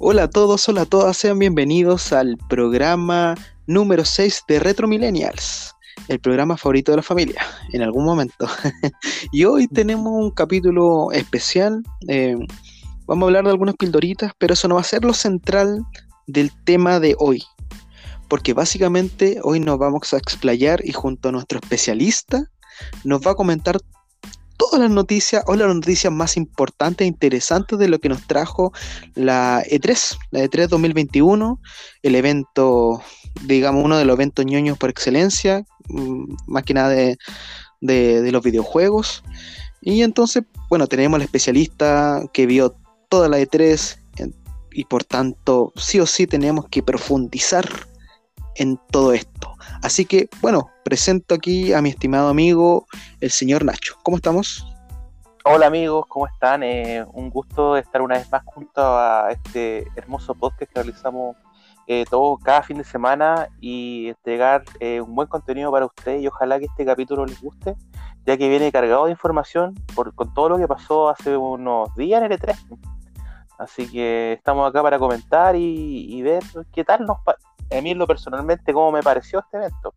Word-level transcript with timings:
Hola 0.00 0.22
a 0.22 0.30
todos, 0.30 0.68
hola 0.68 0.82
a 0.82 0.86
todas, 0.86 1.16
sean 1.16 1.40
bienvenidos 1.40 2.12
al 2.12 2.36
programa 2.48 3.34
número 3.66 4.04
6 4.04 4.44
de 4.46 4.60
Retro 4.60 4.86
Millennials, 4.86 5.74
el 6.06 6.20
programa 6.20 6.56
favorito 6.56 6.92
de 6.92 6.98
la 6.98 7.02
familia, 7.02 7.44
en 7.72 7.82
algún 7.82 8.04
momento. 8.04 8.46
y 9.32 9.44
hoy 9.44 9.66
tenemos 9.66 10.12
un 10.12 10.30
capítulo 10.30 11.10
especial, 11.10 11.82
eh, 12.06 12.36
vamos 13.06 13.24
a 13.24 13.26
hablar 13.26 13.44
de 13.46 13.50
algunas 13.50 13.74
pildoritas, 13.74 14.30
pero 14.38 14.54
eso 14.54 14.68
no 14.68 14.76
va 14.76 14.82
a 14.82 14.84
ser 14.84 15.04
lo 15.04 15.14
central 15.14 15.84
del 16.28 16.52
tema 16.62 17.00
de 17.00 17.16
hoy, 17.18 17.42
porque 18.28 18.52
básicamente 18.54 19.40
hoy 19.42 19.58
nos 19.58 19.80
vamos 19.80 20.14
a 20.14 20.18
explayar 20.18 20.80
y 20.84 20.92
junto 20.92 21.30
a 21.30 21.32
nuestro 21.32 21.58
especialista 21.58 22.44
nos 23.02 23.26
va 23.26 23.32
a 23.32 23.34
comentar 23.34 23.80
todas 24.58 24.80
las 24.80 24.90
noticias 24.90 25.42
o 25.46 25.56
las 25.56 25.74
noticias 25.74 26.12
más 26.12 26.36
importantes 26.36 27.06
e 27.06 27.08
interesantes 27.08 27.78
de 27.78 27.88
lo 27.88 27.98
que 27.98 28.10
nos 28.10 28.26
trajo 28.26 28.72
la 29.14 29.62
E3, 29.64 30.18
la 30.32 30.40
E3 30.40 30.68
2021, 30.68 31.58
el 32.02 32.14
evento, 32.14 33.00
digamos, 33.44 33.82
uno 33.82 33.96
de 33.96 34.04
los 34.04 34.14
eventos 34.14 34.44
ñoños 34.44 34.76
por 34.76 34.90
excelencia, 34.90 35.64
mm, 35.88 36.34
más 36.46 36.64
que 36.64 36.74
nada 36.74 36.90
de, 36.90 37.16
de 37.80 38.32
los 38.32 38.42
videojuegos. 38.42 39.22
Y 39.80 40.02
entonces, 40.02 40.44
bueno, 40.68 40.86
tenemos 40.86 41.16
al 41.16 41.22
especialista 41.22 42.22
que 42.34 42.44
vio 42.44 42.76
toda 43.08 43.28
la 43.28 43.38
E3 43.38 43.98
y 44.72 44.84
por 44.84 45.04
tanto, 45.04 45.72
sí 45.76 45.98
o 45.98 46.06
sí 46.06 46.26
tenemos 46.26 46.68
que 46.68 46.82
profundizar 46.82 47.68
en 48.54 48.78
todo 48.90 49.12
esto. 49.12 49.56
Así 49.82 50.04
que, 50.04 50.28
bueno, 50.40 50.68
presento 50.88 51.34
aquí 51.34 51.74
a 51.74 51.82
mi 51.82 51.90
estimado 51.90 52.30
amigo, 52.30 52.86
el 53.20 53.30
señor 53.30 53.62
Nacho. 53.62 53.94
¿Cómo 54.02 54.16
estamos? 54.16 54.66
Hola 55.44 55.66
amigos, 55.66 56.06
¿cómo 56.08 56.26
están? 56.26 56.62
Eh, 56.62 57.04
un 57.12 57.28
gusto 57.28 57.76
estar 57.76 58.00
una 58.00 58.14
vez 58.16 58.32
más 58.32 58.42
junto 58.46 58.80
a 58.80 59.30
este 59.30 59.86
hermoso 59.96 60.34
podcast 60.34 60.72
que 60.72 60.80
realizamos 60.80 61.36
eh, 61.88 62.06
todo 62.08 62.38
cada 62.38 62.62
fin 62.62 62.78
de 62.78 62.84
semana 62.84 63.48
y 63.60 64.08
entregar 64.08 64.64
eh, 64.80 65.02
un 65.02 65.14
buen 65.14 65.28
contenido 65.28 65.70
para 65.70 65.84
ustedes 65.84 66.22
y 66.22 66.26
ojalá 66.26 66.58
que 66.58 66.64
este 66.64 66.86
capítulo 66.86 67.26
les 67.26 67.38
guste, 67.38 67.76
ya 68.24 68.38
que 68.38 68.48
viene 68.48 68.72
cargado 68.72 69.04
de 69.04 69.10
información 69.10 69.74
por, 69.94 70.14
con 70.14 70.32
todo 70.32 70.48
lo 70.48 70.56
que 70.56 70.68
pasó 70.68 71.10
hace 71.10 71.36
unos 71.36 71.94
días 71.96 72.22
en 72.22 72.32
el 72.32 72.40
E3. 72.40 72.56
Así 73.58 73.86
que 73.90 74.32
estamos 74.32 74.66
acá 74.66 74.82
para 74.82 74.98
comentar 74.98 75.54
y, 75.54 76.22
ver 76.22 76.42
qué 76.72 76.82
tal 76.82 77.04
nos, 77.04 77.18
a 77.26 77.80
mí 77.82 77.92
lo 77.92 78.06
personalmente 78.06 78.72
cómo 78.72 78.90
me 78.90 79.02
pareció 79.02 79.40
este 79.40 79.58
evento. 79.58 79.92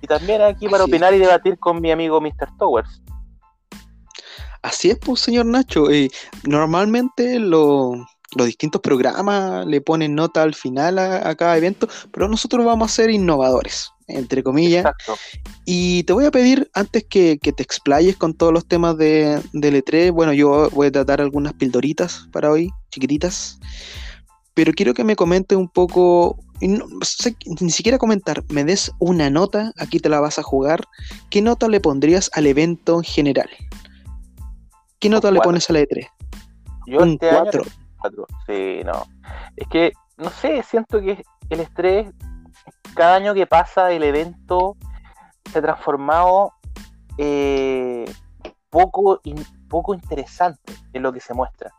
Y 0.00 0.06
también 0.06 0.42
aquí 0.42 0.68
para 0.68 0.84
opinar 0.84 1.14
y 1.14 1.18
debatir 1.18 1.58
con 1.58 1.80
mi 1.80 1.90
amigo 1.90 2.20
Mr. 2.20 2.56
Towers. 2.58 3.02
Así 4.62 4.90
es, 4.90 4.98
pues, 4.98 5.20
señor 5.20 5.46
Nacho. 5.46 5.90
Eh, 5.90 6.10
normalmente 6.44 7.38
los 7.38 8.04
distintos 8.36 8.80
programas 8.80 9.64
le 9.64 9.80
ponen 9.80 10.16
nota 10.16 10.42
al 10.42 10.54
final 10.54 10.98
a, 10.98 11.34
cada 11.36 11.56
evento, 11.56 11.88
pero 12.12 12.28
nosotros 12.28 12.66
vamos 12.66 12.90
a 12.90 12.94
ser 12.94 13.10
innovadores, 13.10 13.92
entre 14.08 14.42
comillas. 14.42 14.84
Exacto. 14.84 15.14
Y 15.64 16.02
te 16.02 16.12
voy 16.12 16.24
a 16.24 16.32
pedir, 16.32 16.68
antes 16.74 17.04
que, 17.04 17.38
te 17.38 17.62
explayes 17.62 18.16
con 18.16 18.34
todos 18.34 18.52
los 18.52 18.66
temas 18.66 18.96
de, 18.98 19.40
de 19.52 19.84
E3, 19.84 20.10
bueno, 20.12 20.32
yo 20.32 20.68
voy 20.70 20.88
a 20.88 20.92
tratar 20.92 21.20
algunas 21.20 21.52
pildoritas 21.52 22.28
para 22.32 22.50
hoy, 22.50 22.70
chiquititas, 22.90 23.60
pero 24.54 24.72
quiero 24.72 24.94
que 24.94 25.04
me 25.04 25.16
comente 25.16 25.54
un 25.54 25.68
poco 25.68 26.38
ni 26.60 27.70
siquiera 27.70 27.98
comentar, 27.98 28.42
me 28.48 28.64
des 28.64 28.92
una 28.98 29.30
nota, 29.30 29.72
aquí 29.78 29.98
te 29.98 30.08
la 30.08 30.20
vas 30.20 30.38
a 30.38 30.42
jugar. 30.42 30.84
¿Qué 31.30 31.42
nota 31.42 31.68
le 31.68 31.80
pondrías 31.80 32.30
al 32.34 32.46
evento 32.46 32.98
en 32.98 33.04
general? 33.04 33.48
¿Qué 34.98 35.08
nota 35.08 35.30
le 35.30 35.40
pones 35.40 35.68
a 35.68 35.74
la 35.74 35.80
E3? 35.80 36.08
Yo 36.86 37.02
un 37.02 37.18
4. 37.18 37.62
Este 37.62 38.80
sí, 38.80 38.84
no. 38.84 39.06
Es 39.56 39.68
que, 39.68 39.92
no 40.16 40.30
sé, 40.30 40.62
siento 40.62 41.00
que 41.00 41.22
el 41.50 41.60
estrés, 41.60 42.08
cada 42.94 43.16
año 43.16 43.34
que 43.34 43.46
pasa, 43.46 43.92
el 43.92 44.02
evento 44.02 44.76
se 45.52 45.58
ha 45.58 45.62
transformado 45.62 46.52
eh, 47.18 48.04
poco, 48.70 49.20
poco 49.68 49.94
interesante 49.94 50.72
en 50.92 51.02
lo 51.02 51.12
que 51.12 51.20
se 51.20 51.34
muestra. 51.34 51.72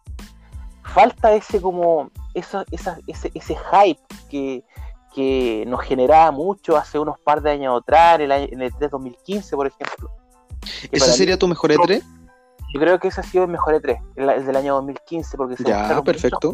Falta 0.83 1.33
ese 1.33 1.61
como 1.61 2.11
ese, 2.37 3.31
ese 3.33 3.57
hype 3.71 4.01
que, 4.29 4.63
nos 5.65 5.81
generaba 5.81 6.29
mucho 6.31 6.77
hace 6.77 6.99
unos 6.99 7.17
par 7.19 7.41
de 7.41 7.49
años 7.49 7.81
atrás, 7.81 8.19
en 8.19 8.31
el, 8.31 8.71
E3 8.71 8.85
e 8.85 8.87
2015, 8.89 9.55
por 9.55 9.65
ejemplo. 9.65 10.11
¿Ese 10.91 11.11
sería 11.13 11.39
tu 11.39 11.47
mejor 11.47 11.71
E3? 11.71 12.03
Yo 12.73 12.79
creo 12.79 12.99
que 12.99 13.07
ese 13.07 13.21
ha 13.21 13.23
sido 13.23 13.45
el 13.45 13.49
mejor 13.49 13.81
E3, 13.81 13.99
el, 14.15 14.45
del 14.45 14.55
año 14.55 14.75
2015, 14.75 15.37
porque 15.37 15.57
se 15.57 15.63
Ya, 15.63 16.03
perfecto. 16.03 16.53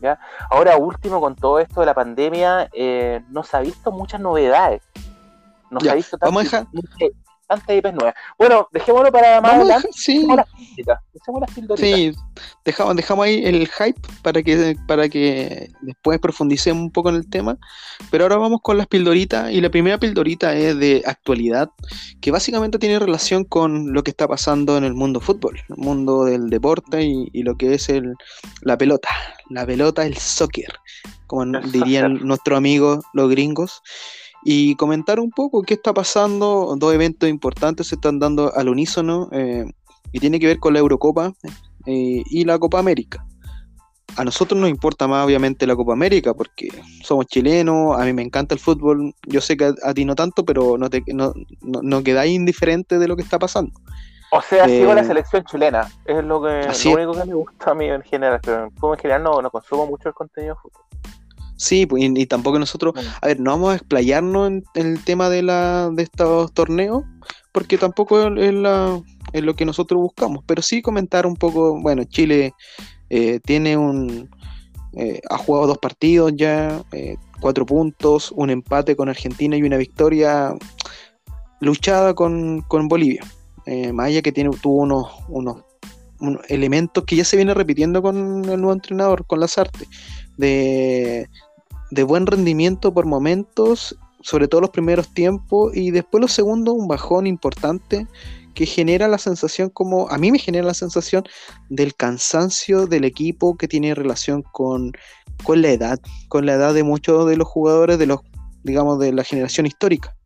¿ya? 0.00 0.18
Ahora, 0.48 0.78
último, 0.78 1.20
con 1.20 1.36
todo 1.36 1.58
esto 1.58 1.80
de 1.80 1.86
la 1.86 1.94
pandemia, 1.94 2.70
eh, 2.72 3.22
no 3.28 3.42
se 3.42 3.58
ha 3.58 3.60
visto 3.60 3.92
muchas 3.92 4.20
novedades. 4.22 4.82
No 5.70 5.80
se 5.80 5.90
ha 5.90 5.94
visto 5.94 6.16
tanto, 6.16 6.34
vamos 6.34 6.54
a 6.54 6.66
dejar, 6.72 7.12
antes 7.48 7.66
de 7.66 7.82
IP9. 7.82 8.14
Bueno, 8.38 8.68
dejémoslo 8.72 9.12
para 9.12 9.40
más 9.40 9.54
adelante. 9.54 9.88
sí, 9.92 10.26
sí 11.76 12.12
dejamos, 12.64 12.96
dejamos 12.96 13.24
ahí 13.24 13.42
el 13.44 13.66
hype 13.68 14.00
para 14.22 14.42
que, 14.42 14.76
para 14.86 15.08
que 15.08 15.70
después 15.80 16.18
profundicemos 16.18 16.82
un 16.82 16.90
poco 16.90 17.10
en 17.10 17.16
el 17.16 17.28
tema. 17.28 17.58
Pero 18.10 18.24
ahora 18.24 18.36
vamos 18.36 18.60
con 18.62 18.76
las 18.76 18.86
pildoritas. 18.86 19.50
Y 19.52 19.60
la 19.60 19.70
primera 19.70 19.98
pildorita 19.98 20.54
es 20.54 20.78
de 20.78 21.02
actualidad, 21.06 21.70
que 22.20 22.30
básicamente 22.30 22.78
tiene 22.78 22.98
relación 22.98 23.44
con 23.44 23.92
lo 23.92 24.02
que 24.02 24.10
está 24.10 24.28
pasando 24.28 24.76
en 24.76 24.84
el 24.84 24.94
mundo 24.94 25.20
fútbol, 25.20 25.60
el 25.68 25.76
mundo 25.76 26.24
del 26.24 26.50
deporte 26.50 27.02
y, 27.02 27.42
lo 27.46 27.56
que 27.56 27.74
es 27.74 27.88
el, 27.88 28.14
la 28.62 28.76
pelota. 28.76 29.08
La 29.48 29.64
pelota, 29.64 30.04
el 30.04 30.16
soccer, 30.16 30.74
como 31.28 31.60
dirían 31.60 32.26
nuestros 32.26 32.58
amigos 32.58 33.04
los 33.12 33.30
gringos 33.30 33.82
y 34.48 34.76
comentar 34.76 35.18
un 35.18 35.32
poco 35.32 35.62
qué 35.62 35.74
está 35.74 35.92
pasando. 35.92 36.76
Dos 36.78 36.94
eventos 36.94 37.28
importantes 37.28 37.88
se 37.88 37.96
están 37.96 38.20
dando 38.20 38.54
al 38.54 38.68
unísono 38.68 39.28
eh, 39.32 39.64
y 40.12 40.20
tiene 40.20 40.38
que 40.38 40.46
ver 40.46 40.60
con 40.60 40.72
la 40.72 40.78
Eurocopa 40.78 41.32
eh, 41.84 42.22
y 42.24 42.44
la 42.44 42.56
Copa 42.56 42.78
América. 42.78 43.26
A 44.16 44.22
nosotros 44.22 44.58
nos 44.60 44.70
importa 44.70 45.08
más 45.08 45.26
obviamente 45.26 45.66
la 45.66 45.74
Copa 45.74 45.94
América 45.94 46.32
porque 46.32 46.68
somos 47.02 47.26
chilenos, 47.26 48.00
a 48.00 48.04
mí 48.04 48.12
me 48.12 48.22
encanta 48.22 48.54
el 48.54 48.60
fútbol, 48.60 49.12
yo 49.26 49.40
sé 49.40 49.56
que 49.56 49.72
a, 49.82 49.92
ti 49.92 50.04
no 50.04 50.14
tanto, 50.14 50.44
pero 50.44 50.78
no, 50.78 50.88
te, 50.88 51.02
no, 51.08 51.34
no, 51.60 52.02
quedáis 52.04 52.32
indiferente 52.32 53.00
de 53.00 53.08
lo 53.08 53.16
que 53.16 53.22
está 53.22 53.40
pasando. 53.40 53.72
O 54.30 54.40
sea, 54.42 54.68
sigo 54.68 54.94
la 54.94 55.00
eh, 55.00 55.06
selección 55.06 55.44
chilena, 55.44 55.88
es 56.04 56.24
lo, 56.24 56.40
que, 56.40 56.68
lo 56.84 56.92
único 56.92 57.12
que 57.14 57.24
me 57.24 57.34
gusta 57.34 57.72
a 57.72 57.74
mí 57.74 57.86
en 57.86 58.02
general, 58.02 58.40
pero 58.44 58.94
en 58.94 58.98
general 59.00 59.24
no, 59.24 59.42
no 59.42 59.50
consumo 59.50 59.86
mucho 59.86 60.08
el 60.08 60.14
contenido 60.14 60.54
de 60.54 60.60
fútbol. 60.60 60.86
Sí, 61.56 61.86
pues, 61.86 62.04
y, 62.04 62.26
tampoco 62.26 62.58
nosotros, 62.58 62.94
a 63.20 63.26
ver, 63.26 63.40
no 63.40 63.52
vamos 63.52 63.72
a 63.72 63.76
explayarnos 63.76 64.48
en, 64.48 64.64
el 64.74 65.02
tema 65.02 65.30
de, 65.30 65.42
la, 65.42 65.90
de 65.92 66.02
estos 66.02 66.52
torneos, 66.52 67.04
porque 67.52 67.78
tampoco 67.78 68.28
es, 68.36 68.54
la, 68.54 69.00
es 69.32 69.42
lo 69.42 69.56
que 69.56 69.64
nosotros 69.64 70.00
buscamos, 70.00 70.44
pero 70.46 70.60
sí 70.60 70.82
comentar 70.82 71.26
un 71.26 71.36
poco, 71.36 71.80
bueno, 71.80 72.04
Chile 72.04 72.52
eh, 73.08 73.40
tiene 73.42 73.76
un, 73.76 74.28
eh, 74.94 75.20
ha 75.30 75.38
jugado 75.38 75.66
dos 75.66 75.78
partidos 75.78 76.32
ya, 76.36 76.82
eh, 76.92 77.16
cuatro 77.40 77.64
puntos, 77.64 78.32
un 78.32 78.50
empate 78.50 78.94
con 78.94 79.08
Argentina 79.08 79.56
y 79.56 79.62
una 79.62 79.78
victoria 79.78 80.54
luchada 81.60 82.14
con, 82.14 82.62
con 82.62 82.88
Bolivia. 82.88 83.22
Maya 83.92 84.22
que 84.22 84.30
tiene, 84.30 84.50
tuvo 84.62 84.82
unos, 84.82 85.08
unos, 85.28 85.64
unos, 86.20 86.40
elementos 86.48 87.02
que 87.02 87.16
ya 87.16 87.24
se 87.24 87.36
viene 87.36 87.52
repitiendo 87.52 88.00
con 88.00 88.44
el 88.44 88.60
nuevo 88.60 88.72
entrenador, 88.72 89.26
con 89.26 89.40
las 89.40 89.58
artes, 89.58 89.88
de 90.36 91.28
de 91.90 92.02
buen 92.02 92.26
rendimiento 92.26 92.92
por 92.92 93.06
momentos, 93.06 93.96
sobre 94.20 94.48
todo 94.48 94.60
los 94.60 94.70
primeros 94.70 95.12
tiempos, 95.12 95.76
y 95.76 95.90
después 95.90 96.20
los 96.20 96.32
segundos 96.32 96.74
un 96.74 96.88
bajón 96.88 97.26
importante 97.26 98.06
que 98.54 98.66
genera 98.66 99.06
la 99.06 99.18
sensación 99.18 99.68
como, 99.68 100.08
a 100.08 100.16
mí 100.16 100.32
me 100.32 100.38
genera 100.38 100.66
la 100.66 100.74
sensación 100.74 101.24
del 101.68 101.94
cansancio 101.94 102.86
del 102.86 103.04
equipo 103.04 103.56
que 103.56 103.68
tiene 103.68 103.94
relación 103.94 104.42
con, 104.42 104.92
con 105.44 105.60
la 105.60 105.68
edad, 105.68 106.00
con 106.28 106.46
la 106.46 106.54
edad 106.54 106.72
de 106.72 106.82
muchos 106.82 107.28
de 107.28 107.36
los 107.36 107.46
jugadores 107.46 107.98
de 107.98 108.06
los, 108.06 108.20
digamos, 108.64 108.98
de 108.98 109.12
la 109.12 109.24
generación 109.24 109.66
histórica. 109.66 110.16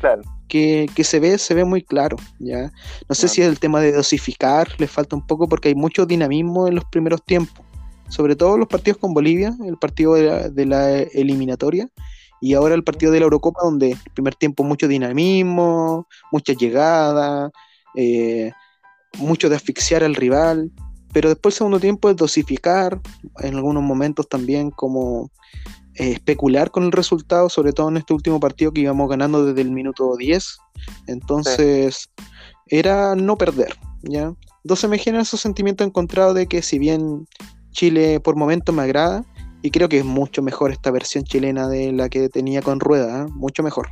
Claro. 0.00 0.22
Que, 0.48 0.88
se 1.02 1.20
ve, 1.20 1.38
se 1.38 1.54
ve 1.54 1.64
muy 1.64 1.82
claro, 1.82 2.16
¿ya? 2.38 2.72
No 3.08 3.14
sé 3.14 3.28
si 3.28 3.42
es 3.42 3.48
el 3.48 3.58
tema 3.58 3.80
de 3.80 3.92
dosificar, 3.92 4.68
le 4.78 4.86
falta 4.86 5.16
un 5.16 5.26
poco 5.26 5.48
porque 5.48 5.68
hay 5.68 5.74
mucho 5.74 6.06
dinamismo 6.06 6.68
en 6.68 6.74
los 6.74 6.84
primeros 6.86 7.22
tiempos 7.24 7.61
sobre 8.12 8.36
todo 8.36 8.58
los 8.58 8.68
partidos 8.68 8.98
con 8.98 9.14
Bolivia, 9.14 9.56
el 9.64 9.78
partido 9.78 10.12
de 10.14 10.66
la, 10.66 10.98
eliminatoria, 10.98 11.88
y 12.42 12.52
ahora 12.52 12.74
el 12.74 12.84
partido 12.84 13.10
de 13.10 13.20
la 13.20 13.24
Eurocopa, 13.24 13.60
donde 13.64 13.92
el 13.92 14.12
primer 14.14 14.34
tiempo 14.34 14.64
mucho 14.64 14.86
dinamismo, 14.86 16.06
mucha 16.30 16.52
llegada, 16.52 17.50
eh, 17.96 18.52
mucho 19.16 19.48
de 19.48 19.56
asfixiar 19.56 20.04
al 20.04 20.14
rival, 20.14 20.70
pero 21.14 21.30
después 21.30 21.54
el 21.54 21.58
segundo 21.58 21.80
tiempo 21.80 22.10
es 22.10 22.16
dosificar, 22.16 23.00
en 23.38 23.54
algunos 23.54 23.82
momentos 23.82 24.28
también 24.28 24.70
como 24.70 25.30
eh, 25.94 26.12
especular 26.12 26.70
con 26.70 26.82
el 26.82 26.92
resultado, 26.92 27.48
sobre 27.48 27.72
todo 27.72 27.88
en 27.88 27.96
este 27.96 28.12
último 28.12 28.38
partido 28.40 28.72
que 28.72 28.82
íbamos 28.82 29.08
ganando 29.08 29.46
desde 29.46 29.62
el 29.62 29.70
minuto 29.70 30.16
10, 30.18 30.58
entonces 31.06 32.10
era 32.66 33.14
no 33.14 33.36
perder, 33.36 33.74
¿ya? 34.02 34.34
Entonces 34.64 34.90
me 34.90 34.98
genera 34.98 35.22
esos 35.22 35.40
sentimientos 35.40 35.86
encontrados 35.86 36.34
de 36.34 36.46
que 36.46 36.60
si 36.60 36.78
bien 36.78 37.26
Chile 37.72 38.20
por 38.20 38.36
momentos 38.36 38.74
me 38.74 38.82
agrada 38.82 39.24
y 39.62 39.70
creo 39.70 39.88
que 39.88 39.98
es 39.98 40.04
mucho 40.04 40.42
mejor 40.42 40.72
esta 40.72 40.90
versión 40.90 41.24
chilena 41.24 41.68
de 41.68 41.92
la 41.92 42.08
que 42.08 42.28
tenía 42.28 42.62
con 42.62 42.80
Rueda, 42.80 43.22
¿eh? 43.22 43.26
mucho 43.34 43.62
mejor. 43.62 43.88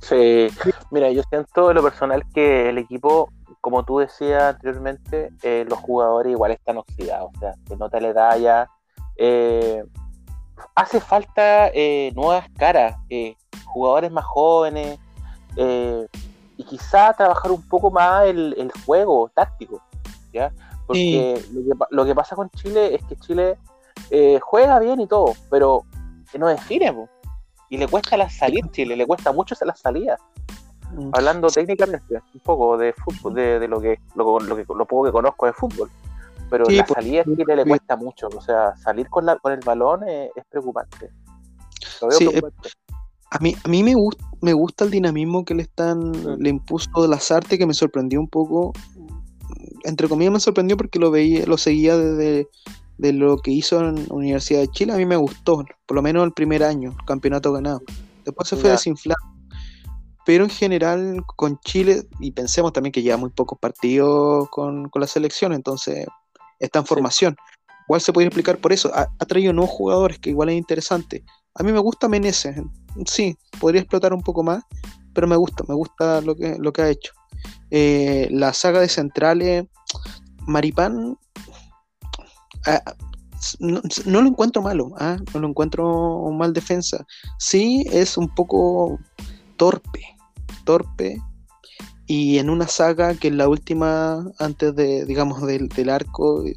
Sí, 0.00 0.48
mira, 0.90 1.10
yo 1.10 1.22
siento 1.28 1.70
en 1.70 1.76
lo 1.76 1.82
personal 1.82 2.22
que 2.32 2.68
el 2.68 2.78
equipo, 2.78 3.30
como 3.60 3.84
tú 3.84 3.98
decías 3.98 4.54
anteriormente, 4.54 5.30
eh, 5.42 5.66
los 5.68 5.78
jugadores 5.78 6.32
igual 6.32 6.52
están 6.52 6.78
oxidados, 6.78 7.30
o 7.36 7.38
sea, 7.40 7.54
se 7.66 7.76
nota 7.76 8.00
la 8.00 8.08
edad 8.08 8.38
ya. 8.38 8.70
Eh, 9.16 9.82
hace 10.74 11.00
falta 11.00 11.70
nuevas 12.14 12.46
caras, 12.56 12.96
jugadores 13.66 14.10
más 14.10 14.24
jóvenes, 14.24 14.98
y 15.56 16.64
quizá 16.64 17.12
trabajar 17.12 17.50
un 17.50 17.62
poco 17.68 17.90
más 17.90 18.26
el 18.26 18.72
juego 18.86 19.30
táctico, 19.34 19.82
¿ya? 20.32 20.50
Porque 20.88 21.44
lo, 21.90 22.06
que, 22.06 22.14
pasa 22.14 22.34
con 22.34 22.48
Chile 22.50 22.94
es 22.94 23.04
que 23.04 23.14
Chile 23.16 23.58
eh, 24.10 24.40
juega 24.42 24.78
bien 24.80 25.00
y 25.00 25.06
todo, 25.06 25.34
pero 25.50 25.84
no 26.38 26.48
define, 26.48 26.94
y 27.68 27.76
le 27.76 27.86
cuesta 27.86 28.16
la 28.16 28.30
salir 28.30 28.64
Chile, 28.70 28.96
le 28.96 29.06
cuesta 29.06 29.30
mucho 29.30 29.54
la 29.66 29.76
salida. 29.76 30.18
Mm. 30.94 31.10
Hablando 31.12 31.48
técnicamente, 31.48 32.22
un 32.32 32.40
poco 32.40 32.78
de 32.78 32.94
fútbol, 32.94 33.34
de, 33.34 33.68
lo, 33.68 33.82
que, 33.82 34.00
lo, 34.14 34.38
que 34.38 34.64
lo 34.66 34.86
poco 34.86 35.04
que 35.04 35.12
conozco 35.12 35.44
de 35.44 35.52
fútbol. 35.52 35.90
Pero 36.48 36.64
la 36.64 36.86
salida 36.86 37.20
a 37.20 37.24
Chile 37.24 37.56
le 37.56 37.64
cuesta 37.66 37.96
mucho, 37.96 38.28
o 38.34 38.40
sea, 38.40 38.74
salir 38.76 39.10
con, 39.10 39.26
la, 39.26 39.36
con 39.36 39.52
el 39.52 39.60
balón 39.60 40.08
es, 40.08 40.30
preocupante. 40.48 41.10
Eh, 42.00 42.42
a 43.30 43.38
mí, 43.40 43.54
a 43.62 43.68
mí 43.68 43.82
me, 43.82 43.94
gusta 43.94 44.24
me 44.40 44.54
gusta 44.54 44.84
el 44.84 44.90
dinamismo 44.90 45.44
que 45.44 45.54
le 45.54 45.62
están 45.62 45.98
mm. 45.98 46.36
le 46.38 46.48
impuso 46.48 47.02
de 47.02 47.08
las 47.08 47.30
artes 47.30 47.58
que 47.58 47.66
me 47.66 47.74
sorprendió 47.74 48.20
un 48.20 48.28
poco 48.28 48.72
entre 49.84 50.08
comillas 50.08 50.32
me 50.32 50.40
sorprendió 50.40 50.76
porque 50.76 50.98
lo 50.98 51.10
veía, 51.10 51.46
lo 51.46 51.58
seguía 51.58 51.96
desde 51.96 52.48
de 52.98 53.12
lo 53.12 53.38
que 53.38 53.52
hizo 53.52 53.80
en 53.80 54.06
la 54.08 54.14
Universidad 54.14 54.60
de 54.60 54.68
Chile, 54.68 54.92
a 54.92 54.96
mí 54.96 55.06
me 55.06 55.16
gustó, 55.16 55.64
por 55.86 55.94
lo 55.94 56.02
menos 56.02 56.24
el 56.24 56.32
primer 56.32 56.64
año, 56.64 56.94
el 56.98 57.06
campeonato 57.06 57.52
ganado. 57.52 57.80
Después 58.24 58.48
se 58.48 58.56
fue 58.56 58.70
desinflando. 58.70 59.24
Pero 60.26 60.44
en 60.44 60.50
general 60.50 61.22
con 61.36 61.58
Chile, 61.60 62.02
y 62.20 62.32
pensemos 62.32 62.72
también 62.72 62.92
que 62.92 63.02
lleva 63.02 63.16
muy 63.16 63.30
pocos 63.30 63.58
partidos 63.58 64.48
con, 64.50 64.90
la 64.92 65.06
selección, 65.06 65.52
entonces 65.52 66.06
está 66.58 66.80
en 66.80 66.86
formación. 66.86 67.36
Igual 67.86 68.00
se 68.00 68.12
puede 68.12 68.26
explicar 68.26 68.58
por 68.58 68.72
eso. 68.72 68.90
Ha, 68.94 69.06
traído 69.24 69.52
nuevos 69.52 69.70
jugadores, 69.70 70.18
que 70.18 70.30
igual 70.30 70.50
es 70.50 70.56
interesante. 70.58 71.24
A 71.54 71.62
mí 71.62 71.72
me 71.72 71.78
gusta 71.78 72.08
Meneses, 72.08 72.56
sí, 73.06 73.36
podría 73.58 73.80
explotar 73.80 74.12
un 74.12 74.22
poco 74.22 74.42
más, 74.42 74.64
pero 75.14 75.26
me 75.26 75.36
gusta, 75.36 75.64
me 75.66 75.74
gusta 75.74 76.20
lo 76.20 76.34
que, 76.36 76.56
lo 76.58 76.72
que 76.72 76.82
ha 76.82 76.90
hecho. 76.90 77.12
Eh, 77.70 78.28
la 78.30 78.52
saga 78.52 78.80
de 78.80 78.88
centrales, 78.88 79.66
Maripán, 80.46 81.18
ah, 82.66 82.82
no, 83.60 83.80
lo 84.22 84.28
encuentro 84.28 84.62
malo, 84.62 84.92
ah, 84.98 85.16
no 85.34 85.40
lo 85.40 85.48
encuentro 85.48 86.30
mal 86.32 86.52
defensa. 86.52 87.06
Sí, 87.38 87.84
es 87.92 88.16
un 88.16 88.34
poco 88.34 88.98
torpe, 89.56 90.02
torpe. 90.64 91.18
Y 92.06 92.38
en 92.38 92.48
una 92.48 92.66
saga 92.66 93.14
que 93.14 93.28
es 93.28 93.34
la 93.34 93.48
última, 93.48 94.24
antes 94.38 94.74
de, 94.74 95.04
digamos, 95.04 95.42
del, 95.42 95.90
arco, 95.90 96.42
eh, 96.44 96.56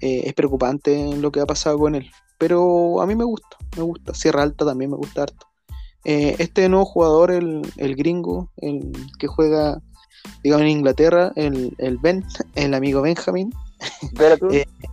es 0.00 0.32
preocupante 0.32 1.14
lo 1.16 1.30
que 1.30 1.40
ha 1.40 1.46
pasado 1.46 1.78
con 1.78 1.94
él. 1.94 2.10
Pero 2.38 3.02
a 3.02 3.06
mí 3.06 3.14
me 3.14 3.24
gusta, 3.24 3.58
me 3.76 3.82
gusta. 3.82 4.14
Sierra 4.14 4.42
Alta 4.42 4.64
también 4.64 4.90
me 4.90 4.96
gusta 4.96 5.24
harto. 5.24 5.46
Eh, 6.04 6.36
este 6.38 6.68
nuevo 6.70 6.86
jugador, 6.86 7.30
el, 7.30 7.60
el, 7.76 7.96
gringo, 7.96 8.50
el 8.56 8.92
que 9.18 9.26
juega 9.26 9.82
digamos 10.42 10.62
en 10.62 10.68
Inglaterra, 10.68 11.32
el, 11.36 11.74
el 11.78 11.98
Ben, 11.98 12.24
el 12.54 12.74
amigo 12.74 13.02
Benjamin. 13.02 13.52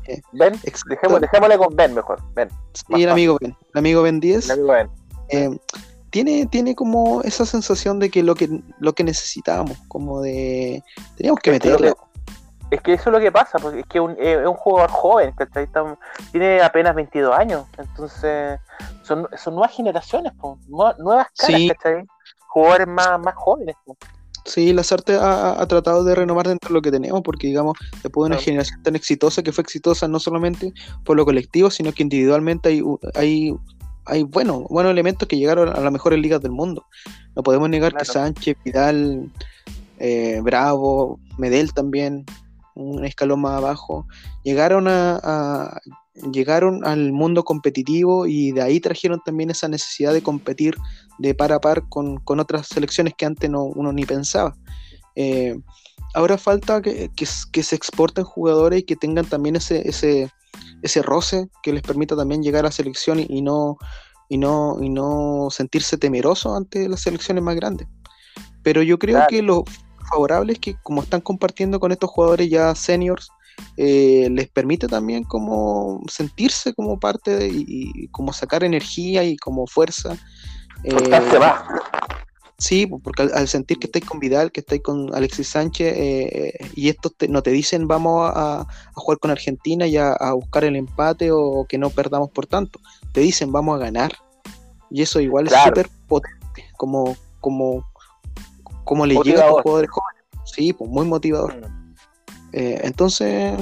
Eh, 0.08 0.22
ben, 0.34 0.54
dejémosle 0.62 1.58
con 1.58 1.76
Ben 1.76 1.96
mejor. 1.96 2.22
Ben. 2.36 2.50
Sí, 2.74 3.02
el 3.04 3.10
amigo 3.10 3.38
Ben, 3.42 3.56
el 3.74 3.80
amigo 3.80 4.04
Ben 4.04 4.20
10. 4.20 4.54
Eh, 5.30 5.58
tiene, 6.12 6.46
tiene 6.46 6.76
como 6.76 7.24
esa 7.24 7.46
sensación 7.46 8.00
de 8.00 8.12
que 8.12 8.22
lo 8.22 8.36
que, 8.36 8.62
lo 8.80 8.94
que 8.94 9.04
necesitábamos, 9.04 9.78
como 9.88 10.22
de. 10.22 10.84
Teníamos 11.18 11.42
que 11.42 11.52
meterle. 11.52 11.94
Es 12.72 12.82
que 12.82 12.94
eso 12.94 13.10
es 13.10 13.14
lo 13.14 13.20
que 13.20 13.32
pasa, 13.32 13.60
porque 13.60 13.82
es 13.82 13.86
que 13.86 14.00
un, 14.00 14.16
es 14.20 14.46
un 14.46 14.56
jugador 14.56 14.90
joven, 14.90 15.32
¿cachai? 15.34 15.68
tiene 16.32 16.62
apenas 16.62 16.96
22 16.96 17.38
años, 17.38 17.66
entonces 17.78 18.60
son, 19.04 19.28
son 19.38 19.56
nuevas 19.56 19.72
generaciones, 19.72 20.34
nuevas 20.68 21.28
caras, 21.38 21.62
¿cachai? 21.78 22.06
Jugadores 22.48 22.88
más, 22.88 23.20
más 23.20 23.36
jóvenes. 23.36 23.76
Sí, 24.46 24.74
la 24.74 24.84
ha, 25.20 25.62
ha, 25.62 25.68
tratado 25.68 26.04
de 26.04 26.14
renovar 26.14 26.48
dentro 26.48 26.70
de 26.70 26.76
lo 26.76 26.82
que 26.82 26.92
tenemos, 26.92 27.22
porque 27.24 27.48
digamos, 27.48 27.78
después 28.04 28.30
de 28.30 28.36
una 28.36 28.42
generación 28.42 28.84
tan 28.84 28.96
exitosa, 28.96 29.42
que 29.42 29.52
fue 29.52 29.64
exitosa 29.64 30.08
no 30.08 30.20
solamente 30.20 30.72
por 31.04 31.18
lo 31.18 31.26
colectivo, 31.26 31.72
sino 31.72 31.92
que 31.92 32.04
individualmente 32.04 32.70
hay, 32.70 32.84
hay, 33.16 33.56
hay 34.06 34.24
bueno, 34.24 34.62
buenos 34.70 34.92
elementos 34.92 35.28
que 35.28 35.38
llegaron 35.38 35.70
a 35.70 35.80
las 35.80 35.92
mejores 35.92 36.20
ligas 36.20 36.42
del 36.42 36.52
mundo. 36.52 36.86
No 37.36 37.42
podemos 37.42 37.70
negar 37.70 37.96
que 37.96 38.06
Sánchez, 38.06 38.56
Vidal, 38.64 39.32
eh, 39.98 40.40
Bravo, 40.44 41.20
Medel 41.40 41.74
también, 41.74 42.24
un 42.76 43.04
escalón 43.04 43.42
más 43.42 43.58
abajo, 43.58 44.06
llegaron 44.44 44.88
a, 44.88 45.80
llegaron 46.32 46.86
al 46.86 47.12
mundo 47.12 47.44
competitivo 47.44 48.26
y 48.26 48.52
de 48.52 48.62
ahí 48.62 48.80
trajeron 48.80 49.22
también 49.24 49.50
esa 49.50 49.68
necesidad 49.68 50.14
de 50.14 50.24
competir 50.24 50.76
de 51.18 51.34
par 51.34 51.52
a 51.52 51.60
par 51.60 51.88
con, 51.90 52.22
otras 52.26 52.68
selecciones 52.68 53.14
que 53.18 53.26
antes 53.26 53.50
no, 53.50 53.64
uno 53.64 53.92
ni 53.92 54.06
pensaba. 54.06 54.56
Eh, 55.16 55.58
ahora 56.14 56.38
falta 56.38 56.82
que, 56.82 57.10
se 57.26 57.76
exporten 57.76 58.24
jugadores 58.24 58.80
y 58.80 58.84
que 58.84 58.96
tengan 58.96 59.26
también 59.26 59.56
ese, 59.56 59.88
ese, 59.88 60.32
ese 60.82 61.02
roce 61.02 61.50
que 61.62 61.74
les 61.74 61.82
permita 61.82 62.16
también 62.16 62.44
llegar 62.44 62.62
a 62.62 62.70
la 62.70 62.72
selección 62.72 63.20
y, 63.20 63.42
no, 63.42 63.78
y, 64.30 64.38
no, 64.38 64.78
y 64.82 64.90
no 64.90 65.50
sentirse 65.52 65.98
temeroso 65.98 66.56
ante 66.56 66.88
las 66.88 67.02
selecciones 67.02 67.44
más 67.44 67.56
grandes. 67.56 67.88
Pero 68.64 68.82
yo 68.82 68.98
creo 68.98 69.26
que 69.28 69.42
lo 69.42 69.64
favorable 70.10 70.54
es 70.54 70.60
que 70.60 70.76
como 70.82 71.04
están 71.04 71.22
compartiendo 71.22 71.80
con 71.80 71.92
estos 71.92 72.10
jugadores 72.10 72.50
ya 72.50 72.74
seniors, 72.76 73.30
eh, 73.78 74.30
les 74.32 74.48
permite 74.48 74.88
también 74.88 75.24
como 75.24 76.02
sentirse 76.08 76.74
como 76.74 77.00
parte 77.00 77.36
de, 77.36 77.50
y, 77.52 78.08
como 78.10 78.32
sacar 78.34 78.64
energía 78.64 79.24
y 79.24 79.36
como 79.38 79.68
fuerza. 79.68 80.18
Eh, 80.84 81.10
va. 81.40 81.66
Sí, 82.58 82.88
porque 82.88 83.24
al, 83.24 83.48
sentir 83.50 83.80
que 83.80 83.88
estáis 83.88 84.06
con 84.06 84.20
Vidal, 84.20 84.52
que 84.52 84.62
estáis 84.62 84.82
con 84.82 85.14
Alexis 85.14 85.50
Sánchez, 85.50 85.94
eh, 85.98 86.54
y 86.74 86.88
estos 86.88 87.12
no 87.28 87.44
te 87.44 87.52
dicen 87.52 87.86
vamos 87.88 88.32
a, 88.34 88.66
jugar 88.94 89.20
con 89.20 89.32
Argentina 89.32 89.86
y 89.88 89.98
a, 89.98 90.16
buscar 90.34 90.64
el 90.64 90.78
empate 90.78 91.32
o 91.32 91.66
que 91.68 91.78
no 91.78 91.90
perdamos 91.90 92.30
por 92.30 92.48
tanto, 92.48 92.80
te 93.12 93.20
dicen 93.20 93.52
vamos 93.52 93.76
a 93.76 93.80
ganar. 93.80 94.14
Y 94.90 95.02
eso 95.02 95.20
igual 95.20 95.48
es 95.48 95.54
súper 95.66 95.90
potente, 96.08 96.66
como, 96.78 97.18
como, 97.42 97.86
como 98.86 99.06
le 99.06 99.16
llega 99.16 99.44
a 99.44 99.50
los 99.50 99.62
jugadores 99.62 99.90
jóvenes. 99.90 100.24
Sí, 100.46 100.72
pues 100.72 100.90
muy 100.90 101.06
motivador. 101.06 101.56
Mm. 101.56 101.85
Eh, 102.56 102.80
entonces, 102.84 103.54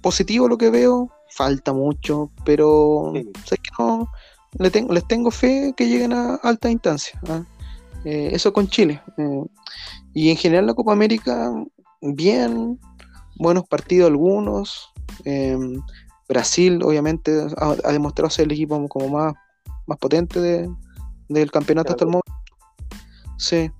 positivo 0.00 0.48
lo 0.48 0.56
que 0.56 0.70
veo, 0.70 1.10
falta 1.28 1.74
mucho, 1.74 2.30
pero 2.42 3.12
sé 3.44 3.56
que 3.56 3.70
no, 3.78 4.10
le 4.58 4.70
tengo, 4.70 4.94
les 4.94 5.06
tengo 5.06 5.30
fe 5.30 5.74
que 5.76 5.86
lleguen 5.86 6.14
a 6.14 6.36
alta 6.36 6.70
instancia. 6.70 7.20
¿ah? 7.28 7.42
Eh, 8.06 8.30
eso 8.32 8.54
con 8.54 8.66
Chile. 8.66 9.02
Eh, 9.18 9.44
y 10.14 10.30
en 10.30 10.38
general 10.38 10.66
la 10.66 10.72
Copa 10.72 10.92
América, 10.92 11.52
bien, 12.00 12.80
buenos 13.36 13.68
partidos 13.68 14.08
algunos. 14.08 14.90
Brasil, 16.26 16.82
obviamente, 16.82 17.46
ha, 17.58 17.92
demostrado 17.92 18.30
ser 18.30 18.46
el 18.46 18.52
equipo 18.52 18.88
como 18.88 19.08
más, 19.10 19.34
más 19.86 19.98
potente 19.98 20.66
del 21.28 21.50
campeonato 21.50 21.90
hasta 21.90 22.04
el 22.04 22.10
momento. 22.10 22.32
Sí. 23.36 23.70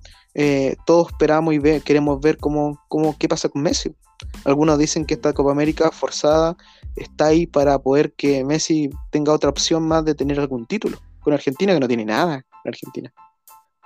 todos 0.85 1.07
esperamos 1.11 1.55
y 1.55 1.59
queremos 1.81 2.21
ver 2.21 2.37
cómo, 2.37 2.79
cómo, 2.89 3.17
qué 3.17 3.27
pasa 3.27 3.49
con 3.49 3.63
Messi. 3.63 3.95
Algunos 4.45 4.77
dicen 4.77 5.05
que 5.05 5.13
esta 5.13 5.33
Copa 5.33 5.51
América 5.51 5.91
forzada 5.91 6.57
está 6.95 7.27
ahí 7.27 7.45
para 7.45 7.77
poder 7.79 8.13
que 8.13 8.43
Messi 8.43 8.89
tenga 9.11 9.33
otra 9.33 9.49
opción 9.49 9.87
más 9.87 10.03
de 10.05 10.15
tener 10.15 10.39
algún 10.39 10.65
título. 10.65 10.97
Con 11.21 11.33
Argentina, 11.33 11.73
que 11.73 11.79
no 11.79 11.87
tiene 11.87 12.05
nada 12.05 12.45
Argentina. 12.65 13.13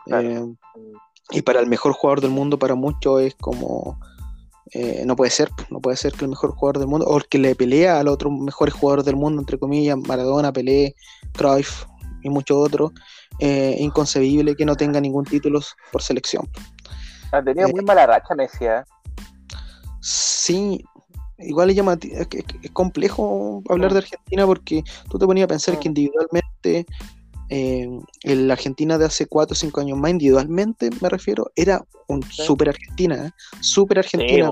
Eh, 0.07 0.45
y 1.31 1.41
para 1.41 1.59
el 1.59 1.67
mejor 1.67 1.93
jugador 1.93 2.21
del 2.21 2.31
mundo, 2.31 2.59
para 2.59 2.75
muchos, 2.75 3.21
es 3.21 3.35
como. 3.35 3.99
Eh, 4.71 5.03
no 5.05 5.15
puede 5.15 5.29
ser, 5.29 5.49
no 5.69 5.79
puede 5.79 5.95
ser 5.95 6.13
que 6.13 6.25
el 6.25 6.29
mejor 6.29 6.51
jugador 6.51 6.79
del 6.79 6.87
mundo, 6.87 7.05
o 7.05 7.17
el 7.17 7.27
que 7.27 7.37
le 7.37 7.55
pelea 7.55 7.99
al 7.99 8.07
otro 8.07 8.31
mejor 8.31 8.71
jugador 8.71 9.03
del 9.03 9.15
mundo, 9.15 9.41
entre 9.41 9.59
comillas, 9.59 9.97
Maradona, 9.97 10.51
Pelé, 10.51 10.95
Cruyff 11.33 11.85
y 12.23 12.29
muchos 12.29 12.57
otros, 12.57 12.91
eh, 13.39 13.75
inconcebible 13.79 14.55
que 14.55 14.65
no 14.65 14.75
tenga 14.75 14.99
ningún 14.99 15.23
título 15.23 15.59
por 15.91 16.01
selección. 16.01 16.49
Ha 17.31 17.43
tenido 17.43 17.69
muy 17.69 17.83
mala 17.83 18.07
racha 18.07 18.33
Messi, 18.35 18.65
¿eh? 18.65 18.83
Sí, 20.07 20.85
igual 21.39 21.71
es, 21.71 21.79
es, 22.61 22.71
complejo 22.71 23.63
hablar 23.67 23.91
de 23.91 23.97
Argentina 23.97 24.45
porque 24.45 24.83
tú 25.09 25.17
te 25.17 25.25
ponías 25.25 25.45
a 25.45 25.47
pensar 25.47 25.79
que 25.79 25.87
individualmente 25.87 26.85
eh, 27.49 27.89
la 28.23 28.53
Argentina 28.53 28.99
de 28.99 29.05
hace 29.05 29.25
4 29.25 29.53
o 29.53 29.55
5 29.55 29.81
años 29.81 29.97
más, 29.97 30.11
individualmente 30.11 30.91
me 31.01 31.09
refiero, 31.09 31.51
era 31.55 31.83
un 32.07 32.21
super 32.21 32.69
Argentina, 32.69 33.25
¿eh? 33.25 33.31
super 33.61 33.97
Argentina, 33.97 34.51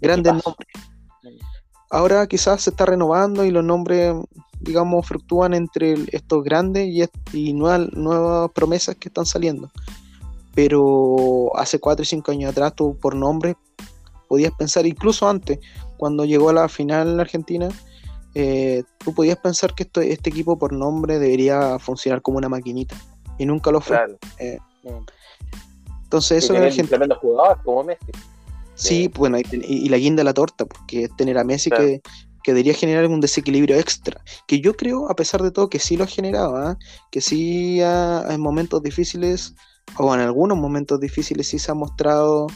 grande 0.00 0.30
nombre. 0.30 0.66
ahora 1.90 2.26
quizás 2.26 2.62
se 2.62 2.70
está 2.70 2.86
renovando 2.86 3.44
y 3.44 3.52
los 3.52 3.62
nombres, 3.62 4.16
digamos, 4.58 5.06
fluctúan 5.06 5.54
entre 5.54 5.94
estos 6.10 6.42
grandes 6.42 6.88
y, 6.88 7.04
y 7.38 7.52
nuevas, 7.52 7.92
nuevas 7.92 8.50
promesas 8.50 8.96
que 8.96 9.10
están 9.10 9.26
saliendo. 9.26 9.70
Pero 10.56 11.56
hace 11.56 11.78
4 11.78 12.02
y 12.02 12.06
5 12.06 12.32
años 12.32 12.50
atrás, 12.50 12.74
tú 12.74 12.98
por 12.98 13.14
nombre 13.14 13.56
podías 14.28 14.52
pensar, 14.52 14.86
incluso 14.86 15.28
antes, 15.28 15.58
cuando 15.96 16.24
llegó 16.24 16.50
a 16.50 16.52
la 16.52 16.68
final 16.68 17.08
en 17.08 17.20
Argentina, 17.20 17.68
eh, 18.38 18.82
tú 18.98 19.14
podías 19.14 19.38
pensar 19.38 19.74
que 19.74 19.84
esto, 19.84 20.02
este 20.02 20.28
equipo 20.28 20.58
por 20.58 20.70
nombre 20.72 21.18
debería 21.18 21.78
funcionar 21.78 22.20
como 22.20 22.36
una 22.36 22.50
maquinita. 22.50 22.94
Y 23.38 23.46
nunca 23.46 23.70
lo 23.70 23.80
fue. 23.80 23.96
Eh, 24.38 24.58
mm. 24.82 24.88
entonces 26.04 26.44
eso 26.44 26.54
es 26.54 26.78
el 26.78 26.86
tremendo 26.86 27.14
jugador 27.16 27.58
como 27.64 27.82
Messi. 27.84 28.12
Sí, 28.74 29.10
bueno, 29.14 29.38
y, 29.38 29.88
la 29.88 29.96
guinda 29.96 30.20
de 30.20 30.24
la 30.24 30.34
torta, 30.34 30.66
porque 30.66 31.04
es 31.04 31.16
tener 31.16 31.38
a 31.38 31.44
Messi 31.44 31.70
que, 31.70 32.02
debería 32.46 32.74
generar 32.74 33.06
un 33.06 33.20
desequilibrio 33.20 33.76
extra. 33.76 34.20
Que 34.46 34.60
yo 34.60 34.76
creo, 34.76 35.10
a 35.10 35.16
pesar 35.16 35.42
de 35.42 35.50
todo, 35.50 35.70
que 35.70 35.78
sí 35.78 35.96
lo 35.96 36.04
ha 36.04 36.06
generado, 36.06 36.56
¿ah? 36.56 36.78
que 37.10 37.22
sí 37.22 37.80
en 37.80 38.40
momentos 38.40 38.82
difíciles, 38.82 39.54
o 39.96 40.14
en 40.14 40.20
algunos 40.20 40.58
momentos 40.58 41.00
difíciles 41.00 41.48
sí 41.48 41.58
se 41.58 41.70
ha 41.72 41.74
mostrado, 41.74 42.48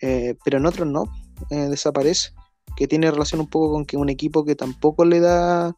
eh, 0.00 0.34
pero 0.44 0.58
en 0.58 0.66
otros 0.66 0.88
no, 0.88 1.04
desaparece 1.50 2.32
que 2.76 2.86
tiene 2.86 3.10
relación 3.10 3.40
un 3.40 3.48
poco 3.48 3.72
con 3.72 3.84
que 3.84 3.96
un 3.96 4.08
equipo 4.08 4.44
que 4.44 4.54
tampoco 4.54 5.04
le 5.04 5.20
da 5.20 5.74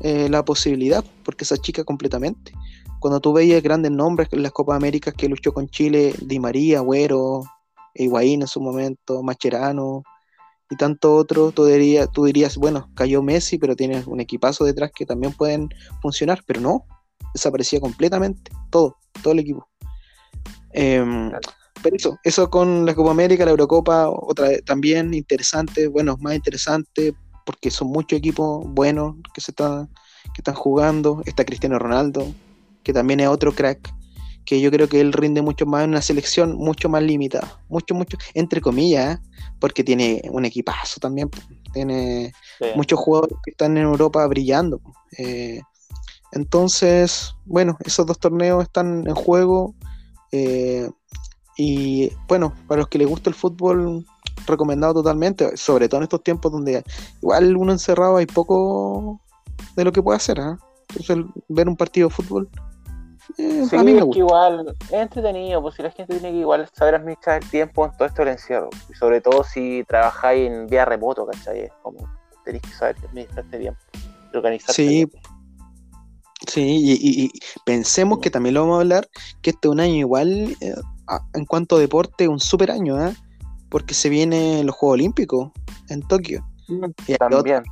eh, 0.00 0.28
la 0.28 0.44
posibilidad, 0.44 1.04
porque 1.24 1.46
se 1.46 1.54
achica 1.54 1.84
completamente. 1.84 2.52
Cuando 3.00 3.20
tú 3.20 3.32
veías 3.32 3.62
grandes 3.62 3.92
nombres 3.92 4.28
en 4.32 4.42
las 4.42 4.52
Copas 4.52 4.76
Américas 4.76 5.14
que 5.14 5.28
luchó 5.28 5.52
con 5.52 5.68
Chile, 5.68 6.14
Di 6.20 6.38
María, 6.38 6.80
Güero, 6.80 7.42
Higuaín 7.94 8.42
en 8.42 8.48
su 8.48 8.60
momento, 8.60 9.22
Macherano 9.22 10.02
y 10.68 10.76
tanto 10.76 11.14
otro, 11.14 11.52
tú 11.52 11.64
dirías, 11.64 12.10
tú 12.12 12.24
dirías, 12.24 12.56
bueno, 12.56 12.90
cayó 12.94 13.22
Messi, 13.22 13.56
pero 13.56 13.76
tienes 13.76 14.06
un 14.06 14.20
equipazo 14.20 14.64
detrás 14.64 14.90
que 14.94 15.06
también 15.06 15.32
pueden 15.32 15.68
funcionar, 16.02 16.42
pero 16.46 16.60
no, 16.60 16.84
desaparecía 17.32 17.80
completamente, 17.80 18.50
todo, 18.70 18.96
todo 19.22 19.32
el 19.32 19.38
equipo. 19.38 19.68
Em, 20.72 21.30
pero 21.82 21.96
eso, 21.96 22.18
eso 22.24 22.50
con 22.50 22.86
la 22.86 22.94
Copa 22.94 23.10
América, 23.10 23.44
la 23.44 23.50
Eurocopa, 23.50 24.08
otra 24.08 24.48
también 24.64 25.12
interesante, 25.14 25.88
bueno, 25.88 26.16
más 26.20 26.34
interesante, 26.34 27.14
porque 27.44 27.70
son 27.70 27.88
muchos 27.88 28.18
equipos 28.18 28.64
buenos 28.66 29.16
que 29.34 29.40
se 29.40 29.50
están, 29.50 29.88
que 30.34 30.38
están 30.40 30.54
jugando. 30.54 31.22
Está 31.26 31.44
Cristiano 31.44 31.78
Ronaldo, 31.78 32.26
que 32.82 32.92
también 32.92 33.20
es 33.20 33.28
otro 33.28 33.52
crack, 33.52 33.92
que 34.44 34.60
yo 34.60 34.70
creo 34.70 34.88
que 34.88 35.00
él 35.00 35.12
rinde 35.12 35.42
mucho 35.42 35.66
más 35.66 35.84
en 35.84 35.90
una 35.90 36.02
selección 36.02 36.54
mucho 36.56 36.88
más 36.88 37.02
limitada, 37.02 37.60
mucho, 37.68 37.94
mucho, 37.94 38.16
entre 38.34 38.60
comillas, 38.60 39.16
¿eh? 39.16 39.22
porque 39.58 39.84
tiene 39.84 40.22
un 40.30 40.44
equipazo 40.44 41.00
también, 41.00 41.30
tiene 41.72 42.32
muchos 42.76 42.98
jugadores 42.98 43.36
que 43.44 43.50
están 43.50 43.76
en 43.76 43.84
Europa 43.84 44.26
brillando. 44.26 44.80
Eh, 45.18 45.60
entonces, 46.32 47.34
bueno, 47.44 47.76
esos 47.84 48.06
dos 48.06 48.18
torneos 48.18 48.64
están 48.64 49.06
en 49.06 49.14
juego. 49.14 49.74
Eh, 50.32 50.90
y 51.56 52.10
bueno, 52.28 52.52
para 52.66 52.80
los 52.80 52.88
que 52.88 52.98
les 52.98 53.08
gusta 53.08 53.30
el 53.30 53.34
fútbol, 53.34 54.04
recomendado 54.46 54.94
totalmente, 54.94 55.56
sobre 55.56 55.88
todo 55.88 55.98
en 55.98 56.04
estos 56.04 56.22
tiempos 56.22 56.52
donde 56.52 56.82
igual 57.22 57.56
uno 57.56 57.72
encerrado 57.72 58.16
hay 58.16 58.26
poco 58.26 59.20
de 59.76 59.84
lo 59.84 59.92
que 59.92 60.02
puede 60.02 60.16
hacer. 60.16 60.38
¿eh? 60.38 60.56
Entonces, 60.90 61.24
ver 61.48 61.68
un 61.68 61.76
partido 61.76 62.08
de 62.08 62.14
fútbol. 62.14 62.48
Eh, 63.38 63.64
a 63.72 63.82
mí 63.82 63.94
me 63.94 64.02
gusta. 64.02 64.18
igual 64.18 64.76
es 64.80 64.92
entretenido, 64.92 65.62
pues 65.62 65.74
si 65.74 65.82
la 65.82 65.90
gente 65.90 66.18
tiene 66.18 66.30
que 66.30 66.40
igual 66.40 66.68
saber 66.72 66.96
administrar 66.96 67.42
el 67.42 67.48
tiempo 67.48 67.86
en 67.86 67.92
todo 67.92 68.06
esto 68.06 68.22
del 68.22 68.32
encierro. 68.32 68.70
Y 68.90 68.94
sobre 68.94 69.20
todo 69.20 69.42
si 69.44 69.84
trabajáis 69.88 70.50
en 70.50 70.66
vía 70.66 70.84
remoto, 70.84 71.26
¿cachai? 71.26 71.70
como 71.82 72.06
tenéis 72.44 72.62
que 72.62 72.70
saber 72.70 72.96
administrarte 73.08 73.58
bien, 73.58 73.76
organizarte 74.34 74.74
sí. 74.74 75.04
Bien. 75.06 75.10
Sí, 76.46 76.98
y, 77.00 77.30
pensemos 77.64 78.18
que 78.18 78.30
también 78.30 78.54
lo 78.54 78.60
vamos 78.62 78.76
a 78.76 78.80
hablar, 78.80 79.08
que 79.40 79.50
este 79.50 79.66
es 79.66 79.72
un 79.72 79.80
año 79.80 79.94
igual, 79.94 80.54
eh, 80.60 80.74
en 81.34 81.44
cuanto 81.44 81.76
a 81.76 81.80
deporte, 81.80 82.28
un 82.28 82.40
super 82.40 82.70
año, 82.70 83.00
¿eh? 83.06 83.14
porque 83.68 83.94
se 83.94 84.08
vienen 84.08 84.66
los 84.66 84.76
Juegos 84.76 84.94
Olímpicos 84.94 85.50
en 85.88 86.00
Tokio. 86.02 86.46
También. 87.18 87.62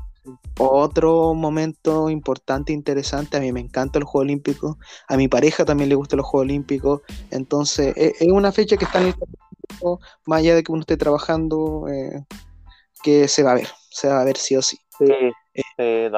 Otro, 0.59 1.35
momento 1.35 2.11
importante, 2.11 2.73
interesante, 2.73 3.37
a 3.37 3.41
mí 3.41 3.53
me 3.53 3.61
encanta 3.61 3.99
los 3.99 4.09
Juegos 4.09 4.27
Olímpicos, 4.27 4.77
a 5.09 5.17
mi 5.17 5.29
pareja 5.29 5.65
también 5.65 5.89
le 5.89 5.97
gustan 5.97 6.19
los 6.19 6.27
Juegos 6.27 6.45
Olímpicos, 6.45 7.01
entonces 7.31 7.97
e, 7.97 8.15
es, 8.21 8.31
una 8.31 8.53
fecha 8.53 8.77
que 8.77 8.85
está 8.85 9.01
en 9.01 9.09
el 9.09 9.15
más 10.27 10.41
allá 10.41 10.55
de 10.55 10.63
que 10.63 10.71
uno 10.71 10.83
esté 10.83 10.97
trabajando, 10.97 11.89
eh, 11.89 12.25
que 13.03 13.27
se 13.27 13.43
va 13.43 13.53
a 13.53 13.55
ver, 13.55 13.69
se 13.91 14.09
va 14.09 14.21
a 14.21 14.25
ver 14.25 14.37
sí 14.37 14.55
o 14.55 14.63
sí. 14.63 14.79
Sí, 14.97 15.13
eh, 15.79 16.11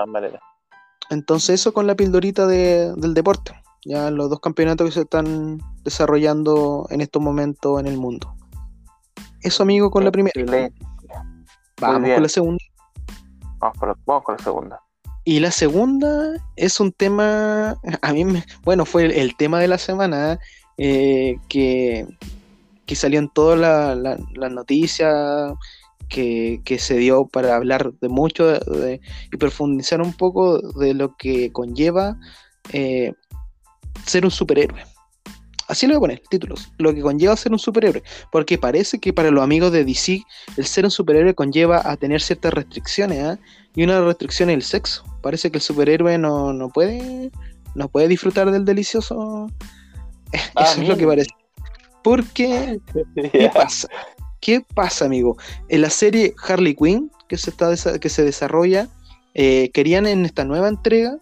entonces 1.10 1.60
eso 1.60 1.72
con 1.72 1.86
la 1.86 1.94
pildorita 1.94 2.46
del 2.46 3.14
deporte 3.14 3.63
ya 3.84 4.10
los 4.10 4.30
dos 4.30 4.40
campeonatos 4.40 4.88
que 4.88 4.92
se 4.92 5.00
están 5.02 5.60
desarrollando 5.82 6.86
en 6.90 7.00
estos 7.00 7.22
momentos 7.22 7.80
en 7.80 7.86
el 7.86 7.96
mundo. 7.96 8.34
Eso, 9.42 9.62
amigo, 9.62 9.90
con 9.90 10.04
la 10.04 10.10
primera. 10.10 10.32
Vamos 11.80 12.10
con 12.10 12.22
la 12.22 12.28
segunda. 12.28 12.64
Vamos 13.60 14.24
con, 14.24 14.36
la, 14.36 14.42
segunda. 14.42 14.80
Y 15.24 15.40
la 15.40 15.50
segunda 15.50 16.36
es 16.56 16.80
un 16.80 16.92
tema, 16.92 17.76
a 18.02 18.12
mí, 18.12 18.24
me, 18.24 18.44
bueno, 18.64 18.84
fue 18.84 19.04
el, 19.20 19.36
tema 19.36 19.60
de 19.60 19.68
la 19.68 19.78
semana 19.78 20.38
eh, 20.78 21.36
que, 21.48 22.06
que, 22.86 22.94
salió 22.94 23.18
en 23.18 23.28
todas 23.28 23.58
las 23.58 24.18
la, 24.34 24.48
noticias, 24.48 25.52
que, 26.08 26.76
se 26.78 26.96
dio 26.96 27.26
para 27.26 27.56
hablar 27.56 27.92
de 28.00 28.08
mucho 28.08 28.54
y 29.32 29.36
profundizar 29.36 30.00
un 30.00 30.12
poco 30.12 30.58
de 30.78 30.94
lo 30.94 31.16
que 31.16 31.52
conlleva 31.52 32.18
eh, 32.72 33.12
ser 34.06 34.24
un 34.24 34.30
superhéroe. 34.30 34.84
Así 35.66 35.86
lo 35.86 35.94
voy 35.94 35.96
a 35.96 36.00
poner, 36.00 36.22
títulos. 36.28 36.70
Lo 36.78 36.94
que 36.94 37.00
conlleva 37.00 37.36
ser 37.36 37.52
un 37.52 37.58
superhéroe. 37.58 38.02
Porque 38.30 38.58
parece 38.58 38.98
que 38.98 39.12
para 39.12 39.30
los 39.30 39.42
amigos 39.42 39.72
de 39.72 39.84
DC, 39.84 40.22
el 40.56 40.66
ser 40.66 40.84
un 40.84 40.90
superhéroe 40.90 41.34
conlleva 41.34 41.80
a 41.90 41.96
tener 41.96 42.20
ciertas 42.20 42.52
restricciones. 42.52 43.24
¿ah? 43.24 43.38
Y 43.74 43.84
una 43.84 44.00
restricción 44.02 44.50
es 44.50 44.56
el 44.56 44.62
sexo. 44.62 45.04
Parece 45.22 45.50
que 45.50 45.58
el 45.58 45.62
superhéroe 45.62 46.18
no, 46.18 46.70
puede 46.72 47.30
no 47.74 47.88
puede 47.88 48.08
disfrutar 48.08 48.50
del 48.50 48.64
delicioso. 48.64 49.48
Ah, 50.56 50.64
Eso 50.64 50.82
es 50.82 50.88
lo 50.88 50.96
que 50.96 51.06
parece. 51.06 51.30
Porque, 52.02 52.80
¿qué 53.32 53.50
pasa? 53.54 53.86
¿Qué 54.40 54.60
pasa, 54.74 55.04
amigo? 55.04 55.36
En 55.68 55.80
la 55.80 55.90
serie 55.90 56.34
Harley 56.48 56.74
Quinn, 56.74 57.08
que 57.28 57.38
se, 57.38 57.50
está, 57.50 57.72
que 58.00 58.08
se 58.08 58.24
desarrolla, 58.24 58.88
eh, 59.34 59.70
querían 59.72 60.06
en 60.08 60.24
esta 60.24 60.44
nueva 60.44 60.68
entrega, 60.68 61.18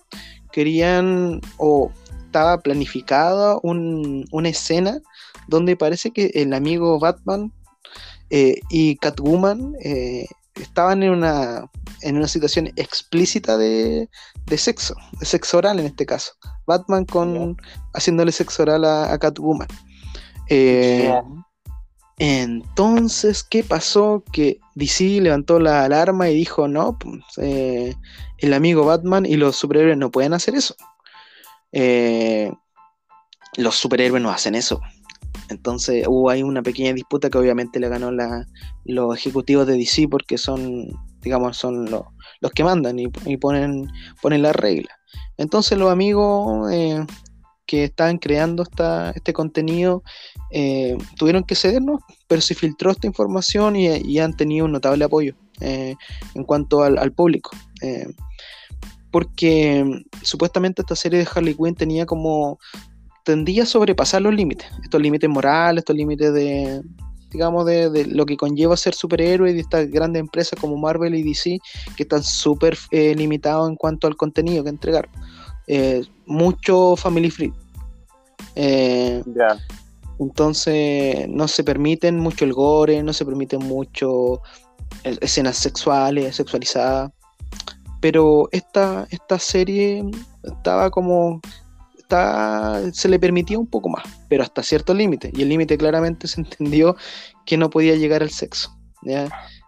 querían, 0.51 1.43
o 1.59 1.93
estaba 2.33 2.59
planificada 2.61 3.59
una 3.63 4.49
escena 4.49 5.03
donde 5.49 5.77
parece 5.77 6.13
que 6.13 6.31
el 6.33 6.55
amigo 6.55 6.99
Batman 6.99 7.53
eh, 8.31 8.59
y 8.71 8.97
Catwoman 8.97 9.75
eh, 9.85 10.25
estaban 10.55 11.03
en 11.03 11.11
una, 11.11 11.71
en 12.01 12.17
una 12.17 12.27
situación 12.27 12.69
explícita 12.77 13.59
de, 13.59 14.09
sexo, 14.57 14.95
de 15.21 15.27
sexo 15.27 15.59
oral 15.59 15.79
en 15.79 15.85
este 15.85 16.07
caso. 16.07 16.33
Batman 16.67 17.05
con 17.05 17.59
haciéndole 17.93 18.33
sexo 18.33 18.63
oral 18.63 18.87
a, 18.87 19.19
Catwoman. 19.19 19.69
Eh, 20.49 21.13
entonces, 22.19 23.43
¿qué 23.43 23.63
pasó? 23.63 24.25
Que 24.33 24.59
DC 24.75 25.21
levantó 25.21 25.59
la 25.59 25.85
alarma 25.85 26.31
y 26.31 26.35
dijo, 26.35 26.67
no, 26.67 26.99
pues, 26.99 27.21
el 28.39 28.55
amigo 28.55 28.87
Batman 28.87 29.27
y 29.27 29.37
los 29.37 29.57
superhéroes 29.57 29.99
no 29.99 30.11
pueden 30.11 30.33
hacer 30.33 30.55
eso. 30.55 30.75
Eh, 31.73 32.53
los 33.57 33.77
superhéroes 33.77 34.23
no 34.23 34.31
hacen 34.31 34.55
eso. 34.55 34.81
Entonces 35.49 36.07
hubo 36.07 36.31
ahí 36.31 36.43
una 36.43 36.63
pequeña 36.63 36.93
disputa 36.93 37.29
que 37.29 37.39
obviamente 37.39 37.81
le 37.81 37.89
ganó 37.89 38.11
la, 38.13 38.47
los 38.85 39.17
ejecutivos 39.17 39.67
de 39.67 39.77
DC 39.77 40.09
porque 40.09 40.39
son, 40.39 40.89
digamos, 41.21 41.57
son 41.57 41.91
los 41.91 42.53
que 42.55 42.65
mandan 42.65 42.99
y, 42.99 43.09
ponen, 43.39 43.89
ponen 44.21 44.43
la 44.43 44.53
regla. 44.53 44.91
Entonces 45.37 45.79
los 45.79 45.91
amigos 45.91 46.71
eh, 46.73 47.05
que 47.67 47.85
estaban 47.85 48.19
creando 48.19 48.63
esta, 48.63 49.11
este 49.11 49.33
contenido 49.33 50.03
eh, 50.51 50.97
tuvieron 51.17 51.45
que 51.45 51.55
cedernos, 51.55 52.01
pero 52.29 52.41
se 52.41 52.55
filtró 52.55 52.91
esta 52.91 53.07
información 53.07 53.77
y, 53.77 54.19
han 54.19 54.37
tenido 54.37 54.67
un 54.67 54.73
notable 54.73 55.05
apoyo 55.05 55.35
en 55.61 56.45
cuanto 56.45 56.83
al 56.83 57.13
público 57.13 57.51
porque 59.13 60.05
supuestamente 60.23 60.83
esta 60.83 60.97
serie 60.97 61.21
de 61.21 61.29
Harley 61.33 61.55
Quinn 61.55 61.77
tenía 61.77 62.07
como 62.07 62.59
tendía 63.25 63.63
a 63.63 63.67
sobrepasar 63.67 64.23
los 64.23 64.35
límites, 64.35 64.67
estos 64.83 65.01
límites 65.01 65.31
morales, 65.31 65.83
estos 65.83 65.95
límites 65.95 66.35
de, 66.35 66.83
digamos, 67.31 67.65
de, 67.67 68.07
lo 68.07 68.27
que 68.27 68.37
conlleva 68.37 68.77
ser 68.77 68.95
superhéroe 68.95 69.51
y 69.51 69.55
de 69.55 69.61
estas 69.61 69.89
grandes 69.89 70.21
empresas 70.21 70.59
como 70.59 70.77
Marvel 70.77 71.15
y 71.15 71.23
DC, 71.23 71.59
que 71.97 72.03
están 72.03 72.25
súper 72.25 72.77
eh, 72.91 73.15
limitados 73.15 73.69
en 73.69 73.77
cuanto 73.77 74.09
al 74.09 74.17
contenido 74.17 74.65
que 74.65 74.71
entregar. 74.71 75.09
Eh, 75.69 76.05
mucho 76.27 76.97
family 76.97 77.31
free. 77.31 77.53
Eh, 78.57 79.23
entonces, 80.19 81.29
no 81.29 81.47
se 81.47 81.63
permiten 81.63 82.19
mucho 82.19 82.45
el 82.45 82.53
gore, 82.53 83.03
no 83.03 83.13
se 83.13 83.25
permiten 83.25 83.61
mucho 83.61 84.41
escenas 85.05 85.57
sexuales, 85.57 86.35
sexualizadas. 86.35 87.11
Pero 88.03 88.49
esta, 88.53 89.07
esta 89.11 89.39
serie 89.39 90.05
estaba 90.43 90.91
como 90.91 91.41
se 92.93 93.09
le 93.09 93.19
permitía 93.19 93.59
un 93.59 93.67
poco 93.67 93.89
más, 93.89 94.05
pero 94.29 94.43
hasta 94.43 94.63
cierto 94.63 94.93
límite. 94.93 95.31
Y 95.35 95.43
el 95.43 95.49
límite 95.49 95.79
claramente 95.79 96.27
se 96.29 96.41
entendió 96.41 96.97
que 97.47 97.57
no 97.57 97.71
podía 97.71 97.97
llegar 97.97 98.23
al 98.23 98.31
sexo. 98.31 98.77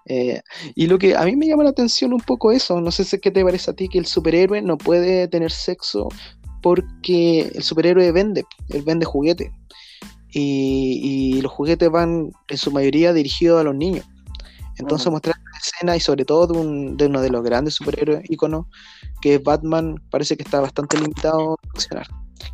Eh, 0.06 0.42
y 0.74 0.86
lo 0.86 0.98
que 0.98 1.16
a 1.16 1.24
mí 1.24 1.34
me 1.36 1.46
llama 1.46 1.64
la 1.64 1.70
atención 1.70 2.12
un 2.12 2.20
poco 2.20 2.52
eso, 2.52 2.80
no 2.80 2.90
sé 2.90 3.04
si 3.04 3.18
qué 3.18 3.30
te 3.30 3.42
parece 3.42 3.70
a 3.70 3.74
ti, 3.74 3.88
que 3.88 3.98
el 3.98 4.06
superhéroe 4.06 4.60
no 4.60 4.76
puede 4.76 5.28
tener 5.28 5.50
sexo 5.50 6.08
porque 6.62 7.52
el 7.54 7.62
superhéroe 7.62 8.12
vende, 8.12 8.44
él 8.68 8.82
vende 8.82 9.06
juguetes. 9.06 9.50
Y, 10.36 11.40
los 11.42 11.52
juguetes 11.52 11.88
van 11.90 12.32
en 12.48 12.58
su 12.58 12.72
mayoría 12.72 13.12
dirigidos 13.12 13.60
a 13.60 13.64
los 13.64 13.76
niños. 13.76 14.04
Entonces 14.78 15.10
mostrar 15.10 15.36
la 15.43 15.43
escena 15.64 15.96
y 15.96 16.00
sobre 16.00 16.24
todo 16.24 16.46
de, 16.46 17.06
uno 17.06 17.20
de 17.20 17.30
los 17.30 17.42
grandes 17.42 17.74
superhéroes 17.74 18.28
íconos, 18.30 18.66
que 19.20 19.36
es 19.36 19.42
Batman, 19.42 19.96
parece 20.10 20.36
que 20.36 20.42
está 20.42 20.60
bastante 20.60 20.98
limitado 20.98 21.54
a 21.54 21.68
funcionar. 21.72 22.06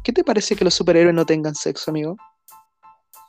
¿Qué 0.02 0.12
te 0.12 0.24
parece 0.24 0.56
que 0.56 0.64
los 0.64 0.74
superhéroes 0.74 1.14
no 1.14 1.26
tengan 1.26 1.54
sexo, 1.54 1.90
amigo? 1.90 2.16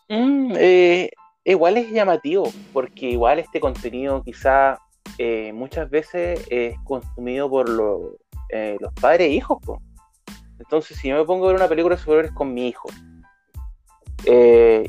Mm, 0.10 0.54
eh, 0.58 1.10
igual 1.46 1.78
es 1.78 1.90
llamativo, 1.90 2.52
porque 2.74 3.12
igual 3.12 3.40
este 3.40 3.60
contenido 3.60 4.22
quizá 4.24 4.78
eh, 5.18 5.54
muchas 5.54 5.90
veces 5.90 6.46
es 6.50 6.76
consumido 6.84 7.50
por 7.50 8.20
eh, 8.50 8.78
los 8.80 8.94
padres 8.96 9.28
e 9.28 9.32
hijos. 9.32 9.60
Entonces, 10.60 10.98
si 10.98 11.08
yo 11.08 11.18
me 11.18 11.26
pongo 11.26 11.46
a 11.46 11.48
ver 11.48 11.56
una 11.56 11.70
película 11.70 11.96
de 11.96 12.02
superhéroes 12.02 12.34
con 12.34 12.54
mi 12.54 12.68
hijo 12.68 12.90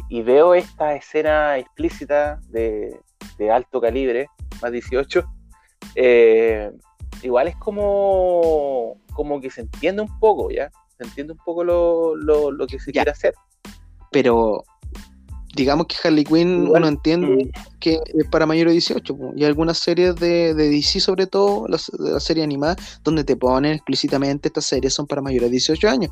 y 0.09 0.23
veo 0.23 0.55
esta 0.55 0.95
escena 0.95 1.57
explícita 1.57 2.39
de, 2.49 3.01
alto 3.51 3.81
calibre, 3.81 4.29
más 4.63 4.73
18, 4.73 5.25
igual 7.23 7.49
es 7.49 7.57
como, 7.57 8.97
como 9.13 9.41
que 9.41 9.51
se 9.51 9.63
entiende 9.63 10.03
un 10.03 10.19
poco, 10.19 10.51
¿ya? 10.51 10.71
entiende 11.03 11.33
un 11.33 11.39
poco 11.39 11.65
lo, 11.65 12.67
que 12.67 12.79
se 12.79 12.93
quiere 12.93 13.11
hacer. 13.11 13.35
Pero 14.11 14.65
digamos 15.55 15.87
que 15.87 15.97
Harley 16.03 16.25
Quinn 16.25 16.69
uno 16.69 16.89
entiende 16.89 17.45
mm. 17.45 17.79
que 17.79 17.95
es 17.95 18.27
para 18.31 18.47
mayores 18.47 18.71
de 18.71 18.95
18 18.95 19.17
y 19.37 19.45
algunas 19.45 19.79
series 19.79 20.17
de, 20.17 20.55
DC 20.55 21.01
sobre 21.01 21.27
todo 21.27 21.67
las, 21.69 21.91
la 21.99 22.21
serie 22.21 22.43
animada 22.43 22.77
donde 23.05 23.23
te 23.23 23.37
ponen 23.37 23.75
explícitamente 23.75 24.49
estas 24.49 24.65
series 24.65 24.95
son 24.95 25.07
para 25.07 25.21
mayores 25.21 25.51
de 25.51 25.57
18 25.57 25.91
años 25.91 26.11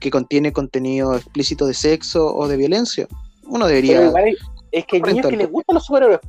que 0.00 0.10
contiene 0.10 0.52
contenido 0.52 1.14
explícito 1.14 1.64
de 1.64 1.74
sexo 1.74 2.34
o 2.34 2.48
de 2.48 2.56
violencia 2.56 3.06
uno 3.44 3.68
debería 3.68 4.12
es 4.72 4.84
que 4.86 4.96
hay 4.96 5.02
niños 5.02 5.26
que 5.26 5.36
les 5.36 5.50
gustan 5.50 5.74
los 5.74 5.84
superhéroes 5.84 6.20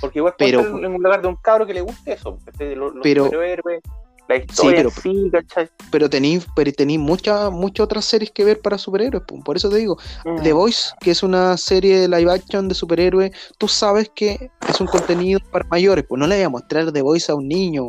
porque 0.00 0.18
igual 0.18 0.34
pero, 0.38 0.60
en 0.60 0.86
un 0.86 1.02
lugar 1.02 1.22
de 1.22 1.28
un 1.28 1.36
cabro 1.36 1.66
que 1.66 1.74
le 1.74 1.80
guste 1.80 2.12
eso 2.12 2.38
los, 2.58 2.92
pero, 3.02 3.24
superhéroes 3.26 3.82
la 4.28 4.36
historia 4.36 4.90
sí, 4.90 5.30
pero, 5.32 5.68
Pero 5.90 6.10
tenéis 6.10 6.46
pero 6.54 6.70
tení 6.72 6.98
muchas 6.98 7.50
muchas 7.50 7.84
otras 7.84 8.04
series 8.04 8.30
que 8.30 8.44
ver 8.44 8.60
para 8.60 8.76
superhéroes, 8.76 9.24
por 9.44 9.56
eso 9.56 9.70
te 9.70 9.76
digo, 9.76 9.96
mm. 10.24 10.42
The 10.42 10.52
Voice, 10.52 10.90
que 11.00 11.12
es 11.12 11.22
una 11.22 11.56
serie 11.56 12.00
de 12.00 12.08
live 12.08 12.30
action 12.30 12.68
de 12.68 12.74
superhéroes, 12.74 13.30
tú 13.56 13.68
sabes 13.68 14.10
que 14.14 14.50
es 14.68 14.80
un 14.80 14.86
contenido 14.86 15.40
para 15.50 15.66
mayores, 15.68 16.04
pues 16.06 16.18
no 16.20 16.26
le 16.26 16.36
voy 16.36 16.44
a 16.44 16.48
mostrar 16.50 16.92
The 16.92 17.02
Voice 17.02 17.32
a 17.32 17.34
un 17.34 17.48
niño. 17.48 17.84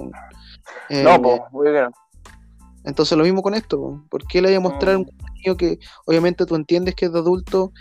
Eh, 0.90 1.04
no, 1.04 1.22
pues, 1.22 1.42
muy 1.52 1.72
bien. 1.72 1.90
Entonces 2.86 3.18
lo 3.18 3.26
mismo 3.26 3.42
con 3.42 3.54
esto, 3.54 4.02
¿por 4.10 4.26
qué 4.26 4.42
le 4.42 4.48
voy 4.48 4.56
a 4.56 4.62
mostrar 4.62 4.96
mm. 4.96 5.00
un 5.00 5.06
contenido 5.06 5.58
que 5.58 5.80
obviamente 6.06 6.46
tú 6.46 6.56
entiendes 6.56 6.96
que 6.96 7.06
es 7.06 7.12
de 7.12 7.20
adulto, 7.20 7.74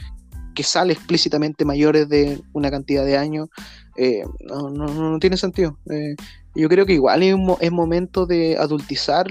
que 0.59 0.65
sale 0.65 0.93
explícitamente 0.93 1.65
mayores 1.65 2.09
de 2.09 2.43
una 2.53 2.69
cantidad 2.69 3.05
de 3.05 3.17
años? 3.17 3.49
Eh, 3.97 4.25
no, 4.41 4.69
no, 4.71 4.89
no, 4.89 5.19
tiene 5.21 5.37
sentido. 5.37 5.79
Eh, 5.89 6.17
yo 6.57 6.69
creo 6.69 6.85
que 6.85 6.95
igual 6.95 7.23
es, 7.23 7.71
momento 7.71 8.27
de 8.27 8.59
adultizar 8.59 9.29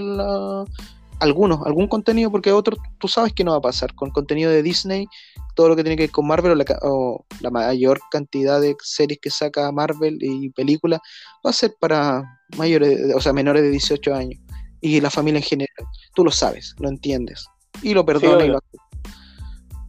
algunos, 1.19 1.65
algún 1.65 1.89
contenido, 1.89 2.31
porque 2.31 2.53
otro 2.53 2.77
tú 2.97 3.09
sabes 3.09 3.33
que 3.33 3.43
no 3.43 3.51
va 3.51 3.57
a 3.57 3.61
pasar. 3.61 3.93
Con 3.93 4.09
contenido 4.11 4.49
de 4.49 4.63
Disney, 4.63 5.05
todo 5.53 5.67
lo 5.67 5.75
que 5.75 5.83
tiene 5.83 5.97
que 5.97 6.03
ver 6.03 6.11
con 6.11 6.27
Marvel 6.27 6.63
o 6.83 7.25
la, 7.41 7.51
mayor 7.51 7.99
cantidad 8.09 8.61
de 8.61 8.77
series 8.81 9.19
que 9.21 9.29
saca 9.29 9.69
Marvel 9.73 10.19
y 10.21 10.49
películas, 10.51 11.01
va 11.45 11.49
a 11.49 11.53
ser 11.53 11.75
para 11.77 12.23
mayores, 12.55 13.13
o 13.13 13.19
sea, 13.19 13.33
menores 13.33 13.63
de 13.63 13.69
18 13.71 14.15
años. 14.15 14.39
Y 14.79 15.01
la 15.01 15.09
familia 15.09 15.39
en 15.39 15.43
general. 15.43 15.87
Tú 16.15 16.23
lo 16.23 16.31
sabes, 16.31 16.73
lo 16.79 16.87
entiendes. 16.87 17.45
Y 17.81 17.93
lo 17.93 18.05
perdonas. 18.05 18.61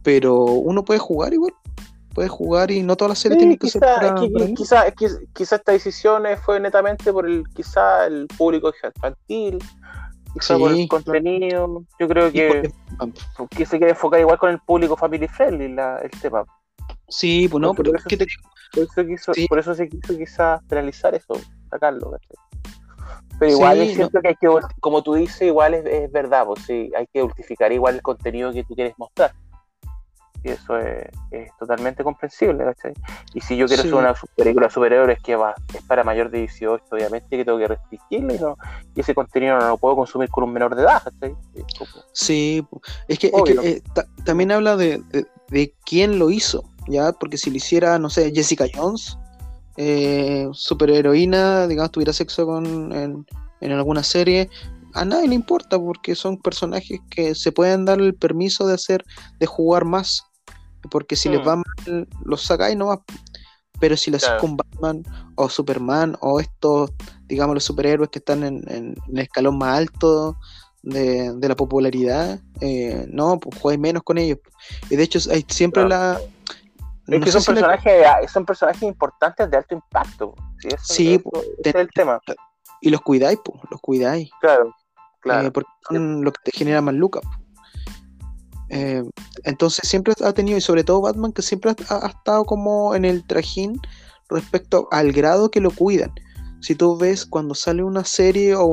Pero 0.09 0.43
uno 0.43 0.83
puede 0.83 0.99
jugar 0.99 1.33
igual. 1.33 1.53
Puedes 2.15 2.31
jugar 2.31 2.71
y 2.71 2.81
no 2.81 2.95
todas 2.95 3.09
las 3.09 3.19
series 3.19 3.37
tienen 3.37 3.59
que 3.59 3.69
ser 3.69 3.79
para, 3.79 4.15
quizá, 4.55 4.91
quizá, 5.35 5.55
esta 5.57 5.71
decisión 5.71 6.23
fue 6.43 6.59
netamente 6.59 7.13
por 7.13 7.27
el 7.27 7.43
quizá 7.53 8.07
el 8.07 8.25
público 8.35 8.73
infantil 8.83 9.59
quizá 10.33 10.57
por 10.57 10.71
el 10.71 10.87
contenido. 10.87 11.83
Yo 11.99 12.07
creo 12.07 12.31
que, 12.31 12.71
que 13.55 13.65
se 13.67 13.77
quiere 13.77 13.91
enfocar 13.91 14.19
igual 14.19 14.39
con 14.39 14.49
el 14.49 14.59
público 14.61 14.97
family 14.97 15.27
friendly 15.27 15.75
la, 15.75 15.99
el 15.99 16.09
tema. 16.09 16.43
Sí 17.07 17.47
pues 17.47 17.61
no 17.61 17.75
pero 17.75 17.91
por, 17.91 17.99
eso, 17.99 18.09
por, 18.73 18.83
eso 18.83 19.05
quiso, 19.05 19.31
por 19.47 19.59
eso 19.59 19.75
se 19.75 19.87
quiso 19.87 20.17
quizás 20.17 20.59
penalizar 20.63 21.13
eso 21.13 21.35
sacarlo 21.69 22.17
pero 23.37 23.51
igual 23.51 23.77
es 23.79 23.95
cierto 23.95 24.19
que 24.21 24.29
hay 24.29 24.35
que 24.35 24.47
como 24.79 25.03
tú 25.03 25.13
dices 25.13 25.43
igual 25.43 25.75
es, 25.75 25.85
es 25.85 26.11
verdad 26.11 26.45
pues 26.47 26.63
sí 26.65 26.91
hay 26.97 27.05
que 27.13 27.21
justificar 27.21 27.71
igual 27.71 27.95
el 27.95 28.01
contenido 28.01 28.51
que 28.51 28.63
tú 28.63 28.73
quieres 28.73 28.93
mostrar 28.97 29.31
y 30.43 30.49
eso 30.49 30.77
es, 30.77 31.09
totalmente 31.59 32.03
comprensible, 32.03 32.63
¿cachai? 32.63 32.93
Y 33.33 33.41
si 33.41 33.57
yo 33.57 33.67
quiero 33.67 33.81
hacer 33.81 33.93
una 33.93 34.13
película 34.35 34.67
de 34.67 34.73
superhéroes 34.73 35.21
que 35.21 35.35
va, 35.35 35.53
es 35.73 35.81
para 35.83 36.03
mayor 36.03 36.31
de 36.31 36.39
18, 36.39 36.83
obviamente 36.91 37.37
que 37.37 37.43
tengo 37.43 37.57
que 37.57 37.67
restringirla 37.67 38.33
y, 38.33 38.39
no, 38.39 38.57
y 38.95 39.01
ese 39.01 39.13
contenido 39.13 39.59
no 39.59 39.67
lo 39.67 39.77
puedo 39.77 39.95
consumir 39.95 40.29
con 40.29 40.45
un 40.45 40.53
menor 40.53 40.75
de 40.75 40.83
edad, 40.83 41.03
¿cachai? 41.03 41.35
Sí, 42.13 42.65
es 43.07 43.19
que, 43.19 43.31
eh, 43.63 43.81
también 44.23 44.51
habla 44.51 44.77
de, 44.77 45.01
de, 45.49 45.73
quién 45.85 46.19
lo 46.19 46.29
hizo, 46.31 46.63
¿ya? 46.87 47.11
Porque 47.11 47.37
si 47.37 47.49
lo 47.49 47.57
hiciera, 47.57 47.99
no 47.99 48.09
sé, 48.09 48.31
Jessica 48.33 48.65
Jones, 48.73 49.17
eh, 49.75 50.47
superheroína, 50.51 51.67
digamos, 51.67 51.91
tuviera 51.91 52.13
sexo 52.13 52.45
con, 52.45 52.93
en, 52.93 53.25
en 53.61 53.71
alguna 53.71 54.03
serie, 54.03 54.49
a 54.93 55.05
nadie 55.05 55.27
le 55.27 55.35
importa 55.35 55.77
porque 55.77 56.15
son 56.15 56.37
personajes 56.37 56.99
que 57.09 57.35
se 57.35 57.51
pueden 57.51 57.85
dar 57.85 57.99
el 57.99 58.15
permiso 58.15 58.67
de 58.67 58.73
hacer, 58.73 59.05
de 59.39 59.45
jugar 59.45 59.85
más. 59.85 60.23
Porque 60.89 61.15
si 61.15 61.29
les 61.29 61.41
mm. 61.41 61.47
va 61.47 61.55
mal, 61.57 62.07
los 62.23 62.43
sacáis 62.43 62.75
nomás. 62.75 62.99
Pero 63.79 63.95
si 63.95 64.11
lo 64.11 64.17
haces 64.17 64.31
con 64.39 64.57
Batman 64.57 65.03
o 65.35 65.47
Superman 65.47 66.17
o 66.19 66.39
estos, 66.39 66.91
digamos, 67.27 67.53
los 67.53 67.63
superhéroes 67.63 68.09
que 68.09 68.19
están 68.19 68.43
en, 68.43 68.95
el 69.07 69.19
escalón 69.19 69.57
más 69.57 69.77
alto 69.77 70.37
de, 70.81 71.33
la 71.41 71.55
popularidad, 71.55 72.39
eh, 72.59 73.05
no, 73.09 73.39
pues 73.39 73.57
juegues 73.61 73.79
menos 73.79 74.03
con 74.03 74.17
ellos. 74.17 74.39
Y 74.89 74.97
de 74.97 75.03
hecho, 75.03 75.19
hay 75.31 75.45
siempre 75.47 75.87
la. 75.87 76.19
Es 77.07 77.23
que 77.23 77.31
son, 77.31 77.43
personajes, 77.43 78.31
son 78.31 78.45
personajes 78.45 78.83
importantes 78.83 79.49
de 79.49 79.57
alto 79.57 79.75
impacto. 79.75 80.35
Sí, 80.83 81.17
pues, 81.17 81.45
es 81.63 81.75
el 81.75 81.89
tema. 81.89 82.19
Y 82.81 82.89
los 82.89 83.01
cuidáis, 83.01 83.39
pues, 83.43 83.59
los 83.71 83.79
cuidáis. 83.81 84.29
Claro, 84.41 84.75
claro. 85.21 85.47
Eh, 85.47 85.51
porque 85.51 85.69
son 85.87 86.23
lo 86.23 86.31
que 86.31 86.51
te 86.51 86.57
genera 86.57 86.81
más 86.81 86.93
lucas. 86.93 87.23
Eh, 88.69 89.03
entonces 89.43 89.87
siempre 89.89 90.13
ha 90.23 90.33
tenido, 90.33 90.57
y 90.57 90.61
sobre 90.61 90.83
todo 90.83 91.01
Batman, 91.01 91.31
que 91.31 91.41
siempre 91.41 91.71
ha, 91.89 92.07
estado 92.07 92.45
como 92.45 92.95
en 92.95 93.05
el 93.05 93.25
trajín 93.25 93.79
respecto 94.29 94.87
al 94.91 95.11
grado 95.11 95.49
que 95.49 95.59
lo 95.59 95.71
cuidan. 95.71 96.13
Si 96.61 96.75
tú 96.75 96.97
ves 96.97 97.25
cuando 97.25 97.55
sale 97.55 97.83
una 97.83 98.03
serie 98.03 98.53
o, 98.55 98.65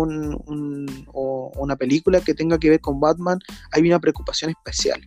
una 1.56 1.76
película 1.76 2.20
que 2.20 2.34
tenga 2.34 2.58
que 2.58 2.70
ver 2.70 2.80
con 2.80 3.00
Batman, 3.00 3.38
hay 3.72 3.82
una 3.82 4.00
preocupación 4.00 4.50
especial. 4.50 5.00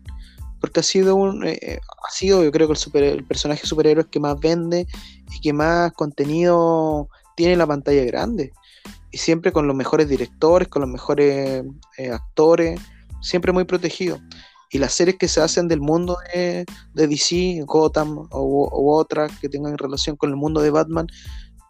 Porque 0.60 0.82
ha 0.82 0.84
sido 0.84 1.16
un, 1.16 1.46
eh, 1.46 1.80
ha 2.08 2.12
sido 2.12 2.44
yo 2.44 2.52
creo 2.52 2.68
que 2.68 3.00
el, 3.00 3.24
personaje 3.26 3.66
superhéroe 3.66 4.10
que 4.10 4.20
más 4.20 4.38
vende 4.40 4.88
y 5.34 5.40
que 5.40 5.54
más 5.54 5.94
contenido 5.94 7.08
tiene 7.36 7.54
en 7.54 7.60
la 7.60 7.68
pantalla 7.68 8.04
grande. 8.06 8.52
Y 9.12 9.18
siempre 9.18 9.52
con 9.52 9.68
los 9.68 9.76
mejores 9.76 10.10
directores, 10.10 10.68
con 10.68 10.82
los 10.82 10.90
mejores 10.90 11.64
eh, 11.98 12.12
actores, 12.12 12.80
siempre 13.22 13.52
muy 13.52 13.66
protegido 13.66 14.20
y 14.70 14.78
las 14.78 14.94
series 14.94 15.18
que 15.18 15.28
se 15.28 15.42
hacen 15.42 15.68
del 15.68 15.82
mundo 15.82 16.18
de, 16.34 16.66
DC, 16.94 17.64
Gotham 17.66 18.28
o, 18.32 18.98
otras 18.98 19.32
que 19.40 19.50
tengan 19.50 19.78
relación 19.78 20.16
con 20.16 20.30
el 20.30 20.36
mundo 20.36 20.62
de 20.62 20.70
Batman, 20.70 21.08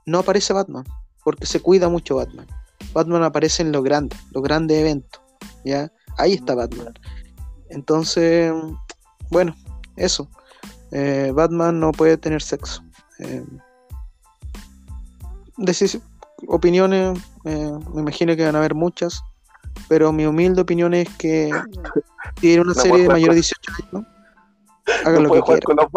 no 0.05 0.19
aparece 0.19 0.53
Batman, 0.53 0.83
porque 1.23 1.45
se 1.45 1.61
cuida 1.61 1.89
mucho 1.89 2.15
Batman. 2.15 2.47
Batman 2.93 3.23
aparece 3.23 3.61
en 3.61 3.71
los 3.71 3.83
grandes, 3.83 4.19
los 4.31 4.43
grandes 4.43 4.77
eventos, 4.77 5.21
¿ya? 5.63 5.91
Ahí 6.17 6.33
está 6.33 6.55
Batman. 6.55 6.93
Entonces, 7.69 8.51
bueno, 9.29 9.55
eso. 9.95 10.29
Eh, 10.91 11.31
Batman 11.33 11.79
no 11.79 11.91
puede 11.91 12.17
tener 12.17 12.41
sexo. 12.41 12.83
Eh, 13.19 13.45
opiniones, 16.47 17.19
eh, 17.45 17.71
me 17.93 18.01
imagino 18.01 18.35
que 18.35 18.45
van 18.45 18.55
a 18.55 18.59
haber 18.59 18.73
muchas 18.73 19.21
pero 19.87 20.11
mi 20.11 20.25
humilde 20.25 20.61
opinión 20.61 20.93
es 20.93 21.09
que 21.17 21.51
tiene 22.39 22.61
una 22.61 22.73
serie 22.73 23.03
de 23.03 23.07
mayores 23.07 23.35
de 23.35 23.41
18 23.41 23.71
años, 23.91 24.07
hagan 25.05 25.23
lo 25.23 25.31
que 25.31 25.41
quieran. 25.41 25.61
Con 25.61 25.75
los 25.77 25.89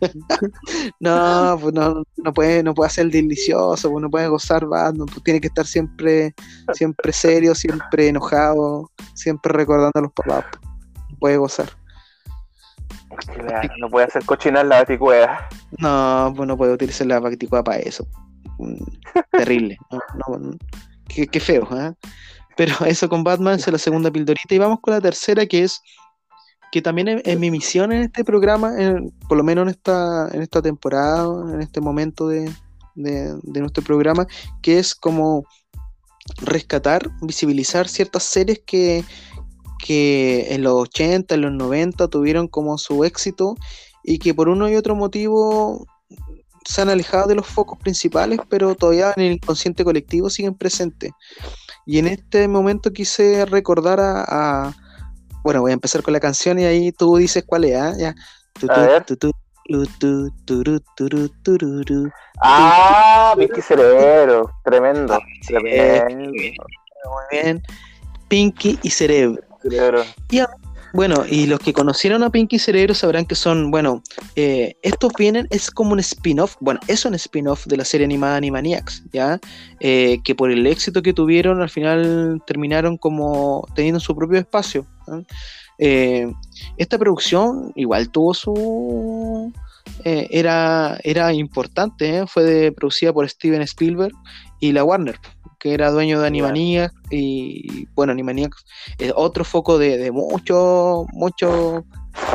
no, 1.00 1.58
pues 1.60 1.74
no, 1.74 2.02
no 2.16 2.32
puede, 2.32 2.62
no 2.62 2.74
puede 2.74 2.90
ser 2.90 3.10
delicioso, 3.10 3.90
pues 3.90 4.02
no 4.02 4.10
puede 4.10 4.28
gozar 4.28 4.66
Batman, 4.66 5.06
pues 5.06 5.22
tiene 5.22 5.40
que 5.40 5.48
estar 5.48 5.66
siempre, 5.66 6.34
siempre 6.72 7.12
serio, 7.12 7.54
siempre 7.54 8.08
enojado, 8.08 8.90
siempre 9.14 9.52
recordando 9.52 9.98
a 9.98 10.02
los 10.02 10.12
papás. 10.12 10.44
Pues. 10.50 11.10
No 11.10 11.18
puede 11.18 11.36
gozar. 11.36 11.68
No 13.78 13.88
puede 13.88 14.06
hacer 14.06 14.24
cochinar 14.24 14.66
la 14.66 14.80
baticueva. 14.80 15.48
No, 15.78 16.32
pues 16.36 16.46
no 16.46 16.56
puede 16.56 16.72
utilizar 16.72 17.06
la 17.06 17.20
baticueva 17.20 17.64
para 17.64 17.78
eso. 17.78 18.06
Mm, 18.58 18.84
terrible. 19.30 19.78
Qué, 21.08 21.40
feo, 21.40 21.68
¿eh? 21.76 21.92
Pero 22.56 22.74
eso 22.86 23.08
con 23.08 23.24
Batman 23.24 23.58
es 23.58 23.66
la 23.68 23.78
segunda 23.78 24.10
pildorita. 24.10 24.54
Y 24.54 24.58
vamos 24.58 24.80
con 24.80 24.94
la 24.94 25.00
tercera, 25.00 25.46
que 25.46 25.64
es 25.64 25.80
que 26.72 26.82
también 26.82 27.22
es, 27.24 27.38
mi 27.38 27.50
misión 27.50 27.92
en 27.92 28.02
este 28.02 28.24
programa, 28.24 28.72
por 29.28 29.38
lo 29.38 29.44
menos 29.44 29.62
en 29.62 29.68
esta, 29.70 30.28
en 30.32 30.42
esta 30.42 30.60
temporada, 30.60 31.54
en 31.54 31.60
este 31.60 31.80
momento 31.80 32.28
de, 32.28 32.52
nuestro 32.94 33.84
programa, 33.84 34.26
que 34.62 34.78
es 34.78 34.94
como 34.94 35.44
rescatar, 36.42 37.08
visibilizar 37.22 37.88
ciertas 37.88 38.24
series 38.24 38.60
que, 38.66 39.04
que 39.78 40.48
en 40.50 40.62
los 40.62 40.74
80, 40.74 41.36
en 41.36 41.40
los 41.42 41.52
90 41.52 42.08
tuvieron 42.08 42.48
como 42.48 42.78
su 42.78 43.04
éxito 43.04 43.54
y 44.02 44.18
que 44.18 44.34
por 44.34 44.48
uno 44.48 44.68
y 44.68 44.76
otro 44.76 44.96
motivo 44.96 45.86
se 46.66 46.82
han 46.82 46.88
alejado 46.88 47.28
de 47.28 47.34
los 47.36 47.46
focos 47.46 47.78
principales, 47.78 48.40
pero 48.48 48.74
todavía 48.74 49.12
en 49.16 49.22
el 49.22 49.32
inconsciente 49.32 49.84
colectivo 49.84 50.30
siguen 50.30 50.54
presentes. 50.54 51.12
Y 51.86 51.98
en 51.98 52.08
este 52.08 52.48
momento 52.48 52.92
quise 52.92 53.44
recordar 53.46 54.00
a 54.00 54.74
bueno, 55.46 55.60
voy 55.60 55.70
a 55.70 55.74
empezar 55.74 56.02
con 56.02 56.12
la 56.12 56.18
canción 56.18 56.58
y 56.58 56.64
ahí 56.64 56.90
tú 56.90 57.18
dices 57.18 57.44
cuál 57.46 57.62
es, 57.66 57.76
¿ah? 57.76 57.92
Ya. 57.96 58.16
Ah, 62.42 63.32
Pinky 63.38 63.62
Cerebro, 63.62 64.50
tremendo. 64.64 65.20
tremendo. 65.46 66.32
Muy 66.32 67.24
bien. 67.30 67.62
Pinky 68.26 68.76
y 68.82 68.90
Cerebro. 68.90 69.40
Cerebro. 69.62 70.02
Y 70.30 70.40
bueno, 70.96 71.26
y 71.28 71.46
los 71.46 71.60
que 71.60 71.74
conocieron 71.74 72.22
a 72.22 72.30
Pinky 72.30 72.58
Cerebro 72.58 72.94
sabrán 72.94 73.26
que 73.26 73.34
son, 73.34 73.70
bueno, 73.70 74.02
eh, 74.34 74.76
estos 74.80 75.12
vienen, 75.18 75.46
es 75.50 75.70
como 75.70 75.92
un 75.92 76.00
spin-off, 76.00 76.56
bueno, 76.58 76.80
es 76.88 77.04
un 77.04 77.14
spin-off 77.14 77.66
de 77.66 77.76
la 77.76 77.84
serie 77.84 78.06
animada 78.06 78.36
Animaniacs, 78.36 79.04
¿ya? 79.12 79.38
Eh, 79.80 80.18
que 80.24 80.34
por 80.34 80.50
el 80.50 80.66
éxito 80.66 81.02
que 81.02 81.12
tuvieron 81.12 81.60
al 81.60 81.68
final 81.68 82.42
terminaron 82.46 82.96
como 82.96 83.68
teniendo 83.74 84.00
su 84.00 84.16
propio 84.16 84.38
espacio. 84.38 84.86
Eh, 85.78 86.32
esta 86.78 86.98
producción 86.98 87.72
igual 87.76 88.08
tuvo 88.08 88.32
su... 88.32 89.52
era, 90.02 90.98
era 91.04 91.30
importante, 91.34 92.26
fue 92.26 92.72
producida 92.74 93.12
por 93.12 93.28
Steven 93.28 93.60
Spielberg 93.60 94.14
y 94.60 94.72
la 94.72 94.82
Warner 94.82 95.20
que 95.66 95.74
era 95.74 95.90
dueño 95.90 96.20
de 96.20 96.28
Animaniacs 96.28 96.94
y 97.10 97.88
bueno, 97.96 98.12
Animaniacs 98.12 98.64
es 98.98 99.12
otro 99.16 99.44
foco 99.44 99.78
de, 99.78 99.98
de 99.98 100.12
mucho, 100.12 101.06
mucho 101.12 101.84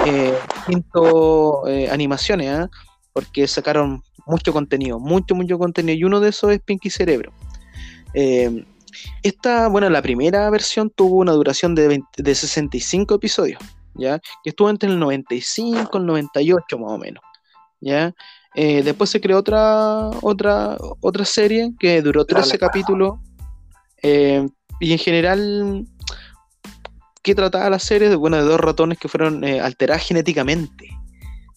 eh, 0.05 0.37
eh 0.67 1.89
animaciones, 1.89 2.49
¿ah? 2.49 2.69
porque 3.13 3.47
sacaron 3.47 4.03
mucho 4.25 4.51
contenido, 4.51 4.99
mucho, 4.99 5.33
mucho 5.33 5.57
contenido 5.57 5.97
y 5.97 6.03
uno 6.03 6.19
de 6.19 6.27
esos 6.27 6.51
es 6.51 6.59
Pinky 6.59 6.89
Cerebro. 6.89 7.31
Eh, 8.13 8.65
esta, 9.23 9.69
bueno, 9.69 9.89
la 9.89 10.01
primera 10.01 10.49
versión 10.49 10.89
tuvo 10.89 11.15
una 11.15 11.31
duración 11.31 11.73
de, 11.73 12.03
de 12.17 12.35
65 12.35 13.15
episodios, 13.15 13.61
¿ya? 13.95 14.19
Que 14.43 14.49
estuvo 14.49 14.69
entre 14.69 14.89
el 14.89 14.99
95 14.99 15.89
y 15.93 15.97
el 15.97 16.05
98 16.05 16.77
más 16.79 16.91
o 16.91 16.97
menos, 16.97 17.23
¿ya? 17.79 18.13
Eh, 18.55 18.83
después 18.83 19.09
se 19.09 19.21
creó 19.21 19.37
otra, 19.37 20.09
otra, 20.21 20.77
otra 20.99 21.25
serie 21.25 21.71
que 21.79 22.01
duró 22.01 22.25
13 22.25 22.57
capítulos. 22.57 23.19
Eh, 24.03 24.47
y 24.79 24.91
en 24.91 24.97
general, 24.97 25.85
¿qué 27.23 27.35
trataba 27.35 27.69
la 27.69 27.79
serie? 27.79 28.13
Bueno, 28.15 28.37
de 28.37 28.43
dos 28.43 28.59
ratones 28.59 28.97
que 28.97 29.07
fueron 29.07 29.43
eh, 29.43 29.59
alterados 29.59 30.05
genéticamente. 30.05 30.89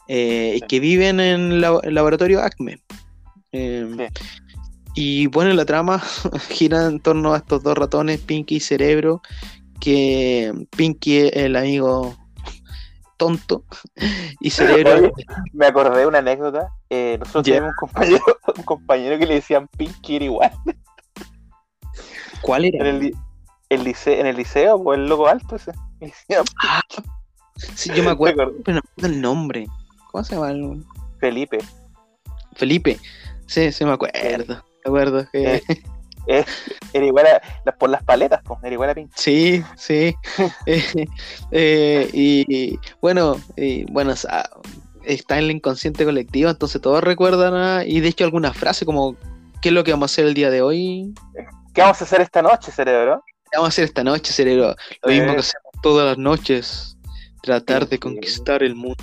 y 0.06 0.60
que 0.62 0.80
viven 0.80 1.18
en 1.20 1.52
el 1.52 1.94
laboratorio 1.94 2.42
Acme. 2.42 2.78
Y 4.94 5.26
bueno, 5.26 5.52
la 5.54 5.64
trama 5.64 6.00
gira 6.50 6.86
en 6.86 7.00
torno 7.00 7.34
a 7.34 7.38
estos 7.38 7.62
dos 7.62 7.76
ratones, 7.76 8.20
Pinky 8.20 8.56
y 8.56 8.60
Cerebro, 8.60 9.22
que 9.80 10.52
Pinky 10.76 11.18
es 11.18 11.32
el 11.34 11.56
amigo 11.56 12.16
tonto 13.16 13.64
y 14.40 14.50
cerebro. 14.50 15.12
me 15.52 15.66
acordé 15.66 16.00
de 16.00 16.06
una 16.06 16.18
anécdota. 16.18 16.68
Eh, 16.96 17.18
nosotros 17.18 17.44
teníamos 17.44 17.70
un 17.70 17.76
compañero, 17.76 18.24
un 18.56 18.62
compañero 18.62 19.18
que 19.18 19.26
le 19.26 19.34
decían 19.34 19.66
Pinky 19.76 20.16
era 20.16 20.24
igual. 20.26 20.52
¿Cuál 22.40 22.66
era? 22.66 22.88
En 22.88 22.96
el, 22.96 23.16
el 23.68 23.84
liceo, 23.84 24.20
en 24.20 24.26
el 24.26 24.36
liceo, 24.36 24.76
o 24.76 24.94
el 24.94 25.08
logo 25.08 25.26
alto 25.26 25.56
ese. 25.56 25.72
Ah, 26.62 26.80
sí, 27.74 27.90
yo 27.94 28.04
me 28.04 28.10
acuerdo, 28.10 28.52
pero 28.64 28.76
no 28.76 28.82
me 28.96 29.08
el 29.08 29.20
nombre. 29.20 29.66
¿Cómo 30.12 30.22
se 30.22 30.36
llama 30.36 30.52
el 30.52 30.84
Felipe. 31.18 31.58
Felipe. 32.54 33.00
Sí, 33.46 33.72
sí 33.72 33.84
me 33.84 33.92
acuerdo. 33.92 34.62
Me 34.84 34.88
acuerdo. 34.88 35.26
que 35.32 35.56
eh, 35.56 35.62
eh, 36.28 36.44
era 36.92 37.06
igual 37.06 37.26
a, 37.26 37.72
por 37.72 37.90
las 37.90 38.04
paletas, 38.04 38.40
pues, 38.44 38.60
era 38.62 38.72
igual 38.72 38.90
a 38.90 38.94
Pink. 38.94 39.10
Sí, 39.16 39.64
sí. 39.76 40.14
Eh, 41.50 42.08
y 42.12 42.78
bueno, 43.00 43.40
y, 43.56 43.84
bueno, 43.90 44.14
está 45.06 45.38
en 45.38 45.44
el 45.44 45.50
inconsciente 45.52 46.04
colectivo, 46.04 46.50
entonces 46.50 46.80
todos 46.80 47.02
recuerdan, 47.02 47.86
y 47.86 48.00
de 48.00 48.08
hecho 48.08 48.24
alguna 48.24 48.52
frase 48.52 48.84
como, 48.84 49.16
¿qué 49.62 49.68
es 49.70 49.74
lo 49.74 49.84
que 49.84 49.92
vamos 49.92 50.10
a 50.10 50.12
hacer 50.12 50.26
el 50.26 50.34
día 50.34 50.50
de 50.50 50.62
hoy? 50.62 51.14
¿Qué 51.72 51.80
vamos 51.80 52.00
a 52.00 52.04
hacer 52.04 52.20
esta 52.20 52.42
noche, 52.42 52.70
cerebro? 52.70 53.22
¿Qué 53.50 53.56
vamos 53.56 53.68
a 53.68 53.68
hacer 53.68 53.84
esta 53.84 54.04
noche, 54.04 54.32
cerebro? 54.32 54.74
Lo 55.02 55.10
mismo 55.10 55.32
que 55.32 55.40
hacemos 55.40 55.72
todas 55.82 56.06
las 56.06 56.18
noches, 56.18 56.96
tratar 57.42 57.88
de 57.88 57.98
conquistar 57.98 58.62
el 58.62 58.74
mundo. 58.74 58.96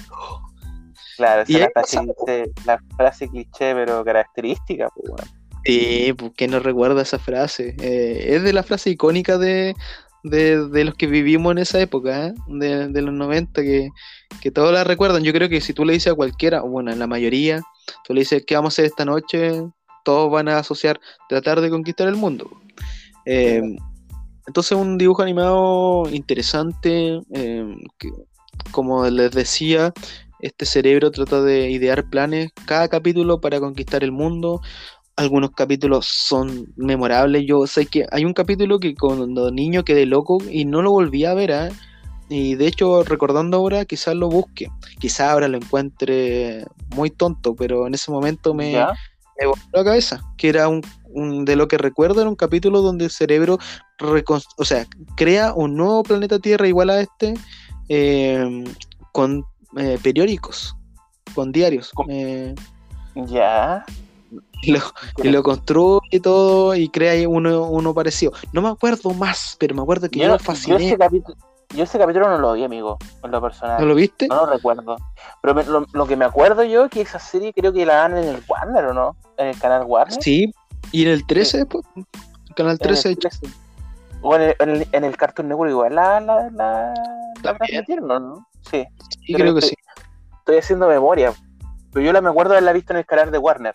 Claro, 1.17 1.43
esa 1.43 1.53
es 1.53 1.59
la 1.59 1.69
frase, 1.69 1.99
cliché, 1.99 2.51
la 2.65 2.79
frase 2.95 3.27
cliché, 3.29 3.75
pero 3.75 4.03
característica, 4.03 4.89
pues, 4.95 5.11
bueno. 5.11 5.41
Sí, 5.63 6.13
porque 6.17 6.47
no 6.47 6.59
recuerda 6.59 7.03
esa 7.03 7.19
frase. 7.19 7.75
Eh, 7.79 8.35
es 8.35 8.43
de 8.43 8.53
la 8.53 8.63
frase 8.63 8.89
icónica 8.89 9.37
de, 10.23 10.83
los 10.85 10.95
que 10.95 11.07
vivimos 11.07 11.51
en 11.51 11.57
esa 11.59 11.79
época, 11.79 12.27
¿eh? 12.27 12.33
de, 12.47 13.01
los 13.01 13.13
90, 13.13 13.61
que, 13.61 14.51
todos 14.51 14.73
la 14.73 14.83
recuerdan. 14.83 15.23
Yo 15.23 15.33
creo 15.33 15.49
que 15.49 15.61
si 15.61 15.73
tú 15.73 15.85
le 15.85 15.93
dices 15.93 16.11
a 16.11 16.15
cualquiera, 16.15 16.61
bueno, 16.61 16.91
en 16.91 16.99
la 16.99 17.07
mayoría, 17.07 17.61
tú 18.05 18.13
le 18.13 18.21
dices 18.21 18.43
qué 18.45 18.55
vamos 18.55 18.73
a 18.73 18.75
hacer 18.75 18.85
esta 18.85 19.05
noche, 19.05 19.63
todos 20.03 20.31
van 20.31 20.47
a 20.47 20.59
asociar 20.59 20.99
tratar 21.29 21.61
de 21.61 21.69
conquistar 21.69 22.07
el 22.07 22.15
mundo. 22.15 22.49
Eh, 23.25 23.61
entonces 24.47 24.77
un 24.77 24.97
dibujo 24.97 25.21
animado 25.21 26.09
interesante, 26.11 27.21
como 28.71 29.07
les 29.09 29.31
decía, 29.31 29.93
este 30.41 30.65
cerebro 30.65 31.11
trata 31.11 31.41
de 31.41 31.69
idear 31.69 32.09
planes 32.09 32.51
cada 32.65 32.87
capítulo 32.87 33.39
para 33.39 33.59
conquistar 33.59 34.03
el 34.03 34.11
mundo 34.11 34.61
algunos 35.15 35.51
capítulos 35.51 36.05
son 36.05 36.73
memorables. 36.75 37.43
Yo 37.45 37.67
sé 37.67 37.85
que 37.85 38.05
hay 38.11 38.25
un 38.25 38.33
capítulo 38.33 38.79
que 38.79 38.95
cuando 38.95 39.51
niño 39.51 39.83
quedé 39.83 40.05
loco 40.05 40.37
y 40.49 40.65
no 40.65 40.81
lo 40.81 40.91
volví 40.91 41.25
a 41.25 41.33
ver. 41.33 41.51
¿eh? 41.51 41.69
Y 42.29 42.55
de 42.55 42.67
hecho, 42.67 43.03
recordando 43.03 43.57
ahora, 43.57 43.85
quizás 43.85 44.15
lo 44.15 44.29
busque. 44.29 44.67
Quizás 44.99 45.29
ahora 45.29 45.47
lo 45.47 45.57
encuentre 45.57 46.65
muy 46.95 47.09
tonto, 47.09 47.55
pero 47.55 47.87
en 47.87 47.93
ese 47.93 48.11
momento 48.11 48.53
me, 48.53 48.73
me 49.39 49.47
volvió 49.47 49.65
la 49.73 49.83
cabeza. 49.83 50.21
Que 50.37 50.49
era 50.49 50.69
un, 50.69 50.81
de 51.45 51.55
lo 51.55 51.67
que 51.67 51.77
recuerdo, 51.77 52.21
era 52.21 52.29
un 52.29 52.35
capítulo 52.35 52.81
donde 52.81 53.05
el 53.05 53.11
cerebro 53.11 53.59
o 54.57 54.65
sea, 54.65 54.87
crea 55.15 55.53
un 55.53 55.75
nuevo 55.75 56.03
planeta 56.03 56.39
Tierra 56.39 56.67
igual 56.67 56.89
a 56.89 57.01
este 57.01 57.33
eh, 57.89 58.63
con 59.11 59.45
eh, 59.77 59.99
periódicos, 60.01 60.75
con 61.35 61.51
diarios. 61.51 61.91
Eh, 62.09 62.55
ya. 63.15 63.85
Y 64.61 64.71
lo, 64.71 64.79
y 65.23 65.29
lo 65.29 65.43
construye 65.43 66.19
todo 66.21 66.75
y 66.75 66.89
crea 66.89 67.27
uno, 67.27 67.65
uno 67.65 67.93
parecido. 67.93 68.31
No 68.53 68.61
me 68.61 68.69
acuerdo 68.69 69.11
más, 69.13 69.55
pero 69.59 69.75
me 69.75 69.81
acuerdo 69.81 70.09
que 70.09 70.19
yo, 70.19 70.39
fasciné. 70.39 70.77
Yo 71.73 71.83
ese, 71.85 71.97
capítulo, 71.97 72.27
no 72.27 72.37
lo 72.37 72.53
vi, 72.53 72.65
amigo, 72.65 72.97
en 73.23 73.31
lo 73.31 73.41
personal. 73.41 73.79
¿No 73.79 73.87
lo 73.87 73.95
viste? 73.95 74.27
No 74.27 74.45
lo 74.45 74.53
recuerdo. 74.53 74.97
Pero 75.41 75.85
lo, 75.93 76.05
que 76.05 76.17
me 76.17 76.25
acuerdo 76.25 76.63
yo 76.63 76.85
es 76.85 76.91
que 76.91 77.01
esa 77.01 77.17
serie 77.17 77.53
creo 77.53 77.71
que 77.71 77.85
la 77.85 77.95
dan 77.95 78.17
en 78.17 78.27
el 78.27 78.43
Warner, 78.47 78.85
¿o 78.87 78.93
no? 78.93 79.15
En 79.37 79.47
el 79.47 79.57
canal 79.57 79.85
Warner. 79.85 80.21
Sí, 80.21 80.53
y 80.91 81.03
en 81.03 81.09
el 81.09 81.25
13 81.25 81.59
después. 81.59 81.85
El 81.95 82.55
canal 82.55 82.77
13. 82.77 83.15
O 84.21 84.35
en 84.35 84.41
el, 84.41 84.55
en, 84.59 84.69
el, 84.69 84.87
en 84.91 85.03
el 85.05 85.15
Cartoon 85.15 85.47
Network 85.47 85.71
igual 85.71 85.95
la, 85.95 86.19
la, 86.19 86.49
la, 86.51 86.93
la 87.41 87.57
transmitieron, 87.57 88.07
¿no? 88.07 88.47
Sí. 88.69 88.85
sí 89.25 89.33
creo 89.33 89.55
que 89.55 89.61
sí. 89.61 89.75
Estoy 90.39 90.57
haciendo 90.57 90.87
memoria. 90.87 91.33
Pero 91.93 92.05
yo 92.05 92.13
la 92.13 92.21
me 92.21 92.29
acuerdo 92.29 92.51
de 92.51 92.57
haberla 92.57 92.73
visto 92.73 92.93
en 92.93 92.99
el 92.99 93.05
canal 93.05 93.31
de 93.31 93.37
Warner. 93.37 93.73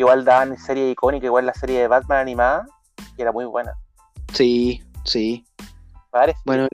Igual 0.00 0.24
daban 0.24 0.56
serie 0.56 0.90
icónica, 0.90 1.26
igual 1.26 1.44
la 1.44 1.52
serie 1.52 1.78
de 1.78 1.86
Batman 1.86 2.20
animada, 2.20 2.66
que 3.16 3.20
era 3.20 3.32
muy 3.32 3.44
buena. 3.44 3.74
Sí, 4.32 4.82
sí. 5.04 5.44
Parece. 6.10 6.38
Bueno, 6.46 6.66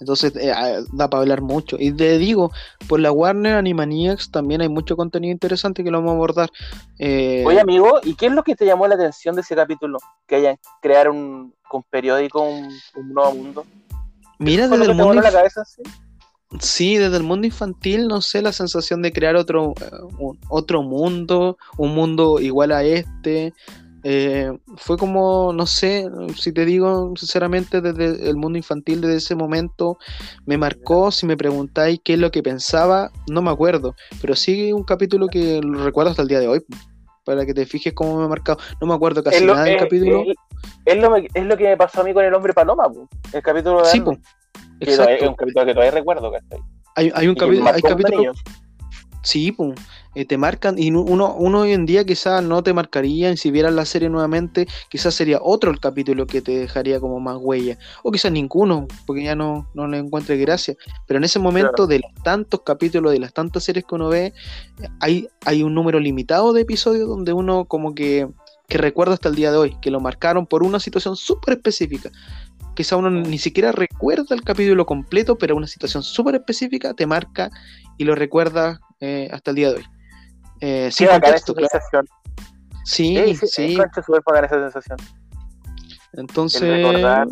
Entonces 0.00 0.34
eh, 0.36 0.50
ah, 0.50 0.80
da 0.94 1.10
para 1.10 1.20
hablar 1.20 1.42
mucho. 1.42 1.76
Y 1.78 1.92
te 1.92 2.16
digo, 2.16 2.52
por 2.88 3.00
la 3.00 3.12
Warner 3.12 3.56
Animaniacs 3.56 4.30
también 4.30 4.62
hay 4.62 4.70
mucho 4.70 4.96
contenido 4.96 5.30
interesante 5.30 5.84
que 5.84 5.90
lo 5.90 5.98
vamos 5.98 6.12
a 6.12 6.14
abordar. 6.14 6.50
Eh, 6.98 7.44
Oye, 7.46 7.60
amigo, 7.60 8.00
¿y 8.02 8.14
qué 8.14 8.28
es 8.28 8.32
lo 8.32 8.44
que 8.44 8.56
te 8.56 8.64
llamó 8.64 8.88
la 8.88 8.94
atención 8.94 9.34
de 9.34 9.42
ese 9.42 9.54
capítulo? 9.54 9.98
Que 10.26 10.36
hayan 10.36 10.56
crear 10.80 11.10
un 11.10 11.54
con 11.68 11.82
periódico 11.82 12.40
un, 12.40 12.72
nuevo 13.12 13.34
mundo. 13.34 13.66
Mira, 14.38 14.68
desde 14.68 14.86
el 14.86 14.94
mundo. 14.94 15.20
La 15.20 15.30
cabeza, 15.30 15.66
¿sí? 15.66 15.82
Sí, 16.58 16.96
desde 16.96 17.16
el 17.16 17.22
mundo 17.22 17.46
infantil, 17.46 18.08
no 18.08 18.20
sé, 18.20 18.42
la 18.42 18.52
sensación 18.52 19.02
de 19.02 19.12
crear 19.12 19.36
otro, 19.36 19.72
eh, 19.80 19.90
otro 20.48 20.82
mundo, 20.82 21.56
un 21.76 21.94
mundo 21.94 22.40
igual 22.40 22.72
a 22.72 22.82
este. 22.82 23.54
Eh, 24.02 24.50
fue 24.76 24.96
como, 24.96 25.52
no 25.52 25.66
sé, 25.66 26.08
si 26.34 26.52
te 26.52 26.64
digo 26.64 27.12
sinceramente, 27.16 27.80
desde 27.80 28.28
el 28.28 28.36
mundo 28.36 28.56
infantil, 28.56 29.00
desde 29.00 29.16
ese 29.16 29.34
momento, 29.36 29.98
me 30.44 30.58
marcó. 30.58 31.12
Si 31.12 31.24
me 31.24 31.36
preguntáis 31.36 32.00
qué 32.02 32.14
es 32.14 32.18
lo 32.18 32.32
que 32.32 32.42
pensaba, 32.42 33.12
no 33.28 33.42
me 33.42 33.50
acuerdo, 33.50 33.94
pero 34.20 34.34
sí 34.34 34.72
un 34.72 34.82
capítulo 34.82 35.28
que 35.28 35.60
lo 35.62 35.84
recuerdo 35.84 36.10
hasta 36.10 36.22
el 36.22 36.28
día 36.28 36.40
de 36.40 36.48
hoy, 36.48 36.64
para 37.24 37.46
que 37.46 37.54
te 37.54 37.64
fijes 37.64 37.92
cómo 37.92 38.18
me 38.18 38.24
ha 38.24 38.28
marcado. 38.28 38.58
No 38.80 38.88
me 38.88 38.94
acuerdo 38.94 39.22
casi 39.22 39.44
nada 39.44 39.64
del 39.64 39.78
capítulo. 39.78 40.24
Es, 40.84 40.98
lo, 40.98 41.16
es, 41.16 41.44
lo, 41.44 41.56
que 41.56 41.64
me 41.64 41.76
pasó 41.76 42.00
a 42.00 42.04
mí 42.04 42.12
con 42.12 42.24
el 42.24 42.34
hombre 42.34 42.52
paloma, 42.52 42.90
el 43.32 43.42
capítulo 43.42 43.82
de. 43.82 43.88
Sí, 43.88 44.02
pues 44.80 44.98
es 44.98 45.22
un 45.22 45.34
capítulo 45.34 45.66
que 45.66 45.74
todavía 45.74 45.90
recuerdo, 45.92 46.32
Hay, 46.96 47.12
hay 47.14 47.28
un 47.28 47.34
capítulo, 47.34 47.70
hay 47.72 47.82
capítulo, 47.82 48.32
Sí, 49.22 49.52
pues, 49.52 49.78
te 50.26 50.38
marcan, 50.38 50.78
y 50.78 50.90
uno, 50.90 51.34
uno 51.34 51.60
hoy 51.60 51.72
en 51.72 51.84
día 51.84 52.06
quizás 52.06 52.42
no 52.42 52.62
te 52.62 52.72
marcaría, 52.72 53.30
y 53.30 53.36
si 53.36 53.50
vieras 53.50 53.74
la 53.74 53.84
serie 53.84 54.08
nuevamente, 54.08 54.66
quizás 54.88 55.14
sería 55.14 55.40
otro 55.42 55.70
el 55.70 55.78
capítulo 55.78 56.26
que 56.26 56.40
te 56.40 56.58
dejaría 56.58 57.00
como 57.00 57.20
más 57.20 57.36
huella, 57.38 57.76
o 58.02 58.10
quizás 58.10 58.32
ninguno, 58.32 58.88
porque 59.06 59.24
ya 59.24 59.34
no, 59.34 59.68
no 59.74 59.86
le 59.86 59.98
encuentre 59.98 60.38
gracia, 60.38 60.74
pero 61.06 61.18
en 61.18 61.24
ese 61.24 61.38
momento 61.38 61.86
de 61.86 61.98
los 61.98 62.14
tantos 62.24 62.62
capítulos, 62.62 63.12
de 63.12 63.18
las 63.18 63.34
tantas 63.34 63.62
series 63.64 63.84
que 63.84 63.94
uno 63.94 64.08
ve, 64.08 64.32
hay, 65.00 65.28
hay 65.44 65.62
un 65.62 65.74
número 65.74 66.00
limitado 66.00 66.54
de 66.54 66.62
episodios 66.62 67.06
donde 67.06 67.34
uno 67.34 67.66
como 67.66 67.94
que, 67.94 68.26
que 68.68 68.78
recuerda 68.78 69.14
hasta 69.14 69.28
el 69.28 69.34
día 69.34 69.52
de 69.52 69.58
hoy, 69.58 69.76
que 69.82 69.90
lo 69.90 70.00
marcaron 70.00 70.46
por 70.46 70.62
una 70.62 70.80
situación 70.80 71.14
súper 71.14 71.54
específica 71.54 72.10
quizá 72.80 72.96
uno 72.96 73.10
ni 73.10 73.36
siquiera 73.36 73.72
recuerda 73.72 74.34
el 74.34 74.42
capítulo 74.42 74.86
completo, 74.86 75.36
pero 75.36 75.54
una 75.54 75.66
situación 75.66 76.02
súper 76.02 76.36
específica 76.36 76.94
te 76.94 77.06
marca 77.06 77.50
y 77.98 78.04
lo 78.04 78.14
recuerda 78.14 78.80
eh, 79.00 79.28
hasta 79.30 79.50
el 79.50 79.56
día 79.56 79.68
de 79.68 79.74
hoy. 79.76 79.84
Eh, 80.62 80.88
sí, 80.90 81.06
contexto, 81.06 81.52
claro. 81.52 81.68
sensación. 81.70 82.08
Sí, 82.86 83.36
sí. 83.36 83.46
sí. 83.46 83.78
esa 83.78 84.48
sensación. 84.48 84.96
Entonces. 86.14 86.62
recordar. 86.62 87.28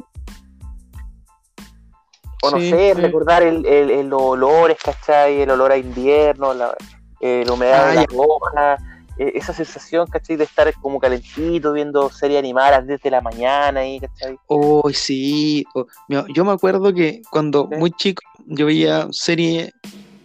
O 2.42 2.50
no 2.50 2.60
sé, 2.60 2.92
recordar 2.94 3.42
el, 3.42 3.64
el, 3.64 3.90
el 3.90 4.12
olores, 4.12 4.76
¿cachai? 4.84 5.40
El 5.40 5.50
olor 5.50 5.72
a 5.72 5.78
invierno, 5.78 6.52
la, 6.52 6.76
la 7.20 7.52
humedad 7.54 7.88
ah, 7.88 7.90
de 7.92 7.94
las 7.96 8.06
hojas 8.14 8.80
e, 9.18 9.32
esa 9.34 9.52
sensación, 9.52 10.06
¿cachai? 10.06 10.36
De 10.36 10.44
estar 10.44 10.72
como 10.80 11.00
calentito 11.00 11.72
viendo 11.72 12.10
series 12.10 12.38
animadas 12.38 12.86
desde 12.86 13.10
la 13.10 13.20
mañana 13.20 13.80
ahí, 13.80 14.00
¿cachai? 14.00 14.38
Oh, 14.46 14.88
sí. 14.90 15.64
yo 16.08 16.44
me 16.44 16.52
acuerdo 16.52 16.92
que 16.92 17.22
cuando 17.30 17.66
muy 17.66 17.90
chico 17.92 18.22
yo 18.46 18.66
veía 18.66 19.08
serie 19.10 19.72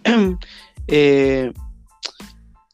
eh, 0.87 1.51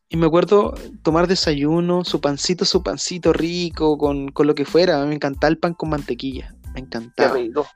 y 0.09 0.17
me 0.17 0.25
acuerdo 0.25 0.73
tomar 1.03 1.27
desayuno, 1.27 2.03
su 2.03 2.19
pancito, 2.19 2.65
su 2.65 2.81
pancito 2.81 3.31
rico, 3.31 3.97
con, 3.97 4.29
con 4.29 4.47
lo 4.47 4.55
que 4.55 4.65
fuera. 4.65 5.05
Me 5.05 5.13
encantaba 5.13 5.49
el 5.49 5.59
pan 5.59 5.75
con 5.75 5.89
mantequilla. 5.89 6.55
Me 6.73 6.79
encantaba. 6.79 7.33
Qué 7.33 7.43
rico. 7.43 7.67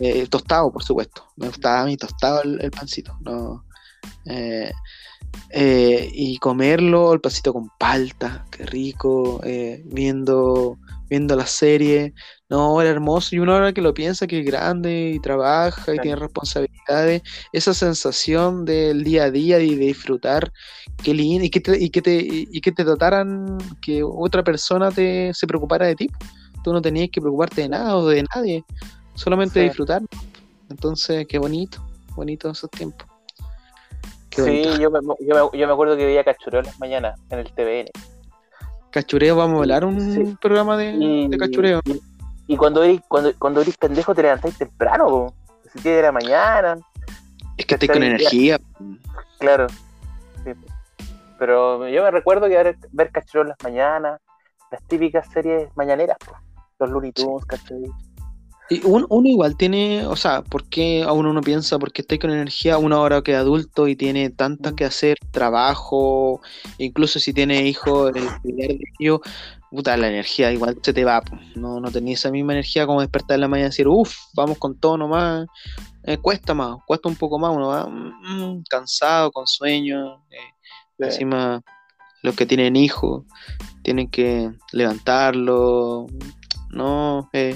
Eh, 0.00 0.26
tostado, 0.26 0.72
por 0.72 0.82
supuesto. 0.82 1.28
Me 1.36 1.46
gustaba 1.46 1.82
a 1.82 1.84
mí 1.84 1.96
tostado 1.96 2.42
el, 2.42 2.60
el 2.60 2.72
pancito. 2.72 3.16
No, 3.20 3.64
eh, 4.26 4.72
eh, 5.54 6.10
y 6.14 6.38
comerlo, 6.38 7.12
el 7.12 7.20
pasito 7.20 7.52
con 7.52 7.68
palta, 7.78 8.46
qué 8.50 8.64
rico, 8.64 9.40
eh, 9.44 9.82
viendo, 9.84 10.78
viendo 11.10 11.36
la 11.36 11.46
serie, 11.46 12.14
no, 12.48 12.80
era 12.80 12.90
hermoso, 12.90 13.36
y 13.36 13.38
uno 13.38 13.52
ahora 13.52 13.74
que 13.74 13.82
lo 13.82 13.92
piensa 13.92 14.26
que 14.26 14.40
es 14.40 14.46
grande 14.46 15.12
y 15.14 15.20
trabaja 15.20 15.94
y 15.94 15.98
tiene 15.98 16.16
responsabilidades, 16.16 17.20
esa 17.52 17.74
sensación 17.74 18.64
del 18.64 19.04
día 19.04 19.24
a 19.24 19.30
día 19.30 19.60
y 19.60 19.74
de 19.74 19.86
disfrutar, 19.86 20.50
qué 21.02 21.12
lindo, 21.12 21.44
y 21.44 21.50
que 21.50 21.60
te, 21.60 21.78
y 21.78 21.90
que 21.90 22.00
te, 22.00 22.18
y 22.18 22.60
que 22.62 22.72
te 22.72 22.84
trataran, 22.84 23.58
que 23.82 24.02
otra 24.02 24.42
persona 24.42 24.90
te, 24.90 25.34
se 25.34 25.46
preocupara 25.46 25.86
de 25.86 25.96
ti, 25.96 26.10
tú 26.64 26.72
no 26.72 26.80
tenías 26.80 27.10
que 27.10 27.20
preocuparte 27.20 27.60
de 27.60 27.68
nada 27.68 27.96
o 27.98 28.06
de 28.06 28.24
nadie, 28.34 28.64
solamente 29.14 29.60
disfrutar, 29.60 30.00
entonces 30.70 31.26
qué 31.28 31.38
bonito, 31.38 31.86
bonito 32.16 32.50
esos 32.50 32.70
tiempos 32.70 33.11
sí, 34.34 34.64
yo 34.80 34.90
me, 34.90 35.00
yo, 35.20 35.50
me, 35.50 35.58
yo 35.58 35.66
me, 35.66 35.72
acuerdo 35.72 35.96
que 35.96 36.06
veía 36.06 36.24
Cachureo 36.24 36.62
las 36.62 36.78
mañanas 36.80 37.20
en 37.30 37.38
el 37.38 37.52
TVN. 37.52 37.90
Cachureo, 38.90 39.36
vamos 39.36 39.56
a 39.56 39.60
hablar 39.60 39.84
un 39.84 40.36
programa 40.36 40.76
de, 40.76 41.26
de 41.28 41.38
cachureo. 41.38 41.80
Y, 42.46 42.56
cuando, 42.56 42.82
eres, 42.82 43.00
cuando, 43.08 43.32
cuando 43.38 43.62
eres 43.62 43.76
pendejo 43.78 44.14
te 44.14 44.22
levantáis 44.22 44.58
temprano, 44.58 45.32
si 45.72 45.82
que 45.82 45.90
de 45.90 46.02
la 46.02 46.12
mañana. 46.12 46.76
Es 47.56 47.64
que 47.64 47.74
estoy 47.74 47.88
con 47.88 48.02
energía. 48.02 48.60
Claro. 49.38 49.66
Pero 51.38 51.88
yo 51.88 52.02
me 52.02 52.10
recuerdo 52.10 52.48
que 52.48 52.56
ver, 52.56 52.76
ver 52.92 53.10
Cachureo 53.10 53.44
las 53.44 53.56
mañanas, 53.62 54.20
las 54.70 54.82
típicas 54.84 55.26
series 55.32 55.74
mañaneras, 55.76 56.18
los 56.78 56.90
Looney 56.90 57.12
Tunes, 57.12 57.44
sí. 57.66 57.84
Y 58.72 58.80
uno, 58.86 59.06
igual 59.28 59.54
tiene, 59.54 60.06
o 60.06 60.16
sea, 60.16 60.40
¿por 60.40 60.64
qué 60.64 61.02
a 61.02 61.12
uno 61.12 61.34
no 61.34 61.42
piensa, 61.42 61.78
porque 61.78 62.00
está 62.00 62.18
con 62.18 62.30
energía 62.30 62.78
una 62.78 63.00
hora 63.00 63.20
que 63.20 63.34
adulto 63.34 63.86
y 63.86 63.96
tiene 63.96 64.30
tantas 64.30 64.72
que 64.72 64.86
hacer, 64.86 65.18
trabajo, 65.30 66.40
incluso 66.78 67.20
si 67.20 67.34
tiene 67.34 67.68
hijos, 67.68 68.12
el 68.16 68.26
primer 68.42 68.78
de 68.78 69.20
puta, 69.70 69.94
la 69.98 70.08
energía 70.08 70.50
igual 70.52 70.78
se 70.82 70.94
te 70.94 71.04
va, 71.04 71.22
no, 71.54 71.80
no 71.80 71.90
tenía 71.90 72.14
esa 72.14 72.30
misma 72.30 72.54
energía 72.54 72.86
como 72.86 73.02
despertar 73.02 73.34
en 73.34 73.42
la 73.42 73.48
mañana 73.48 73.66
y 73.66 73.70
decir, 73.72 73.88
uff, 73.88 74.16
vamos 74.32 74.56
con 74.56 74.78
todo 74.80 74.96
nomás, 74.96 75.46
eh, 76.04 76.16
cuesta 76.16 76.54
más, 76.54 76.78
cuesta 76.86 77.10
un 77.10 77.16
poco 77.16 77.38
más, 77.38 77.54
uno 77.54 77.68
va 77.68 77.86
mm, 77.86 78.62
cansado, 78.70 79.32
con 79.32 79.46
sueño, 79.46 80.24
eh, 80.30 80.54
encima 80.98 81.60
los 82.22 82.34
que 82.34 82.46
tienen 82.46 82.74
hijos 82.76 83.24
tienen 83.82 84.08
que 84.08 84.50
levantarlo, 84.72 86.06
no, 86.70 87.28
eh, 87.34 87.54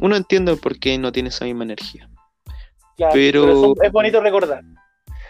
uno 0.00 0.16
entiende 0.16 0.56
por 0.56 0.78
qué 0.78 0.98
no 0.98 1.12
tiene 1.12 1.28
esa 1.28 1.44
misma 1.44 1.64
energía. 1.64 2.08
pero, 3.12 3.74
es 3.82 3.92
bonito 3.92 4.20
recordar. 4.20 4.62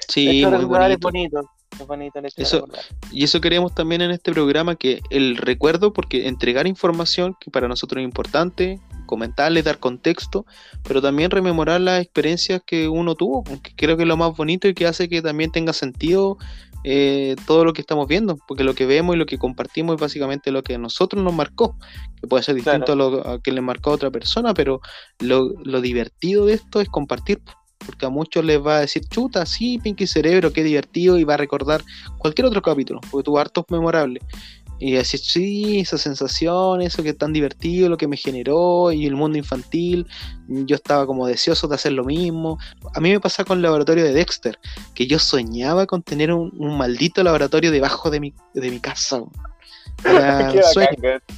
Sí, 0.08 0.44
muy 0.46 0.64
bonito. 0.64 0.92
Es 0.92 0.98
bonito. 1.00 1.50
Es 1.78 1.86
bonito 1.86 2.20
eso, 2.36 2.68
y 3.12 3.24
eso 3.24 3.40
queremos 3.40 3.74
también 3.74 4.02
en 4.02 4.10
este 4.10 4.32
programa, 4.32 4.74
que 4.74 5.00
el 5.08 5.36
recuerdo, 5.36 5.92
porque 5.92 6.26
entregar 6.26 6.66
información, 6.66 7.36
que 7.40 7.50
para 7.50 7.68
nosotros 7.68 8.00
es 8.00 8.04
importante, 8.04 8.80
comentarle, 9.06 9.62
dar 9.62 9.78
contexto, 9.78 10.46
pero 10.82 11.00
también 11.00 11.30
rememorar 11.30 11.80
las 11.80 12.02
experiencias 12.02 12.60
que 12.66 12.88
uno 12.88 13.14
tuvo, 13.14 13.44
que 13.44 13.74
creo 13.76 13.96
que 13.96 14.02
es 14.02 14.08
lo 14.08 14.16
más 14.16 14.36
bonito 14.36 14.68
y 14.68 14.74
que 14.74 14.86
hace 14.86 15.08
que 15.08 15.22
también 15.22 15.52
tenga 15.52 15.72
sentido 15.72 16.38
eh, 16.84 17.36
todo 17.46 17.64
lo 17.64 17.72
que 17.72 17.82
estamos 17.82 18.06
viendo, 18.06 18.38
porque 18.48 18.64
lo 18.64 18.74
que 18.74 18.86
vemos 18.86 19.14
y 19.14 19.18
lo 19.18 19.26
que 19.26 19.38
compartimos 19.38 19.96
es 19.96 20.00
básicamente 20.00 20.50
lo 20.50 20.62
que 20.62 20.74
a 20.74 20.78
nosotros 20.78 21.22
nos 21.22 21.34
marcó, 21.34 21.76
que 22.20 22.26
puede 22.26 22.42
ser 22.42 22.54
distinto 22.54 22.92
a 22.92 22.96
lo 22.96 23.40
que 23.42 23.52
le 23.52 23.60
marcó 23.60 23.90
a 23.90 23.94
otra 23.94 24.10
persona, 24.10 24.54
pero 24.54 24.80
lo, 25.20 25.80
divertido 25.80 26.46
de 26.46 26.54
esto 26.54 26.80
es 26.80 26.88
compartir, 26.88 27.40
porque 27.78 28.06
a 28.06 28.10
muchos 28.10 28.44
les 28.44 28.64
va 28.64 28.78
a 28.78 28.80
decir, 28.80 29.02
chuta, 29.08 29.44
sí, 29.46 29.78
Pinky 29.78 30.06
Cerebro, 30.06 30.52
qué 30.52 30.62
divertido, 30.62 31.18
y 31.18 31.24
va 31.24 31.34
a 31.34 31.38
recordar 31.38 31.82
cualquier 32.18 32.46
otro 32.46 32.62
capítulo, 32.62 33.00
porque 33.10 33.24
tuvo 33.24 33.38
hartos 33.38 33.64
memorables. 33.68 34.22
Y 34.82 34.92
decir, 34.92 35.20
sí, 35.20 35.80
esa 35.80 35.98
sensación, 35.98 36.80
eso 36.80 37.02
que 37.02 37.10
es 37.10 37.18
tan 37.18 37.34
divertido, 37.34 37.90
lo 37.90 37.98
que 37.98 38.08
me 38.08 38.16
generó, 38.16 38.90
y 38.90 39.06
el 39.06 39.14
mundo 39.14 39.36
infantil, 39.36 40.06
yo 40.48 40.74
estaba 40.74 41.04
como 41.06 41.26
deseoso 41.26 41.68
de 41.68 41.74
hacer 41.74 41.92
lo 41.92 42.04
mismo. 42.04 42.58
A 42.94 43.00
mí 43.00 43.10
me 43.10 43.20
pasa 43.20 43.44
con 43.44 43.58
el 43.58 43.62
laboratorio 43.62 44.04
de 44.04 44.14
Dexter, 44.14 44.58
que 44.94 45.06
yo 45.06 45.18
soñaba 45.18 45.86
con 45.86 46.02
tener 46.02 46.32
un, 46.32 46.50
maldito 46.78 47.22
laboratorio 47.22 47.70
debajo 47.70 48.08
de 48.10 48.20
mi, 48.20 48.34
de 48.54 48.70
mi 48.70 48.80
casa. 48.80 49.22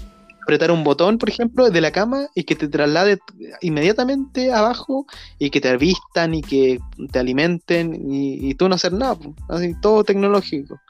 Apretar 0.44 0.70
un 0.70 0.84
botón, 0.84 1.18
por 1.18 1.28
ejemplo, 1.28 1.68
de 1.70 1.80
la 1.80 1.90
cama 1.90 2.28
y 2.34 2.44
que 2.44 2.54
te 2.56 2.68
traslade 2.68 3.18
inmediatamente 3.60 4.52
abajo 4.52 5.06
y 5.38 5.50
que 5.50 5.60
te 5.60 5.68
avistan 5.68 6.34
y 6.34 6.42
que 6.42 6.80
te 7.12 7.18
alimenten 7.18 7.94
y, 8.10 8.50
y 8.50 8.54
tú 8.54 8.68
no 8.68 8.74
hacer 8.76 8.92
nada, 8.92 9.18
así, 9.48 9.74
todo 9.80 10.02
tecnológico. 10.04 10.80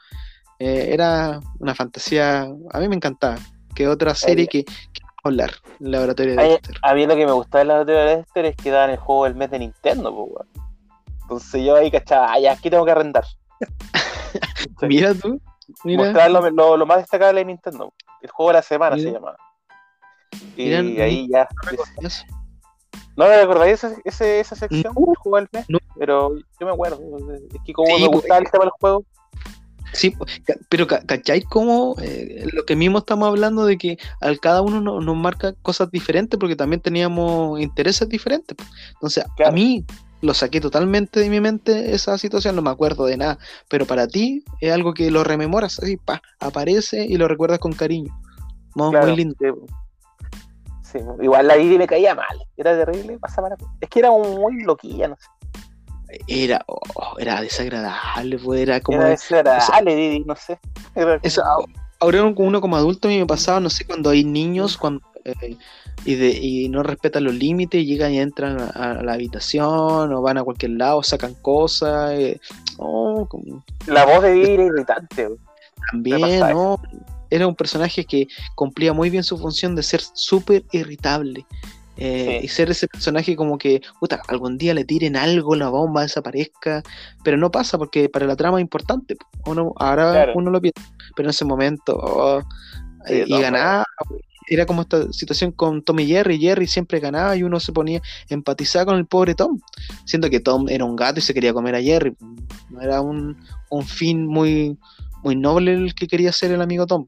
Eh, 0.59 0.89
era 0.93 1.39
una 1.59 1.75
fantasía, 1.75 2.41
a 2.43 2.79
mí 2.79 2.87
me 2.87 2.95
encantaba, 2.95 3.37
que 3.75 3.87
otra 3.87 4.15
serie 4.15 4.47
que, 4.47 4.63
que 4.63 5.01
hablar, 5.23 5.51
el 5.79 5.91
laboratorio 5.91 6.35
de 6.35 6.43
Dexter. 6.43 6.75
A 6.81 6.93
mí 6.93 7.05
lo 7.05 7.15
que 7.15 7.25
me 7.25 7.31
gustaba 7.31 7.59
del 7.59 7.67
laboratorio 7.69 8.01
de 8.01 8.15
Dexter 8.17 8.45
es 8.45 8.55
que 8.55 8.71
daban 8.71 8.91
el 8.91 8.97
juego 8.97 9.25
del 9.25 9.35
mes 9.35 9.51
de 9.51 9.59
Nintendo, 9.59 10.13
pues, 10.13 10.47
Entonces 11.23 11.65
yo 11.65 11.75
ahí 11.75 11.91
cachaba, 11.91 12.33
ah, 12.33 12.39
ya, 12.39 12.53
aquí 12.53 12.69
tengo 12.69 12.85
que 12.85 12.91
arrendar. 12.91 13.25
Mira 14.81 15.13
tú, 15.13 15.39
mira. 15.83 16.29
lo, 16.29 16.77
lo, 16.77 16.85
más 16.85 16.97
destacable 16.97 17.39
de 17.41 17.45
Nintendo, 17.45 17.93
el 18.21 18.29
juego 18.29 18.49
de 18.49 18.53
la 18.55 18.61
semana 18.61 18.97
se 18.97 19.11
llamaba. 19.11 19.37
Y 20.57 20.73
ahí 20.73 21.27
ya. 21.29 21.47
¿No 23.15 23.27
me 23.27 23.37
recordáis 23.37 23.83
esa, 23.83 24.25
esa, 24.25 24.55
sección 24.55 24.93
no, 24.95 25.79
Pero 25.97 26.35
yo 26.59 26.65
me 26.65 26.71
acuerdo. 26.71 26.99
Es 27.53 27.61
que 27.63 27.73
como 27.73 27.97
me 27.97 28.07
gustaba 28.07 28.39
el 28.39 28.49
tema 28.49 28.65
del 28.65 28.71
juego. 28.79 29.05
Sí, 29.93 30.15
pero 30.69 30.87
¿cacháis 30.87 31.45
cómo 31.45 31.95
eh, 32.01 32.45
lo 32.51 32.65
que 32.65 32.75
mismo 32.75 32.97
estamos 32.97 33.27
hablando 33.27 33.65
de 33.65 33.77
que 33.77 33.97
al 34.19 34.39
cada 34.39 34.61
uno 34.61 34.81
nos 34.81 35.15
marca 35.15 35.53
cosas 35.61 35.91
diferentes 35.91 36.39
porque 36.39 36.55
también 36.55 36.81
teníamos 36.81 37.61
intereses 37.61 38.09
diferentes? 38.09 38.57
Entonces, 38.93 39.23
a 39.45 39.51
mí 39.51 39.85
lo 40.21 40.33
saqué 40.33 40.59
totalmente 40.59 41.19
de 41.19 41.29
mi 41.29 41.39
mente 41.39 41.93
esa 41.93 42.17
situación, 42.17 42.55
no 42.55 42.61
me 42.61 42.71
acuerdo 42.71 43.05
de 43.05 43.17
nada, 43.17 43.37
pero 43.69 43.85
para 43.85 44.07
ti 44.07 44.43
es 44.61 44.71
algo 44.71 44.93
que 44.93 45.11
lo 45.11 45.23
rememoras 45.23 45.79
así, 45.79 45.97
pa, 45.97 46.21
aparece 46.39 47.05
y 47.05 47.17
lo 47.17 47.27
recuerdas 47.27 47.59
con 47.59 47.73
cariño. 47.73 48.11
Muy, 48.75 49.15
lindo. 49.15 49.35
Sí, 50.81 50.99
igual 51.21 51.47
la 51.47 51.55
Didi 51.55 51.77
me 51.77 51.87
caía 51.87 52.15
mal, 52.15 52.39
era 52.57 52.75
terrible, 52.85 53.19
pasaba 53.19 53.49
Es 53.79 53.89
que 53.89 53.99
era 53.99 54.11
muy 54.11 54.63
loquilla, 54.63 55.09
no 55.09 55.17
sé 55.17 55.42
era, 56.27 56.63
oh, 56.67 57.17
era 57.19 57.41
desagradable, 57.41 58.37
pues, 58.39 58.61
era 58.61 58.79
como. 58.79 58.99
Era 58.99 59.09
desagradable, 59.09 59.95
Didi, 59.95 60.19
no 60.21 60.35
sé. 60.35 60.59
ahora 61.99 62.23
uno 62.23 62.61
como 62.61 62.75
adulto 62.75 63.07
a 63.07 63.11
mí 63.11 63.19
me 63.19 63.25
pasaba, 63.25 63.59
no 63.59 63.69
sé, 63.69 63.85
cuando 63.85 64.09
hay 64.09 64.23
niños 64.23 64.77
cuando, 64.77 65.01
eh, 65.25 65.57
y, 66.05 66.15
de, 66.15 66.29
y 66.29 66.69
no 66.69 66.83
respetan 66.83 67.23
los 67.23 67.33
límites, 67.33 67.85
llegan 67.85 68.13
y 68.13 68.19
entran 68.19 68.59
a, 68.59 69.01
la 69.01 69.13
habitación 69.13 70.13
o 70.13 70.21
van 70.21 70.37
a 70.37 70.43
cualquier 70.43 70.71
lado, 70.71 71.01
sacan 71.03 71.33
cosas. 71.35 72.11
Eh, 72.13 72.39
oh, 72.77 73.27
la 73.87 74.05
voz 74.05 74.23
de 74.23 74.33
Didi 74.33 74.51
era 74.51 74.63
irritante. 74.63 75.29
También, 75.91 76.39
¿no? 76.39 76.79
Era 77.29 77.47
un 77.47 77.55
personaje 77.55 78.05
que 78.05 78.27
cumplía 78.55 78.93
muy 78.93 79.09
bien 79.09 79.23
su 79.23 79.37
función 79.37 79.75
de 79.75 79.83
ser 79.83 80.01
súper 80.01 80.63
irritable. 80.71 81.45
Eh, 81.95 82.41
y 82.43 82.47
ser 82.47 82.71
ese 82.71 82.87
personaje 82.87 83.35
como 83.35 83.57
que, 83.57 83.81
puta, 83.99 84.21
algún 84.27 84.57
día 84.57 84.73
le 84.73 84.83
tiren 84.83 85.15
algo, 85.15 85.55
la 85.55 85.69
bomba 85.69 86.01
desaparezca, 86.01 86.81
pero 87.23 87.37
no 87.37 87.51
pasa 87.51 87.77
porque 87.77 88.09
para 88.09 88.25
la 88.25 88.35
trama 88.35 88.57
es 88.57 88.63
importante. 88.63 89.15
Uno, 89.45 89.73
ahora 89.77 90.31
uno 90.33 90.49
lo 90.49 90.59
piensa, 90.59 90.81
pero 91.15 91.27
en 91.27 91.31
ese 91.31 91.45
momento, 91.45 91.95
oh, 91.95 92.41
eh, 93.07 93.25
y 93.27 93.39
ganaba, 93.39 93.85
era 94.47 94.65
como 94.65 94.81
esta 94.81 95.11
situación 95.13 95.51
con 95.51 95.83
Tom 95.83 95.99
y 95.99 96.07
Jerry, 96.07 96.39
Jerry 96.39 96.67
siempre 96.67 96.99
ganaba 96.99 97.35
y 97.35 97.43
uno 97.43 97.59
se 97.59 97.71
ponía 97.71 98.01
empatizar 98.29 98.85
con 98.85 98.97
el 98.97 99.05
pobre 99.05 99.35
Tom, 99.35 99.59
siendo 100.05 100.29
que 100.29 100.39
Tom 100.39 100.67
era 100.69 100.85
un 100.85 100.95
gato 100.95 101.19
y 101.19 101.21
se 101.21 101.33
quería 101.33 101.53
comer 101.53 101.75
a 101.75 101.81
Jerry, 101.81 102.15
no 102.69 102.81
era 102.81 103.01
un, 103.01 103.37
un 103.69 103.85
fin 103.85 104.25
muy, 104.25 104.77
muy 105.23 105.35
noble 105.35 105.73
el 105.73 105.93
que 105.93 106.07
quería 106.07 106.31
ser 106.31 106.51
el 106.51 106.61
amigo 106.61 106.87
Tom, 106.87 107.05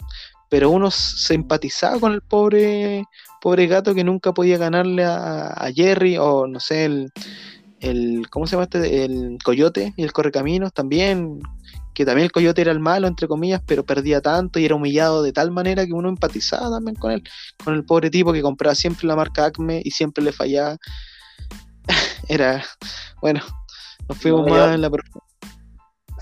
pero 0.49 0.69
uno 0.69 0.91
se 0.91 1.33
empatizaba 1.33 1.99
con 1.99 2.13
el 2.13 2.21
pobre 2.21 3.03
pobre 3.45 3.67
gato 3.67 3.93
que 3.93 4.03
nunca 4.03 4.33
podía 4.33 4.57
ganarle 4.57 5.05
a, 5.05 5.69
Jerry 5.71 6.17
o 6.17 6.47
no 6.47 6.59
sé, 6.59 6.85
el, 6.85 7.11
el, 7.79 8.27
¿cómo 8.31 8.47
se 8.47 8.53
llama 8.53 8.63
este? 8.63 9.05
El 9.05 9.37
coyote 9.43 9.93
y 9.95 10.01
el 10.01 10.11
correcaminos 10.13 10.73
también, 10.73 11.41
que 11.93 12.05
también 12.05 12.25
el 12.25 12.31
coyote 12.31 12.61
era 12.61 12.71
el 12.71 12.79
malo, 12.79 13.05
entre 13.05 13.27
comillas, 13.27 13.61
pero 13.63 13.85
perdía 13.85 14.19
tanto 14.19 14.57
y 14.57 14.65
era 14.65 14.73
humillado 14.73 15.21
de 15.21 15.31
tal 15.31 15.51
manera 15.51 15.85
que 15.85 15.93
uno 15.93 16.09
empatizaba 16.09 16.71
también 16.71 16.95
con 16.95 17.11
él, 17.11 17.23
con 17.63 17.75
el 17.75 17.85
pobre 17.85 18.09
tipo 18.09 18.33
que 18.33 18.41
compraba 18.41 18.73
siempre 18.73 19.07
la 19.07 19.15
marca 19.15 19.45
Acme 19.45 19.79
y 19.85 19.91
siempre 19.91 20.23
le 20.23 20.31
fallaba. 20.31 20.77
era, 22.27 22.63
bueno, 23.21 23.41
nos 24.09 24.17
fuimos 24.17 24.49
más 24.49 24.73
en 24.73 24.81
la 24.81 24.89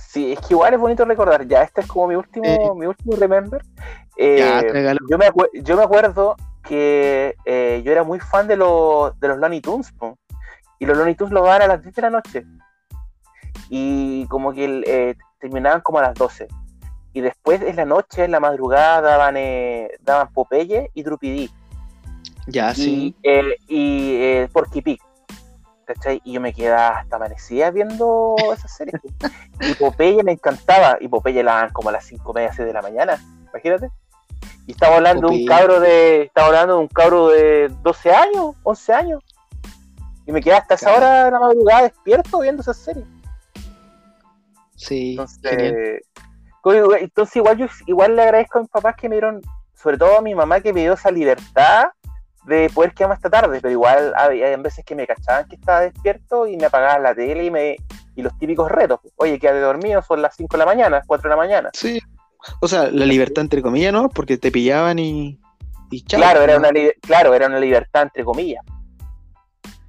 Sí, 0.10 0.34
es 0.34 0.40
que 0.42 0.56
igual 0.56 0.74
es 0.74 0.80
bonito 0.82 1.06
recordar, 1.06 1.48
ya 1.48 1.64
este 1.64 1.80
es 1.80 1.88
como 1.88 2.10
mi 2.10 2.16
último, 2.16 2.76
mi 2.76 2.86
último 2.86 3.16
remember. 3.16 3.62
Eh, 4.18 4.62
yo, 5.10 5.18
me 5.18 5.32
yo 5.64 5.78
me 5.78 5.84
acuerdo 5.84 6.36
que 6.63 7.36
eh, 7.45 7.82
yo 7.86 7.91
era 7.91 8.04
muy 8.04 8.19
fan 8.19 8.47
de, 8.47 8.56
los 8.56 9.19
de 9.19 9.28
los 9.28 9.38
Looney 9.38 9.62
Tunes, 9.62 9.93
y 10.80 10.86
los 10.86 10.97
Looney 10.97 11.15
Tunes 11.15 11.34
lo 11.34 11.43
daban 11.43 11.62
a 11.63 11.67
las 11.67 11.82
10 11.82 11.95
de 11.95 12.02
la 12.02 12.10
noche. 12.10 12.45
Y 13.69 14.26
como 14.28 14.54
que 14.54 14.84
eh, 14.86 15.15
terminaban 15.39 15.82
como 15.82 15.99
a 15.99 16.04
las 16.04 16.15
12. 16.15 16.47
Y 17.13 17.21
después 17.21 17.62
en 17.62 17.76
la 17.76 17.86
noche, 17.86 18.23
en 18.23 18.32
la 18.32 18.39
madrugada, 18.39 19.02
daban, 19.02 19.38
eh, 19.38 19.91
daban 20.02 20.34
Popeye 20.34 20.89
y 20.93 21.04
Drupidí. 21.04 21.49
Ya, 22.47 22.73
sí. 22.73 23.15
y 23.67 24.47
Porky 24.47 24.82
Pig. 24.82 24.99
¿Cachai? 25.86 26.21
Y 26.23 26.34
yo 26.34 26.41
me 26.41 26.54
quedaba 26.54 26.99
hasta 26.99 27.17
amanecía 27.17 27.69
viendo 27.71 28.36
esa 28.54 28.67
serie. 28.67 28.93
y 29.62 29.73
Popeye 29.76 30.23
me 30.23 30.34
encantaba. 30.34 30.97
Y 30.99 31.08
Popeye 31.08 31.43
la 31.43 31.56
daban 31.56 31.71
como 31.71 31.89
a 31.89 31.93
las 31.93 32.06
5 32.06 32.34
media, 32.34 32.52
6 32.54 32.67
de 32.67 32.73
la 32.73 32.82
mañana. 32.82 33.21
Imagínate. 33.52 33.91
Y 34.65 34.71
estaba 34.71 34.95
hablando 34.97 35.28
de 35.28 35.36
un 35.36 35.45
cabro 35.45 35.80
de. 35.80 36.23
Estaba 36.23 36.47
hablando 36.47 36.76
de 36.76 36.80
un 36.80 36.88
cabro 36.88 37.28
de 37.30 37.69
12 37.82 38.12
años, 38.12 38.56
11 38.63 38.93
años. 38.93 39.23
Y 40.26 40.32
me 40.32 40.41
quedé 40.41 40.56
hasta 40.56 40.76
esa 40.76 40.95
hora 40.95 41.26
de 41.26 41.32
la 41.32 41.39
madrugada 41.39 41.84
despierto 41.84 42.39
viendo 42.39 42.62
esa 42.62 42.73
serie. 42.73 43.04
Sí. 44.76 45.12
Entonces, 45.12 46.02
entonces 47.02 47.36
igual 47.36 47.58
yo 47.58 47.67
igual 47.88 48.15
le 48.15 48.23
agradezco 48.23 48.60
a 48.60 48.62
mis 48.62 48.71
papás 48.71 48.95
que 48.95 49.10
me 49.10 49.15
dieron, 49.15 49.41
sobre 49.73 49.97
todo 49.97 50.17
a 50.17 50.21
mi 50.21 50.34
mamá 50.34 50.62
que 50.62 50.71
me 50.71 50.82
dio 50.82 50.93
esa 50.93 51.12
libertad 51.12 51.88
de 52.45 52.69
poder 52.73 52.93
quedarme 52.93 53.15
hasta 53.15 53.30
tarde, 53.30 53.60
pero 53.62 53.71
igual 53.71 54.13
había 54.15 54.56
veces 54.58 54.84
que 54.86 54.95
me 54.95 55.08
cachaban 55.08 55.47
que 55.47 55.56
estaba 55.56 55.82
despierto 55.82 56.47
y 56.47 56.58
me 56.58 56.65
apagaban 56.65 57.04
la 57.04 57.15
tele 57.15 57.45
y 57.45 57.52
me 57.52 57.78
y 58.15 58.21
los 58.21 58.38
típicos 58.38 58.69
retos. 58.71 58.99
Oye, 59.15 59.39
quédate 59.39 59.60
dormido, 59.60 60.02
son 60.02 60.21
las 60.21 60.36
5 60.36 60.56
de 60.56 60.60
la 60.60 60.65
mañana, 60.65 61.02
4 61.06 61.23
de 61.23 61.30
la 61.30 61.36
mañana. 61.36 61.69
Sí, 61.73 61.99
o 62.60 62.68
sea, 62.68 62.90
la 62.92 63.06
libertad 63.06 63.42
entre 63.42 63.62
comillas, 63.62 63.94
¿no? 63.94 64.10
Porque 64.10 64.38
te 64.38 64.52
pillaban 64.52 65.00
y, 65.00 65.40
claro, 66.08 66.42
era 66.42 66.58
una 66.58 66.70
claro, 67.02 67.34
era 67.34 67.48
una 67.48 67.60
libertad 67.60 68.04
entre 68.04 68.24
comillas. 68.24 68.64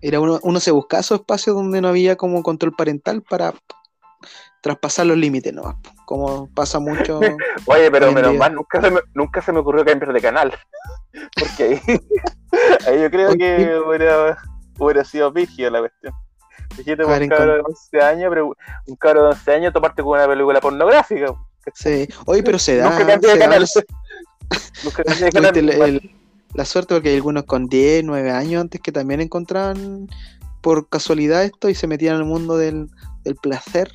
Era 0.01 0.21
uno, 0.21 0.39
uno 0.43 0.61
se 0.61 0.71
buscaba 0.71 1.01
esos 1.01 1.21
espacios 1.21 1.57
donde 1.57 1.81
no 1.81 1.89
había 1.89 2.17
como 2.17 2.43
control 2.43 2.75
parental 2.75 3.23
para 3.23 3.55
traspasar 4.65 5.05
los 5.05 5.19
límites, 5.19 5.53
¿no? 5.53 5.79
Como 6.07 6.49
pasa 6.55 6.79
mucho. 6.79 7.21
Oye, 7.67 7.91
pero 7.91 8.13
menos 8.13 8.35
mal, 8.35 8.55
nunca 8.55 8.81
se, 8.81 8.91
me, 8.91 9.01
nunca 9.13 9.43
se 9.43 9.53
me 9.53 9.59
ocurrió 9.59 9.85
cambiar 9.85 10.13
de 10.13 10.21
canal. 10.23 10.55
Porque 11.39 11.81
ahí, 12.87 13.01
yo 13.03 13.11
creo 13.11 13.35
que 13.35 13.79
hubiera, 13.87 14.39
hubiera 14.79 15.05
sido 15.05 15.31
vigio 15.33 15.71
la 15.71 15.81
cuestión. 15.81 16.15
Dijiste 16.79 17.05
un 17.05 17.29
cabro 17.29 17.55
de 17.55 17.61
11 17.61 18.01
años, 18.01 18.31
pero 18.31 18.57
un 18.87 18.97
cabro 18.97 19.25
de 19.25 19.29
11 19.29 19.53
años 19.53 19.73
toparte 19.73 20.03
con 20.03 20.19
una 20.19 20.27
película 20.27 20.61
pornográfica. 20.61 21.35
Sí, 21.75 22.09
oye, 22.27 22.43
pero 22.43 22.59
se 22.59 22.77
da. 22.77 22.91
la 26.55 26.65
suerte 26.65 26.95
porque 26.95 27.11
hay 27.11 27.17
algunos 27.17 27.45
con 27.45 27.69
10, 27.69 28.05
9 28.05 28.31
años 28.31 28.61
antes 28.61 28.81
que 28.81 28.93
también 28.93 29.21
encontraban 29.21 30.09
por 30.61 30.89
casualidad 30.89 31.45
esto 31.45 31.69
y 31.69 31.75
se 31.75 31.87
metían 31.87 32.17
al 32.17 32.25
mundo 32.25 32.57
del, 32.57 32.89
placer. 33.43 33.93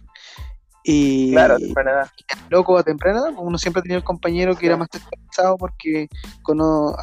Y 0.84 1.32
claro, 1.32 1.58
temprana. 1.58 2.12
Loco 2.50 2.78
a 2.78 2.84
temprana 2.84 3.26
uno 3.38 3.58
siempre 3.58 3.82
tenía 3.82 3.98
el 3.98 4.04
compañero 4.04 4.56
que 4.56 4.66
era 4.66 4.78
más 4.78 4.88
especializado 4.92 5.58
porque 5.58 6.08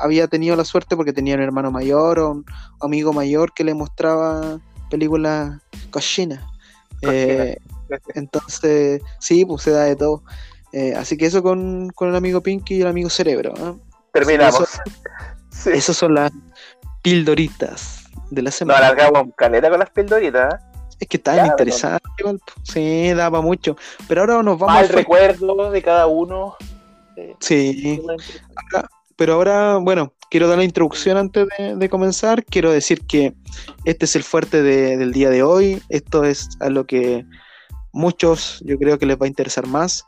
había 0.00 0.28
tenido 0.28 0.56
la 0.56 0.64
suerte 0.64 0.96
porque 0.96 1.12
tenía 1.12 1.34
un 1.34 1.42
hermano 1.42 1.70
mayor 1.70 2.18
o 2.18 2.30
un 2.32 2.44
amigo 2.80 3.12
mayor 3.12 3.52
que 3.52 3.64
le 3.64 3.74
mostraba 3.74 4.60
películas 4.90 5.60
cochinas. 5.90 6.42
Eh, 7.02 7.56
entonces, 8.14 9.02
sí, 9.20 9.44
pues 9.44 9.62
se 9.62 9.70
da 9.70 9.84
de 9.84 9.96
todo. 9.96 10.22
Eh, 10.76 10.92
así 10.94 11.16
que 11.16 11.24
eso 11.24 11.42
con, 11.42 11.90
el 11.98 12.16
amigo 12.16 12.42
Pinky 12.42 12.74
y 12.74 12.80
el 12.82 12.88
amigo 12.88 13.08
Cerebro. 13.08 13.80
Terminamos. 14.12 14.78
Esas 15.64 15.96
son 15.96 16.12
las 16.12 16.30
pildoritas 17.00 18.04
de 18.30 18.42
la 18.42 18.50
semana. 18.50 18.80
No 18.80 18.84
alargamos 18.84 19.34
caleta 19.38 19.70
con 19.70 19.78
las 19.78 19.88
pildoritas. 19.88 20.52
¿eh? 20.52 20.58
Es 21.00 21.08
que 21.08 21.16
está 21.16 21.46
interesante, 21.46 22.02
sí, 22.62 23.10
daba 23.14 23.40
mucho. 23.40 23.78
Pero 24.06 24.20
ahora 24.20 24.42
nos 24.42 24.58
vamos 24.58 24.76
al 24.76 24.90
recuerdo 24.90 25.70
de 25.70 25.82
cada 25.82 26.08
uno. 26.08 26.56
Sí. 27.40 28.02
pero 29.16 29.32
ahora, 29.32 29.78
bueno, 29.78 30.12
quiero 30.30 30.46
dar 30.46 30.58
la 30.58 30.64
introducción 30.64 31.16
antes 31.16 31.48
de, 31.74 31.88
comenzar. 31.88 32.44
Quiero 32.44 32.70
decir 32.70 33.06
que 33.06 33.32
este 33.86 34.04
es 34.04 34.14
el 34.14 34.24
fuerte 34.24 34.62
del 34.62 35.10
día 35.14 35.30
de 35.30 35.42
hoy. 35.42 35.82
Esto 35.88 36.24
es 36.24 36.50
a 36.60 36.68
lo 36.68 36.86
que 36.86 37.24
muchos 37.92 38.62
yo 38.62 38.76
creo 38.76 38.98
que 38.98 39.06
les 39.06 39.16
va 39.16 39.24
a 39.24 39.28
interesar 39.28 39.66
más. 39.66 40.04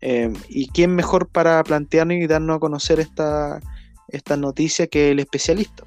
Em, 0.00 0.34
¿Y 0.48 0.68
quién 0.68 0.94
mejor 0.94 1.28
para 1.28 1.62
plantearnos 1.64 2.16
y 2.16 2.26
darnos 2.26 2.56
a 2.56 2.60
conocer 2.60 3.00
esta, 3.00 3.60
esta 4.08 4.36
noticia 4.36 4.86
que 4.86 5.10
el 5.10 5.20
especialista? 5.20 5.84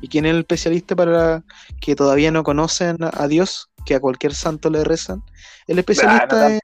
¿Y 0.00 0.08
quién 0.08 0.24
es 0.24 0.32
el 0.32 0.40
especialista 0.40 0.96
para 0.96 1.42
que 1.80 1.94
todavía 1.94 2.30
no 2.30 2.42
conocen 2.42 2.96
a 3.00 3.28
Dios, 3.28 3.70
que 3.84 3.94
a 3.94 4.00
cualquier 4.00 4.34
santo 4.34 4.70
le 4.70 4.82
rezan? 4.82 5.22
El 5.66 5.78
especialista 5.78 6.50
es 6.50 6.60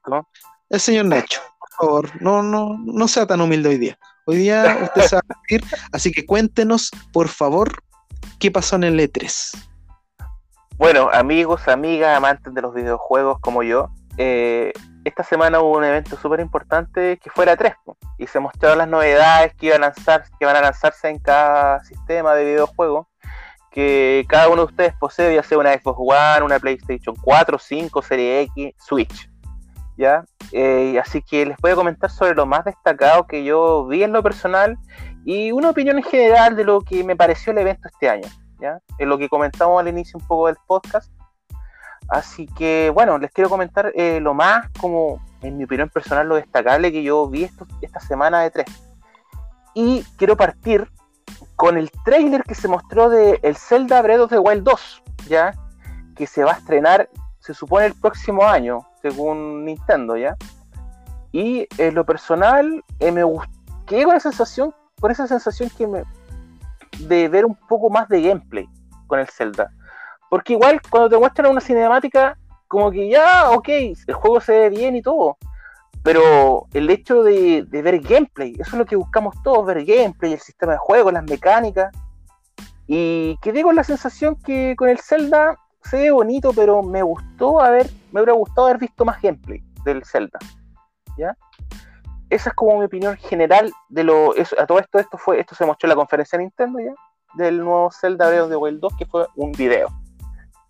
el 0.69 0.79
señor 0.79 1.05
Nacho. 1.05 1.41
Por 1.59 1.87
favor, 1.87 2.21
no, 2.21 2.41
no, 2.41 2.77
no 2.83 3.07
sea 3.07 3.27
tan 3.27 3.41
humilde 3.41 3.69
hoy 3.69 3.77
día. 3.77 3.99
Hoy 4.25 4.37
día 4.37 4.77
usted 4.83 5.01
se 5.03 5.15
va 5.15 5.21
a 5.29 5.39
decir, 5.47 5.63
así 5.91 6.11
que 6.11 6.25
cuéntenos, 6.25 6.91
por 7.13 7.27
favor, 7.27 7.83
qué 8.39 8.51
pasó 8.51 8.75
en 8.75 8.85
el 8.85 8.99
E3. 8.99 9.65
Bueno, 10.77 11.09
amigos, 11.11 11.67
amigas, 11.67 12.17
amantes 12.17 12.53
de 12.53 12.61
los 12.61 12.73
videojuegos 12.73 13.39
como 13.39 13.63
yo, 13.63 13.89
eh, 14.17 14.73
esta 15.07 15.23
semana 15.23 15.59
hubo 15.59 15.77
un 15.77 15.83
evento 15.83 16.17
súper 16.17 16.39
importante 16.39 17.17
que 17.17 17.29
fue 17.29 17.45
la 17.45 17.55
3 17.55 17.73
y 18.17 18.27
se 18.27 18.39
mostraron 18.39 18.79
las 18.79 18.87
novedades 18.87 19.53
que 19.55 19.67
iban 19.67 19.83
a 19.83 19.87
lanzar, 19.87 20.23
que 20.39 20.45
van 20.45 20.55
a 20.55 20.61
lanzarse 20.61 21.09
en 21.09 21.19
cada 21.19 21.83
sistema 21.83 22.33
de 22.33 22.45
videojuego 22.45 23.07
que 23.77 24.25
cada 24.27 24.47
uno 24.49 24.63
de 24.63 24.71
ustedes 24.71 24.93
posee, 24.99 25.35
ya 25.35 25.43
sea 25.43 25.59
una 25.59 25.71
Xbox 25.71 25.99
One, 25.99 26.45
una 26.45 26.57
PlayStation 26.57 27.15
4, 27.21 27.59
5, 27.59 28.01
Serie 28.01 28.41
X, 28.41 28.73
Switch. 28.79 29.29
¿Ya? 29.95 30.25
Eh, 30.51 30.99
así 30.99 31.21
que 31.21 31.45
les 31.45 31.57
voy 31.57 31.71
a 31.71 31.75
comentar 31.75 32.09
sobre 32.09 32.33
lo 32.33 32.47
más 32.47 32.65
destacado 32.65 33.27
que 33.27 33.43
yo 33.43 33.85
vi 33.85 34.01
en 34.01 34.13
lo 34.13 34.23
personal 34.23 34.77
y 35.25 35.51
una 35.51 35.69
opinión 35.69 35.97
en 35.97 36.03
general 36.03 36.55
de 36.55 36.63
lo 36.63 36.81
que 36.81 37.03
me 37.03 37.15
pareció 37.15 37.51
el 37.51 37.59
evento 37.59 37.87
este 37.87 38.09
año. 38.09 38.27
¿ya? 38.59 38.79
En 38.97 39.09
lo 39.09 39.17
que 39.19 39.29
comentamos 39.29 39.79
al 39.79 39.87
inicio 39.87 40.19
un 40.19 40.25
poco 40.25 40.47
del 40.47 40.57
podcast. 40.65 41.11
Así 42.07 42.47
que, 42.47 42.91
bueno, 42.93 43.17
les 43.17 43.31
quiero 43.31 43.49
comentar 43.49 43.91
eh, 43.95 44.19
lo 44.21 44.33
más, 44.33 44.69
como 44.79 45.21
en 45.41 45.57
mi 45.57 45.65
opinión 45.65 45.89
personal, 45.89 46.27
lo 46.27 46.35
destacable 46.35 46.91
que 46.91 47.03
yo 47.03 47.27
vi 47.27 47.49
esta 47.81 47.99
semana 47.99 48.41
de 48.41 48.51
tres. 48.51 48.65
Y 49.73 50.03
quiero 50.17 50.37
partir 50.37 50.89
con 51.55 51.77
el 51.77 51.91
trailer 52.05 52.43
que 52.43 52.55
se 52.55 52.67
mostró 52.67 53.09
de 53.09 53.39
el 53.43 53.55
Zelda 53.55 54.01
Breath 54.01 54.21
of 54.21 54.29
the 54.29 54.39
Wild 54.39 54.63
2, 54.63 55.03
¿ya? 55.27 55.53
Que 56.15 56.25
se 56.27 56.43
va 56.43 56.51
a 56.51 56.55
estrenar, 56.55 57.09
se 57.39 57.53
supone, 57.53 57.87
el 57.87 57.95
próximo 57.95 58.43
año, 58.43 58.87
según 59.01 59.65
Nintendo, 59.65 60.15
¿ya? 60.17 60.35
Y 61.31 61.67
en 61.77 61.93
lo 61.93 62.05
personal, 62.05 62.83
eh, 62.99 63.11
me 63.11 63.23
gustó, 63.23 63.51
con 63.85 64.15
esa 64.15 64.31
sensación, 64.31 64.73
con 64.99 65.11
esa 65.11 65.27
sensación 65.27 65.69
que 65.77 65.87
me, 65.87 66.03
de 66.99 67.27
ver 67.27 67.45
un 67.45 67.55
poco 67.55 67.89
más 67.89 68.07
de 68.09 68.21
gameplay 68.21 68.67
con 69.07 69.19
el 69.19 69.27
Zelda. 69.27 69.71
Porque 70.29 70.53
igual 70.53 70.81
cuando 70.89 71.09
te 71.09 71.17
muestran 71.17 71.51
una 71.51 71.61
cinemática, 71.61 72.37
como 72.67 72.91
que 72.91 73.09
ya, 73.09 73.49
ok, 73.51 73.69
el 73.69 74.13
juego 74.13 74.41
se 74.41 74.51
ve 74.51 74.69
bien 74.69 74.95
y 74.95 75.01
todo. 75.01 75.37
Pero 76.03 76.67
el 76.73 76.89
hecho 76.89 77.23
de, 77.23 77.65
ver 77.69 77.99
gameplay, 77.99 78.53
eso 78.53 78.71
es 78.71 78.73
lo 78.73 78.85
que 78.85 78.95
buscamos 78.95 79.35
todos, 79.43 79.65
ver 79.65 79.83
gameplay, 79.85 80.33
el 80.33 80.39
sistema 80.39 80.73
de 80.73 80.77
juego, 80.77 81.11
las 81.11 81.23
mecánicas. 81.23 81.93
Y 82.87 83.37
quedé 83.41 83.63
con 83.63 83.75
la 83.75 83.83
sensación 83.83 84.35
que 84.41 84.75
con 84.77 84.89
el 84.89 84.99
Zelda 84.99 85.57
se 85.83 85.97
ve 85.97 86.11
bonito, 86.11 86.51
pero 86.53 86.83
me 86.83 87.01
gustó 87.03 87.61
haber, 87.61 87.89
me 88.11 88.21
hubiera 88.21 88.33
gustado 88.33 88.67
haber 88.67 88.79
visto 88.79 89.05
más 89.05 89.21
gameplay 89.21 89.61
del 89.83 90.03
Zelda. 90.05 90.39
¿Ya? 91.17 91.35
Esa 92.29 92.49
es 92.49 92.55
como 92.55 92.77
mi 92.77 92.85
opinión 92.85 93.15
general 93.17 93.71
de 93.89 94.03
lo. 94.03 94.33
a 94.57 94.65
todo 94.65 94.79
esto, 94.79 94.99
esto 94.99 95.17
fue, 95.17 95.39
esto 95.39 95.55
se 95.55 95.65
mostró 95.65 95.87
en 95.87 95.89
la 95.89 95.95
conferencia 95.95 96.37
de 96.37 96.43
Nintendo 96.43 96.79
ya, 96.79 96.93
del 97.35 97.59
nuevo 97.59 97.89
Zelda 97.91 98.27
Breath 98.27 98.43
of 98.43 98.49
the 98.49 98.55
Wild 98.55 98.79
2, 98.81 98.93
que 98.97 99.05
fue 99.05 99.25
un 99.35 99.51
video 99.53 99.89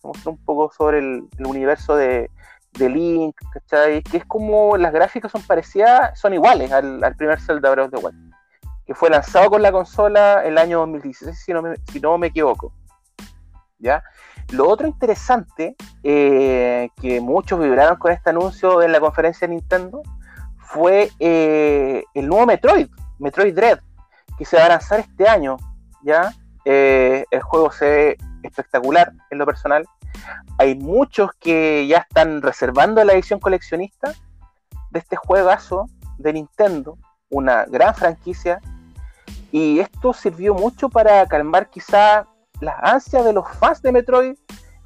mostró 0.07 0.31
un 0.31 0.43
poco 0.43 0.71
sobre 0.75 0.99
el, 0.99 1.27
universo 1.39 1.95
de, 1.95 2.29
Link, 2.79 3.35
¿cachai? 3.51 4.03
Que 4.03 4.17
es 4.17 4.25
como 4.25 4.77
las 4.77 4.93
gráficas 4.93 5.31
son 5.31 5.41
parecidas, 5.41 6.19
son 6.19 6.35
iguales 6.35 6.71
al, 6.71 7.15
primer 7.17 7.41
Zelda 7.41 7.71
Breath 7.71 7.91
of 7.91 8.03
the 8.03 8.09
que 8.85 8.93
fue 8.93 9.09
lanzado 9.09 9.49
con 9.49 9.61
la 9.61 9.71
consola 9.71 10.43
el 10.45 10.57
año 10.57 10.79
2016, 10.79 11.37
si 11.37 11.53
no 11.53 11.61
me, 11.61 11.75
si 11.91 11.99
no 11.99 12.17
me 12.17 12.27
equivoco. 12.27 12.71
¿Ya? 13.79 14.01
Lo 14.51 14.69
otro 14.69 14.87
interesante, 14.87 15.75
eh, 16.03 16.89
que 17.01 17.19
muchos 17.19 17.59
vibraron 17.59 17.97
con 17.97 18.11
este 18.11 18.29
anuncio 18.29 18.81
en 18.81 18.93
la 18.93 18.99
conferencia 19.01 19.45
de 19.45 19.55
Nintendo, 19.55 20.01
fue 20.57 21.11
eh, 21.19 22.03
el 22.13 22.27
nuevo 22.27 22.45
Metroid, 22.45 22.87
Metroid 23.19 23.53
Dread, 23.53 23.79
que 24.37 24.45
se 24.45 24.55
va 24.55 24.65
a 24.65 24.69
lanzar 24.69 24.99
este 25.01 25.27
año, 25.27 25.57
¿ya? 26.01 26.31
Eh, 26.63 27.25
el 27.29 27.41
juego 27.41 27.71
se 27.71 27.85
ve 27.85 28.17
espectacular 28.43 29.11
en 29.29 29.37
lo 29.37 29.45
personal. 29.45 29.85
Hay 30.57 30.75
muchos 30.75 31.31
que 31.39 31.87
ya 31.87 31.99
están 31.99 32.41
reservando 32.41 33.03
la 33.03 33.13
edición 33.13 33.39
coleccionista 33.39 34.13
de 34.91 34.99
este 34.99 35.15
juegazo 35.15 35.87
de 36.17 36.33
Nintendo, 36.33 36.97
una 37.29 37.65
gran 37.65 37.93
franquicia, 37.93 38.59
y 39.51 39.79
esto 39.79 40.13
sirvió 40.13 40.53
mucho 40.53 40.89
para 40.89 41.25
calmar 41.27 41.69
quizá 41.69 42.25
las 42.59 42.75
ansias 42.81 43.23
de 43.23 43.33
los 43.33 43.47
fans 43.57 43.81
de 43.81 43.91
Metroid 43.91 44.35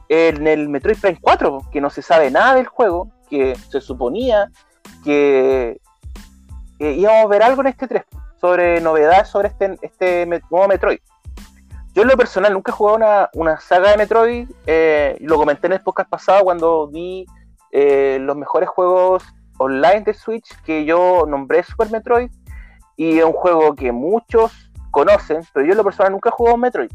en 0.09 0.45
el 0.45 0.69
Metroid 0.69 0.99
Prime 0.99 1.19
4, 1.21 1.69
que 1.71 1.81
no 1.81 1.89
se 1.89 2.01
sabe 2.01 2.29
nada 2.31 2.55
del 2.55 2.67
juego, 2.67 3.11
que 3.29 3.55
se 3.69 3.79
suponía 3.79 4.51
que 5.03 5.79
íbamos 6.79 7.25
a 7.25 7.27
ver 7.27 7.43
algo 7.43 7.61
en 7.61 7.67
este 7.67 7.87
3 7.87 8.03
sobre 8.39 8.81
novedades 8.81 9.29
sobre 9.29 9.49
este, 9.49 9.77
este 9.81 10.25
nuevo 10.25 10.67
Metroid. 10.67 10.99
Yo 11.93 12.03
en 12.03 12.07
lo 12.07 12.15
personal 12.15 12.53
nunca 12.53 12.71
he 12.71 12.75
jugado 12.75 12.97
una, 12.97 13.29
una 13.33 13.59
saga 13.59 13.91
de 13.91 13.97
Metroid, 13.97 14.49
eh, 14.65 15.17
lo 15.19 15.35
comenté 15.35 15.67
en 15.67 15.73
el 15.73 15.81
podcast 15.81 16.09
pasado 16.09 16.43
cuando 16.45 16.87
vi 16.87 17.25
eh, 17.71 18.17
los 18.21 18.37
mejores 18.37 18.69
juegos 18.69 19.23
online 19.57 20.01
de 20.01 20.13
Switch 20.13 20.55
que 20.63 20.85
yo 20.85 21.25
nombré 21.27 21.63
Super 21.63 21.91
Metroid 21.91 22.31
y 22.95 23.19
es 23.19 23.25
un 23.25 23.33
juego 23.33 23.75
que 23.75 23.91
muchos 23.91 24.71
conocen, 24.89 25.41
pero 25.53 25.65
yo 25.65 25.73
en 25.73 25.77
lo 25.77 25.83
personal 25.83 26.13
nunca 26.13 26.29
he 26.29 26.31
jugado 26.31 26.55
Metroid. 26.57 26.91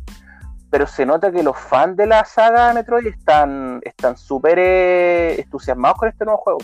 Pero 0.70 0.86
se 0.86 1.04
nota 1.04 1.30
que 1.30 1.42
los 1.42 1.56
fans 1.58 1.96
de 1.96 2.06
la 2.06 2.24
saga 2.24 2.68
de 2.68 2.74
Metroid 2.74 3.06
están 3.06 4.16
súper 4.16 4.58
eh, 4.58 5.40
entusiasmados 5.40 5.98
con 5.98 6.08
este 6.08 6.24
nuevo 6.24 6.40
juego. 6.40 6.58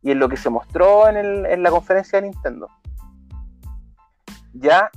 Y 0.00 0.12
en 0.12 0.18
lo 0.20 0.28
que 0.28 0.36
se 0.36 0.48
mostró 0.48 1.08
en, 1.08 1.16
el, 1.16 1.46
en 1.46 1.62
la 1.62 1.70
conferencia 1.70 2.20
de 2.20 2.28
Nintendo. 2.28 2.68
Ya, 4.54 4.90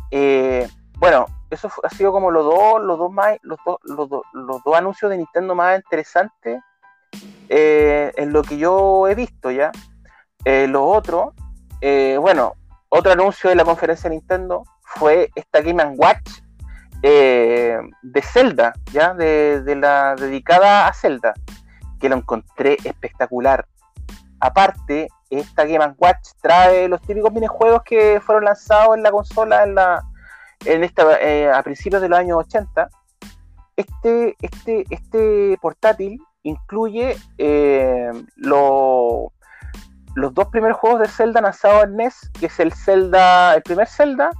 bueno, 1.00 1.26
eso 1.56 1.70
ha 1.84 1.90
sido 1.90 2.12
como 2.12 2.32
los 2.32 2.46
dos, 2.46 2.82
los 2.84 2.98
dos 2.98 3.12
más, 3.12 3.38
los, 3.42 3.58
los, 3.84 4.10
los 4.34 4.64
dos 4.64 4.76
anuncios 4.76 5.10
de 5.10 5.18
Nintendo 5.18 5.56
más 5.56 5.78
interesantes 5.78 6.62
eh, 7.50 8.12
en 8.16 8.34
lo 8.34 8.44
que 8.44 8.58
yo 8.58 9.08
he 9.08 9.16
visto 9.16 9.52
ya. 9.52 9.72
Eh, 10.44 10.68
lo 10.68 10.86
otro, 10.86 11.34
eh, 11.82 12.18
bueno, 12.20 12.54
otro 12.90 13.12
anuncio 13.12 13.50
de 13.50 13.56
la 13.56 13.66
conferencia 13.66 14.10
de 14.10 14.16
Nintendo 14.16 14.64
fue 14.82 15.30
esta 15.36 15.62
Game 15.62 15.84
Watch 15.98 16.42
de 17.02 18.22
Zelda, 18.24 18.74
ya, 18.92 19.14
de, 19.14 19.62
de, 19.62 19.76
la 19.76 20.16
dedicada 20.16 20.88
a 20.88 20.94
Zelda, 20.94 21.36
que 22.00 22.10
lo 22.10 22.16
encontré 22.16 22.78
espectacular. 22.84 23.68
Aparte, 24.40 25.08
esta 25.30 25.66
Game 25.66 25.94
Watch 26.00 26.30
trae 26.42 26.88
los 26.88 27.00
típicos 27.02 27.32
minijuegos 27.32 27.84
que 27.84 28.20
fueron 28.22 28.46
lanzados 28.46 28.98
en 28.98 29.04
la 29.04 29.12
consola 29.12 29.64
en 29.64 29.76
la 29.76 30.04
en 30.66 30.84
esta, 30.84 31.20
eh, 31.22 31.50
a 31.52 31.62
principios 31.64 32.02
de 32.02 32.10
los 32.10 32.20
años 32.20 32.38
80, 32.40 32.90
este, 33.76 34.36
este, 34.42 34.86
este 34.90 35.58
portátil 35.62 36.20
incluye 36.44 37.18
eh, 37.38 38.12
los 38.36 39.32
dos 40.16 40.48
primeros 40.50 40.78
juegos 40.78 41.02
de 41.02 41.08
Zelda 41.08 41.42
lanzados 41.42 41.86
en 41.86 41.98
NES, 41.98 42.32
que 42.40 42.46
es 42.46 42.60
el 42.60 42.72
Zelda, 42.74 43.56
el 43.56 43.64
primer 43.64 43.88
Zelda 43.88 44.32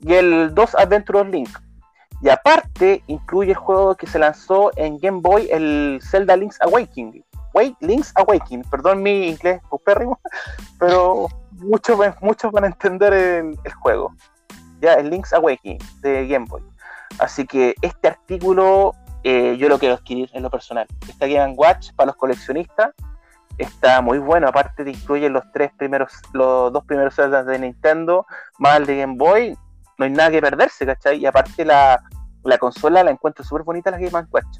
y 0.00 0.14
el 0.14 0.54
2 0.54 0.74
Adventure 0.76 1.20
of 1.20 1.28
Link. 1.28 1.48
Y 2.20 2.28
aparte 2.28 3.02
incluye 3.06 3.50
el 3.50 3.56
juego 3.56 3.96
que 3.96 4.06
se 4.06 4.18
lanzó 4.18 4.70
en 4.76 4.98
Game 4.98 5.20
Boy, 5.20 5.48
el 5.50 6.00
Zelda 6.02 6.36
Link's 6.36 6.60
Awakening. 6.60 7.24
Wait, 7.52 7.76
Link's 7.80 8.12
Awakening, 8.16 8.64
perdón 8.70 9.02
mi 9.02 9.28
inglés 9.28 9.60
pero 10.78 11.28
muchos, 11.52 11.98
muchos 12.20 12.52
van 12.52 12.64
a 12.64 12.66
entender 12.68 13.12
el 13.12 13.72
juego 13.74 14.12
ya 14.84 14.94
el 14.94 15.10
Link's 15.10 15.32
Awakening 15.32 15.78
de 16.00 16.28
Game 16.28 16.46
Boy. 16.48 16.62
Así 17.18 17.46
que 17.46 17.74
este 17.82 18.08
artículo 18.08 18.94
eh, 19.22 19.56
yo 19.56 19.70
lo 19.70 19.78
quiero 19.78 19.94
adquirir 19.94 20.30
en 20.34 20.42
lo 20.42 20.50
personal. 20.50 20.86
Esta 21.08 21.26
Game 21.26 21.54
Watch 21.56 21.92
para 21.94 22.08
los 22.08 22.16
coleccionistas 22.16 22.92
está 23.56 24.02
muy 24.02 24.18
bueno. 24.18 24.48
Aparte 24.48 24.84
te 24.84 24.90
incluye 24.90 25.30
los 25.30 25.50
tres 25.52 25.72
primeros, 25.76 26.12
los 26.32 26.70
dos 26.72 26.84
primeros 26.84 27.14
celdas 27.14 27.46
de 27.46 27.58
Nintendo, 27.58 28.26
más 28.58 28.76
el 28.76 28.86
de 28.86 28.98
Game 28.98 29.16
Boy. 29.16 29.56
No 29.96 30.04
hay 30.04 30.10
nada 30.10 30.30
que 30.30 30.42
perderse, 30.42 30.84
¿cachai? 30.84 31.18
Y 31.18 31.26
aparte 31.26 31.64
la, 31.64 32.02
consola 32.60 33.02
la 33.02 33.10
encuentro 33.10 33.44
súper 33.44 33.62
bonita 33.62 33.90
la 33.90 33.98
Game 33.98 34.26
Watch. 34.30 34.58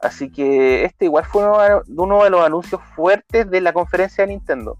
Así 0.00 0.30
que 0.30 0.84
este 0.84 1.06
igual 1.06 1.24
fue 1.24 1.44
uno 1.88 2.24
de 2.24 2.30
los 2.30 2.44
anuncios 2.44 2.80
fuertes 2.94 3.50
de 3.50 3.60
la 3.60 3.72
conferencia 3.72 4.24
de 4.24 4.32
Nintendo. 4.32 4.78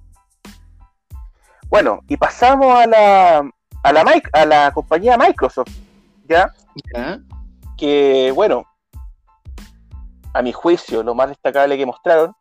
Bueno, 1.69 2.01
y 2.07 2.17
pasamos 2.17 2.75
a 2.75 2.87
la, 2.87 3.51
a 3.83 3.93
la, 3.93 4.05
a 4.33 4.47
la 4.47 4.73
compañía 4.73 5.17
Microsoft, 5.17 5.71
¿ya? 6.29 6.53
Que, 7.77 8.33
bueno, 8.35 8.67
a 10.35 10.43
mi 10.43 10.53
juicio, 10.53 11.03
lo 11.03 11.15
más 11.15 11.29
destacable 11.29 11.77
que 11.77 11.87
mostraron, 11.87 12.35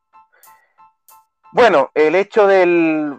bueno, 1.52 1.90
el 1.96 2.16
hecho 2.16 2.46
del, 2.46 3.18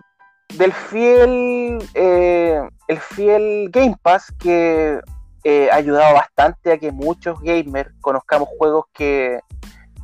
del 0.56 0.72
fiel, 0.72 1.78
eh, 1.94 2.60
el 2.86 3.00
fiel 3.00 3.70
Game 3.70 3.96
Pass 4.00 4.32
que 4.38 5.00
eh, 5.42 5.68
ha 5.72 5.76
ayudado 5.76 6.14
bastante 6.14 6.72
a 6.72 6.78
que 6.78 6.92
muchos 6.92 7.40
gamers 7.40 7.90
conozcamos 8.00 8.48
juegos 8.56 8.84
que 8.92 9.40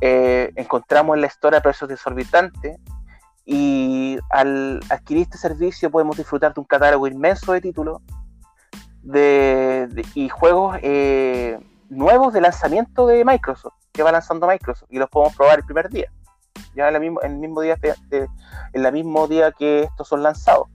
eh, 0.01 0.51
encontramos 0.55 1.15
en 1.15 1.21
la 1.21 1.27
historia 1.27 1.59
de 1.59 1.63
precios 1.63 1.89
desorbitantes 1.89 2.77
y 3.49 4.19
al 4.29 4.81
adquirir 4.89 5.23
este 5.23 5.37
servicio 5.37 5.89
podemos 5.89 6.17
disfrutar 6.17 6.53
de 6.53 6.59
un 6.59 6.65
catálogo 6.65 7.07
inmenso 7.07 7.53
de 7.53 7.61
títulos 7.61 8.01
de, 9.01 10.05
y 10.15 10.27
juegos 10.27 10.77
eh, 10.81 11.57
nuevos 11.89 12.33
de 12.33 12.41
lanzamiento 12.41 13.07
de 13.07 13.23
Microsoft, 13.23 13.75
que 13.93 14.03
va 14.03 14.11
lanzando 14.11 14.47
Microsoft, 14.47 14.89
y 14.91 14.99
los 14.99 15.09
podemos 15.09 15.33
probar 15.33 15.59
el 15.59 15.65
primer 15.65 15.87
día, 15.87 16.11
ya 16.75 16.89
en 16.89 16.95
el 16.95 17.01
mismo, 17.01 17.21
en 17.23 17.31
el 17.31 17.37
mismo 17.37 17.61
día, 17.61 17.77
en 18.11 18.85
el 18.85 18.91
mismo 18.91 19.27
día 19.29 19.53
que 19.53 19.83
estos 19.83 20.09
son 20.09 20.23
lanzados. 20.23 20.67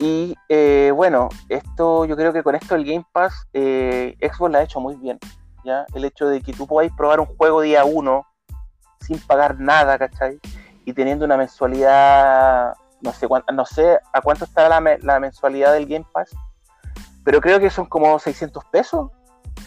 Y 0.00 0.34
eh, 0.48 0.92
bueno, 0.92 1.28
esto 1.48 2.04
yo 2.04 2.16
creo 2.16 2.32
que 2.32 2.42
con 2.42 2.56
esto 2.56 2.74
el 2.74 2.84
Game 2.84 3.06
Pass, 3.12 3.46
eh, 3.52 4.16
Xbox 4.20 4.50
lo 4.50 4.58
ha 4.58 4.62
hecho 4.62 4.80
muy 4.80 4.96
bien. 4.96 5.20
¿ya? 5.64 5.86
El 5.94 6.04
hecho 6.04 6.26
de 6.26 6.40
que 6.40 6.52
tú 6.52 6.66
podáis 6.66 6.90
probar 6.96 7.20
un 7.20 7.26
juego 7.26 7.60
día 7.60 7.84
uno 7.84 8.26
sin 9.00 9.20
pagar 9.20 9.60
nada, 9.60 9.98
¿cachai? 9.98 10.40
Y 10.90 10.92
teniendo 10.92 11.24
una 11.24 11.36
mensualidad, 11.36 12.74
no 13.00 13.12
sé, 13.12 13.28
no 13.52 13.64
sé 13.64 13.98
a 14.12 14.20
cuánto 14.20 14.44
estará 14.44 14.80
la, 14.80 14.98
la 15.02 15.20
mensualidad 15.20 15.72
del 15.72 15.86
Game 15.86 16.04
Pass, 16.12 16.30
pero 17.24 17.40
creo 17.40 17.60
que 17.60 17.70
son 17.70 17.86
como 17.86 18.18
600 18.18 18.64
pesos, 18.64 19.08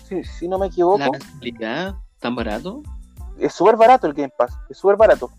si, 0.05 0.21
si 0.25 0.49
no 0.49 0.59
me 0.59 0.67
equivoco. 0.67 0.97
¿La 0.97 1.11
mensualidad 1.11 1.95
tan 2.19 2.35
barato? 2.35 2.83
Es 3.39 3.53
súper 3.53 3.77
barato 3.77 4.05
el 4.05 4.13
Game 4.13 4.33
Pass, 4.37 4.57
es 4.69 4.77
súper 4.77 4.97
barato. 4.97 5.31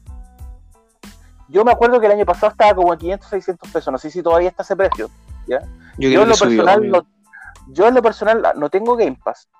Yo 1.49 1.66
me 1.66 1.72
acuerdo 1.72 2.01
que 2.01 2.07
el 2.07 2.12
año 2.12 2.24
pasado 2.24 2.53
estaba 2.53 2.74
como 2.74 2.95
en 2.95 2.99
500, 2.99 3.28
600 3.28 3.70
pesos, 3.70 3.93
no 3.93 3.99
sé 3.99 4.11
si 4.11 4.22
todavía 4.22 4.49
está 4.49 4.62
ese 4.62 4.76
precio, 4.76 5.11
¿ya? 5.47 5.61
Yo, 5.99 6.22
en 6.22 6.28
lo 6.30 6.35
personal 6.35 6.89
no, 6.89 7.07
yo 7.68 7.87
en 7.89 7.95
lo 7.95 8.01
personal 8.01 8.55
no 8.57 8.70
tengo 8.70 8.97
Game 8.97 9.18
Pass, 9.22 9.51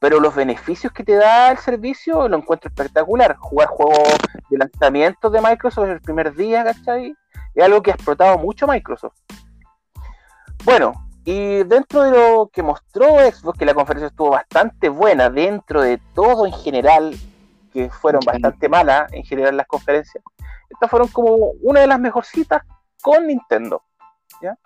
pero 0.00 0.20
los 0.20 0.34
beneficios 0.34 0.92
que 0.92 1.04
te 1.04 1.14
da 1.14 1.50
el 1.50 1.58
servicio 1.58 2.28
lo 2.28 2.36
encuentro 2.36 2.68
espectacular. 2.68 3.36
Jugar 3.36 3.68
juegos 3.68 4.18
de 4.50 4.58
lanzamiento 4.58 5.30
de 5.30 5.40
Microsoft 5.40 5.88
el 5.88 6.00
primer 6.00 6.34
día, 6.34 6.64
¿cachai? 6.64 7.14
Es 7.54 7.64
algo 7.64 7.82
que 7.82 7.90
ha 7.90 7.94
explotado 7.94 8.38
mucho 8.38 8.66
Microsoft. 8.66 9.16
Bueno, 10.64 10.92
y 11.24 11.62
dentro 11.64 12.02
de 12.02 12.10
lo 12.10 12.50
que 12.52 12.62
mostró 12.62 13.18
Xbox, 13.18 13.58
que 13.58 13.64
la 13.64 13.74
conferencia 13.74 14.08
estuvo 14.08 14.30
bastante 14.30 14.88
buena, 14.88 15.30
dentro 15.30 15.80
de 15.80 15.98
todo 16.14 16.46
en 16.46 16.52
general, 16.52 17.14
que 17.72 17.90
fueron 17.90 18.20
bastante 18.24 18.68
malas 18.68 19.12
en 19.12 19.24
general 19.24 19.56
las 19.56 19.66
conferencias, 19.66 20.22
estas 20.68 20.90
fueron 20.90 21.08
como 21.08 21.52
una 21.62 21.80
de 21.80 21.86
las 21.86 21.98
mejorcitas 21.98 22.62
con 23.00 23.26
Nintendo. 23.26 23.82
¿ya? 24.42 24.56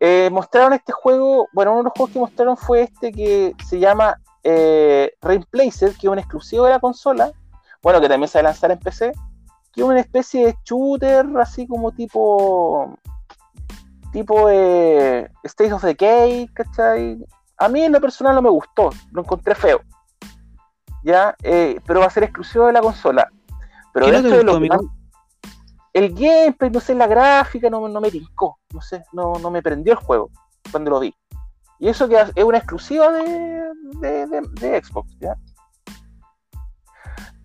Eh, 0.00 0.28
mostraron 0.30 0.74
este 0.74 0.92
juego, 0.92 1.48
bueno, 1.52 1.72
uno 1.72 1.80
de 1.80 1.84
los 1.84 1.92
juegos 1.94 2.12
que 2.12 2.18
mostraron 2.18 2.56
fue 2.56 2.82
este 2.82 3.10
que 3.10 3.54
se 3.64 3.78
llama 3.78 4.20
eh, 4.44 5.16
que 5.20 5.36
es 5.36 6.04
un 6.04 6.18
exclusivo 6.18 6.64
de 6.66 6.70
la 6.70 6.80
consola, 6.80 7.32
bueno, 7.82 8.00
que 8.00 8.08
también 8.08 8.28
se 8.28 8.38
va 8.38 8.40
a 8.40 8.52
lanzar 8.52 8.70
en 8.70 8.78
PC, 8.78 9.12
que 9.72 9.80
es 9.80 9.86
una 9.86 10.00
especie 10.00 10.46
de 10.46 10.56
shooter 10.64 11.26
así 11.40 11.66
como 11.66 11.90
tipo 11.92 12.96
tipo 14.12 14.48
eh, 14.48 15.28
State 15.42 15.72
of 15.72 15.82
Decay, 15.82 16.48
¿cachai? 16.54 17.18
A 17.58 17.68
mí 17.68 17.82
en 17.82 17.92
lo 17.92 18.00
personal 18.00 18.34
no 18.34 18.42
me 18.42 18.50
gustó, 18.50 18.90
lo 19.10 19.22
encontré 19.22 19.54
feo. 19.54 19.80
¿Ya? 21.02 21.34
Eh, 21.42 21.80
pero 21.84 22.00
va 22.00 22.06
a 22.06 22.10
ser 22.10 22.22
exclusivo 22.22 22.66
de 22.66 22.72
la 22.72 22.80
consola. 22.80 23.28
Pero 23.92 24.06
dentro 24.06 24.36
de 24.36 24.44
lo 24.44 24.58
el 25.94 26.12
gameplay, 26.12 26.70
no 26.70 26.80
sé, 26.80 26.94
la 26.94 27.06
gráfica 27.06 27.70
no, 27.70 27.88
no 27.88 28.00
me 28.00 28.10
tincó, 28.10 28.58
no 28.72 28.80
sé, 28.82 29.04
no, 29.12 29.34
no, 29.38 29.50
me 29.50 29.62
prendió 29.62 29.92
el 29.92 29.98
juego 30.00 30.28
cuando 30.70 30.90
lo 30.90 31.00
vi. 31.00 31.14
Y 31.84 31.90
eso 31.90 32.08
que 32.08 32.18
es 32.34 32.42
una 32.42 32.56
exclusiva 32.56 33.12
de, 33.12 34.26
de, 34.26 34.82
Xbox, 34.82 35.18
¿ya? 35.20 35.36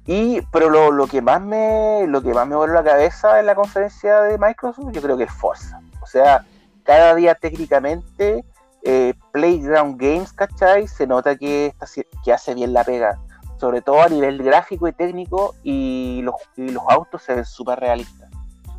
Y, 0.05 0.41
pero 0.43 0.69
lo, 0.69 0.91
lo, 0.91 1.07
que 1.07 1.21
más 1.21 1.41
me 1.41 2.05
lo 2.07 2.21
que 2.21 2.33
más 2.33 2.47
me 2.47 2.55
voló 2.55 2.73
la 2.73 2.83
cabeza 2.85 3.41
en 3.41 3.47
la 3.47 3.53
conferencia 3.53 4.21
de 4.21 4.37
Microsoft, 4.37 4.93
yo 4.93 5.01
creo 5.01 5.17
que 5.17 5.25
es 5.25 5.33
Forza. 5.33 5.81
O 6.01 6.05
sea, 6.05 6.45
cada 6.83 7.15
día 7.15 7.35
técnicamente 7.35 8.45
eh, 8.83 9.13
Playground 9.33 9.99
Games, 9.99 10.31
¿cachai? 10.31 10.87
Se 10.87 11.05
nota 11.05 11.35
que, 11.35 11.75
que 12.23 12.31
hace 12.31 12.53
bien 12.53 12.71
la 12.71 12.85
pega. 12.85 13.19
Sobre 13.57 13.81
todo 13.81 14.01
a 14.01 14.07
nivel 14.07 14.41
gráfico 14.41 14.87
y 14.87 14.93
técnico, 14.93 15.53
y 15.63 16.21
los, 16.23 16.35
y 16.55 16.69
los 16.69 16.83
autos 16.87 17.23
se 17.23 17.35
ven 17.35 17.43
súper 17.43 17.77
realistas. 17.77 18.29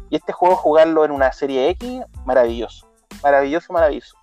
Y 0.09 0.17
este 0.17 0.33
juego, 0.33 0.57
jugarlo 0.57 1.05
en 1.05 1.11
una 1.11 1.31
serie 1.33 1.69
X, 1.69 2.01
maravilloso. 2.25 2.89
Maravilloso, 3.23 3.75
maravilloso. 3.75 4.20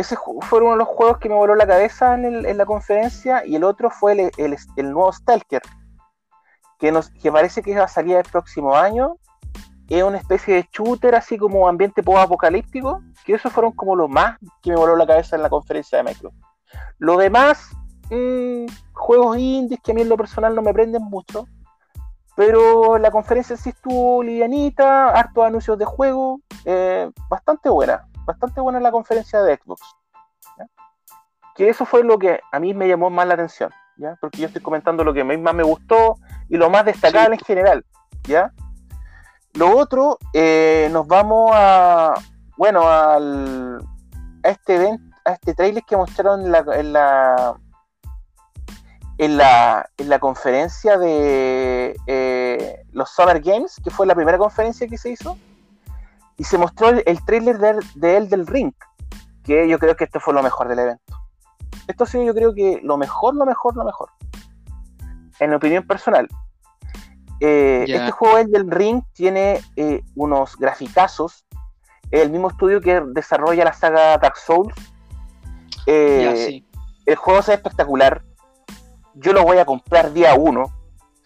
Ese 0.00 0.16
fue 0.16 0.60
uno 0.60 0.72
de 0.72 0.78
los 0.78 0.88
juegos 0.88 1.18
que 1.18 1.28
me 1.28 1.34
voló 1.34 1.54
la 1.54 1.66
cabeza 1.66 2.14
en, 2.14 2.56
la 2.56 2.64
conferencia. 2.64 3.44
Y 3.44 3.56
el 3.56 3.64
otro 3.64 3.90
fue 3.90 4.32
el, 4.36 4.92
nuevo 4.92 5.12
Stalker. 5.12 5.62
Que, 6.78 7.30
parece 7.30 7.62
que 7.62 7.76
va 7.76 7.84
a 7.84 7.88
salir 7.88 8.16
el 8.16 8.24
próximo 8.24 8.74
año. 8.74 9.16
Es 9.88 10.02
una 10.02 10.16
especie 10.16 10.54
de 10.54 10.68
shooter, 10.72 11.14
así 11.14 11.36
como 11.36 11.68
ambiente 11.68 12.02
post-apocalíptico. 12.02 13.02
Que 13.24 13.34
esos 13.34 13.52
fueron 13.52 13.72
como 13.72 13.94
lo 13.94 14.08
más 14.08 14.38
que 14.62 14.70
me 14.70 14.76
voló 14.76 14.96
la 14.96 15.06
cabeza 15.06 15.36
en 15.36 15.42
la 15.42 15.50
conferencia 15.50 15.98
de 15.98 16.04
Micro. 16.04 16.32
Lo 16.98 17.18
demás, 17.18 17.70
mm, 18.10 18.66
juegos 18.94 19.36
indies 19.36 19.80
que 19.82 19.92
a 19.92 19.94
mí 19.94 20.00
en 20.00 20.08
lo 20.08 20.16
personal 20.16 20.54
no 20.54 20.62
me 20.62 20.72
prenden 20.72 21.02
mucho 21.02 21.46
pero 22.40 22.96
la 22.96 23.10
conferencia 23.10 23.54
sí 23.58 23.68
estuvo 23.68 24.22
livianita, 24.22 25.10
hartos 25.10 25.44
anuncios 25.44 25.76
de 25.76 25.84
juego, 25.84 26.40
eh, 26.64 27.10
bastante 27.28 27.68
buena, 27.68 28.08
bastante 28.24 28.60
buena 28.60 28.80
la 28.80 28.90
conferencia 28.90 29.42
de 29.42 29.56
Xbox. 29.56 29.82
Que 31.54 31.68
eso 31.68 31.84
fue 31.84 32.04
lo 32.04 32.18
que 32.18 32.40
a 32.52 32.60
mí 32.60 32.74
me 32.74 32.88
llamó 32.88 33.10
más 33.10 33.26
la 33.26 33.34
atención, 33.34 33.70
¿ya? 33.96 34.16
Porque 34.20 34.38
yo 34.38 34.46
estoy 34.46 34.62
comentando 34.62 35.04
lo 35.04 35.12
que 35.12 35.24
más 35.24 35.54
me 35.54 35.62
gustó 35.62 36.16
y 36.48 36.56
lo 36.56 36.70
más 36.70 36.84
destacable 36.84 37.34
en 37.34 37.40
general, 37.40 37.84
¿ya? 38.24 38.52
Lo 39.54 39.76
otro, 39.76 40.18
eh, 40.32 40.88
nos 40.92 41.06
vamos 41.06 41.50
a, 41.54 42.14
bueno, 42.56 42.88
al, 42.88 43.78
a 44.44 44.48
este 44.48 44.76
evento, 44.76 45.16
a 45.24 45.32
este 45.32 45.54
trailer 45.54 45.82
que 45.82 45.96
mostraron 45.96 46.46
en 46.46 46.92
la 46.92 47.56
en 49.20 49.36
la, 49.36 49.90
en 49.98 50.08
la 50.08 50.18
conferencia 50.18 50.96
de 50.96 51.94
eh, 52.06 52.82
los 52.92 53.10
Summer 53.10 53.38
Games, 53.38 53.76
que 53.84 53.90
fue 53.90 54.06
la 54.06 54.14
primera 54.14 54.38
conferencia 54.38 54.88
que 54.88 54.96
se 54.96 55.10
hizo, 55.10 55.36
y 56.40 56.44
se 56.44 56.56
mostró 56.56 56.88
el, 56.88 57.02
el 57.04 57.22
trailer 57.26 57.58
de, 57.58 57.78
de 57.96 58.16
él 58.16 58.30
del 58.30 58.46
Ring, 58.46 58.72
que 59.44 59.68
yo 59.68 59.78
creo 59.78 59.94
que 59.94 60.04
esto 60.04 60.20
fue 60.20 60.32
lo 60.32 60.42
mejor 60.42 60.68
del 60.68 60.78
evento. 60.78 61.14
Esto 61.86 62.06
sí, 62.06 62.24
yo 62.24 62.32
creo 62.32 62.54
que 62.54 62.80
lo 62.82 62.96
mejor, 62.96 63.34
lo 63.34 63.44
mejor, 63.44 63.76
lo 63.76 63.84
mejor. 63.84 64.08
En 65.38 65.50
mi 65.50 65.56
opinión 65.56 65.86
personal. 65.86 66.26
Eh, 67.40 67.84
este 67.86 68.10
juego, 68.10 68.38
el 68.38 68.50
del 68.50 68.70
Ring, 68.70 69.02
tiene 69.12 69.60
eh, 69.76 70.02
unos 70.16 70.56
graficazos. 70.56 71.44
El 72.10 72.30
mismo 72.30 72.48
estudio 72.48 72.80
que 72.80 73.02
desarrolla 73.08 73.64
la 73.64 73.74
saga 73.74 74.16
Dark 74.16 74.38
Souls. 74.38 74.74
El 75.86 77.16
juego 77.16 77.42
se 77.42 77.50
ve 77.50 77.56
espectacular 77.56 78.22
yo 79.14 79.32
lo 79.32 79.44
voy 79.44 79.58
a 79.58 79.64
comprar 79.64 80.12
día 80.12 80.34
uno, 80.34 80.72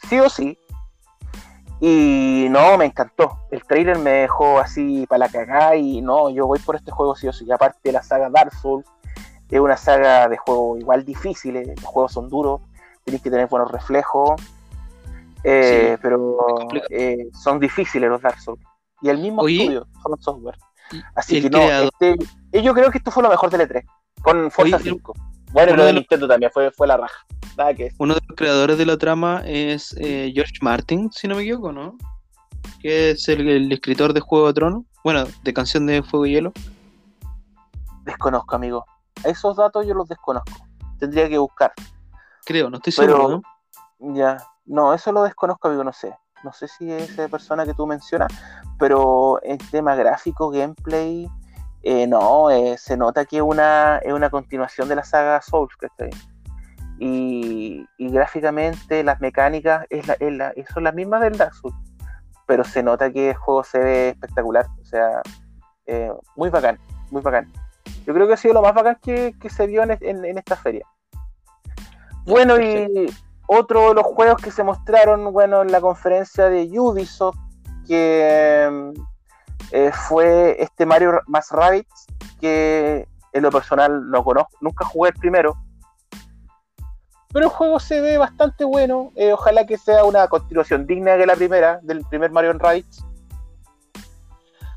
sí 0.09 0.19
o 0.19 0.29
sí. 0.29 0.59
Y 1.87 2.49
no, 2.49 2.79
me 2.79 2.87
encantó. 2.87 3.41
El 3.51 3.63
trailer 3.63 3.99
me 3.99 4.11
dejó 4.11 4.59
así 4.59 5.07
para 5.07 5.27
la 5.27 5.29
cagada 5.29 5.77
y 5.77 6.01
no, 6.01 6.31
yo 6.31 6.47
voy 6.47 6.59
por 6.59 6.77
este 6.77 6.91
juego 6.91 7.15
sí 7.15 7.29
o 7.29 7.33
sí. 7.35 7.45
Aparte 7.53 7.79
de 7.85 7.93
la 7.93 8.03
saga 8.03 8.31
Dark 8.31 8.55
Souls, 8.55 8.87
es 9.51 9.61
una 9.61 9.77
saga 9.77 10.27
de 10.31 10.39
juegos 10.39 10.81
igual 10.81 11.05
difíciles, 11.05 11.69
los 11.69 11.85
juegos 11.85 12.13
son 12.13 12.31
duros, 12.31 12.63
tienes 13.05 13.21
que 13.21 13.29
tener 13.29 13.49
buenos 13.49 13.71
reflejos, 13.71 14.31
eh, 15.43 15.99
pero 16.01 16.39
eh, 16.89 17.29
son 17.35 17.61
difíciles 17.61 18.09
los 18.09 18.23
Dark 18.23 18.41
Souls. 18.41 18.63
Y 19.03 19.11
el 19.11 19.19
mismo 19.19 19.47
estudio, 19.47 19.87
son 20.03 20.23
software. 20.23 20.57
Así 21.15 21.43
que 21.43 21.51
no, 21.51 21.61
este, 21.61 22.17
yo 22.63 22.73
creo 22.73 22.91
que 22.91 22.97
esto 22.97 23.11
fue 23.11 23.23
lo 23.23 23.29
mejor 23.29 23.51
del 23.51 23.61
E3, 23.61 23.85
con 24.23 24.51
Forza 24.51 24.79
5. 24.79 25.13
Bueno, 25.55 25.77
lo 25.77 25.85
de 25.85 25.93
Nintendo 25.93 26.27
también 26.27 26.51
fue, 26.53 26.73
fue 26.73 26.89
la 26.89 26.97
raja. 26.97 27.25
Uno 27.99 28.15
de 28.15 28.21
los 28.27 28.37
creadores 28.37 28.77
de 28.77 28.87
la 28.87 28.99
trama 28.99 29.41
es 29.47 29.95
eh, 30.01 30.33
George 30.35 30.55
Martin, 30.61 31.13
si 31.13 31.29
no 31.29 31.37
me 31.37 31.43
equivoco, 31.43 31.71
¿no? 31.71 31.97
Que 32.81 33.11
es 33.11 33.29
el, 33.29 33.71
escritor 33.71 34.13
de 34.13 34.21
Juego 34.21 34.49
de 34.49 34.55
Tronos. 34.55 34.83
Bueno, 35.05 35.25
de 35.45 35.55
Canción 35.55 35.87
de 35.87 36.03
Fuego 36.03 36.27
y 36.27 36.33
Hielo. 36.33 36.53
Desconozco, 38.03 38.57
amigo. 38.57 38.85
Esos 39.23 39.57
datos 39.57 39.87
yo 39.87 39.95
los 39.95 40.09
desconozco. 40.09 40.67
Tendría 40.99 41.29
que 41.29 41.39
buscar. 41.39 41.73
Creo, 42.45 42.69
no 42.69 42.79
estoy 42.79 42.93
seguro, 42.93 43.41
¿no? 44.01 44.15
Ya. 44.17 44.39
No, 44.67 44.93
eso 44.93 45.13
lo 45.13 45.23
desconozco, 45.23 45.69
amigo, 45.69 45.85
no 45.85 45.93
sé. 45.93 46.13
No 46.43 46.53
sé 46.53 46.67
si 46.67 46.91
es 46.91 47.11
esa 47.11 47.29
persona 47.29 47.65
que 47.65 47.75
tú 47.75 47.87
mencionas, 47.87 48.33
pero 48.77 49.39
en 49.45 49.59
tema 49.59 49.95
gráfico, 49.95 50.51
gameplay, 50.51 51.29
eh, 51.85 52.07
no, 52.07 52.51
eh, 52.51 52.77
se 52.79 52.97
nota 52.97 53.25
que 53.25 53.43
una, 53.43 53.99
es 53.99 54.13
una 54.13 54.31
continuación 54.31 54.89
de 54.89 54.97
la 54.97 55.05
saga 55.05 55.41
Souls, 55.43 55.77
que 55.77 55.87
está 55.87 56.05
ahí 56.05 56.11
y, 56.99 57.87
gráficamente 57.99 59.03
las 59.03 59.21
mecánicas 59.21 59.87
es 59.91 60.07
la, 60.07 60.55
son 60.73 60.85
las 60.85 60.95
mismas 60.95 61.23
del 61.23 61.37
Dark 61.37 61.55
Souls, 61.55 61.77
pero 62.47 62.65
se 62.65 62.83
nota 62.83 63.13
que 63.13 63.31
el 63.31 63.37
juego 63.37 63.65
se 63.65 63.79
ve 63.79 64.09
espectacular, 64.11 64.67
o 64.81 64.85
sea, 64.85 65.23
eh, 65.87 66.13
muy 66.37 66.51
bacán, 66.51 66.79
muy 67.11 67.23
bacán. 67.23 67.53
Yo 68.07 68.15
creo 68.15 68.27
que 68.27 68.35
ha 68.35 68.39
sido 68.39 68.55
lo 68.55 68.63
más 68.63 68.75
bacán 68.75 68.99
que, 69.03 69.35
se 69.49 69.67
vio 69.67 69.83
en, 69.83 70.39
esta 70.39 70.57
feria. 70.57 70.87
Bueno, 72.27 72.61
y 72.61 73.13
otro 73.47 73.89
de 73.89 73.95
los 73.95 74.05
juegos 74.05 74.41
que 74.41 74.51
se 74.51 74.63
mostraron, 74.63 75.33
bueno, 75.33 75.63
en 75.63 75.73
la 75.73 75.81
conferencia 75.81 76.49
de 76.49 76.69
Ubisoft, 76.79 77.39
que 77.87 78.93
eh, 79.71 79.91
fue 79.93 80.57
este 80.63 80.87
Mario 80.87 81.21
más 81.27 81.51
Rabbids, 81.51 82.07
que 82.41 83.07
en 83.33 83.43
lo 83.43 83.51
personal 83.51 84.11
no 84.11 84.23
conozco, 84.23 84.57
nunca 84.61 84.85
jugué 84.85 85.11
el 85.11 85.17
primero, 85.17 85.57
pero 87.35 87.47
el 87.47 87.51
juego 87.51 87.81
se 87.81 88.01
ve 88.01 88.17
bastante 88.17 88.65
bueno. 88.65 89.11
Eh, 89.17 89.33
ojalá 89.33 89.67
que 89.67 89.77
sea 89.77 90.05
una 90.05 90.29
continuación 90.29 90.87
digna 90.87 91.17
de 91.17 91.27
la 91.27 91.35
primera, 91.35 91.81
del 91.83 92.05
primer 92.05 92.31
Mario 92.31 92.53
Rabbids. 92.53 93.05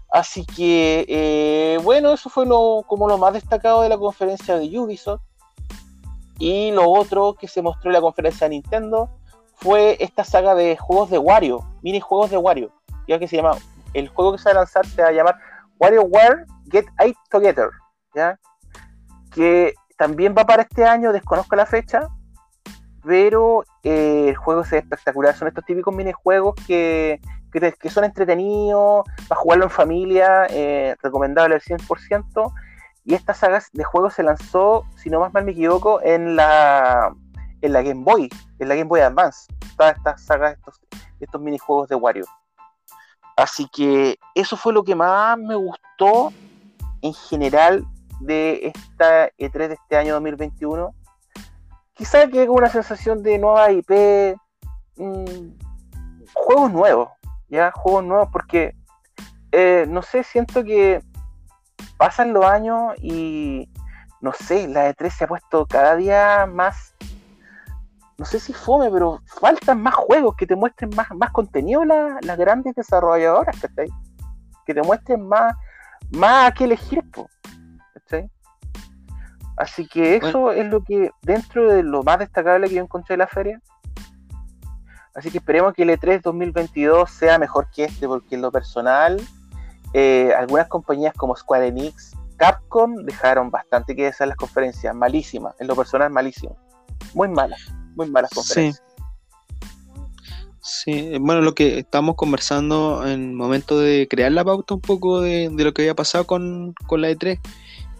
Así 0.10 0.44
que, 0.44 1.06
eh, 1.08 1.78
bueno, 1.84 2.14
eso 2.14 2.32
fue 2.32 2.48
lo, 2.48 2.84
como 2.88 3.08
lo 3.08 3.20
más 3.20 3.34
destacado 3.34 3.84
de 3.84 3.90
la 3.90 3.98
conferencia 4.00 4.58
de 4.58 4.80
Ubisoft. 4.80 5.22
Y 6.40 6.72
lo 6.72 6.90
otro 6.90 7.36
que 7.36 7.48
se 7.48 7.62
mostró 7.62 7.92
en 7.92 7.94
la 7.94 8.02
conferencia 8.02 8.46
de 8.46 8.56
Nintendo 8.56 9.12
fue 9.54 9.96
esta 10.00 10.24
saga 10.24 10.56
de 10.56 10.78
juegos 10.78 11.12
de 11.12 11.20
Wario, 11.20 11.64
minijuegos 11.84 12.32
de 12.32 12.38
Wario, 12.38 12.72
ya 13.08 13.20
que 13.20 13.28
se 13.28 13.36
llama, 13.36 13.56
el 13.94 14.08
juego 14.10 14.34
que 14.34 14.38
se 14.40 14.50
va 14.50 14.52
a 14.52 14.56
lanzar 14.56 14.86
se 14.86 15.02
va 15.02 15.10
a 15.10 15.12
llamar 15.12 15.38
WarioWare 15.80 16.46
Get 16.72 16.86
It 17.06 17.18
Together, 17.30 17.70
¿ya? 18.14 18.40
Que 19.32 19.74
también 19.98 20.36
va 20.38 20.46
para 20.46 20.64
este 20.64 20.86
año, 20.86 21.12
desconozco 21.12 21.56
la 21.56 21.66
fecha, 21.66 22.08
pero 23.04 23.64
eh, 23.84 24.30
el 24.30 24.36
juego 24.36 24.62
es 24.62 24.74
espectacular. 24.74 25.36
Son 25.36 25.48
estos 25.48 25.66
típicos 25.66 25.94
minijuegos 25.94 26.56
que, 26.68 27.20
que, 27.52 27.90
son 27.90 28.04
entretenidos, 28.04 29.06
para 29.28 29.42
jugarlo 29.42 29.66
en 29.66 29.72
familia, 29.72 30.46
eh, 30.50 30.96
recomendable 31.02 31.56
al 31.56 31.62
100%. 31.62 32.54
Y 33.06 33.14
esta 33.14 33.34
saga 33.34 33.64
de 33.72 33.84
juegos 33.86 34.14
se 34.14 34.24
lanzó, 34.24 34.86
si 34.98 35.10
no 35.10 35.22
más 35.22 35.34
mal 35.34 35.46
me 35.46 35.52
equivoco, 35.52 36.02
en 36.04 36.36
la, 36.36 37.16
en 37.62 37.74
la 37.74 37.82
Game 37.82 38.04
Boy, 38.04 38.30
en 38.60 38.68
la 38.68 38.76
Game 38.76 38.90
Boy 38.90 39.00
Advance. 39.00 39.48
Toda 39.78 39.92
esta 39.92 40.18
saga, 40.18 40.52
estos, 40.52 40.82
estos 41.20 41.42
minijuegos 41.42 41.88
de 41.88 41.96
Wario. 41.96 42.26
Así 43.38 43.68
que 43.72 44.20
eso 44.36 44.58
fue 44.58 44.74
lo 44.74 44.84
que 44.84 44.96
más 44.96 45.38
me 45.38 45.56
gustó 45.56 46.34
en 47.02 47.14
general 47.14 47.86
de 48.20 48.74
esta 48.76 49.30
E3 49.38 49.68
de 49.70 49.74
este 49.76 49.96
año 49.96 50.14
2021 50.16 50.94
quizá 51.98 52.28
que 52.28 52.46
con 52.46 52.58
una 52.58 52.70
sensación 52.70 53.24
de 53.24 53.40
nueva 53.40 53.72
IP, 53.72 54.36
mm, 54.98 55.50
juegos 56.34 56.72
nuevos, 56.72 57.10
ya, 57.50 57.72
juegos 57.72 58.06
nuevos, 58.06 58.30
porque 58.32 58.76
eh, 59.52 59.86
no 59.90 60.02
sé, 60.04 60.24
siento 60.24 60.64
que 60.64 61.02
pasan 61.98 62.34
los 62.34 62.46
años 62.46 62.94
y 63.02 63.70
no 64.22 64.32
sé, 64.34 64.68
la 64.68 64.90
E3 64.90 65.10
se 65.10 65.24
ha 65.24 65.28
puesto 65.28 65.66
cada 65.66 65.96
día 65.96 66.46
más, 66.46 66.96
no 68.18 68.26
sé 68.26 68.39
si 68.39 68.51
fome, 68.53 68.89
pero 68.89 69.22
faltan 69.26 69.82
más 69.82 69.93
juegos 69.93 70.36
que 70.36 70.47
te 70.47 70.55
muestren 70.55 70.89
más, 70.95 71.07
más 71.11 71.32
contenido 71.32 71.86
las 71.86 72.38
grandes 72.38 72.74
desarrolladoras, 72.76 73.55
Que 74.65 74.74
te 74.74 74.82
muestren 74.82 75.28
más, 75.28 75.53
más 76.11 76.49
a 76.49 76.53
qué 76.53 76.63
elegir, 76.63 77.03
¿cachai? 77.93 78.30
Así 79.55 79.88
que 79.88 80.15
eso 80.15 80.51
es 80.51 80.65
lo 80.68 80.84
que, 80.84 81.11
dentro 81.22 81.72
de 81.72 81.84
lo 81.84 82.03
más 82.03 82.20
destacable 82.20 82.68
que 82.68 82.76
yo 82.76 82.84
encontré 82.84 83.13
de 83.13 83.18
la 83.18 83.28
feria. 83.28 83.61
Así 85.15 85.32
que 85.32 85.39
esperemos 85.39 85.74
que 85.74 85.82
el 85.82 85.89
E3 85.89 86.22
2022 86.22 87.09
sea 87.09 87.39
mejor 87.39 87.68
que 87.72 87.86
este, 87.86 88.07
porque 88.07 88.36
en 88.36 88.41
lo 88.41 88.51
personal, 88.51 89.20
eh, 89.93 90.32
algunas 90.38 90.68
compañías 90.68 91.13
como 91.15 91.36
Square 91.36 91.68
Enix, 91.68 92.15
Capcom 92.38 92.95
dejaron 92.97 93.49
bastante 93.49 93.95
que 93.95 94.05
desear 94.05 94.28
las 94.30 94.38
conferencias, 94.38 94.95
malísimas, 94.95 95.55
en 95.59 95.65
lo 95.65 95.76
personal 95.76 96.11
malísimas, 96.11 96.55
muy 97.15 97.28
malas, 97.28 97.74
muy 97.98 98.10
malas 98.10 98.32
conferencias. 98.34 98.84
Sí. 100.62 101.14
bueno, 101.20 101.41
lo 101.41 101.54
que 101.56 101.80
estamos 101.80 102.16
conversando 102.16 103.06
en 103.06 103.30
el 103.30 103.34
momento 103.34 103.80
de 103.80 104.08
crear 104.10 104.32
la 104.32 104.43
pauta 104.43 104.74
un 104.74 104.82
poco 104.82 105.22
de, 105.22 105.50
lo 105.50 105.74
que 105.74 105.84
había 105.84 105.95
pasado 105.95 106.26
con, 106.26 106.74
con 106.88 107.02
la 107.02 107.10
E3 107.10 107.39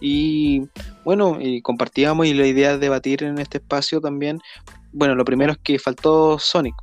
y 0.00 0.68
bueno, 1.04 1.38
y 1.40 1.62
compartíamos 1.62 2.26
y 2.26 2.34
la 2.34 2.46
idea 2.46 2.72
de 2.72 2.78
debatir 2.78 3.24
en 3.24 3.38
este 3.38 3.58
espacio 3.58 4.00
también. 4.00 4.38
Bueno, 4.92 5.14
lo 5.14 5.24
primero 5.24 5.52
es 5.52 5.58
que 5.58 5.78
faltó 5.78 6.38
Sonic. 6.38 6.74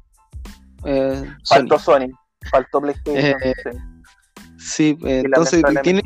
Eh, 0.83 1.23
faltó 1.47 1.79
Sonic, 1.79 2.11
faltó 2.51 2.81
PlayStation. 2.81 3.41
Eh, 3.41 3.53
sí, 4.57 4.97
entonces 5.03 5.63
tiene. 5.83 6.01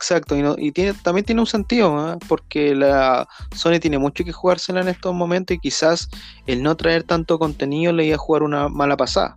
Exacto, 0.00 0.36
y, 0.36 0.68
y, 0.68 0.70
tiene, 0.70 0.94
también 0.94 1.24
tiene 1.24 1.40
un 1.40 1.46
sentido, 1.48 1.98
¿ah? 1.98 2.18
porque 2.28 2.72
la 2.72 3.26
Sony 3.52 3.80
tiene 3.80 3.98
mucho 3.98 4.22
que 4.22 4.30
jugársela 4.30 4.80
en 4.80 4.88
estos 4.88 5.12
momentos 5.12 5.56
y 5.56 5.58
quizás 5.58 6.08
el 6.46 6.62
no 6.62 6.76
traer 6.76 7.02
tanto 7.02 7.36
contenido 7.36 7.92
le 7.92 8.04
iba 8.04 8.14
a 8.14 8.18
jugar 8.18 8.44
una 8.44 8.68
mala 8.68 8.96
pasada. 8.96 9.36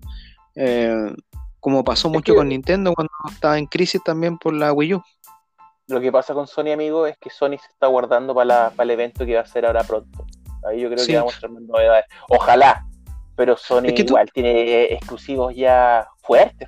Eh, 0.56 1.16
como 1.60 1.84
pasó 1.84 2.10
mucho 2.10 2.36
con 2.36 2.50
Nintendo 2.50 2.94
cuando 2.94 3.12
estaba 3.32 3.58
en 3.58 3.66
crisis 3.66 4.02
también 4.04 4.38
por 4.38 4.54
la 4.54 4.72
Wii 4.72 4.96
U 4.96 5.04
lo 5.92 6.02
que 6.02 6.12
pasa 6.12 6.34
con 6.34 6.48
Sony, 6.48 6.72
amigo, 6.74 7.06
es 7.06 7.18
que 7.18 7.30
Sony 7.30 7.58
se 7.58 7.68
está 7.72 7.88
guardando 7.88 8.34
para, 8.34 8.72
el 8.78 8.90
evento 8.90 9.26
que 9.26 9.36
va 9.36 9.42
a 9.42 9.46
ser 9.46 9.66
ahora 9.66 9.84
pronto. 9.84 10.26
Ahí 10.68 10.82
yo 10.82 10.90
creo 10.90 11.06
que 11.06 11.18
vamos 11.18 11.38
a 11.38 11.40
tener 11.42 11.62
novedades. 11.62 12.06
Ojalá, 12.30 12.86
pero 13.36 13.58
Sony 13.58 13.88
igual 13.88 14.32
tiene 14.32 14.86
exclusivos 14.94 15.56
ya 15.56 16.08
fuertes. 16.22 16.68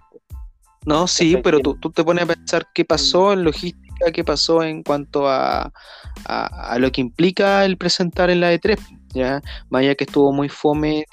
No, 0.86 1.08
sí, 1.08 1.38
pero 1.38 1.60
tú, 1.60 1.76
te 1.92 2.04
pones 2.04 2.26
a 2.26 2.28
pensar 2.28 2.68
qué 2.74 2.84
pasó 2.84 3.32
en 3.32 3.46
logística, 3.46 3.83
qué 4.14 4.24
pasó 4.24 4.64
en 4.64 4.84
cuanto 4.84 5.28
a, 5.30 5.72
a, 6.26 6.78
lo 6.80 6.92
que 6.92 7.02
implica 7.02 7.66
el 7.66 7.78
presentar 7.78 8.30
en 8.30 8.42
la 8.42 8.54
E3. 8.54 8.78
¿ya? 9.14 9.42
Vaya 9.70 9.96
que 9.96 10.06
estuvo 10.06 10.32
muy 10.32 10.50
fome 10.50 11.06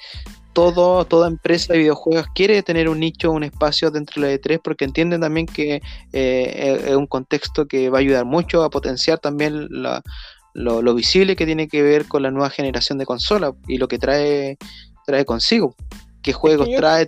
todo, 0.53 1.05
toda 1.05 1.27
empresa 1.27 1.73
de 1.73 1.79
videojuegos 1.79 2.27
quiere 2.33 2.61
tener 2.63 2.89
un 2.89 2.99
nicho, 2.99 3.31
un 3.31 3.43
espacio 3.43 3.91
dentro 3.91 4.21
de 4.21 4.27
la 4.27 4.41
E3 4.41 4.59
porque 4.61 4.85
entienden 4.85 5.21
también 5.21 5.45
que 5.45 5.81
eh, 6.11 6.81
es 6.87 6.95
un 6.95 7.07
contexto 7.07 7.67
que 7.67 7.89
va 7.89 7.99
a 7.99 8.01
ayudar 8.01 8.25
mucho 8.25 8.63
a 8.63 8.69
potenciar 8.69 9.19
también 9.19 9.67
lo, 9.69 10.93
visible 10.93 11.35
que 11.35 11.45
tiene 11.45 11.67
que 11.67 11.81
ver 11.81 12.07
con 12.07 12.23
la 12.23 12.31
nueva 12.31 12.49
generación 12.49 12.97
de 12.97 13.05
consolas 13.05 13.53
y 13.67 13.77
lo 13.77 13.87
que 13.87 13.97
trae, 13.97 14.57
trae 15.05 15.25
consigo. 15.25 15.75
¿Qué 16.21 16.33
juegos 16.33 16.69
trae? 16.75 17.07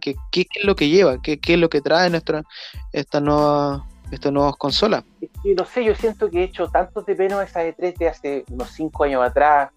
¿Qué, 0.00 0.14
¿Qué, 0.30 0.46
es 0.54 0.64
lo 0.64 0.76
que 0.76 0.88
lleva? 0.88 1.20
¿Qué, 1.20 1.40
qué 1.40 1.54
es 1.54 1.58
lo 1.58 1.68
que 1.68 1.80
trae 1.80 2.10
nuestra, 2.10 2.44
esta 2.92 3.20
nueva, 3.20 3.84
estas 4.10 4.32
nuevas 4.32 4.56
consolas? 4.56 5.04
no 5.44 5.64
sé, 5.64 5.84
yo 5.84 5.94
siento 5.94 6.30
que 6.30 6.40
he 6.40 6.44
hecho 6.44 6.68
tanto 6.68 7.02
de 7.02 7.14
menos 7.14 7.42
esa 7.42 7.64
E3 7.64 7.96
de 7.96 8.08
hace 8.08 8.44
unos 8.50 8.70
5 8.70 9.04
años 9.04 9.22
atrás 9.22 9.70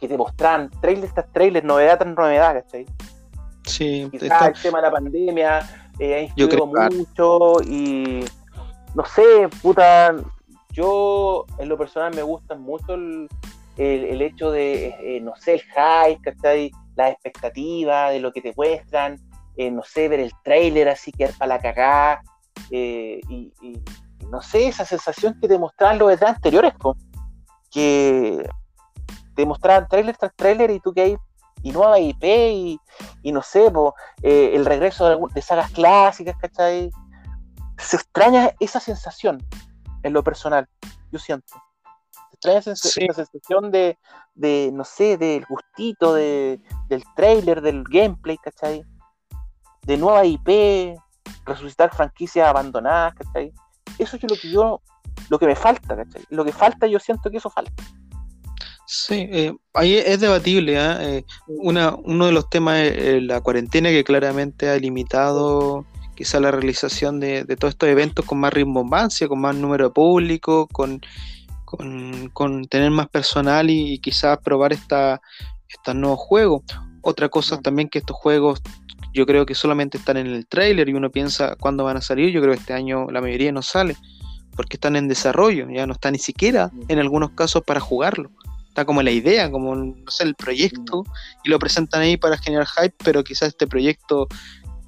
que 0.00 0.08
te 0.08 0.16
mostraban 0.16 0.70
trailers 0.80 1.08
estas 1.08 1.30
trailers, 1.32 1.66
novedad 1.66 1.98
tras 1.98 2.14
novedad, 2.14 2.62
¿cachai? 2.62 2.86
Sí, 3.64 4.08
Quizás 4.10 4.48
el 4.48 4.62
tema 4.62 4.78
de 4.78 4.82
la 4.82 4.90
pandemia 4.90 5.60
eh, 5.98 6.14
ha 6.14 6.20
influido 6.22 6.66
mucho 6.66 7.62
y 7.66 8.24
no 8.94 9.04
sé, 9.04 9.48
puta, 9.62 10.14
yo 10.70 11.46
en 11.58 11.68
lo 11.68 11.78
personal 11.78 12.14
me 12.14 12.22
gusta 12.22 12.54
mucho 12.54 12.94
el, 12.94 13.28
hecho 13.76 14.50
de, 14.50 14.88
eh, 15.00 15.20
no 15.20 15.34
sé, 15.36 15.54
el 15.54 15.62
hype, 15.62 16.20
¿cachai? 16.22 16.70
La 16.96 17.10
expectativa 17.10 18.10
de 18.10 18.20
lo 18.20 18.32
que 18.32 18.40
te 18.40 18.52
muestran, 18.56 19.18
eh, 19.56 19.70
no 19.70 19.82
sé, 19.82 20.08
ver 20.08 20.20
el 20.20 20.32
trailer 20.42 20.88
así 20.88 21.10
que 21.12 21.28
para 21.28 21.56
la 21.56 21.60
cagada, 21.60 22.22
y, 22.70 23.52
y, 23.60 23.82
no 24.30 24.42
sé, 24.42 24.68
esa 24.68 24.84
sensación 24.84 25.38
que 25.40 25.48
te 25.48 25.58
mostraban 25.58 25.98
los 25.98 26.08
detrás 26.08 26.36
anteriores, 26.36 26.72
que 27.70 28.48
te 29.34 29.46
mostraban 29.46 29.88
trailer 29.88 30.16
tras 30.16 30.34
trailer 30.34 30.70
y 30.70 30.80
tú 30.80 30.92
que 30.92 31.02
hay 31.02 31.16
y 31.64 31.72
nueva 31.72 31.98
IP 31.98 32.22
y, 32.24 32.80
y 33.22 33.32
no 33.32 33.42
sé, 33.42 33.72
eh, 34.22 34.52
el 34.54 34.66
regreso 34.66 35.28
de, 35.28 35.42
sagas 35.42 35.70
clásicas, 35.70 36.36
¿cachai? 36.36 36.90
Se 37.78 37.96
extraña 37.96 38.50
esa 38.60 38.80
sensación 38.80 39.42
en 40.02 40.12
lo 40.12 40.22
personal, 40.22 40.68
yo 41.10 41.18
siento. 41.18 41.54
Se 42.30 42.34
extraña 42.34 42.58
esa, 42.58 42.76
sensación 42.76 43.70
de, 43.70 43.98
de, 44.34 44.70
no 44.74 44.84
sé, 44.84 45.16
del 45.16 45.46
gustito 45.46 46.12
de, 46.12 46.60
del 46.88 47.02
trailer, 47.16 47.62
del 47.62 47.82
gameplay, 47.84 48.36
¿cachai? 48.36 48.84
De 49.86 49.96
nueva 49.96 50.26
IP, 50.26 50.98
resucitar 51.44 51.94
franquicias 51.94 52.48
abandonadas, 52.48 53.14
¿cachai? 53.14 53.52
Eso 53.98 54.16
es 54.16 54.22
lo 54.22 54.36
que 54.36 54.50
yo, 54.50 54.80
lo 55.28 55.38
que 55.38 55.46
me 55.46 55.56
falta, 55.56 55.96
¿cachai? 55.96 56.22
Lo 56.30 56.44
que 56.44 56.52
falta, 56.52 56.86
yo 56.86 56.98
siento 56.98 57.30
que 57.30 57.38
eso 57.38 57.50
falta. 57.50 57.82
Sí, 58.86 59.28
eh, 59.30 59.54
ahí 59.72 59.94
es 59.94 60.20
debatible. 60.20 60.78
¿ah? 60.78 60.98
Eh, 61.00 61.24
una, 61.46 61.94
uno 61.94 62.26
de 62.26 62.32
los 62.32 62.50
temas 62.50 62.80
es 62.80 63.22
la 63.22 63.40
cuarentena 63.40 63.88
que 63.90 64.04
claramente 64.04 64.68
ha 64.68 64.76
limitado 64.76 65.86
quizá 66.14 66.38
la 66.38 66.50
realización 66.50 67.18
de, 67.18 67.44
todos 67.58 67.74
estos 67.74 67.88
eventos 67.88 68.24
con 68.24 68.38
más 68.38 68.52
rimbombancia, 68.52 69.26
con 69.26 69.40
más 69.40 69.56
número 69.56 69.86
de 69.86 69.94
público, 69.94 70.68
con, 70.68 71.00
con, 71.64 72.64
tener 72.66 72.90
más 72.90 73.08
personal 73.08 73.68
y, 73.68 73.98
quizás 73.98 74.38
probar 74.38 74.72
esta, 74.72 75.20
estos 75.68 75.94
nuevos 75.94 76.20
juegos. 76.20 76.62
Otra 77.00 77.28
cosa 77.28 77.60
también 77.60 77.88
que 77.88 77.98
estos 77.98 78.16
juegos 78.16 78.62
yo 79.14 79.24
creo 79.24 79.46
que 79.46 79.54
solamente 79.54 79.96
están 79.96 80.16
en 80.16 80.26
el 80.26 80.46
trailer 80.46 80.88
y 80.88 80.94
uno 80.94 81.10
piensa 81.10 81.56
cuándo 81.56 81.84
van 81.84 81.96
a 81.96 82.00
salir. 82.02 82.30
Yo 82.30 82.42
creo 82.42 82.52
que 82.52 82.60
este 82.60 82.74
año 82.74 83.06
la 83.10 83.20
mayoría 83.20 83.52
no 83.52 83.62
sale 83.62 83.96
porque 84.54 84.76
están 84.76 84.96
en 84.96 85.08
desarrollo, 85.08 85.68
ya 85.70 85.86
no 85.86 85.94
está 85.94 86.10
ni 86.10 86.18
siquiera 86.18 86.70
en 86.88 86.98
algunos 86.98 87.30
casos 87.30 87.62
para 87.62 87.80
jugarlo 87.80 88.30
está 88.74 88.84
como 88.84 89.02
la 89.02 89.12
idea, 89.12 89.48
como 89.52 89.76
no 89.76 90.10
sé, 90.10 90.24
el 90.24 90.34
proyecto, 90.34 91.04
y 91.44 91.48
lo 91.48 91.60
presentan 91.60 92.00
ahí 92.00 92.16
para 92.16 92.36
generar 92.36 92.66
hype, 92.66 92.96
pero 93.04 93.22
quizás 93.22 93.50
este 93.50 93.68
proyecto 93.68 94.26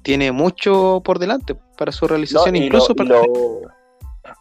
tiene 0.01 0.33
mucho 0.33 1.01
por 1.05 1.19
delante 1.19 1.55
para 1.77 1.93
su 1.93 2.05
realización, 2.05 2.57
incluso 2.57 2.93
para... 2.93 3.11
Lo, 3.11 3.61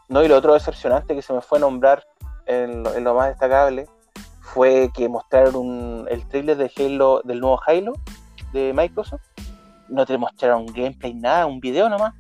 no, 0.09 0.25
y 0.25 0.29
lo 0.29 0.37
otro 0.37 0.55
decepcionante 0.55 1.15
que 1.15 1.23
se 1.23 1.33
me 1.33 1.41
fue 1.41 1.59
a 1.59 1.61
nombrar 1.61 2.05
en 2.47 2.83
lo, 2.83 3.15
más 3.15 3.29
destacable 3.29 3.87
fue 4.41 4.91
que 4.93 5.09
mostraron 5.09 6.07
el 6.11 6.27
trailer 6.27 6.57
de 6.57 6.73
Halo, 6.77 7.23
del 7.23 7.39
nuevo 7.39 7.61
Halo 7.69 7.93
de 8.53 8.73
Microsoft. 8.73 9.23
No 9.89 10.05
te 10.07 10.19
mostraron 10.19 10.67
gameplay, 10.67 11.15
nada, 11.15 11.47
un 11.47 11.61
video 11.61 11.89
nomás. 11.89 12.15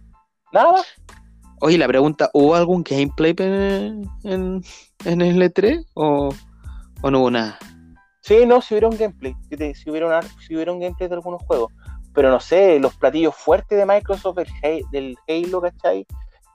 Nada 0.52 0.82
Oye, 1.60 1.78
la 1.78 1.88
pregunta, 1.88 2.30
¿hubo 2.34 2.54
algún 2.54 2.82
gameplay 2.82 3.34
en, 3.38 4.08
en, 4.24 4.62
en 5.04 5.20
el 5.22 5.40
E3? 5.40 5.86
¿O, 5.94 6.28
¿O 7.02 7.10
no 7.10 7.20
hubo 7.20 7.30
nada? 7.30 7.58
Sí, 8.20 8.44
no, 8.44 8.60
si 8.60 8.74
hubiera 8.74 8.88
un 8.88 8.96
gameplay, 8.96 9.34
si 9.74 9.88
hubiera, 9.88 10.20
si 10.22 10.54
hubiera 10.54 10.72
un 10.72 10.80
gameplay 10.80 11.08
de 11.08 11.14
algunos 11.14 11.42
juegos. 11.44 11.72
Pero 12.12 12.30
no 12.30 12.40
sé, 12.40 12.78
los 12.80 12.94
platillos 12.96 13.34
fuertes 13.34 13.78
de 13.78 13.86
Microsoft 13.86 14.38
del 14.90 15.16
Halo, 15.28 15.60
¿cachai? 15.60 16.06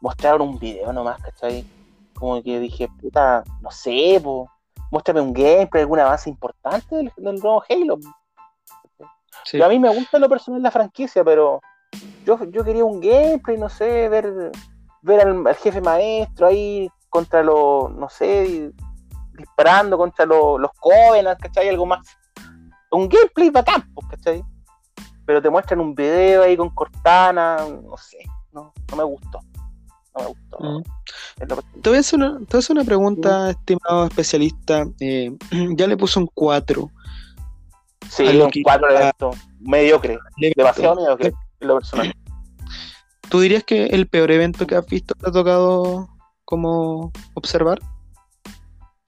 Mostraron 0.01 0.49
un 0.49 0.59
video 0.59 0.91
nomás, 0.91 1.22
¿cachai? 1.22 1.66
Como 2.14 2.43
que 2.43 2.59
dije, 2.59 2.88
puta, 2.99 3.43
no 3.62 3.72
sé, 3.72 4.20
po, 4.22 4.49
muéstrame 4.91 5.22
un 5.22 5.34
gameplay, 5.34 5.82
alguna 5.82 6.03
base 6.03 6.30
importante 6.30 6.95
del, 6.95 7.12
nuevo 7.16 7.64
Halo. 7.70 7.97
A 9.64 9.68
mí 9.68 9.80
me 9.80 9.94
gusta 9.94 10.20
lo 10.20 10.30
personal 10.30 10.62
la 10.62 10.72
franquicia, 10.72 11.24
pero 11.24 11.62
yo, 12.26 12.44
yo 12.46 12.64
quería 12.64 12.86
un 12.86 13.00
gameplay, 13.00 13.58
no 13.58 13.70
sé, 13.70 14.10
ver, 14.10 14.52
ver 15.02 15.22
al, 15.22 15.56
jefe 15.56 15.82
maestro 15.82 16.48
ahí 16.48 16.90
contra 17.10 17.44
los, 17.44 17.92
no 17.92 18.10
sé, 18.10 18.72
disparando 19.34 19.98
contra 19.98 20.26
los, 20.26 20.60
los 20.60 20.72
Covenants, 20.80 21.42
¿cachai? 21.42 21.70
Algo 21.70 21.86
más. 21.86 22.06
Un 22.92 23.10
gameplay 23.10 23.50
bacán, 23.50 23.90
pues, 23.94 24.08
¿cachai? 24.10 24.44
Pero 25.26 25.42
te 25.42 25.50
muestran 25.50 25.80
un 25.80 25.96
video 25.96 26.44
ahí 26.44 26.58
con 26.58 26.70
Cortana, 26.70 27.58
no 27.58 27.98
sé, 27.98 28.18
no, 28.52 28.74
no 28.90 28.98
me 28.98 29.04
gustó. 29.04 29.40
No 30.16 30.24
me 30.24 30.28
gustó. 30.28 30.58
Mm. 30.60 30.84
Te, 31.82 31.90
voy 31.90 31.98
a 31.98 32.02
hacer 32.02 32.20
una, 32.20 32.40
te 32.46 32.72
una 32.72 32.84
pregunta, 32.84 33.52
estimado 33.52 34.06
especialista. 34.06 34.86
Eh, 35.00 35.36
ya 35.76 35.88
le 35.88 35.98
puso 35.98 36.20
un 36.20 36.30
4. 36.34 36.90
Sí, 38.12 38.28
un 38.28 38.51
4 38.64 38.89
evento. 38.89 39.32
Mediocre. 39.62 40.20
Demasiado 40.57 40.95
mediocre 40.95 41.32
en 41.62 41.68
lo 41.68 41.76
personal. 41.76 42.14
¿Tú 43.30 43.39
dirías 43.39 43.64
que 43.64 43.86
el 43.86 44.07
peor 44.07 44.32
evento 44.32 44.68
que 44.68 44.76
has 44.76 44.86
visto 44.86 45.16
te 45.16 45.30
ha 45.30 45.32
tocado 45.32 46.09
como 46.43 47.14
observar? 47.36 47.80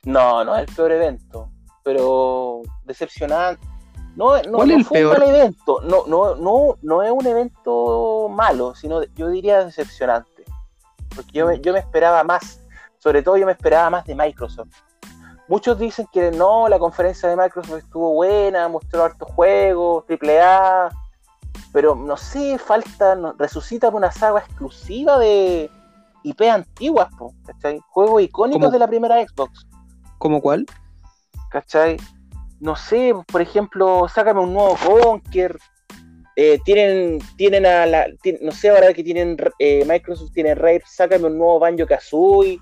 No, 0.06 0.46
no 0.46 0.56
es 0.56 0.70
el 0.70 0.74
peor 0.74 0.94
evento, 0.94 1.50
pero 1.84 2.62
decepcionante. 2.86 3.68
No, 4.16 4.42
no, 4.44 4.52
¿Cuál 4.54 4.72
es 4.72 4.78
el 4.78 4.86
peor? 4.86 5.22
evento, 5.22 5.82
no, 5.82 6.06
no, 6.08 6.36
no, 6.36 6.78
no 6.82 7.04
es 7.04 7.12
un 7.12 7.28
evento 7.28 8.30
malo, 8.30 8.74
sino 8.76 9.04
yo 9.16 9.28
diría 9.28 9.66
decepcionante. 9.66 10.46
Porque 11.14 11.32
yo 11.34 11.48
me, 11.48 11.60
yo 11.60 11.74
me 11.74 11.80
esperaba 11.80 12.24
más, 12.24 12.62
sobre 13.00 13.22
todo 13.22 13.36
yo 13.36 13.46
me 13.46 13.52
esperaba 13.52 13.90
más 13.90 14.06
de 14.06 14.16
Microsoft. 14.16 14.84
Muchos 15.48 15.78
dicen 15.78 16.08
que 16.12 16.32
no, 16.32 16.70
la 16.70 16.80
conferencia 16.80 17.28
de 17.30 17.36
Microsoft 17.36 17.80
estuvo 17.80 18.14
buena, 18.14 18.68
mostró 18.70 19.04
hartos 19.04 19.30
juegos, 19.32 20.06
AAA, 20.10 20.90
pero 21.74 21.96
no 21.96 22.16
sé, 22.16 22.58
falta, 22.58 23.18
resucita 23.38 23.90
una 23.90 24.12
saga 24.12 24.40
exclusiva 24.40 25.20
de 25.20 25.70
IP 26.24 26.42
antiguas, 26.44 27.10
¿cachai? 27.46 27.80
Juegos 27.90 28.24
icónicos 28.24 28.72
de 28.72 28.80
la 28.80 28.88
primera 28.88 29.22
Xbox. 29.22 29.68
¿Cómo 30.18 30.42
cuál? 30.42 30.66
¿Cachai? 31.50 31.98
No 32.62 32.76
sé, 32.78 33.14
por 33.28 33.42
ejemplo, 33.42 34.08
sácame 34.08 34.40
un 34.40 34.54
nuevo 34.54 34.78
Conker. 34.78 35.58
Eh, 36.36 36.60
tienen, 36.64 37.20
tienen 37.36 37.66
a 37.66 37.86
la, 37.86 38.08
no 38.42 38.52
sé 38.52 38.70
ahora 38.70 38.94
que 38.94 39.04
tienen 39.04 39.38
eh, 39.60 39.86
Microsoft 39.86 40.32
tiene 40.32 40.56
Raid, 40.56 40.82
sácame 40.86 41.28
un 41.28 41.38
nuevo 41.38 41.60
Banjo 41.60 41.86
Kazooie, 41.86 42.60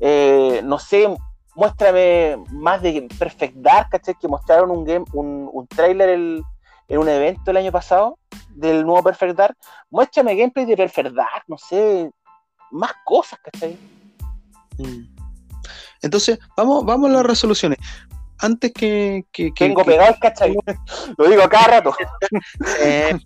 eh, 0.00 0.60
no 0.62 0.78
sé, 0.78 1.08
muéstrame 1.54 2.36
más 2.50 2.82
de 2.82 3.08
Perfect 3.18 3.56
Dark, 3.56 3.90
¿cachai? 3.90 4.14
Que 4.14 4.28
mostraron 4.28 4.70
un 4.70 4.84
game, 4.84 5.04
un, 5.12 5.48
un 5.52 5.66
trailer 5.66 6.10
en 6.10 6.98
un 6.98 7.08
evento 7.08 7.50
el 7.50 7.56
año 7.56 7.72
pasado 7.72 8.18
del 8.50 8.84
nuevo 8.84 9.02
Perfect 9.02 9.36
Dark. 9.36 9.56
Muéstrame 9.90 10.36
gameplay 10.36 10.66
de 10.66 10.76
Perfect 10.76 11.14
Dark, 11.14 11.44
no 11.48 11.56
sé, 11.58 12.10
más 12.70 12.92
cosas, 13.04 13.38
¿cachai? 13.42 13.78
Mm. 14.78 15.20
Entonces, 16.02 16.38
vamos, 16.56 16.84
vamos 16.84 17.10
a 17.10 17.12
las 17.14 17.26
resoluciones. 17.26 17.78
Antes 18.40 18.72
que. 18.72 19.24
que, 19.32 19.52
Tengo 19.52 19.84
pegado 19.84 20.14
el 20.14 20.18
cachai. 20.18 20.54
Lo 21.18 21.28
digo 21.28 21.48
cada 21.48 21.66
rato. 21.66 21.94
Eh, 22.80 23.18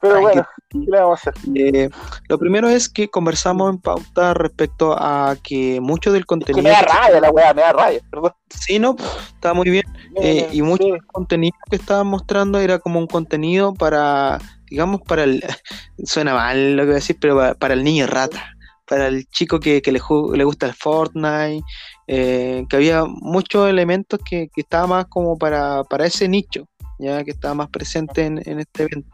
Pero 0.00 0.20
bueno, 0.20 0.46
¿qué 0.68 0.78
le 0.78 1.00
vamos 1.00 1.26
a 1.26 1.30
hacer? 1.30 1.50
Eh, 1.54 1.90
lo 2.28 2.38
primero 2.38 2.68
es 2.68 2.88
que 2.88 3.08
conversamos 3.08 3.70
en 3.70 3.78
pauta 3.80 4.32
respecto 4.34 4.94
a 4.96 5.36
que 5.42 5.80
mucho 5.80 6.12
del 6.12 6.24
contenido. 6.24 6.62
me 6.62 6.70
da 6.70 6.82
rabia 6.82 7.20
la 7.20 7.30
weá, 7.30 7.52
me 7.52 7.62
da 7.62 7.72
rabia, 7.72 8.00
perdón. 8.10 8.32
Sí, 8.48 8.78
no, 8.78 8.96
está 9.34 9.54
muy 9.54 9.68
bien. 9.70 9.84
Eh, 10.16 10.48
y 10.52 10.62
mucho 10.62 10.84
del 10.84 11.04
contenido 11.06 11.56
que 11.68 11.76
estaban 11.76 12.06
mostrando 12.06 12.58
era 12.58 12.78
como 12.78 12.98
un 12.98 13.06
contenido 13.06 13.74
para, 13.74 14.38
digamos, 14.70 15.02
para 15.02 15.24
el. 15.24 15.44
Suena 16.04 16.34
mal 16.34 16.76
lo 16.76 16.82
que 16.82 16.86
voy 16.86 16.92
a 16.92 16.96
decir, 16.96 17.16
pero 17.20 17.54
para 17.56 17.74
el 17.74 17.84
niño 17.84 18.06
rata 18.06 18.54
para 18.88 19.06
el 19.08 19.28
chico 19.28 19.60
que, 19.60 19.82
le, 19.84 20.00
le, 20.36 20.44
gusta 20.44 20.66
el 20.66 20.74
Fortnite, 20.74 21.62
eh, 22.10 22.64
que 22.70 22.76
había 22.76 23.04
muchos 23.04 23.68
elementos 23.68 24.18
que, 24.24 24.48
que 24.48 24.62
estaban 24.62 24.88
más 24.88 25.06
como 25.06 25.36
para, 25.36 25.84
ese 26.04 26.26
nicho, 26.26 26.66
ya 26.98 27.22
que 27.22 27.32
estaba 27.32 27.54
más 27.54 27.68
presente 27.68 28.24
en, 28.24 28.58
este 28.58 28.84
evento. 28.84 29.10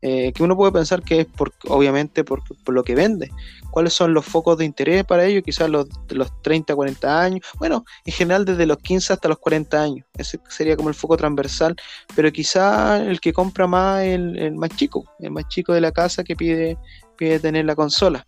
Eh, 0.00 0.32
que 0.32 0.44
uno 0.44 0.56
puede 0.56 0.70
pensar 0.70 1.02
que 1.02 1.20
es 1.22 1.26
por, 1.26 1.52
obviamente 1.66 2.22
por, 2.22 2.40
lo 2.68 2.84
que 2.84 2.94
vende. 2.94 3.32
¿Cuáles 3.72 3.92
son 3.92 4.14
los 4.14 4.24
focos 4.24 4.56
de 4.56 4.64
interés 4.64 5.04
para 5.04 5.24
ellos? 5.24 5.42
Quizás 5.44 5.68
los, 5.68 5.88
los 6.10 6.30
30, 6.42 6.76
40 6.76 7.20
años. 7.20 7.44
Bueno, 7.58 7.84
en 8.04 8.12
general 8.12 8.44
desde 8.44 8.66
los 8.66 8.78
15 8.78 9.14
hasta 9.14 9.28
los 9.28 9.38
40 9.38 9.82
años. 9.82 10.06
Ese 10.16 10.38
sería 10.48 10.76
como 10.76 10.90
el 10.90 10.94
foco 10.94 11.16
transversal. 11.16 11.74
Pero 12.14 12.30
quizás 12.30 13.00
el 13.00 13.20
que 13.20 13.32
compra 13.32 13.66
más 13.66 14.04
el, 14.04 14.38
el 14.38 14.54
más 14.54 14.70
chico, 14.76 15.04
el 15.18 15.32
más 15.32 15.48
chico 15.48 15.72
de 15.72 15.80
la 15.80 15.90
casa 15.90 16.22
que 16.22 16.36
pide, 16.36 16.78
pide 17.18 17.40
tener 17.40 17.66
la 17.66 17.76
consola. 17.76 18.26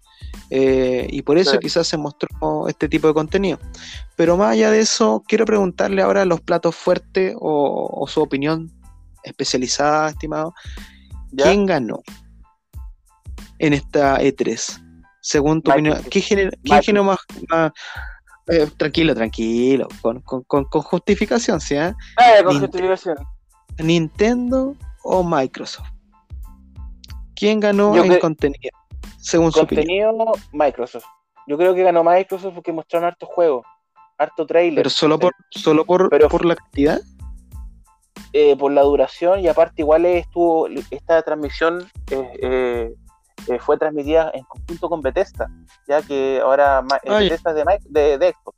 Eh, 0.51 1.07
y 1.11 1.23
por 1.23 1.39
eso 1.39 1.59
quizás 1.59 1.87
se 1.87 1.97
mostró 1.97 2.69
este 2.69 2.89
tipo 2.89 3.07
de 3.07 3.15
contenido. 3.15 3.59
Pero 4.17 4.37
más 4.37 4.53
allá 4.53 4.71
de 4.71 4.81
eso, 4.81 5.23
quiero 5.27 5.47
preguntarle 5.47 6.03
ahora 6.03 6.25
los 6.25 6.41
platos 6.41 6.75
fuertes 6.75 7.35
o, 7.39 8.05
su 8.09 8.21
opinión 8.21 8.71
especializada, 9.23 10.11
estimado. 10.11 10.53
¿Quién 11.35 11.65
ganó 11.65 12.01
en 13.59 13.73
esta 13.73 14.21
E3? 14.21 14.87
Según 15.23 15.63
tu 15.63 15.71
opinión, 15.71 16.03
¿qué 16.11 16.21
género, 16.21 17.05
más, 17.05 17.19
eh, 18.49 18.67
tranquilo, 18.77 19.15
tranquilo, 19.15 19.87
con, 20.01 20.65
justificación, 20.65 21.61
¿sí? 21.61 21.77
Eh, 21.77 21.95
con 22.45 22.59
justificación. 22.59 23.17
¿Nintendo 23.79 24.75
o 25.05 25.23
Microsoft? 25.23 25.89
¿Quién 27.37 27.61
ganó 27.61 27.95
en 27.97 28.19
contenido? 28.19 28.80
Según 29.21 29.51
Contenido, 29.51 30.33
Microsoft. 30.53 31.05
Yo 31.47 31.59
creo 31.59 31.75
que 31.75 31.83
ganó 31.83 32.05
Microsoft 32.05 32.55
porque 32.55 32.73
mostraron 32.73 33.09
harto 33.09 33.27
juego, 33.27 33.65
harto 34.19 34.47
trailer. 34.47 34.77
¿Pero 34.77 34.91
solo 34.91 35.19
por, 35.19 35.33
solo 35.51 35.85
por, 35.85 36.09
por 36.29 36.45
la 36.45 36.57
cantidad? 36.57 37.01
Eh, 38.33 38.57
por 38.57 38.71
la 38.71 38.83
duración 38.83 39.41
y 39.41 39.49
aparte 39.49 39.83
igual 39.83 40.05
estuvo 40.07 40.69
esta 40.93 41.21
transmisión 41.23 41.91
eh, 42.13 42.95
eh, 43.49 43.59
fue 43.59 43.77
transmitida 43.77 44.31
en 44.33 44.45
conjunto 44.45 44.89
con 44.89 45.01
Bethesda, 45.01 45.49
ya 45.89 46.01
que 46.03 46.41
ahora 46.41 46.81
Bethesda 47.03 47.51
es 47.75 47.93
de, 47.93 48.19
de, 48.19 48.33
Xbox. 48.33 48.57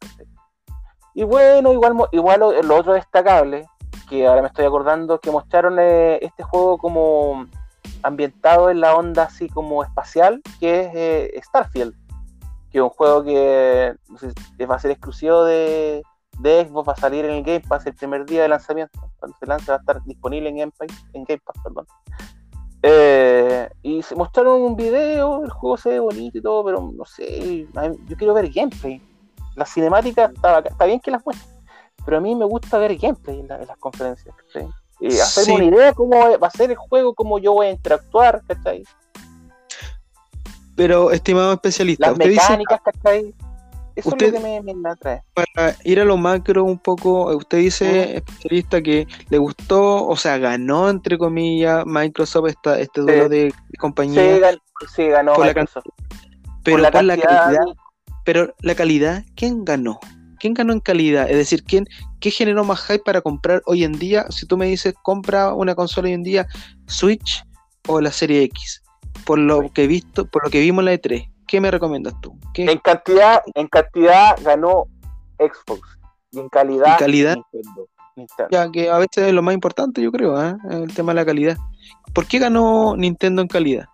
Y 1.15 1.25
bueno, 1.25 1.73
igual, 1.73 1.95
igual 2.13 2.41
lo, 2.41 2.77
otro 2.77 2.93
destacable, 2.93 3.65
que 4.11 4.27
ahora 4.27 4.43
me 4.43 4.49
estoy 4.49 4.67
acordando, 4.67 5.19
que 5.19 5.31
mostraron 5.31 5.79
este 5.79 6.43
juego 6.43 6.77
como 6.77 7.47
ambientado 8.03 8.70
en 8.70 8.80
la 8.80 8.97
onda 8.97 9.24
así 9.24 9.49
como 9.49 9.83
espacial, 9.83 10.43
que 10.61 10.80
es 10.80 10.91
eh, 10.95 11.41
Starfield, 11.43 11.95
que 12.70 12.78
es 12.78 12.83
un 12.83 12.91
juego 12.91 13.24
que 13.24 13.95
va 14.68 14.74
a 14.74 14.78
ser 14.78 14.93
exclusivo 14.93 15.45
de, 15.45 16.03
Xbox, 16.43 16.89
va 16.89 16.93
a 16.95 16.97
salir 16.97 17.24
en 17.24 17.33
el 17.33 17.43
Game 17.43 17.61
Pass 17.61 17.87
el 17.87 17.95
primer 17.95 18.24
día 18.24 18.43
de 18.43 18.49
lanzamiento, 18.49 18.99
cuando 19.18 19.37
se 19.39 19.47
lance 19.47 19.70
va 19.70 19.76
a 19.76 19.80
estar 19.80 20.03
disponible 20.05 20.49
en 20.49 20.57
Game 20.57 20.72
Pass, 20.76 20.89
en 21.12 21.24
Game 21.24 21.41
Pass 21.45 21.57
perdón. 21.62 21.87
Eh, 22.85 23.70
y 23.83 24.03
se 24.03 24.16
mostraron 24.16 24.61
un 24.62 24.74
video, 24.74 25.45
el 25.45 25.51
juego 25.51 25.76
se 25.76 25.91
ve 25.91 26.01
bonito 26.01 26.39
y 26.39 26.43
todo, 26.43 26.64
pero 26.64 26.93
no 26.93 27.05
sé, 27.05 27.68
yo 28.07 28.16
quiero 28.16 28.35
ver 28.35 28.51
gameplay. 28.51 29.01
Las 29.55 29.72
cinemáticas, 29.72 30.33
está, 30.33 30.87
bien 30.87 30.99
que 30.99 31.11
las 31.11 31.24
muestren, 31.24 31.55
pero 32.05 32.16
a 32.16 32.20
mí 32.20 32.35
me 32.35 32.47
gusta 32.47 32.78
ver 32.78 32.97
gameplay 32.97 33.39
en, 33.41 33.49
las 33.49 33.76
conferencias. 33.78 34.35
Y 35.03 35.19
hacerme 35.19 35.55
una 35.55 35.65
idea 35.65 35.87
de 35.87 35.95
cómo 35.95 36.39
va 36.39 36.47
a 36.47 36.51
ser 36.51 36.71
el 36.71 36.77
juego, 36.77 37.13
cómo 37.13 37.41
yo 37.41 37.55
voy 37.55 37.67
a 37.67 37.71
interactuar, 37.71 38.41
¿cachai? 38.47 38.85
Pero, 40.77 41.11
estimado 41.11 41.53
especialista, 41.53 42.11
las 42.11 42.19
mecánicas, 42.19 42.81
¿cachai? 42.85 43.35
Eso 43.97 44.15
es 44.17 44.33
lo 44.33 44.41
que 44.41 44.63
me, 44.63 44.75
me, 44.75 44.89
atrae. 44.89 45.23
Para 45.35 45.77
ir 45.83 46.01
a 46.01 46.05
lo 46.05 46.17
macro 46.17 46.65
un 46.65 46.79
poco, 46.79 47.35
usted 47.37 47.59
dice, 47.59 48.17
especialista, 48.17 48.81
que 48.81 49.09
le 49.29 49.39
gustó, 49.39 50.07
o 50.07 50.17
sea, 50.17 50.39
ganó, 50.39 50.89
entre 50.89 51.19
comillas, 51.19 51.85
Microsoft 51.85 52.49
esta, 52.49 52.79
este 52.79 53.01
duelo 53.01 53.29
de, 53.29 53.53
compañía. 53.81 54.57
Sí, 54.95 55.09
ganó 55.09 55.37
Microsoft. 55.37 55.85
pero 56.63 56.79
la 56.79 56.91
calidad, 56.93 57.57
pero 58.25 58.55
la 58.61 58.75
calidad, 58.77 59.25
¿quién 59.35 59.65
ganó? 59.65 59.99
¿Quién 60.39 60.55
ganó 60.55 60.73
en 60.73 60.81
calidad? 60.81 61.29
Es 61.29 61.37
decir, 61.37 61.63
¿quién, 61.65 61.87
¿qué 62.23 62.31
generó 62.31 62.64
más 62.64 62.81
hype 62.87 63.01
para 63.01 63.20
comprar 63.20 63.62
hoy 63.66 63.85
en 63.85 63.99
día? 63.99 64.25
Si 64.31 64.47
tú 64.47 64.57
me 64.57 64.66
dices, 64.66 64.95
compra 65.03 65.53
una 65.53 65.75
consola 65.75 66.07
hoy 66.07 66.14
en 66.14 66.23
día, 66.23 66.47
Switch 66.87 67.45
o 67.89 68.01
la 68.01 68.12
serie 68.12 68.45
X. 68.45 68.83
Por 69.27 69.39
lo 69.39 69.70
que 69.73 69.85
he 69.85 69.87
visto, 69.87 70.25
por 70.25 70.45
lo 70.45 70.51
que 70.51 70.61
vimos 70.61 70.83
en 70.83 70.87
la 70.87 70.95
E3, 70.95 71.29
¿qué 71.47 71.61
me 71.61 71.70
recomiendas 71.70 72.14
tú? 72.23 72.39
En 72.55 72.79
cantidad, 72.79 73.43
en 73.55 73.66
cantidad 73.66 74.39
ganó 74.43 74.87
Xbox. 75.39 75.99
Y 76.31 76.39
en 76.39 76.49
calidad, 76.49 76.99
calidad 76.99 77.37
Ya 78.51 78.70
que 78.70 78.89
a 78.89 78.97
veces 78.97 79.25
es 79.25 79.35
lo 79.35 79.43
más 79.43 79.53
importante, 79.53 80.01
yo 80.01 80.11
creo, 80.11 80.43
¿eh? 80.43 80.57
el 80.70 80.95
tema 80.95 81.12
de 81.12 81.16
la 81.16 81.27
calidad. 81.27 81.59
¿Por 82.14 82.27
qué 82.27 82.39
ganó 82.39 82.97
Nintendo 82.97 83.43
en 83.43 83.49
calidad? 83.49 83.87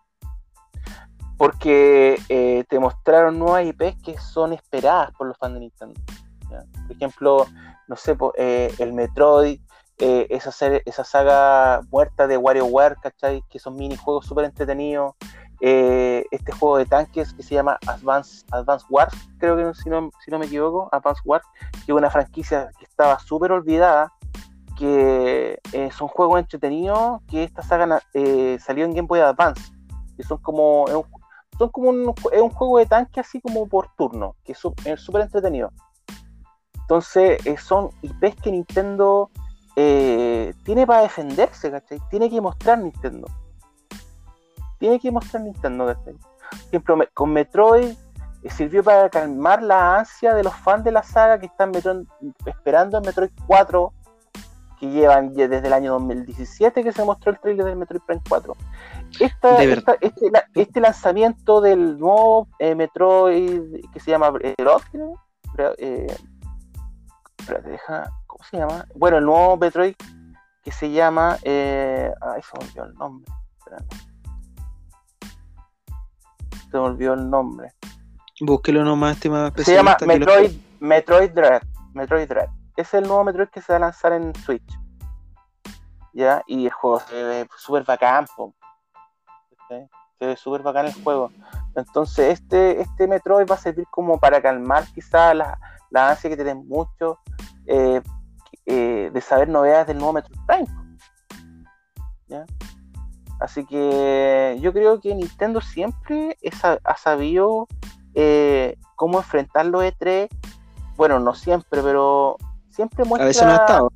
Porque 1.36 2.20
eh, 2.28 2.64
te 2.68 2.78
mostraron 2.78 3.38
nuevas 3.38 3.64
IPs 3.66 3.96
que 4.04 4.18
son 4.18 4.52
esperadas 4.52 5.12
por 5.16 5.26
los 5.26 5.36
fans 5.38 5.54
de 5.54 5.60
Nintendo. 5.60 6.00
Por 6.48 6.96
ejemplo, 6.96 7.46
no 7.88 7.96
sé, 7.96 8.16
eh, 8.36 8.72
el 8.78 8.92
Metroid, 8.92 9.60
eh, 10.00 10.28
esa, 10.30 10.52
esa 10.84 11.02
saga 11.02 11.80
muerta 11.90 12.28
de 12.28 12.36
WarioWare, 12.36 12.96
¿cachai? 13.02 13.42
Que 13.50 13.58
son 13.58 13.74
minijuegos 13.74 14.26
súper 14.26 14.44
entretenidos. 14.44 15.14
Eh, 15.60 16.24
este 16.30 16.52
juego 16.52 16.76
de 16.76 16.86
tanques 16.86 17.34
que 17.34 17.42
se 17.42 17.56
llama 17.56 17.78
Advance, 17.84 18.46
Advance 18.52 18.86
Wars, 18.88 19.12
creo 19.38 19.56
que 19.56 19.74
si 19.74 19.90
no, 19.90 20.10
si 20.24 20.30
no 20.30 20.38
me 20.38 20.46
equivoco, 20.46 20.88
Advance 20.92 21.20
Wars, 21.24 21.44
que 21.84 21.90
es 21.90 21.96
una 21.98 22.10
franquicia 22.10 22.70
que 22.78 22.84
estaba 22.84 23.18
súper 23.18 23.50
olvidada, 23.50 24.12
que 24.78 25.58
eh, 25.72 25.90
son 25.90 26.06
juegos 26.06 26.38
entretenidos, 26.38 27.20
que 27.26 27.42
esta 27.42 27.62
saga 27.62 28.00
salió 28.60 28.84
en 28.84 28.94
Game 28.94 29.08
Boy 29.08 29.18
Advance, 29.18 29.72
que 30.16 30.22
son 30.22 30.38
como, 30.38 30.84
son 31.58 31.68
como 31.70 31.88
un, 31.88 32.14
es 32.30 32.40
un 32.40 32.50
juego 32.50 32.78
de 32.78 32.86
tanque 32.86 33.18
así 33.18 33.40
como 33.40 33.66
por 33.66 33.88
turno, 33.96 34.36
que 34.44 34.52
es 34.52 34.58
súper 35.00 35.22
entretenido. 35.22 35.72
Entonces 36.88 37.38
son 37.60 37.90
IPs 38.00 38.36
que 38.42 38.50
Nintendo 38.50 39.30
eh, 39.76 40.54
tiene 40.64 40.86
para 40.86 41.02
defenderse, 41.02 41.70
¿cachai? 41.70 42.00
Tiene 42.08 42.30
que 42.30 42.40
mostrar 42.40 42.78
Nintendo. 42.78 43.28
Tiene 44.78 44.98
que 44.98 45.10
mostrar 45.10 45.42
Nintendo, 45.42 45.84
¿cachai? 45.84 46.14
Por 46.14 46.68
ejemplo, 46.68 46.98
con 47.12 47.34
Metroid 47.34 47.90
eh, 48.42 48.50
sirvió 48.50 48.82
para 48.82 49.10
calmar 49.10 49.62
la 49.62 49.98
ansia 49.98 50.32
de 50.32 50.44
los 50.44 50.54
fans 50.54 50.82
de 50.82 50.92
la 50.92 51.02
saga 51.02 51.38
que 51.38 51.44
están 51.44 51.72
esperando 52.46 52.96
en 52.96 53.04
Metroid 53.04 53.32
4, 53.46 53.92
que 54.80 54.86
llevan 54.86 55.34
desde 55.34 55.58
el 55.58 55.72
año 55.74 55.92
2017 55.92 56.82
que 56.82 56.92
se 56.92 57.04
mostró 57.04 57.32
el 57.32 57.38
trailer 57.38 57.66
del 57.66 57.76
Metroid 57.76 58.00
Prime 58.06 58.22
4. 58.26 58.56
este, 60.00 60.32
este, 60.54 60.80
lanzamiento 60.80 61.60
del 61.60 61.98
nuevo 61.98 62.48
eh, 62.58 62.74
Metroid 62.74 63.84
que 63.92 64.00
se 64.00 64.10
llama 64.10 64.32
eh, 67.48 67.60
deja, 67.64 68.10
¿cómo 68.26 68.44
se 68.44 68.58
llama? 68.58 68.86
Bueno, 68.94 69.18
el 69.18 69.24
nuevo 69.24 69.56
Metroid 69.56 69.94
que 70.62 70.72
se 70.72 70.90
llama, 70.90 71.38
eh, 71.42 72.12
ay, 72.20 72.42
se 72.42 72.58
me 72.58 72.64
olvidó 72.64 72.84
el 72.84 72.94
nombre, 72.94 73.32
Se 76.70 76.76
me 76.76 76.78
olvidó 76.80 77.14
el 77.14 77.30
nombre. 77.30 77.72
Búsquelo 78.40 78.84
nomás, 78.84 79.16
estimado 79.16 79.50
Se 79.56 79.74
llama 79.74 79.96
Metroid, 80.06 80.52
Metroid 80.80 81.30
Dread. 81.30 81.62
Metroid 81.94 82.28
Dread. 82.28 82.48
Es 82.76 82.92
el 82.94 83.04
nuevo 83.04 83.24
Metroid 83.24 83.48
que 83.48 83.62
se 83.62 83.72
va 83.72 83.78
a 83.78 83.80
lanzar 83.80 84.12
en 84.12 84.34
Switch. 84.34 84.78
¿Ya? 86.12 86.42
Y 86.46 86.66
el 86.66 86.72
juego 86.72 87.00
se 87.00 87.22
ve 87.22 87.48
súper 87.56 87.84
bacán, 87.84 88.26
se 89.68 90.26
ve 90.26 90.36
súper 90.36 90.62
bacán 90.62 90.86
el 90.86 91.02
juego. 91.02 91.30
Entonces, 91.74 92.40
este, 92.40 92.80
este 92.80 93.06
Metroid 93.06 93.48
va 93.48 93.54
a 93.54 93.58
servir 93.58 93.86
como 93.90 94.18
para 94.18 94.42
calmar 94.42 94.84
quizás 94.94 95.34
la, 95.34 95.58
la 95.90 96.10
ansia 96.10 96.30
que 96.30 96.36
tienen 96.36 96.66
muchos 96.68 97.16
eh, 97.66 98.00
eh, 98.66 99.10
de 99.12 99.20
saber 99.20 99.48
novedades 99.48 99.88
del 99.88 99.98
nuevo 99.98 100.14
Metroid 100.14 100.40
Prime. 100.46 100.66
Así 103.40 103.64
que 103.64 104.58
yo 104.60 104.72
creo 104.72 105.00
que 105.00 105.14
Nintendo 105.14 105.60
siempre 105.60 106.36
ha 106.84 106.96
sabido 106.96 107.68
eh, 108.14 108.76
cómo 108.96 109.18
enfrentar 109.18 109.66
los 109.66 109.84
E3. 109.84 110.28
Bueno, 110.96 111.20
no 111.20 111.34
siempre, 111.34 111.82
pero 111.82 112.36
siempre 112.68 113.04
muestra. 113.04 113.24
A 113.24 113.28
veces 113.28 113.44
no 113.44 113.52
ha 113.52 113.56
estado. 113.56 113.92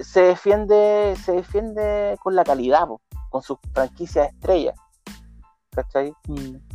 Se, 0.00 0.22
defiende, 0.22 1.14
se 1.22 1.32
defiende 1.32 2.16
con 2.22 2.34
la 2.34 2.44
calidad, 2.44 2.88
con 3.28 3.42
sus 3.42 3.58
franquicias 3.74 4.32
estrellas. 4.32 4.74
¿Cachai? 5.70 6.12
Mm 6.26 6.67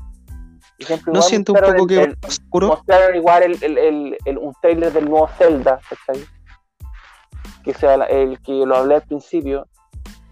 no 1.07 1.21
siento 1.21 1.53
un 1.53 1.59
poco 1.59 1.87
que 1.87 2.15
mostraron 2.51 3.15
igual 3.15 3.43
el, 3.61 4.37
un 4.39 4.53
trailer 4.61 4.91
del 4.91 5.09
nuevo 5.09 5.27
Zelda, 5.37 5.79
que 7.63 7.73
sea 7.73 7.95
el 7.95 8.39
que 8.41 8.51
lo 8.65 8.75
hablé 8.75 8.95
al 8.95 9.01
principio. 9.03 9.67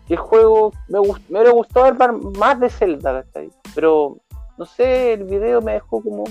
Que 0.07 0.15
el 0.15 0.19
juego 0.19 0.73
me, 0.89 0.99
me 0.99 1.39
hubiera 1.39 1.51
gustado 1.51 1.93
ver 1.93 2.11
más 2.37 2.59
de 2.59 2.69
Zelda, 2.69 3.23
pero 3.73 4.17
no 4.57 4.65
sé, 4.65 5.13
el 5.13 5.23
video 5.23 5.61
me 5.61 5.73
dejó 5.73 6.01
como 6.01 6.23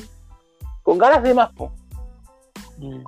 con 0.82 0.98
ganas 0.98 1.22
de 1.22 1.34
más, 1.34 1.50
mm, 2.78 3.02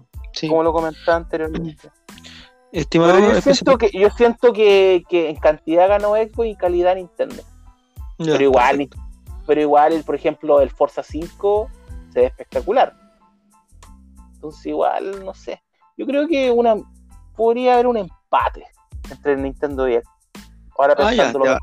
como 0.48 0.62
lo 0.62 0.72
comentaba 0.72 1.16
anteriormente. 1.16 1.90
Estimado 2.72 3.18
yo 3.18 3.40
siento, 3.42 3.76
que, 3.76 3.90
yo 3.92 4.08
siento 4.10 4.52
que, 4.52 5.04
en 5.10 5.36
cantidad 5.36 5.88
ganó 5.88 6.14
Xbox 6.14 6.48
y 6.48 6.56
calidad 6.56 6.94
Nintendo. 6.94 7.42
pero 8.16 8.42
igual, 8.42 8.88
pero 9.52 9.60
igual, 9.60 10.02
por 10.06 10.14
ejemplo, 10.14 10.62
el 10.62 10.70
Forza 10.70 11.02
5 11.02 11.68
se 12.10 12.20
ve 12.20 12.26
espectacular. 12.28 12.96
Entonces, 14.32 14.64
igual, 14.64 15.22
no 15.22 15.34
sé. 15.34 15.62
Yo 15.94 16.06
creo 16.06 16.26
que 16.26 16.50
una 16.50 16.76
podría 17.36 17.74
haber 17.74 17.86
un 17.86 17.98
empate 17.98 18.64
entre 19.10 19.34
el 19.34 19.42
Nintendo 19.42 19.86
y 19.90 19.96
el. 19.96 20.02
Ahora 20.78 20.94
ah, 20.96 21.06
pensándolo 21.06 21.50
ah, 21.50 21.58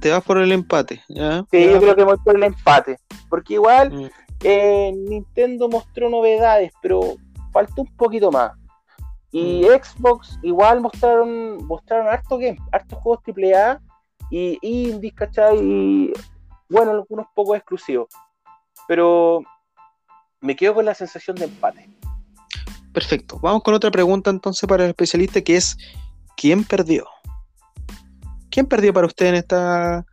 te, 0.00 0.10
vas 0.10 0.24
por 0.24 0.38
el 0.38 0.50
empate, 0.50 1.00
¿ya? 1.08 1.44
Sí, 1.48 1.70
yo 1.70 1.78
creo 1.78 1.94
que 1.94 2.02
voy 2.02 2.16
por 2.24 2.34
el 2.34 2.42
empate. 2.42 2.98
Porque 3.28 3.54
igual 3.54 3.92
mm. 3.92 4.06
eh, 4.42 4.92
Nintendo 4.92 5.68
mostró 5.68 6.10
novedades, 6.10 6.72
pero 6.82 7.14
faltó 7.52 7.82
un 7.82 7.96
poquito 7.96 8.32
más. 8.32 8.50
Y 9.30 9.62
mm. 9.62 9.84
Xbox 9.84 10.40
igual 10.42 10.80
mostraron 10.80 11.64
mostraron 11.68 12.08
harto 12.08 12.36
game, 12.36 12.58
hartos 12.72 12.98
juegos 12.98 13.22
AAA 13.28 13.80
y 14.28 14.58
indies, 14.60 15.14
¿cachai? 15.14 15.56
Y 15.56 16.12
bueno, 16.68 16.92
algunos 16.92 17.26
poco 17.34 17.54
exclusivos, 17.54 18.08
pero 18.88 19.42
me 20.40 20.56
quedo 20.56 20.74
con 20.74 20.84
la 20.84 20.94
sensación 20.94 21.36
de 21.36 21.44
empate. 21.44 21.90
Perfecto. 22.92 23.38
Vamos 23.40 23.62
con 23.62 23.74
otra 23.74 23.90
pregunta 23.90 24.30
entonces 24.30 24.66
para 24.68 24.84
el 24.84 24.90
especialista 24.90 25.40
que 25.42 25.56
es 25.56 25.76
¿quién 26.36 26.64
perdió? 26.64 27.06
¿Quién 28.50 28.66
perdió 28.66 28.94
para 28.94 29.06
usted 29.06 29.26
en 29.26 29.34
esta 29.34 30.06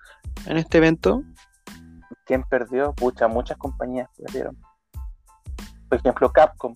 en 0.46 0.58
este 0.58 0.80
evento? 0.80 1.24
¿Quién 2.26 2.44
perdió? 2.44 2.94
Pucha, 2.94 3.28
muchas 3.28 3.58
compañías 3.58 4.10
perdieron. 4.18 4.58
Por 5.90 6.00
ejemplo, 6.00 6.32
Capcom. 6.32 6.76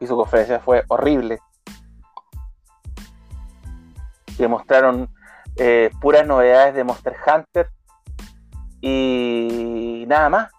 Y 0.00 0.06
su 0.06 0.16
conferencia 0.16 0.60
fue 0.60 0.84
horrible. 0.88 1.38
Demostraron 4.38 5.12
eh, 5.56 5.90
puras 6.00 6.26
novedades 6.26 6.74
de 6.74 6.84
Monster 6.84 7.14
Hunter 7.26 7.70
y 8.80 10.04
nada 10.06 10.28
más. 10.28 10.50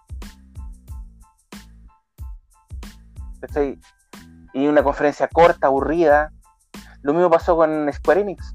Y 4.54 4.66
una 4.66 4.82
conferencia 4.82 5.28
corta, 5.28 5.66
aburrida. 5.66 6.32
Lo 7.02 7.12
mismo 7.12 7.30
pasó 7.30 7.56
con 7.56 7.92
Square 7.92 8.20
Enix, 8.20 8.54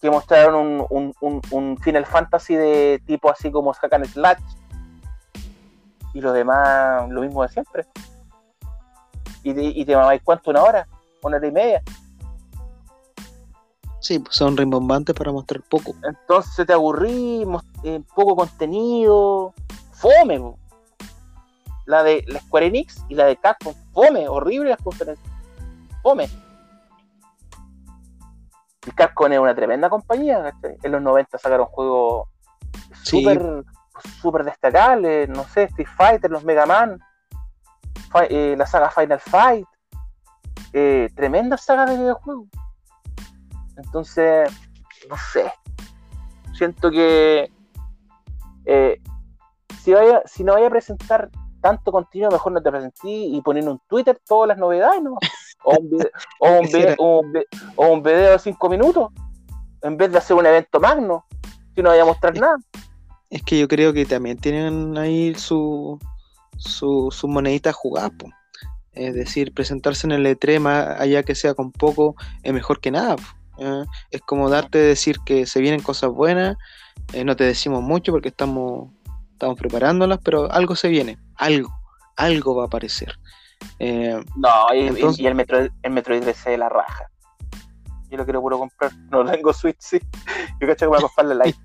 que 0.00 0.10
mostraron 0.10 0.86
un, 0.90 1.78
Final 1.80 2.06
Fantasy 2.06 2.54
de 2.54 3.02
tipo 3.06 3.30
así 3.30 3.50
como 3.50 3.72
Hack 3.72 4.04
Slash. 4.06 4.38
Y 6.12 6.20
los 6.20 6.34
demás, 6.34 7.08
lo 7.08 7.22
mismo 7.22 7.42
de 7.42 7.48
siempre. 7.48 7.86
Y 9.42 9.54
te, 9.54 9.62
y 9.62 9.84
te 9.84 9.96
mamáis 9.96 10.20
cuánto, 10.22 10.50
una 10.50 10.62
hora, 10.62 10.88
una 11.22 11.36
hora 11.36 11.46
y 11.46 11.52
media. 11.52 11.82
Sí, 14.00 14.18
pues 14.18 14.36
son 14.36 14.56
rimbombantes 14.56 15.14
para 15.14 15.30
mostrar 15.30 15.62
poco. 15.62 15.94
Entonces 16.02 16.66
te 16.66 16.72
aburrí, 16.72 17.46
eh, 17.84 18.02
poco 18.14 18.34
contenido, 18.36 19.54
fome. 19.92 20.54
La 21.86 22.02
de 22.02 22.24
la 22.28 22.40
Square 22.40 22.66
Enix 22.66 23.04
y 23.08 23.14
la 23.14 23.26
de 23.26 23.36
Capcom, 23.36 23.74
fome, 23.92 24.28
horrible 24.28 24.70
las 24.70 24.80
conferencias. 24.80 25.28
Fome. 26.02 26.28
Y 28.86 28.90
Capcom 28.92 29.32
es 29.32 29.38
una 29.38 29.54
tremenda 29.54 29.90
compañía, 29.90 30.54
En 30.82 30.92
los 30.92 31.02
90 31.02 31.38
sacaron 31.38 31.66
juegos 31.66 32.28
súper 33.02 33.64
super 34.20 34.44
destacables, 34.44 35.28
no 35.28 35.44
sé, 35.44 35.64
Street 35.64 35.88
Fighter, 35.96 36.30
los 36.30 36.44
Mega 36.44 36.66
Man, 36.66 36.98
eh, 38.28 38.54
la 38.56 38.66
saga 38.66 38.90
Final 38.90 39.20
Fight, 39.20 39.66
eh, 40.72 41.08
tremenda 41.14 41.56
saga 41.56 41.86
de 41.86 41.98
videojuegos. 41.98 42.48
Entonces, 43.84 44.50
no 45.08 45.16
sé. 45.32 45.50
Siento 46.54 46.90
que 46.90 47.50
eh, 48.66 49.00
si, 49.82 49.92
vaya, 49.92 50.22
si 50.26 50.44
no 50.44 50.54
vaya 50.54 50.66
a 50.66 50.70
presentar 50.70 51.30
tanto 51.60 51.92
contenido, 51.92 52.30
mejor 52.30 52.52
no 52.52 52.62
te 52.62 52.70
presentí 52.70 53.36
y 53.36 53.40
poner 53.42 53.68
un 53.68 53.80
Twitter 53.88 54.20
todas 54.26 54.48
las 54.48 54.58
novedades, 54.58 55.02
¿no? 55.02 55.18
O 55.64 55.76
un 55.76 55.88
video, 55.90 56.94
o 56.98 57.86
un 57.88 58.02
video, 58.02 58.32
de 58.32 58.38
cinco 58.38 58.68
minutos, 58.68 59.10
en 59.82 59.96
vez 59.96 60.12
de 60.12 60.18
hacer 60.18 60.36
un 60.36 60.46
evento 60.46 60.80
magno, 60.80 61.26
si 61.74 61.82
no 61.82 61.90
vaya 61.90 62.02
a 62.02 62.06
mostrar 62.06 62.34
nada. 62.38 62.56
Es 63.28 63.42
que 63.42 63.58
yo 63.58 63.68
creo 63.68 63.92
que 63.92 64.06
también 64.06 64.38
tienen 64.38 64.96
ahí 64.98 65.34
su, 65.34 65.98
su, 66.56 67.08
su 67.10 67.28
monedita 67.28 67.72
jugada, 67.72 68.10
Es 68.92 69.14
decir, 69.14 69.52
presentarse 69.52 70.06
en 70.06 70.12
el 70.12 70.26
E3 70.26 70.60
más 70.60 71.00
allá 71.00 71.22
que 71.22 71.34
sea 71.34 71.54
con 71.54 71.70
poco 71.70 72.16
es 72.42 72.52
mejor 72.52 72.80
que 72.80 72.90
nada. 72.90 73.16
¿Eh? 73.60 73.84
Es 74.10 74.20
como 74.22 74.48
darte 74.48 74.78
decir 74.78 75.18
que 75.24 75.46
se 75.46 75.60
vienen 75.60 75.82
cosas 75.82 76.10
buenas, 76.10 76.56
eh, 77.12 77.24
no 77.24 77.36
te 77.36 77.44
decimos 77.44 77.82
mucho 77.82 78.12
porque 78.12 78.28
estamos, 78.28 78.90
estamos 79.32 79.58
preparándolas, 79.58 80.18
pero 80.24 80.50
algo 80.50 80.74
se 80.76 80.88
viene, 80.88 81.18
algo, 81.36 81.70
algo 82.16 82.56
va 82.56 82.64
a 82.64 82.66
aparecer. 82.66 83.18
Eh, 83.78 84.18
no, 84.36 84.74
y, 84.74 85.26
el, 85.26 85.34
Metroid, 85.34 85.70
el 85.82 85.92
Metroid 85.92 86.24
DC 86.24 86.50
de 86.50 86.58
la 86.58 86.68
raja. 86.68 87.10
Yo 88.10 88.16
lo 88.16 88.24
quiero 88.24 88.40
puro 88.40 88.58
comprar, 88.58 88.92
no 89.10 89.24
tengo 89.24 89.52
Switch, 89.52 89.78
sí. 89.78 90.00
Yo 90.60 90.66
cacho 90.66 90.86
que 90.86 90.86
voy 90.86 90.98
a 90.98 91.02
comprarle 91.02 91.34
like. 91.34 91.58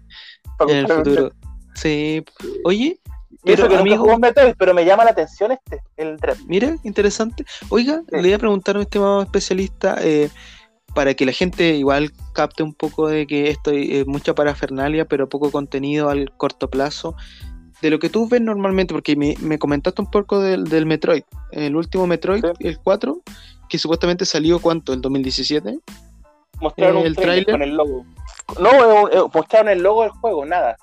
en 0.68 0.78
el 0.78 0.88
futuro. 0.88 1.32
Sí. 1.74 2.24
Oye, 2.64 3.00
pero, 3.44 3.70
que 3.70 3.78
amigo, 3.78 4.18
Metroid, 4.18 4.56
pero 4.58 4.74
me 4.74 4.86
llama 4.86 5.04
la 5.04 5.12
atención 5.12 5.52
este, 5.52 5.84
el 5.98 6.18
Dread. 6.18 6.38
Mira, 6.48 6.76
interesante. 6.84 7.46
Oiga, 7.70 8.02
le 8.10 8.22
voy 8.22 8.34
a 8.34 8.40
preguntar 8.40 8.76
a 8.76 8.80
un 8.80 8.84
estimado 8.84 9.22
especialista, 9.22 9.98
eh, 10.02 10.30
para 10.96 11.14
que 11.14 11.26
la 11.26 11.34
gente 11.34 11.76
igual 11.76 12.12
capte 12.34 12.64
un 12.64 12.74
poco 12.74 13.10
de 13.10 13.28
que 13.28 13.50
esto 13.50 13.72
es 13.72 14.08
mucha 14.08 14.34
parafernalia, 14.34 15.06
pero 15.06 15.28
poco 15.30 15.52
contenido 15.52 16.10
al 16.10 16.32
corto 16.38 16.70
plazo. 16.70 17.16
De 17.82 17.90
lo 17.90 18.00
que 18.00 18.10
tú 18.10 18.30
ves 18.30 18.42
normalmente, 18.42 18.94
porque 18.94 19.16
me, 19.18 19.60
comentaste 19.60 20.02
un 20.02 20.10
poco 20.10 20.40
del, 20.40 20.86
Metroid, 20.86 21.24
el 21.52 21.76
último 21.76 22.08
Metroid, 22.08 22.44
el 22.60 22.80
4, 22.80 23.22
que 23.68 23.78
supuestamente 23.78 24.26
salió 24.26 24.60
¿cuánto? 24.60 24.94
¿El 24.94 25.02
2017? 25.02 25.78
Mostraron 26.62 27.04
eh, 27.04 27.08
el 27.08 27.16
trailer 27.18 27.52
con 27.52 27.62
el 27.62 27.76
logo. 27.76 28.06
No, 28.60 29.10
eh, 29.10 29.30
mostraron 29.34 29.70
el 29.70 29.84
logo 29.84 30.04
del 30.04 30.12
juego, 30.12 30.46
nada. 30.46 30.78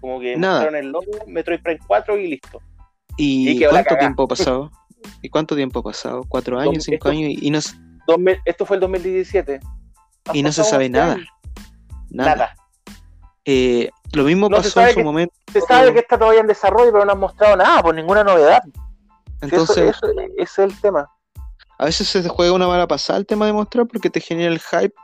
como 0.00 0.18
que 0.18 0.34
mostraron 0.38 0.76
el 0.76 0.88
logo, 0.88 1.12
Metroid 1.26 1.60
Prime 1.60 1.80
4 1.86 2.18
y 2.18 2.28
listo. 2.28 2.62
¿Y, 3.18 3.62
cuánto 3.66 3.96
tiempo 3.98 4.22
ha 4.22 4.28
pasado? 4.28 4.70
¿Y 5.20 5.28
cuánto 5.28 5.54
tiempo 5.54 5.80
ha 5.80 5.82
pasado? 5.82 6.24
¿Cuatro 6.26 6.58
años? 6.58 6.84
¿Cinco 6.84 7.10
años? 7.10 7.32
Y 7.38 7.50
no, 7.50 7.58
esto 8.44 8.66
fue 8.66 8.76
el 8.76 8.80
2017. 8.80 9.60
Y 10.32 10.42
no 10.42 10.52
se 10.52 10.64
sabe 10.64 10.88
nada. 10.88 11.16
Nada. 12.10 12.54
Eh, 13.44 13.90
lo 14.12 14.24
mismo 14.24 14.48
pasó 14.50 14.80
en 14.80 14.94
su 14.94 15.00
momento. 15.00 15.34
Se 15.52 15.60
sabe 15.60 15.92
que 15.92 16.00
está 16.00 16.18
todavía 16.18 16.40
en 16.40 16.46
desarrollo, 16.46 16.92
pero 16.92 17.04
no 17.04 17.12
han 17.12 17.18
mostrado 17.18 17.56
nada, 17.56 17.82
por 17.82 17.94
ninguna 17.94 18.24
novedad. 18.24 18.62
Entonces, 19.40 19.96
ese 19.96 20.06
es 20.36 20.58
el 20.58 20.80
tema. 20.80 21.10
A 21.78 21.84
veces 21.84 22.08
se 22.08 22.28
juega 22.28 22.52
una 22.52 22.66
mala 22.66 22.88
pasada 22.88 23.18
el 23.18 23.26
tema 23.26 23.46
de 23.46 23.52
mostrar 23.52 23.86
porque 23.86 24.10
te 24.10 24.20
genera 24.20 24.52
el 24.52 24.60
hype, 24.60 24.94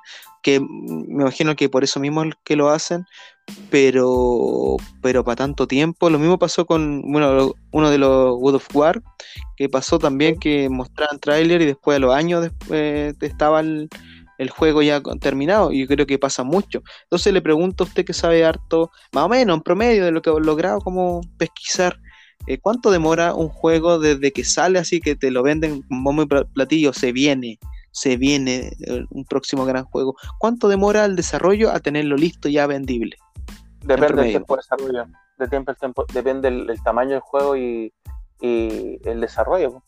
que 0.44 0.60
me 0.60 1.22
imagino 1.22 1.56
que 1.56 1.70
por 1.70 1.82
eso 1.82 1.98
mismo 1.98 2.22
que 2.44 2.54
lo 2.54 2.68
hacen, 2.68 3.06
pero, 3.70 4.76
pero 5.00 5.24
para 5.24 5.36
tanto 5.36 5.66
tiempo. 5.66 6.10
Lo 6.10 6.18
mismo 6.18 6.38
pasó 6.38 6.66
con 6.66 7.02
bueno, 7.10 7.54
uno 7.72 7.90
de 7.90 7.98
los 7.98 8.36
World 8.38 8.56
of 8.56 8.76
War, 8.76 9.02
que 9.56 9.70
pasó 9.70 9.98
también 9.98 10.38
que 10.38 10.68
mostraban 10.68 11.18
tráiler 11.18 11.62
y 11.62 11.66
después 11.66 11.96
a 11.96 11.98
los 11.98 12.14
años 12.14 12.42
después 12.42 13.16
estaba 13.22 13.60
el, 13.60 13.88
juego 14.50 14.82
ya 14.82 15.00
terminado. 15.18 15.72
Y 15.72 15.80
yo 15.80 15.86
creo 15.86 16.06
que 16.06 16.18
pasa 16.18 16.44
mucho. 16.44 16.82
Entonces 17.04 17.32
le 17.32 17.40
pregunto 17.40 17.84
a 17.84 17.86
usted 17.86 18.04
que 18.04 18.12
sabe 18.12 18.44
harto, 18.44 18.90
más 19.12 19.24
o 19.24 19.28
menos 19.30 19.56
en 19.56 19.62
promedio 19.62 20.04
de 20.04 20.12
lo 20.12 20.20
que 20.20 20.28
ha 20.28 20.34
logrado 20.34 20.80
como 20.80 21.22
pesquisar. 21.38 21.98
Eh, 22.46 22.58
¿Cuánto 22.58 22.90
demora 22.90 23.34
un 23.34 23.48
juego 23.48 23.98
desde 23.98 24.30
que 24.30 24.44
sale 24.44 24.78
así 24.78 25.00
que 25.00 25.16
te 25.16 25.30
lo 25.30 25.42
venden 25.42 25.80
como 25.82 26.12
muy 26.12 26.26
platillo? 26.26 26.92
Se 26.92 27.12
viene, 27.12 27.58
se 27.94 28.16
viene 28.16 28.72
eh, 28.80 29.04
un 29.10 29.24
próximo 29.24 29.64
gran 29.64 29.84
juego. 29.84 30.16
¿Cuánto 30.38 30.68
demora 30.68 31.04
el 31.04 31.14
desarrollo 31.14 31.70
a 31.70 31.78
tenerlo 31.78 32.16
listo 32.16 32.48
ya 32.48 32.66
vendible? 32.66 33.16
Depende 33.82 34.22
del 34.22 34.30
tiempo 34.30 34.56
de 34.56 34.62
desarrollo. 34.62 35.04
De 35.38 35.48
tiempo, 35.48 35.70
el 35.70 35.76
tiempo, 35.76 36.04
depende 36.12 36.50
del, 36.50 36.82
tamaño 36.82 37.12
del 37.12 37.20
juego 37.20 37.56
y, 37.56 37.92
el 38.40 39.20
desarrollo. 39.20 39.82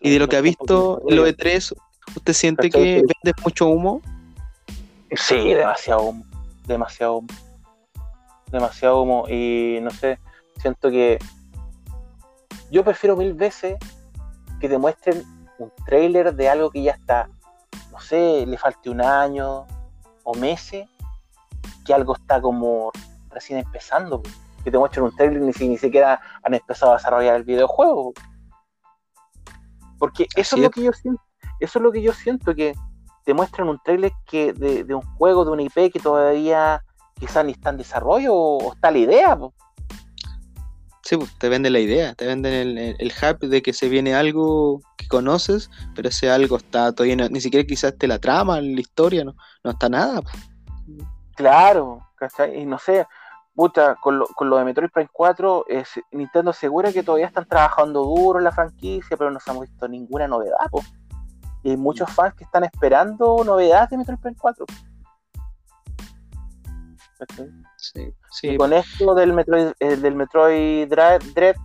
y 0.00 0.10
de 0.10 0.18
lo 0.18 0.28
que 0.28 0.36
ha 0.36 0.40
visto 0.42 1.02
en 1.08 1.16
lo 1.16 1.24
de 1.24 1.32
3, 1.32 1.74
¿usted 2.16 2.32
siente 2.32 2.70
que 2.70 2.96
vende 2.96 3.32
mucho 3.42 3.68
humo? 3.68 4.02
Sí, 5.12 5.54
demasiado 5.54 6.02
humo. 6.02 6.24
Demasiado 6.66 7.16
humo. 7.16 7.28
Demasiado 8.52 9.02
humo. 9.02 9.24
Y 9.28 9.78
no 9.80 9.90
sé, 9.90 10.18
siento 10.58 10.90
que 10.90 11.18
yo 12.70 12.84
prefiero 12.84 13.16
mil 13.16 13.32
veces 13.32 13.76
que 14.60 14.68
te 14.68 14.76
muestren 14.76 15.24
un 15.64 15.72
trailer 15.84 16.34
de 16.34 16.48
algo 16.48 16.70
que 16.70 16.82
ya 16.82 16.92
está, 16.92 17.28
no 17.92 18.00
sé, 18.00 18.44
le 18.46 18.56
falte 18.56 18.90
un 18.90 19.00
año 19.00 19.66
o 20.24 20.34
meses, 20.34 20.88
que 21.84 21.94
algo 21.94 22.14
está 22.14 22.40
como 22.40 22.90
recién 23.28 23.58
empezando, 23.58 24.22
que 24.64 24.70
te 24.70 24.78
muestren 24.78 25.04
un 25.04 25.16
trailer 25.16 25.42
y 25.42 25.68
ni, 25.68 25.78
siquiera 25.78 26.20
han 26.42 26.54
empezado 26.54 26.92
a 26.92 26.96
desarrollar 26.96 27.36
el 27.36 27.44
videojuego. 27.44 28.12
Porque 29.98 30.26
eso 30.34 30.56
es, 30.56 30.62
lo 30.62 30.70
que 30.70 30.82
yo 30.82 30.92
siento, 30.92 31.22
eso 31.60 31.78
es 31.78 31.82
lo 31.82 31.92
que 31.92 32.02
yo 32.02 32.12
siento, 32.12 32.54
que 32.54 32.74
te 33.24 33.34
muestran 33.34 33.68
un 33.68 33.78
trailer 33.82 34.12
que 34.26 34.52
de, 34.52 34.94
un 34.94 35.02
juego, 35.16 35.44
de 35.44 35.50
una 35.50 35.62
IP 35.62 35.92
que 35.92 36.00
todavía 36.00 36.82
quizás 37.18 37.44
ni 37.44 37.52
está 37.52 37.70
en 37.70 37.76
desarrollo 37.76 38.34
o, 38.34 38.72
está 38.72 38.90
la 38.90 38.98
idea. 38.98 39.38
Sí, 41.02 41.16
pues, 41.16 41.36
te 41.38 41.48
venden 41.48 41.72
la 41.72 41.80
idea, 41.80 42.14
te 42.14 42.26
venden 42.26 42.52
el, 42.52 42.96
el, 42.98 43.12
hype 43.12 43.48
de 43.48 43.62
que 43.62 43.72
se 43.72 43.88
viene 43.88 44.14
algo 44.14 44.80
que 44.98 45.08
conoces, 45.08 45.70
pero 45.94 46.08
ese 46.08 46.30
algo 46.30 46.56
está 46.56 46.92
todavía, 46.92 47.16
ni 47.28 47.40
siquiera 47.40 47.66
quizás 47.66 47.96
te 47.96 48.06
la 48.06 48.18
trama, 48.18 48.60
la 48.60 48.80
historia, 48.80 49.24
no, 49.24 49.34
no 49.64 49.70
está 49.70 49.88
nada. 49.88 50.20
Claro, 51.36 52.06
¿cachai? 52.16 52.60
Y 52.60 52.66
no 52.66 52.78
sé, 52.78 53.06
puta, 53.54 53.96
con 53.96 54.18
lo, 54.18 54.26
con 54.26 54.50
lo 54.50 54.58
de 54.58 54.64
Metroid 54.64 54.90
Prime 54.90 55.08
4, 55.10 55.64
es, 55.68 55.88
Nintendo 56.12 56.50
asegura 56.50 56.92
que 56.92 57.02
todavía 57.02 57.26
están 57.26 57.46
trabajando 57.46 58.04
duro 58.04 58.38
en 58.38 58.44
la 58.44 58.52
franquicia, 58.52 59.16
pero 59.16 59.30
no 59.30 59.40
se 59.40 59.50
hemos 59.50 59.68
visto 59.68 59.88
ninguna 59.88 60.28
novedad, 60.28 60.66
Y 61.62 61.70
hay 61.70 61.76
muchos 61.78 62.10
fans 62.10 62.34
que 62.34 62.44
están 62.44 62.64
esperando 62.64 63.42
novedades 63.44 63.90
de 63.90 63.96
Metroid 63.96 64.18
Prime 64.18 64.36
4. 64.38 64.66
Sí, 67.80 68.12
Y 68.42 68.56
con 68.56 68.72
esto 68.72 69.14
del 69.14 69.32
Metroid, 69.32 69.72
eh, 69.80 69.96
del 69.96 70.14
Metroid 70.14 70.88
Dread, 70.88 71.22
Dread, 71.34 71.56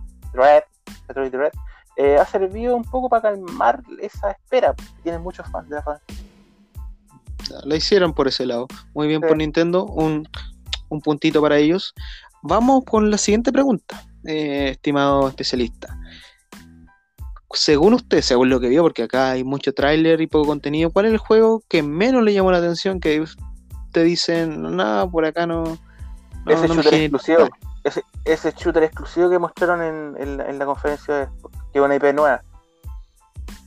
Metroid 1.08 1.30
Dread, 1.30 1.52
eh, 1.96 2.16
ha 2.16 2.26
servido 2.26 2.76
un 2.76 2.84
poco 2.84 3.08
para 3.08 3.22
calmar 3.22 3.82
esa 4.00 4.30
espera. 4.30 4.74
Tienen 5.02 5.22
muchos 5.22 5.46
fans 5.50 5.68
de 5.68 5.76
la 5.76 5.82
franquicia. 5.82 6.26
La 7.64 7.76
hicieron 7.76 8.12
por 8.12 8.28
ese 8.28 8.46
lado. 8.46 8.66
Muy 8.94 9.08
bien 9.08 9.20
por 9.20 9.36
Nintendo, 9.36 9.84
un, 9.86 10.28
puntito 11.02 11.40
para 11.40 11.58
ellos. 11.58 11.94
Vamos 12.42 12.84
con 12.84 13.10
la 13.10 13.18
siguiente 13.18 13.52
pregunta, 13.52 14.02
eh, 14.24 14.70
estimado 14.72 15.28
especialista. 15.28 15.96
Según 17.52 17.94
usted, 17.94 18.20
según 18.20 18.50
lo 18.50 18.60
que 18.60 18.68
vio, 18.68 18.82
porque 18.82 19.04
acá 19.04 19.30
hay 19.30 19.44
mucho 19.44 19.72
tráiler 19.72 20.20
y 20.20 20.26
poco 20.26 20.48
contenido, 20.48 20.90
¿cuál 20.90 21.06
es 21.06 21.12
el 21.12 21.18
juego 21.18 21.62
que 21.68 21.82
menos 21.82 22.22
le 22.22 22.34
llamó 22.34 22.50
la 22.50 22.58
atención? 22.58 23.00
Que 23.00 23.24
te 23.92 24.02
dicen, 24.02 24.76
nada, 24.76 25.08
por 25.08 25.24
acá 25.24 25.46
no. 25.46 25.78
Ese 26.46 26.68
shooter 26.68 26.94
exclusivo. 26.94 27.48
Ese, 28.24 28.52
shooter 28.52 28.82
exclusivo 28.82 29.30
que 29.30 29.38
mostraron 29.38 30.16
en, 30.16 30.58
la 30.58 30.66
conferencia 30.66 31.14
de, 31.14 31.26
que 31.72 31.78
es 31.78 31.84
una 31.84 31.94
IP 31.94 32.14
nueva. 32.14 32.42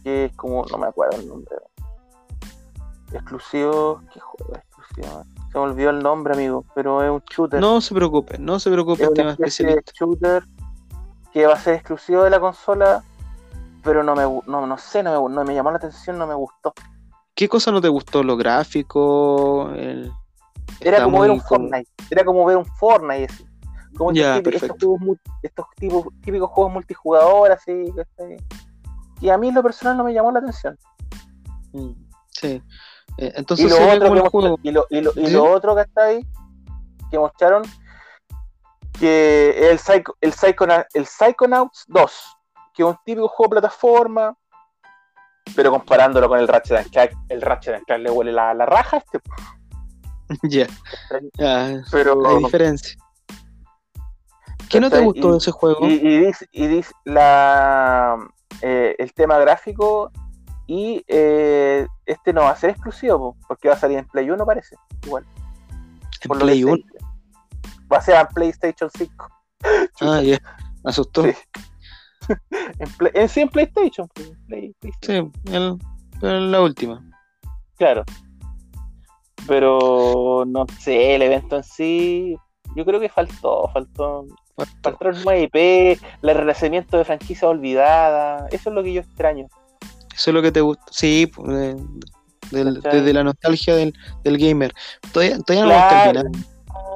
Que 0.04 0.26
es 0.26 0.36
como, 0.36 0.66
no 0.66 0.78
me 0.78 0.88
acuerdo 0.88 1.18
el 1.18 1.28
nombre. 1.28 1.56
Exclusivo. 3.14 4.02
¿Qué 4.14 4.20
juego 4.20 4.56
exclusivo? 4.56 5.24
Se 5.52 5.58
me 5.58 5.64
olvidó 5.64 5.90
el 5.90 6.00
nombre, 6.00 6.34
amigo, 6.34 6.66
pero 6.76 7.04
es 7.04 7.10
un 7.10 7.24
shooter. 7.30 7.60
No 7.60 7.82
se 7.82 7.96
preocupe, 7.96 8.38
no 8.38 8.60
se 8.60 8.70
preocupe, 8.70 9.04
es 9.04 9.20
especialista. 9.20 9.92
shooter 9.98 10.44
que 11.34 11.46
va 11.46 11.54
a 11.54 11.60
ser 11.60 11.76
exclusivo 11.76 12.24
de 12.24 12.30
la 12.30 12.40
consola, 12.40 13.04
pero 13.84 14.04
no 14.04 14.16
me 14.16 14.24
no, 14.48 14.68
no 14.68 14.78
sé, 14.78 15.04
no 15.04 15.28
me, 15.28 15.36
no 15.36 15.44
me 15.44 15.54
llamó 15.54 15.72
la 15.72 15.78
atención, 15.78 16.18
no 16.18 16.28
me 16.28 16.36
gustó. 16.36 16.74
¿Qué 17.34 17.48
cosa 17.48 17.72
no 17.72 17.82
te 17.82 17.88
gustó? 17.88 18.22
¿Lo 18.24 18.36
gráfico? 18.36 19.72
Era 20.82 21.04
como 21.04 21.22
ver 21.22 21.32
un 21.32 21.42
Fortnite. 21.42 21.90
Era 22.10 22.24
como 22.24 22.46
ver 22.46 22.58
un 22.58 22.66
Fortnite. 22.66 23.34
Como 23.98 24.12
estos, 24.12 25.66
tipos, 25.76 26.06
típicos 26.22 26.50
juegos 26.50 26.74
multijugador, 26.74 27.52
así. 27.52 27.86
Y 29.20 29.30
a 29.30 29.38
mí 29.38 29.50
en 29.50 29.56
lo 29.56 29.64
personal 29.64 29.98
no 29.98 30.04
me 30.04 30.14
llamó 30.14 30.32
la 30.32 30.40
atención. 30.40 30.78
Mm, 31.74 31.92
sí. 32.30 32.62
Eh, 33.18 33.34
entonces, 33.36 33.66
y 33.66 35.30
lo, 35.32 35.52
otro 35.52 35.76
que 35.76 35.82
está 35.82 36.06
ahí, 36.06 36.26
que 37.12 37.20
mostraron, 37.20 37.64
que 38.98 39.70
el, 39.72 39.80
Psycho, 39.80 40.16
el, 40.22 40.34
el 40.94 41.06
Psychonauts 41.06 41.86
2, 41.88 42.38
que 42.74 42.84
es 42.84 42.90
un 42.90 42.98
típico 43.04 43.28
juego 43.28 43.56
de 43.56 43.62
plataforma, 43.62 44.38
pero 45.56 45.72
comparándolo 45.72 46.30
con 46.30 46.40
el 46.40 46.48
Ratchet 46.48 46.90
Clank, 46.92 47.12
el 47.30 47.42
Ratchet 47.42 47.84
Clank 47.86 48.04
le 48.04 48.12
huele 48.12 48.32
la, 48.32 48.54
la 48.54 48.66
raja 48.66 48.98
este. 48.98 49.20
Ya. 50.44 50.68
pero 51.92 52.28
hay 52.28 52.44
diferencia. 52.44 52.96
¿Qué 54.70 54.80
no 54.80 54.90
te 54.90 55.00
gustó 55.00 55.32
de 55.32 55.38
ese 55.40 55.52
juego? 55.52 55.88
Y, 55.88 55.98
dice, 56.26 56.48
y 56.52 56.68
dice 56.68 56.92
la, 57.04 58.18
eh, 58.62 58.96
el 59.00 59.12
tema 59.14 59.40
gráfico 59.40 60.12
y 60.68 61.04
eh, 61.08 61.88
este 62.06 62.34
no 62.34 62.42
va 62.42 62.52
a 62.52 62.56
ser 62.56 62.70
exclusivo, 62.72 63.36
porque 63.48 63.68
va 63.68 63.74
a 63.74 63.80
salir 63.80 63.98
en 63.98 64.06
Play 64.06 64.30
1 64.30 64.46
parece, 64.46 64.76
igual. 65.04 65.26
¿En 66.22 66.40
Play 66.40 66.64
1? 66.64 66.78
Va 67.92 67.98
a 67.98 68.02
ser 68.02 68.16
en 68.20 68.28
PlayStation 68.28 68.90
5. 68.96 69.28
Ah, 70.02 70.22
ya, 70.22 70.38
me 70.84 70.90
asustó. 70.92 71.26
en, 72.80 72.90
Play, 72.98 73.12
en, 73.16 73.28
sí, 73.28 73.42
en 73.42 73.50
PlayStation. 73.50 74.08
pues, 74.14 74.32
Play- 74.48 74.74
PlayStation. 74.80 75.32
Sí, 75.34 75.52
el- 75.52 75.78
el- 76.22 76.52
la 76.52 76.62
última. 76.62 77.04
Claro. 77.78 78.04
Pero 79.48 80.44
no 80.48 80.66
sé, 80.80 81.16
el 81.16 81.22
evento 81.22 81.58
en 81.58 81.64
sí, 81.64 82.36
yo 82.76 82.86
creo 82.86 83.00
que 83.00 83.10
faltó, 83.10 83.68
faltó, 83.74 84.26
faltaron 84.84 85.24
nueva 85.24 85.38
IP, 85.40 85.56
el 86.22 86.36
renacimiento 86.36 86.98
de 86.98 87.06
franquicia 87.06 87.48
olvidada, 87.48 88.48
eso 88.52 88.70
es 88.70 88.76
lo 88.76 88.84
que 88.84 88.94
yo 88.94 89.02
extraño. 89.02 89.48
Eso 90.14 90.32
es 90.32 90.34
lo 90.34 90.42
que 90.42 90.52
te 90.52 90.62
gusta. 90.62 90.84
Sí, 90.92 91.28
pues, 91.34 91.48
de- 91.50 91.76
desde 92.52 93.14
la 93.14 93.24
nostalgia 93.24 93.76
del, 93.76 93.94
del 94.24 94.38
gamer. 94.38 94.74
Todavía, 95.14 95.38
todavía 95.40 95.64
no 95.66 95.70
Claro. 95.70 95.88
vamos 95.88 95.94
a 95.94 96.04
terminar, 96.04 96.26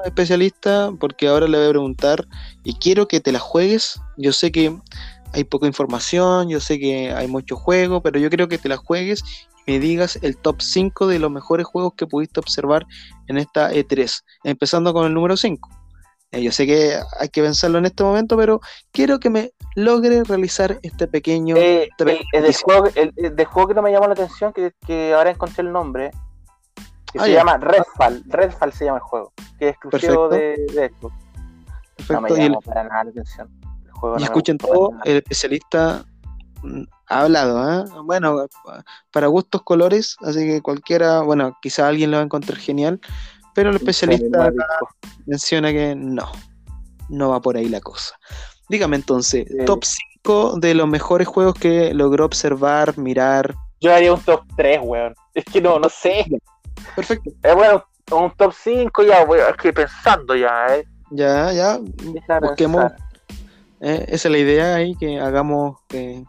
especialista, 0.05 0.91
porque 0.99 1.27
ahora 1.27 1.47
le 1.47 1.57
voy 1.57 1.67
a 1.67 1.69
preguntar 1.69 2.25
y 2.63 2.73
quiero 2.75 3.07
que 3.07 3.19
te 3.21 3.31
la 3.31 3.39
juegues. 3.39 3.99
Yo 4.17 4.33
sé 4.33 4.51
que 4.51 4.75
hay 5.33 5.43
poca 5.45 5.65
información, 5.67 6.49
yo 6.49 6.59
sé 6.59 6.79
que 6.79 7.11
hay 7.11 7.27
mucho 7.27 7.55
juego, 7.55 8.01
pero 8.01 8.19
yo 8.19 8.29
creo 8.29 8.47
que 8.47 8.57
te 8.57 8.67
la 8.69 8.77
juegues 8.77 9.23
me 9.67 9.79
digas 9.79 10.19
el 10.21 10.37
top 10.37 10.61
5 10.61 11.07
de 11.07 11.19
los 11.19 11.31
mejores 11.31 11.65
juegos 11.65 11.93
que 11.95 12.07
pudiste 12.07 12.39
observar 12.39 12.85
en 13.27 13.37
esta 13.37 13.71
E3, 13.71 14.21
empezando 14.43 14.93
con 14.93 15.05
el 15.05 15.13
número 15.13 15.37
5. 15.37 15.69
Eh, 16.31 16.41
Yo 16.43 16.51
sé 16.51 16.65
que 16.65 16.95
hay 17.19 17.29
que 17.29 17.41
pensarlo 17.41 17.77
en 17.77 17.85
este 17.85 18.03
momento, 18.03 18.35
pero 18.35 18.59
quiero 18.91 19.19
que 19.19 19.29
me 19.29 19.51
logre 19.75 20.23
realizar 20.23 20.79
este 20.81 21.07
pequeño... 21.07 21.55
Eh, 21.55 21.89
este 21.91 22.03
el, 22.03 22.17
pequeño 22.17 22.45
el 22.47 22.55
juego, 22.55 22.87
el, 22.95 23.13
el 23.17 23.35
del 23.35 23.45
juego 23.45 23.67
que 23.69 23.73
no 23.75 23.81
me 23.81 23.91
llamó 23.91 24.07
la 24.07 24.13
atención, 24.13 24.51
que, 24.51 24.71
que 24.85 25.13
ahora 25.13 25.29
encontré 25.31 25.63
el 25.63 25.71
nombre, 25.71 26.11
que 27.11 27.19
Ah, 27.19 27.25
se 27.25 27.31
ya. 27.33 27.39
llama 27.39 27.57
Redfall, 27.57 28.23
Redfall 28.25 28.73
se 28.73 28.85
llama 28.85 28.97
el 28.97 29.03
juego, 29.03 29.33
que 29.59 29.69
es 29.69 29.75
exclusivo 29.75 30.27
de, 30.29 30.57
de 30.73 30.89
Xbox. 30.89 31.15
No 32.09 32.21
me 32.21 32.27
Perfecto, 32.27 32.35
llamó 32.37 32.61
para 32.61 32.83
nada 32.85 33.03
la 33.03 33.09
atención. 33.11 33.49
El 33.85 33.91
juego 33.91 34.15
Y 34.17 34.19
no 34.19 34.25
escuchen 34.25 34.57
todo, 34.57 34.91
el 35.05 35.17
especialista 35.17 36.03
ha 37.09 37.21
hablado, 37.21 37.57
¿ah? 37.59 37.85
Bueno, 38.03 38.47
pa- 38.63 38.83
para 39.11 39.27
gustos 39.27 39.61
colores, 39.63 40.15
así 40.21 40.45
que 40.45 40.61
cualquiera, 40.61 41.21
bueno, 41.21 41.57
quizá 41.61 41.87
alguien 41.87 42.11
lo 42.11 42.17
va 42.17 42.21
a 42.21 42.25
encontrar 42.25 42.57
genial, 42.57 42.99
pero 43.53 43.69
el 43.69 43.75
especialista 43.75 44.51
menciona 45.25 45.71
que 45.71 45.95
no, 45.95 46.31
no 47.09 47.29
va 47.29 47.41
por 47.41 47.57
ahí 47.57 47.69
la 47.69 47.81
cosa. 47.81 48.15
Dígame 48.69 48.95
entonces, 48.95 49.45
Sí. 49.49 49.65
top 49.65 49.83
5 49.83 50.57
de 50.57 50.73
los 50.73 50.87
mejores 50.87 51.27
juegos 51.27 51.55
que 51.55 51.93
logró 51.93 52.25
observar, 52.25 52.97
mirar. 52.97 53.53
Yo 53.81 53.93
haría 53.93 54.13
un 54.13 54.21
top 54.21 54.43
3, 54.55 54.79
weón. 54.81 55.13
Es 55.33 55.43
que 55.45 55.61
no, 55.61 55.77
no 55.79 55.89
sé. 55.89 56.25
Perfecto. 56.95 57.31
Eh, 57.43 57.53
bueno, 57.53 57.83
un 58.11 58.31
top 58.37 58.53
5 58.57 59.03
ya, 59.03 59.23
weón. 59.25 59.49
Es 59.51 59.57
que 59.57 59.73
pensando 59.73 60.35
ya, 60.35 60.75
eh. 60.77 60.85
Ya, 61.11 61.51
ya, 61.53 61.79
busquemos, 62.41 62.91
eh, 63.81 64.05
esa 64.07 64.27
es 64.29 64.31
la 64.31 64.37
idea 64.37 64.75
ahí, 64.75 64.95
que 64.95 65.19
hagamos, 65.19 65.77
eh, 65.91 66.23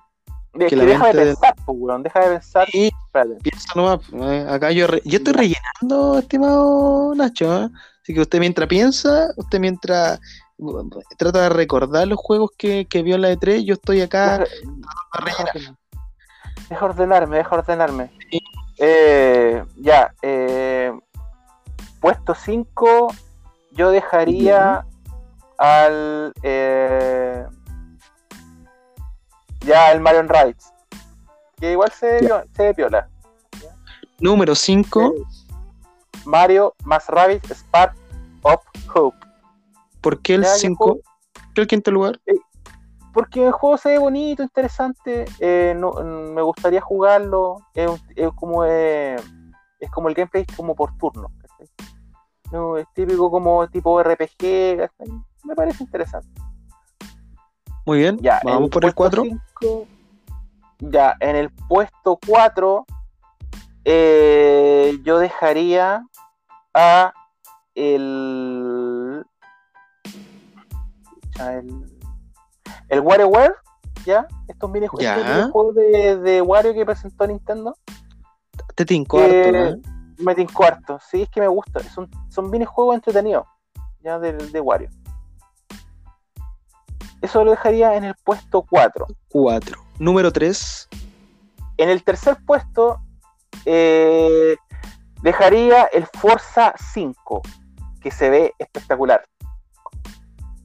Es 0.55 0.59
que 0.61 0.67
que 0.67 0.77
la 0.77 0.85
déjame 0.85 1.05
mente 1.07 1.19
de- 1.19 1.27
pensar, 1.33 1.55
pues, 1.65 1.79
weón. 1.81 2.03
Déjame 2.03 2.27
pensar. 2.27 2.69
y 2.73 2.87
Espérate. 2.87 3.37
Piensa 3.43 3.69
nomás, 3.75 4.01
eh, 4.13 4.47
acá 4.49 4.71
yo, 4.73 4.87
re- 4.87 5.03
yo 5.05 5.19
estoy 5.19 5.33
rellenando, 5.33 6.19
estimado 6.19 7.15
Nacho. 7.15 7.65
¿eh? 7.65 7.69
Así 8.03 8.15
que 8.15 8.21
usted 8.21 8.39
mientras 8.41 8.69
piensa, 8.69 9.29
usted 9.37 9.59
mientras 9.61 10.21
uh, 10.59 10.89
trata 11.17 11.43
de 11.43 11.49
recordar 11.49 12.07
los 12.07 12.19
juegos 12.19 12.51
que, 12.59 12.87
que 12.87 13.03
vio 13.03 13.15
en 13.17 13.23
la 13.23 13.33
E3, 13.33 13.65
yo 13.65 13.75
estoy 13.75 14.01
acá 14.03 14.39
Deja- 14.39 14.45
a 15.13 15.21
rellenar. 15.25 15.53
deja- 15.55 15.75
Deja 16.69 16.85
ordenarme, 16.85 17.37
deja 17.39 17.55
ordenarme. 17.57 18.11
Sí. 18.31 18.41
Eh, 18.79 19.65
ya, 19.77 20.13
eh, 20.23 20.93
puesto 22.01 22.35
5, 22.35 23.09
yo 23.73 23.91
dejaría 23.91 24.85
al. 25.59 26.33
Eh, 29.65 29.69
ya, 29.69 29.93
el 29.93 30.01
Mario 30.01 30.23
Rabbids. 30.25 30.73
Que 31.59 31.73
igual 31.73 31.91
se, 31.93 32.07
ve 32.07 32.21
pio- 32.21 32.45
se 32.55 32.63
ve 32.63 32.75
piola. 32.75 33.09
Número 34.21 34.55
5, 34.55 35.13
Mario 36.25 36.75
más 36.85 37.07
Rabbids 37.09 37.51
Spark 37.51 37.95
of 38.43 38.63
Hope. 38.95 39.17
¿por 40.01 40.21
qué 40.21 40.35
el 40.35 40.43
Ya, 40.43 40.49
yo 40.49 40.55
5? 40.59 40.85
juego- 40.85 41.01
¿Por 41.33 41.55
qué 41.55 41.61
el 41.63 41.67
quinto 41.67 41.91
lugar? 41.91 42.21
Porque 43.13 43.47
el 43.47 43.53
juego 43.53 43.77
se 43.77 43.91
ve 43.91 43.99
bonito, 43.99 44.43
interesante. 44.43 45.25
eh, 45.39 45.75
no- 45.77 45.93
me 45.93 46.43
gustaría 46.43 46.81
jugarlo. 46.81 47.59
Es, 47.75 47.91
como 48.35 48.65
eh, 48.65 49.17
es 49.81 49.91
como 49.91 50.09
el 50.09 50.15
gameplay 50.15 50.45
como 50.57 50.75
por 50.75 50.97
turno. 50.99 51.31
No, 52.53 52.77
es 52.77 52.87
típico 52.95 53.31
como 53.31 53.67
tipo 53.69 54.01
RPG. 54.03 54.89
Me 55.45 55.55
parece 55.55 55.85
interesante. 55.85 56.29
Muy 57.87 57.99
bien, 57.99 58.19
Ya, 58.21 58.41
vamos 58.45 58.71
por 58.71 58.85
el 58.85 58.95
puesto 58.95 59.23
4. 59.23 59.23
cinco- 59.25 59.87
ya, 60.81 61.15
en 61.21 61.37
el 61.37 61.51
puesto 61.69 62.19
4 62.27 62.87
eh, 63.85 64.99
yo 65.05 65.19
dejaría 65.19 66.07
a 66.73 67.13
el 67.75 69.25
a 71.39 71.53
el, 71.55 71.99
el 72.89 73.01
WarioWare, 73.01 73.55
¿ya? 74.07 74.27
Estos 74.49 74.71
minijue- 74.71 75.01
Ya. 75.03 75.17
minijuegos 75.17 75.75
de, 75.75 76.17
de 76.19 76.41
Wario 76.41 76.73
que 76.73 76.87
presentó 76.87 77.27
Nintendo. 77.27 77.77
Te 78.75 78.85
tinco 78.85 79.19
que 79.19 79.77
harto, 80.65 80.99
sí, 81.11 81.23
es 81.23 81.29
que 81.29 81.41
me 81.41 81.49
gusta. 81.49 81.81
Son, 81.81 82.09
son 82.29 82.51
minijuegos 82.51 82.95
entretenidos, 82.95 83.47
ya 84.01 84.19
del 84.19 84.51
de 84.53 84.61
Wario. 84.61 84.89
Eso 87.25 87.43
lo 87.43 87.53
dejaría 87.53 87.97
en 87.97 88.05
el 88.05 88.15
puesto 88.23 88.63
4. 88.69 89.07
4. 89.31 89.83
Número 89.99 90.31
3, 90.31 90.89
En 91.79 91.89
el 91.89 92.03
tercer 92.05 92.37
puesto 92.47 93.01
eh, 93.65 94.57
dejaría 95.23 95.85
el 95.85 96.07
Forza 96.07 96.75
5, 96.93 97.41
que 98.03 98.11
se 98.11 98.29
ve 98.29 98.53
espectacular. 98.59 99.25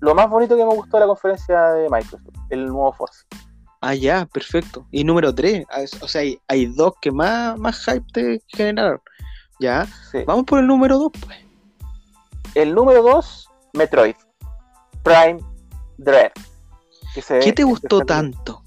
Lo 0.01 0.13
más 0.13 0.29
bonito 0.29 0.57
que 0.57 0.65
me 0.65 0.73
gustó 0.75 0.97
de 0.97 1.01
la 1.01 1.07
conferencia 1.07 1.61
de 1.71 1.89
Microsoft, 1.89 2.35
el 2.49 2.65
nuevo 2.65 2.91
Forza. 2.91 3.23
ah, 3.79 3.93
ya, 3.95 4.25
perfecto. 4.25 4.85
Y 4.91 5.05
número 5.05 5.33
3, 5.33 5.65
o 6.01 6.07
sea, 6.09 6.21
hay, 6.21 6.37
hay 6.49 6.65
dos 6.65 6.93
que 6.99 7.11
más, 7.11 7.57
más 7.57 7.85
hype 7.85 8.05
te 8.13 8.41
generaron. 8.47 8.99
Ya, 9.61 9.85
Sí. 10.11 10.23
vamos 10.27 10.43
por 10.43 10.59
el 10.59 10.67
número 10.67 10.97
2, 10.97 11.11
pues. 11.25 11.37
El 12.53 12.75
número 12.75 13.01
2, 13.01 13.47
Metroid 13.73 14.15
Prime 15.03 15.39
Dread. 15.97 16.31
Que 17.19 17.25
se 17.25 17.33
ve 17.35 17.39
¿Qué 17.41 17.53
te 17.53 17.63
gustó 17.63 18.01
tanto? 18.01 18.63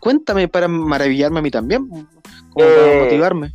Cuéntame 0.00 0.48
para 0.48 0.68
maravillarme 0.68 1.38
a 1.38 1.42
mí 1.42 1.50
también, 1.50 1.88
como 1.88 2.06
Eh, 2.56 2.76
para 2.76 3.02
motivarme. 3.04 3.52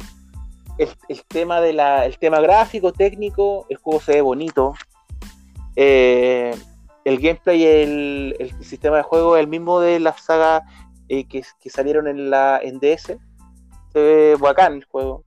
el, 0.77 0.89
el 1.09 1.23
tema 1.25 1.61
de 1.61 1.73
la, 1.73 2.05
el 2.05 2.17
tema 2.17 2.39
gráfico, 2.41 2.91
técnico, 2.91 3.65
el 3.69 3.77
juego 3.77 4.01
se 4.01 4.13
ve 4.13 4.21
bonito. 4.21 4.73
Eh, 5.75 6.53
el 7.05 7.19
gameplay, 7.19 7.63
el, 7.65 8.35
el 8.39 8.63
sistema 8.63 8.97
de 8.97 9.03
juego 9.03 9.37
es 9.37 9.41
el 9.41 9.47
mismo 9.47 9.79
de 9.79 9.99
la 9.99 10.13
saga 10.17 10.63
eh, 11.09 11.25
que, 11.27 11.43
que 11.59 11.69
salieron 11.69 12.07
en 12.07 12.29
la 12.29 12.59
en 12.61 12.79
DS. 12.79 13.17
Se 13.93 13.99
ve 13.99 14.37
bacán 14.39 14.73
el 14.75 14.85
juego. 14.85 15.23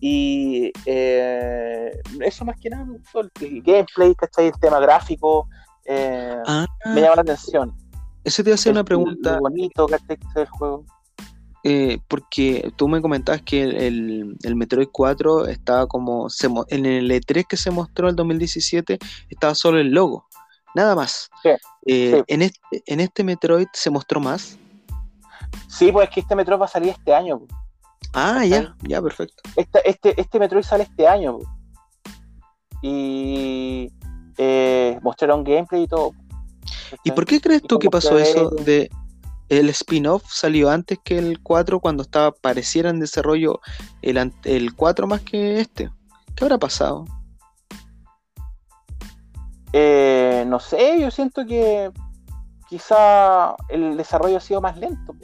Y 0.00 0.72
eh, 0.86 1.90
eso 2.20 2.44
más 2.44 2.58
que 2.58 2.70
nada 2.70 2.84
me 2.84 2.98
gustó, 2.98 3.20
el, 3.20 3.30
gameplay, 3.62 4.14
¿cachai? 4.14 4.46
El 4.46 4.58
tema 4.60 4.80
gráfico. 4.80 5.48
Ah, 6.46 6.66
me 6.94 7.00
llama 7.00 7.16
la 7.16 7.22
atención. 7.22 7.74
Eso 8.24 8.42
te 8.44 8.52
hace 8.52 8.70
una 8.70 8.84
pregunta, 8.84 9.34
lo 9.36 9.40
bonito. 9.40 9.86
Que 9.86 10.46
juego. 10.46 10.84
eh, 11.64 11.98
porque 12.08 12.72
tú 12.76 12.88
me 12.88 13.02
comentabas 13.02 13.42
que 13.42 13.62
el, 13.62 13.76
el- 13.76 14.36
el 14.42 14.56
Metroid 14.56 14.88
4 14.90 15.46
estaba 15.46 15.86
como, 15.86 16.30
se 16.30 16.48
en 16.68 16.86
el 16.86 17.10
E3 17.10 17.46
que 17.46 17.56
se 17.56 17.70
mostró 17.70 18.06
en 18.06 18.10
el 18.10 18.16
2017, 18.16 18.98
estaba 19.28 19.54
solo 19.54 19.78
el 19.78 19.90
logo, 19.90 20.26
nada 20.74 20.94
más. 20.94 21.28
Sí, 21.42 21.50
Eh, 21.86 22.12
sí. 22.16 22.22
En, 22.28 22.42
este, 22.42 22.82
en 22.86 23.00
este 23.00 23.24
Metroid 23.24 23.66
se 23.72 23.90
mostró 23.90 24.20
más. 24.20 24.58
Sí, 25.68 25.90
pues 25.92 26.08
es 26.08 26.14
que 26.14 26.20
este 26.20 26.34
Metroid 26.36 26.60
va 26.60 26.64
a 26.66 26.68
salir 26.68 26.90
este 26.90 27.14
año. 27.14 27.40
po. 27.40 27.46
Ah, 28.14 28.44
ya, 28.44 28.74
ya, 28.82 29.00
perfecto. 29.02 29.42
Este, 29.56 29.88
este, 29.88 30.20
este 30.20 30.38
Metroid 30.38 30.64
sale 30.64 30.84
este 30.84 31.06
año. 31.08 31.38
po. 31.38 31.44
Y 32.82 33.92
eh, 34.38 34.98
mostraron 35.02 35.44
gameplay 35.44 35.82
y 35.82 35.88
todo. 35.88 36.12
¿Y 37.04 37.12
por 37.12 37.24
qué 37.26 37.40
crees 37.40 37.62
tú 37.62 37.78
que 37.78 37.88
pasó 37.90 38.16
que- 38.16 38.22
eso 38.22 38.50
de 38.50 38.90
el 39.48 39.68
spin-off 39.70 40.22
salió 40.30 40.70
antes 40.70 40.98
que 41.02 41.18
el 41.18 41.40
4 41.42 41.80
cuando 41.80 42.02
estaba 42.02 42.30
pareciera 42.32 42.90
en 42.90 43.00
desarrollo 43.00 43.60
el, 44.02 44.32
el 44.44 44.74
4 44.74 45.06
más 45.06 45.20
que 45.22 45.60
este? 45.60 45.90
¿Qué 46.36 46.44
habrá 46.44 46.58
pasado? 46.58 47.04
Eh, 49.72 50.44
no 50.46 50.58
sé, 50.60 51.00
yo 51.00 51.10
siento 51.10 51.46
que 51.46 51.90
quizá 52.68 53.54
el 53.68 53.96
desarrollo 53.96 54.36
ha 54.36 54.40
sido 54.40 54.60
más 54.60 54.76
lento. 54.76 55.14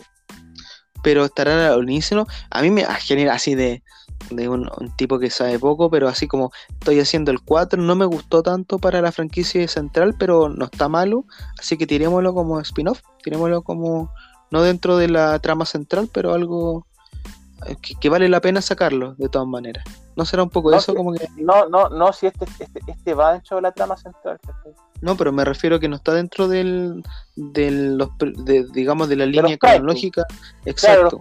Pero 1.02 1.24
estará 1.24 1.72
al 1.72 1.78
unísono. 1.80 2.26
A 2.50 2.62
mí 2.62 2.70
me 2.70 2.84
genera 3.00 3.34
así 3.34 3.54
de, 3.54 3.82
de 4.30 4.48
un, 4.48 4.68
tipo 4.96 5.18
que 5.18 5.30
sabe 5.30 5.58
poco, 5.58 5.90
pero 5.90 6.08
así 6.08 6.26
como 6.26 6.50
estoy 6.68 7.00
haciendo 7.00 7.30
el 7.30 7.40
4, 7.40 7.80
no 7.80 7.94
me 7.94 8.04
gustó 8.04 8.42
tanto 8.42 8.78
para 8.78 9.00
la 9.00 9.12
franquicia 9.12 9.66
central, 9.68 10.14
pero 10.18 10.48
no 10.48 10.66
está 10.66 10.88
malo, 10.88 11.24
así 11.58 11.76
que 11.76 11.86
tirémoslo 11.86 12.34
como 12.34 12.60
spin-off, 12.60 13.02
tirémoslo 13.22 13.62
como 13.62 14.10
no 14.50 14.62
dentro 14.62 14.96
de 14.96 15.08
la 15.08 15.38
trama 15.38 15.64
central, 15.64 16.08
pero 16.12 16.32
algo 16.32 16.86
eh, 17.66 17.76
que, 18.00 18.08
vale 18.08 18.28
la 18.28 18.40
pena 18.40 18.60
sacarlo 18.60 19.14
de 19.14 19.28
todas 19.28 19.48
maneras. 19.48 19.84
¿No 20.14 20.24
será 20.24 20.42
un 20.42 20.50
poco 20.50 20.72
eso? 20.72 20.94
como 20.94 21.12
que... 21.12 21.28
No, 21.36 21.68
no, 21.68 21.88
no, 21.90 22.12
si 22.12 22.26
este, 22.26 22.46
este, 22.58 22.80
este 22.86 23.14
va 23.14 23.34
dentro 23.34 23.56
de 23.56 23.62
la 23.62 23.72
trama 23.72 23.96
central. 23.96 24.38
No, 25.02 25.16
pero 25.16 25.30
me 25.30 25.44
refiero 25.44 25.78
que 25.78 25.88
no 25.88 25.96
está 25.96 26.14
dentro 26.14 26.48
del, 26.48 27.02
los, 27.36 28.08
digamos, 28.72 29.08
de 29.08 29.16
la 29.16 29.26
línea 29.26 29.58
cronológica. 29.58 30.24
Exacto. 30.64 31.20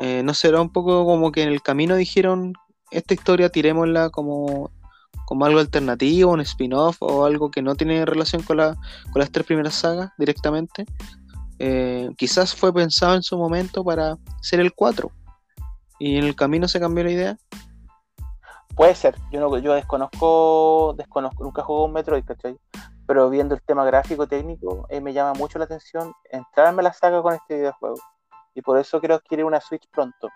Eh, 0.00 0.22
¿No 0.22 0.34
será 0.34 0.60
un 0.60 0.70
poco 0.70 1.04
como 1.04 1.32
que 1.32 1.42
en 1.42 1.48
el 1.48 1.62
camino 1.62 1.96
dijeron, 1.96 2.52
esta 2.90 3.14
historia 3.14 3.48
tirémosla 3.48 4.10
como, 4.10 4.70
como 5.26 5.44
algo 5.44 5.60
alternativo, 5.60 6.32
un 6.32 6.40
spin-off 6.40 6.96
o 7.00 7.24
algo 7.24 7.50
que 7.50 7.62
no 7.62 7.74
tiene 7.74 8.04
relación 8.04 8.42
con, 8.42 8.58
la, 8.58 8.74
con 9.12 9.20
las 9.20 9.30
tres 9.30 9.46
primeras 9.46 9.74
sagas 9.74 10.10
directamente? 10.18 10.86
Eh, 11.58 12.10
quizás 12.16 12.54
fue 12.54 12.72
pensado 12.72 13.14
en 13.14 13.22
su 13.22 13.38
momento 13.38 13.84
para 13.84 14.18
ser 14.40 14.60
el 14.60 14.72
4 14.72 15.10
y 15.98 16.16
en 16.16 16.24
el 16.24 16.34
camino 16.34 16.66
se 16.66 16.80
cambió 16.80 17.04
la 17.04 17.12
idea. 17.12 17.38
Puede 18.74 18.94
ser, 18.94 19.14
yo 19.30 19.40
no, 19.40 19.56
yo 19.58 19.74
desconozco, 19.74 20.94
desconozco, 20.96 21.44
nunca 21.44 21.62
jugué 21.62 21.84
un 21.84 21.92
Metroid, 21.92 22.24
¿cachai? 22.24 22.56
Pero 23.06 23.30
viendo 23.30 23.54
el 23.54 23.62
tema 23.62 23.84
gráfico 23.84 24.26
técnico, 24.26 24.86
eh, 24.88 25.00
me 25.00 25.12
llama 25.12 25.34
mucho 25.34 25.58
la 25.58 25.66
atención 25.66 26.12
entrarme 26.30 26.80
a 26.80 26.84
la 26.84 26.92
saga 26.92 27.22
con 27.22 27.34
este 27.34 27.56
videojuego. 27.56 27.96
Y 28.54 28.62
por 28.62 28.78
eso 28.78 29.00
creo 29.00 29.20
que 29.20 29.28
quiere 29.28 29.44
una 29.44 29.60
Switch 29.60 29.88
pronto. 29.90 30.28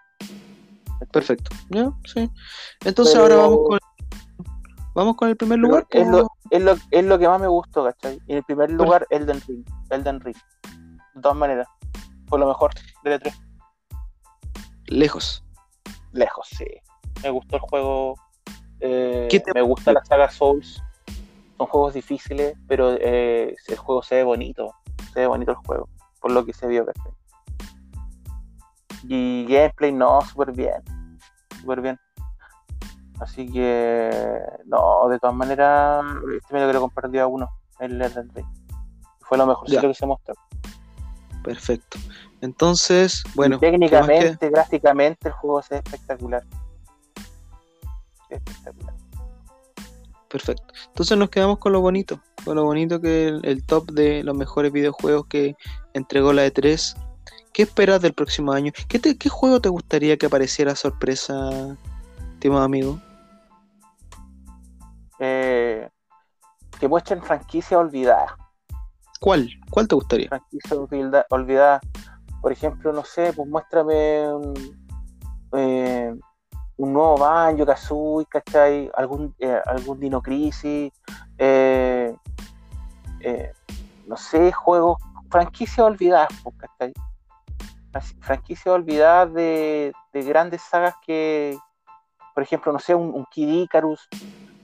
Perfecto, 1.12 1.54
ya, 1.70 1.90
sí. 2.04 2.30
Entonces 2.84 3.16
ahora 3.16 3.36
vamos 3.36 3.60
con 3.68 3.78
vamos 4.94 5.16
con 5.16 5.28
el 5.28 5.36
primer 5.36 5.58
lugar. 5.58 5.86
Es 5.90 6.08
lo, 6.08 6.26
es, 6.50 6.62
lo, 6.62 6.74
es 6.90 7.04
lo, 7.04 7.18
que 7.18 7.28
más 7.28 7.40
me 7.40 7.48
gustó, 7.48 7.84
¿cachai? 7.84 8.18
Y 8.26 8.32
en 8.32 8.38
el 8.38 8.44
primer 8.44 8.70
lugar, 8.70 9.06
Elden 9.10 9.40
Ring. 9.46 9.64
Elden 9.90 10.20
Ring. 10.20 10.36
De 11.14 11.20
todas 11.20 11.36
maneras. 11.36 11.68
Por 12.28 12.40
lo 12.40 12.48
mejor 12.48 12.72
de 13.04 13.18
3 13.18 13.34
Lejos. 14.86 15.44
Lejos, 16.12 16.48
sí. 16.56 16.66
Me 17.22 17.30
gustó 17.30 17.56
el 17.56 17.62
juego 17.62 18.16
eh, 18.80 19.28
me 19.54 19.62
gusta 19.62 19.92
la 19.92 20.04
saga 20.04 20.30
Souls. 20.30 20.82
Son 21.56 21.66
juegos 21.66 21.94
difíciles, 21.94 22.54
pero 22.68 22.94
eh, 23.00 23.54
el 23.68 23.76
juego 23.76 24.02
se 24.02 24.16
ve 24.16 24.22
bonito. 24.24 24.74
Se 25.12 25.20
ve 25.20 25.26
bonito 25.26 25.52
el 25.52 25.56
juego, 25.58 25.88
por 26.20 26.30
lo 26.32 26.44
que 26.44 26.52
se 26.52 26.66
vio. 26.66 26.84
Y 29.04 29.46
gameplay, 29.46 29.92
no, 29.92 30.20
súper 30.22 30.52
bien. 30.52 30.82
Súper 31.60 31.80
bien. 31.80 31.98
Así 33.20 33.50
que, 33.50 34.10
no, 34.66 35.08
de 35.08 35.18
todas 35.18 35.34
maneras, 35.34 36.04
este 36.34 36.54
me 36.54 36.60
lo 36.60 36.66
quiero 36.66 36.80
compartir 36.80 37.20
a 37.20 37.26
uno, 37.26 37.48
el 37.78 38.00
Elden 38.00 38.30
Ring. 38.34 38.46
Fue 39.20 39.38
lo 39.38 39.46
mejor 39.46 39.66
que 39.66 39.94
se 39.94 40.06
mostró. 40.06 40.34
Perfecto. 41.42 41.98
Entonces, 42.40 43.22
bueno. 43.34 43.58
técnicamente, 43.58 44.50
gráficamente, 44.50 45.28
el 45.28 45.34
juego 45.34 45.62
se 45.62 45.74
ve 45.74 45.82
espectacular 45.84 46.42
espectacular. 48.30 48.94
Perfecto. 50.28 50.74
Entonces 50.88 51.16
nos 51.16 51.30
quedamos 51.30 51.58
con 51.58 51.72
lo 51.72 51.80
bonito, 51.80 52.20
con 52.44 52.56
lo 52.56 52.64
bonito 52.64 53.00
que 53.00 53.28
el, 53.28 53.40
el 53.44 53.64
top 53.64 53.90
de 53.92 54.22
los 54.24 54.36
mejores 54.36 54.72
videojuegos 54.72 55.26
que 55.26 55.56
entregó 55.94 56.32
la 56.32 56.46
E3. 56.46 56.96
¿Qué 57.56 57.62
esperas 57.62 58.02
del 58.02 58.12
próximo 58.12 58.52
año? 58.52 58.70
¿Qué, 58.86 59.00
¿Qué 59.00 59.28
juego 59.30 59.62
te 59.62 59.70
gustaría 59.70 60.18
que 60.18 60.26
apareciera 60.26 60.74
sorpresa, 60.74 61.34
estimado 62.34 62.64
amigo? 62.64 63.00
Eh, 65.18 65.88
que 66.78 66.86
muestren 66.86 67.22
franquicia 67.22 67.78
olvidada. 67.78 68.36
¿Cuál? 69.22 69.48
¿Cuál 69.70 69.88
te 69.88 69.94
gustaría? 69.94 70.28
Franquicia 70.28 70.76
olvidada. 71.30 71.80
Por 72.42 72.52
ejemplo, 72.52 72.92
no 72.92 73.02
sé, 73.02 73.32
pues 73.32 73.48
muéstrame 73.48 74.26
eh, 75.52 76.14
un 76.76 76.92
nuevo 76.92 77.16
Banjo, 77.16 77.64
Kazooie, 77.64 78.26
¿cachai? 78.26 78.90
Algún, 78.94 79.34
eh, 79.38 79.62
algún 79.64 79.98
Dino 79.98 80.20
Crisis, 80.20 80.92
eh, 81.38 82.14
eh, 83.20 83.52
no 84.06 84.18
sé, 84.18 84.52
juegos, 84.52 85.00
franquicias 85.30 85.78
olvidadas, 85.78 86.28
pues, 86.42 86.54
¿cachai? 86.58 86.92
Franquicias 88.20 88.66
olvidadas 88.66 89.32
de, 89.32 89.92
de, 90.12 90.22
grandes 90.22 90.62
sagas 90.62 90.94
que, 91.04 91.58
por 92.34 92.42
ejemplo, 92.42 92.72
no 92.72 92.78
sé, 92.78 92.94
un, 92.94 93.24
Kid 93.30 93.48
Icarus 93.48 94.08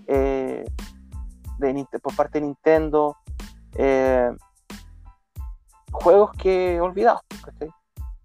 de, 0.07 0.65
por 2.03 2.17
parte 2.17 2.41
de 2.41 2.47
Nintendo, 2.47 3.17
juegos 5.93 6.33
que 6.33 6.81
olvidados, 6.81 7.23
¿cachai? 7.45 7.71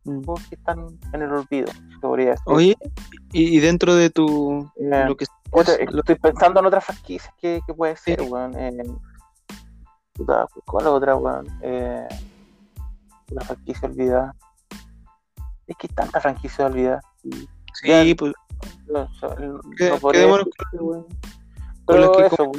Mm. 0.06 0.24
Juegos 0.24 0.48
que 0.48 0.56
están 0.56 0.88
en 1.14 1.22
el 1.22 1.32
olvido, 1.32 1.72
podría 2.02 2.32
decir. 2.32 2.44
Oye, 2.46 2.78
y, 3.32 3.60
dentro 3.60 3.96
de 3.96 4.10
tu. 4.10 4.70
lo 4.76 5.16
que 5.16 5.26
estoy 5.26 6.16
pensando 6.16 6.60
en 6.62 6.66
otras 6.66 6.86
franquicias 6.86 7.34
que, 7.38 7.62
que 7.66 7.74
puede 7.74 7.96
ser, 7.98 8.22
weón. 8.22 8.54
¿Cuál 10.66 10.88
otra, 10.88 11.16
weón? 11.16 11.48
Eh, 11.62 12.08
la 13.30 13.42
franquicia 13.42 13.88
olvidada. 13.88 14.36
Es 15.68 15.76
que 15.78 15.88
tanta 15.90 16.20
franquicia 16.20 16.66
olvidada. 16.66 17.02
Sí, 17.74 18.16
pues. 18.16 18.34
No, 18.88 19.10
podría 20.00 20.28
Pero 21.86 22.20
eso, 22.20 22.52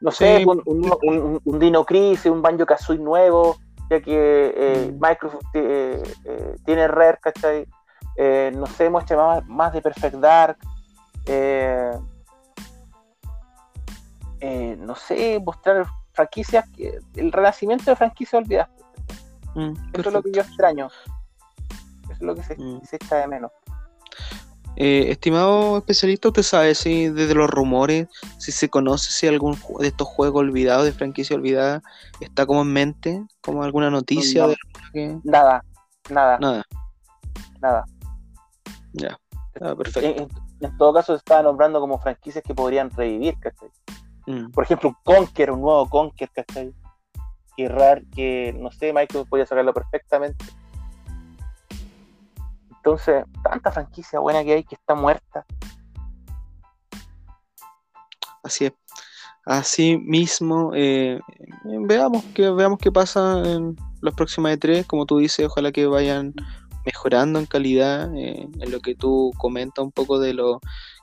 no 0.00 0.10
sé, 0.10 0.44
un, 0.44 0.62
un, 0.66 1.40
un, 1.44 1.58
Dino 1.58 1.84
Crisis, 1.84 2.26
un 2.26 2.42
Banjo 2.42 2.66
Kazooie 2.66 2.98
nuevo, 2.98 3.56
ya 3.88 4.00
que 4.00 4.54
eh, 4.56 4.92
mm. 4.92 5.00
Microsoft 5.00 5.44
eh, 5.54 6.02
tiene 6.64 6.86
Rare, 6.88 7.18
¿cachai? 7.20 7.66
Eh, 8.16 8.50
no 8.54 8.66
sé, 8.66 8.88
muestre 8.88 9.16
más, 9.16 9.46
más 9.46 9.72
de 9.72 9.82
Perfect 9.82 10.16
Dark. 10.16 10.58
Eh, 11.26 11.92
eh, 14.40 14.76
no 14.78 14.94
sé, 14.94 15.40
mostrar 15.44 15.86
franquicias, 16.12 16.64
el 17.14 17.32
renacimiento 17.32 17.90
de 17.90 17.96
franquicias 17.96 18.42
olvidadas. 18.42 18.70
Mm, 19.54 19.72
Eso 19.92 20.08
es 20.08 20.12
lo 20.12 20.22
que 20.22 20.32
yo 20.32 20.42
extraño. 20.42 20.88
Eso 22.16 22.20
es 22.20 22.22
lo 22.22 22.34
que 22.34 22.42
se, 22.42 22.56
mm. 22.56 22.80
se 22.82 22.96
echa 22.96 23.16
de 23.16 23.28
menos. 23.28 23.52
estimado 24.76 25.78
especialista, 25.78 26.28
¿usted 26.28 26.42
sabe 26.42 26.74
si 26.74 27.08
desde 27.08 27.34
los 27.34 27.50
rumores, 27.50 28.08
si 28.38 28.52
se 28.52 28.68
conoce 28.68 29.12
si 29.12 29.26
algún 29.26 29.58
de 29.78 29.88
estos 29.88 30.08
juegos 30.08 30.40
olvidados, 30.40 30.84
de 30.86 30.92
franquicia 30.92 31.36
olvidada, 31.36 31.82
está 32.20 32.46
como 32.46 32.62
en 32.62 32.72
mente? 32.72 33.22
¿Como 33.42 33.62
alguna 33.62 33.90
noticia? 33.90 34.46
de 34.46 35.20
Nada, 35.24 35.62
nada. 36.10 36.38
Nada. 36.38 36.64
Nada. 37.60 37.84
Ya, 38.94 39.18
ah, 39.60 39.74
perfecto. 39.76 40.26
En, 40.60 40.78
todo 40.78 40.94
caso, 40.94 41.12
se 41.12 41.18
estaba 41.18 41.42
nombrando 41.42 41.80
como 41.80 41.98
franquicias 41.98 42.42
que 42.42 42.54
podrían 42.54 42.90
revivir, 42.90 43.38
¿cachai? 43.38 43.68
Mm. 44.26 44.50
Por 44.50 44.64
ejemplo, 44.64 44.88
un 44.88 44.96
Conker, 45.04 45.50
un 45.50 45.60
nuevo 45.60 45.86
Conker, 45.88 46.30
¿cachai? 46.30 46.72
Que 47.56 47.68
raro, 47.68 48.00
que 48.14 48.54
no 48.58 48.70
sé, 48.70 48.92
Michael 48.92 49.26
podía 49.28 49.46
sacarlo 49.46 49.74
perfectamente. 49.74 50.44
Entonces, 52.86 53.24
tanta 53.42 53.72
franquicia 53.72 54.20
buena 54.20 54.44
que 54.44 54.52
hay 54.52 54.62
que 54.62 54.76
está 54.76 54.94
muerta. 54.94 55.44
Así 58.44 58.66
es. 58.66 58.74
Así 59.44 59.98
mismo, 59.98 60.70
eh, 60.72 61.18
veamos, 61.64 62.22
que, 62.32 62.48
veamos 62.48 62.78
qué 62.78 62.92
pasa 62.92 63.42
en 63.44 63.74
los 64.00 64.14
próximos 64.14 64.52
E3. 64.52 64.86
Como 64.86 65.04
tú 65.04 65.18
dices, 65.18 65.46
ojalá 65.46 65.72
que 65.72 65.86
vayan 65.86 66.32
mejorando 66.84 67.40
en 67.40 67.46
calidad, 67.46 68.14
eh, 68.14 68.48
en 68.60 68.70
lo 68.70 68.78
que 68.78 68.94
tú 68.94 69.32
comentas 69.36 69.84
un 69.84 69.90
poco 69.90 70.20
de 70.20 70.34
lo 70.34 70.60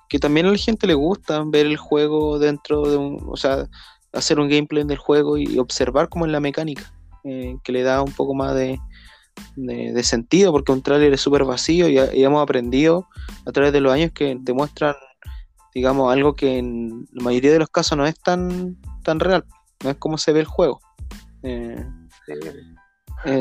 que 0.07 0.19
también 0.19 0.45
a 0.45 0.51
la 0.51 0.57
gente 0.57 0.87
le 0.87 0.93
gusta 0.93 1.43
ver 1.45 1.65
el 1.65 1.75
juego 1.75 2.39
dentro 2.39 2.83
de 2.83 2.95
un, 2.95 3.21
o 3.27 3.35
sea, 3.35 3.67
hacer 4.13 4.39
un 4.39 4.47
gameplay 4.47 4.85
del 4.85 4.97
juego 4.97 5.37
y 5.37 5.59
observar 5.59 6.07
cómo 6.07 6.25
es 6.25 6.31
la 6.31 6.39
mecánica, 6.39 6.93
eh, 7.25 7.57
que 7.61 7.73
le 7.73 7.83
da 7.83 8.01
un 8.01 8.13
poco 8.13 8.33
más 8.33 8.55
de, 8.55 8.79
de, 9.55 10.03
sentido, 10.03 10.51
porque 10.51 10.71
un 10.71 10.81
tráiler 10.81 11.13
es 11.13 11.21
súper 11.21 11.43
vacío 11.43 11.87
y, 11.87 11.97
hemos 12.23 12.41
aprendido 12.41 13.07
a 13.45 13.51
través 13.51 13.73
de 13.73 13.81
los 13.81 13.93
años 13.93 14.11
que 14.13 14.37
te 14.43 14.53
muestran, 14.53 14.95
digamos, 15.73 16.11
algo 16.11 16.33
que 16.33 16.57
en 16.57 17.07
la 17.11 17.23
mayoría 17.23 17.51
de 17.51 17.59
los 17.59 17.69
casos 17.69 17.97
no 17.97 18.05
es 18.05 18.19
tan, 18.19 18.77
tan 19.03 19.19
real, 19.19 19.45
no 19.83 19.89
es 19.89 19.97
como 19.97 20.17
se 20.17 20.33
ve 20.33 20.41
el 20.41 20.45
juego. 20.45 20.79
Eh, 21.43 21.85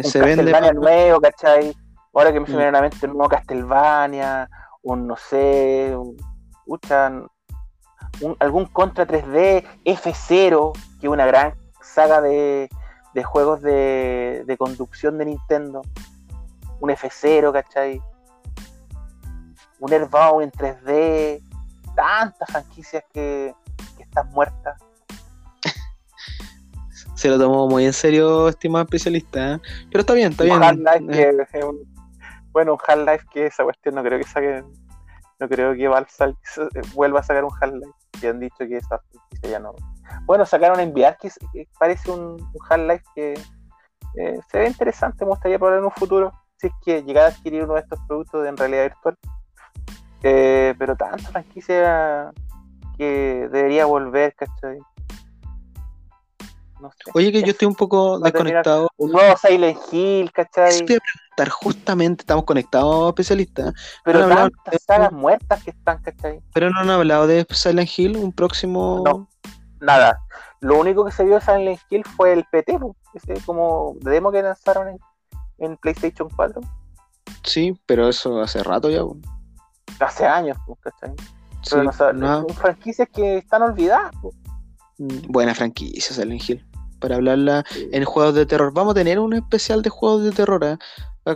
se 0.03 0.21
vende 0.21 0.73
nuevo, 0.75 1.21
¿cachai? 1.21 1.75
Ahora 2.15 2.33
que 2.33 2.41
me 2.41 2.47
mm. 2.47 2.51
viene 2.51 2.65
a 2.67 2.73
la 2.73 2.83
mente 2.83 3.07
un 3.07 3.13
nuevo 3.13 3.29
Castlevania, 3.29 4.49
un 4.83 5.07
no 5.07 5.17
sé, 5.17 5.95
un, 5.97 6.17
algún 8.39 8.67
Contra 8.67 9.07
3D, 9.07 9.65
F0, 9.85 10.73
que 11.01 11.07
es 11.07 11.13
una 11.13 11.27
gran 11.27 11.55
saga 11.81 12.21
de, 12.21 12.69
de 13.15 13.25
juegos 13.25 13.63
de, 13.63 14.45
de, 14.47 14.57
conducción 14.57 15.19
de 15.19 15.27
Nintendo. 15.27 15.83
Un 16.81 16.91
F0, 16.91 17.53
¿cachai? 17.53 18.01
un 19.83 19.93
Airbound 19.93 20.45
en 20.45 20.53
3D, 20.53 21.43
tantas 21.97 22.49
franquicias 22.49 23.03
que, 23.13 23.53
que 23.97 24.03
están 24.05 24.31
muertas. 24.31 24.81
Se 27.17 27.29
lo 27.29 27.37
tomó 27.37 27.69
muy 27.69 27.85
en 27.85 27.93
serio, 27.93 28.49
estimado 28.49 28.85
especialista. 28.85 29.55
¿eh? 29.55 29.61
Pero 29.91 30.01
está 30.03 30.15
bien, 30.15 30.31
está 30.31 30.45
bien. 30.45 30.63
Eh. 31.11 31.33
bueno, 32.53 32.75
un 32.75 32.79
Half-Life 32.87 33.27
que 33.33 33.47
esa 33.47 33.65
cuestión 33.65 33.97
no 33.97 34.05
creo 34.05 34.21
que 34.21 34.25
saquen. 34.25 34.65
No 35.41 35.49
creo 35.49 35.75
que 35.75 35.89
Valve 35.89 36.09
vuelva 36.95 37.19
a 37.19 37.25
sacar 37.25 37.45
un 37.45 37.51
Half-Life. 37.61 37.93
Que 38.21 38.29
han 38.29 38.39
dicho 38.39 38.59
que 38.59 38.77
esa 38.77 39.01
franquicia 39.01 39.51
ya 39.51 39.59
no. 39.59 39.75
Bueno, 40.25 40.47
sacaron 40.47 40.81
en 40.81 40.93
VR 40.93 41.17
que 41.21 41.31
parece 41.79 42.11
un, 42.11 42.41
un 42.41 42.61
Half-Life 42.69 43.05
que 43.15 43.35
eh, 44.15 44.39
se 44.51 44.59
ve 44.59 44.67
interesante. 44.67 45.25
Me 45.25 45.31
gustaría 45.31 45.59
probar 45.59 45.79
en 45.79 45.85
un 45.85 45.91
futuro. 45.91 46.33
Si 46.57 46.69
es 46.69 46.73
que 46.85 47.03
llegara 47.03 47.27
a 47.27 47.31
adquirir 47.31 47.65
uno 47.65 47.75
de 47.75 47.81
estos 47.81 47.99
productos 48.07 48.47
en 48.47 48.57
realidad 48.57 48.85
virtual. 48.85 49.19
Eh, 50.23 50.75
pero 50.79 50.97
tanta 50.97 51.19
franquicia 51.31 52.33
que 52.97 53.49
debería 53.51 53.87
volver, 53.87 54.35
¿cachai? 54.37 54.79
No 56.81 56.91
sé. 56.91 57.11
Oye, 57.15 57.33
que 57.33 57.43
yo 57.43 57.53
estoy 57.53 57.67
un 57.67 57.75
poco 57.75 58.21
desconectado. 58.21 58.89
Un 58.97 59.13
nuevo 59.13 59.37
Silent 59.37 59.79
Hill, 59.91 60.31
¿cachai? 60.33 60.73
Sí, 60.73 60.85
preguntar, 60.85 61.49
justamente 61.49 62.23
estamos 62.23 62.45
conectados, 62.45 63.09
especialistas. 63.09 63.73
Pero 64.05 64.27
no 64.27 64.35
tantas 64.35 64.83
sagas 64.83 65.13
muertas 65.13 65.63
que 65.63 65.71
están, 65.71 66.03
¿cachai? 66.03 66.41
Pero 66.53 66.71
no 66.71 66.81
han 66.81 66.91
hablado 66.91 67.27
de 67.27 67.47
Silent 67.51 67.91
Hill, 67.97 68.17
un 68.17 68.33
próximo. 68.33 69.03
No, 69.05 69.29
nada. 69.83 70.21
Lo 70.61 70.79
único 70.79 71.05
que 71.05 71.13
se 71.13 71.25
vio 71.25 71.35
de 71.35 71.41
Silent 71.41 71.81
Hill 71.91 72.05
fue 72.05 72.33
el 72.33 72.45
PT, 72.45 72.79
ese 73.15 73.35
como 73.45 73.97
demo 74.01 74.33
que 74.33 74.43
lanzaron 74.43 74.89
en, 74.89 74.99
en 75.59 75.77
PlayStation 75.77 76.29
4. 76.35 76.61
Sí, 77.45 77.79
pero 77.87 78.09
eso 78.09 78.41
hace 78.41 78.63
rato 78.63 78.89
ya 78.89 79.03
hace 80.01 80.25
años, 80.27 80.57
¿cachai? 80.81 81.15
Son 81.63 82.49
franquicias 82.55 83.09
que 83.13 83.39
están 83.39 83.63
olvidadas. 83.63 84.13
Pues. 84.21 84.35
Mm, 84.99 85.31
buena 85.31 85.55
franquicia, 85.55 86.15
Silent 86.15 86.49
Hill. 86.49 86.67
Para 87.01 87.17
hablarla 87.17 87.65
en 87.75 88.05
juegos 88.05 88.35
de 88.35 88.47
terror. 88.47 88.73
Vamos 88.73 88.93
a 88.93 88.95
tener 88.95 89.19
un 89.19 89.35
especial 89.35 89.83
de 89.83 89.91
juegos 89.91 90.23
de 90.25 90.33
terror. 90.33 90.65
¿eh? 90.65 90.79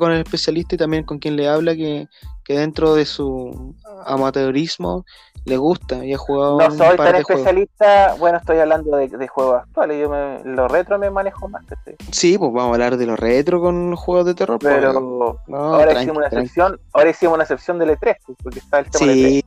con 0.01 0.10
el 0.10 0.18
especialista 0.18 0.74
y 0.74 0.78
también 0.78 1.05
con 1.05 1.20
quien 1.20 1.36
le 1.36 1.48
habla 1.48 1.77
que, 1.77 2.09
dentro 2.55 2.94
de 2.94 3.05
su 3.05 3.74
amateurismo 4.05 5.05
le 5.47 5.56
gusta 5.56 6.05
y 6.05 6.12
ha 6.12 6.18
jugado. 6.18 6.59
No 6.59 6.70
soy 6.73 6.97
tan 6.97 7.14
especialista, 7.14 8.16
bueno, 8.18 8.39
estoy 8.39 8.59
hablando 8.59 8.97
de, 8.97 9.28
juegos 9.28 9.62
actuales, 9.62 10.01
yo 10.01 10.10
me, 10.10 10.43
los 10.44 10.70
retro 10.70 10.98
me 10.98 11.09
manejo 11.09 11.48
más 11.48 11.64
que 11.66 11.97
Sí, 12.10 12.36
pues 12.36 12.52
vamos 12.52 12.70
a 12.70 12.74
hablar 12.74 12.97
de 12.97 13.06
los 13.06 13.18
retro 13.18 13.60
con 13.60 13.90
los 13.90 13.98
juegos 13.98 14.27
de 14.27 14.35
terror. 14.35 14.59
Pues. 14.59 14.74
Pero 14.74 15.39
ahora, 15.48 15.93
hicimos 15.93 16.16
una 16.16 16.27
excepción, 16.27 16.81
ahora 16.93 17.10
hicimos 17.10 17.35
una 17.35 17.44
excepción 17.44 17.78
del 17.78 17.90
E3, 17.90 18.16
pues, 18.27 18.39
porque 18.43 18.59
está 18.59 18.81
el 18.81 18.90
tema 18.90 19.12
sí, 19.12 19.44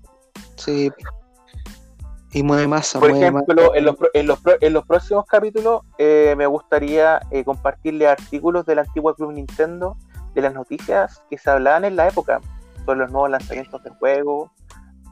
Sí, 0.55 0.91
y 2.31 2.43
mueve 2.43 2.67
masa. 2.67 2.99
Por 2.99 3.11
ejemplo, 3.11 3.75
En, 3.75 3.85
los, 3.85 3.95
en, 4.13 4.27
los, 4.27 4.39
en, 4.61 4.73
los, 4.73 4.85
próximos 4.85 5.25
capítulos 5.25 5.81
eh, 5.97 6.35
me 6.37 6.45
gustaría 6.45 7.19
eh, 7.31 7.43
compartirle 7.43 8.07
artículos 8.07 8.65
del 8.65 8.79
antiguo 8.79 9.13
Club 9.15 9.33
Nintendo 9.33 9.97
de 10.33 10.41
las 10.41 10.53
noticias 10.53 11.21
que 11.29 11.37
se 11.37 11.49
hablaban 11.49 11.85
en 11.85 11.95
la 11.95 12.07
época 12.07 12.39
sobre 12.89 13.01
los 13.01 13.11
nuevos 13.11 13.29
lanzamientos 13.29 13.83
del 13.83 13.93
juego. 13.93 14.51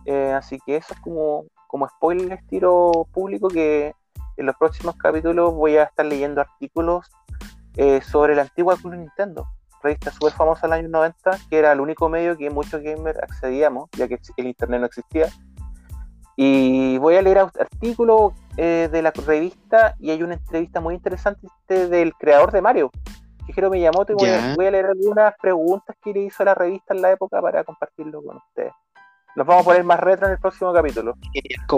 Eh, 0.06 0.32
así 0.32 0.58
que 0.66 0.78
eso 0.78 0.96
es 0.96 1.00
como, 1.02 1.46
como 1.68 1.88
spoiler 1.88 2.34
estilo 2.34 3.08
público 3.14 3.50
que 3.50 3.94
en 4.36 4.46
los 4.48 4.56
próximos 4.56 4.96
capítulos 4.96 5.54
voy 5.54 5.78
a 5.78 5.84
estar 5.84 6.06
leyendo 6.06 6.42
artículos 6.42 7.08
eh, 7.76 8.02
sobre 8.02 8.36
la 8.36 8.44
antigua 8.44 8.78
Club 8.78 8.96
Nintendo, 8.96 9.46
revista 9.84 10.10
súper 10.10 10.34
famosa 10.34 10.66
en 10.66 10.72
los 10.72 10.80
años 10.80 10.92
90, 10.92 11.32
que 11.52 11.60
era 11.60 11.72
el 11.72 11.80
único 11.80 12.10
medio 12.10 12.36
que 12.36 12.50
muchos 12.50 12.82
gamers 12.82 13.20
accedíamos, 13.20 13.90
ya 13.96 14.08
que 14.08 14.20
el 14.38 14.48
internet 14.48 14.80
no 14.80 14.88
existía. 14.88 15.28
Y 16.36 16.98
voy 16.98 17.16
a 17.16 17.22
leer 17.22 17.38
artículos 17.38 18.34
eh, 18.58 18.90
de 18.92 19.02
la 19.04 19.12
revista 19.12 19.96
y 20.00 20.10
hay 20.10 20.24
una 20.24 20.34
entrevista 20.34 20.82
muy 20.82 20.96
interesante 20.96 21.48
del 21.68 22.16
creador 22.16 22.52
de 22.52 22.62
Mario, 22.62 22.92
Quijero 23.48 23.70
Miyamoto, 23.70 24.14
y 24.14 24.16
voy 24.16 24.30
a, 24.30 24.56
voy 24.56 24.66
a, 24.66 24.72
leer 24.72 24.86
algunas 24.88 25.34
preguntas 25.42 25.96
que 26.04 26.12
le 26.12 26.20
hizo 26.24 26.44
la 26.44 26.54
revista 26.54 26.94
en 26.94 27.02
la 27.02 27.12
época 27.12 27.42
para 27.42 27.64
compartirlo 27.64 28.22
con 28.22 28.38
ustedes. 28.38 28.74
Nos 29.36 29.48
vamos 29.48 29.62
a 29.62 29.66
poner 29.66 29.84
más 29.86 30.00
retro 30.00 30.28
en 30.28 30.34
el 30.34 30.40
próximo 30.40 30.74
capítulo. 30.74 31.16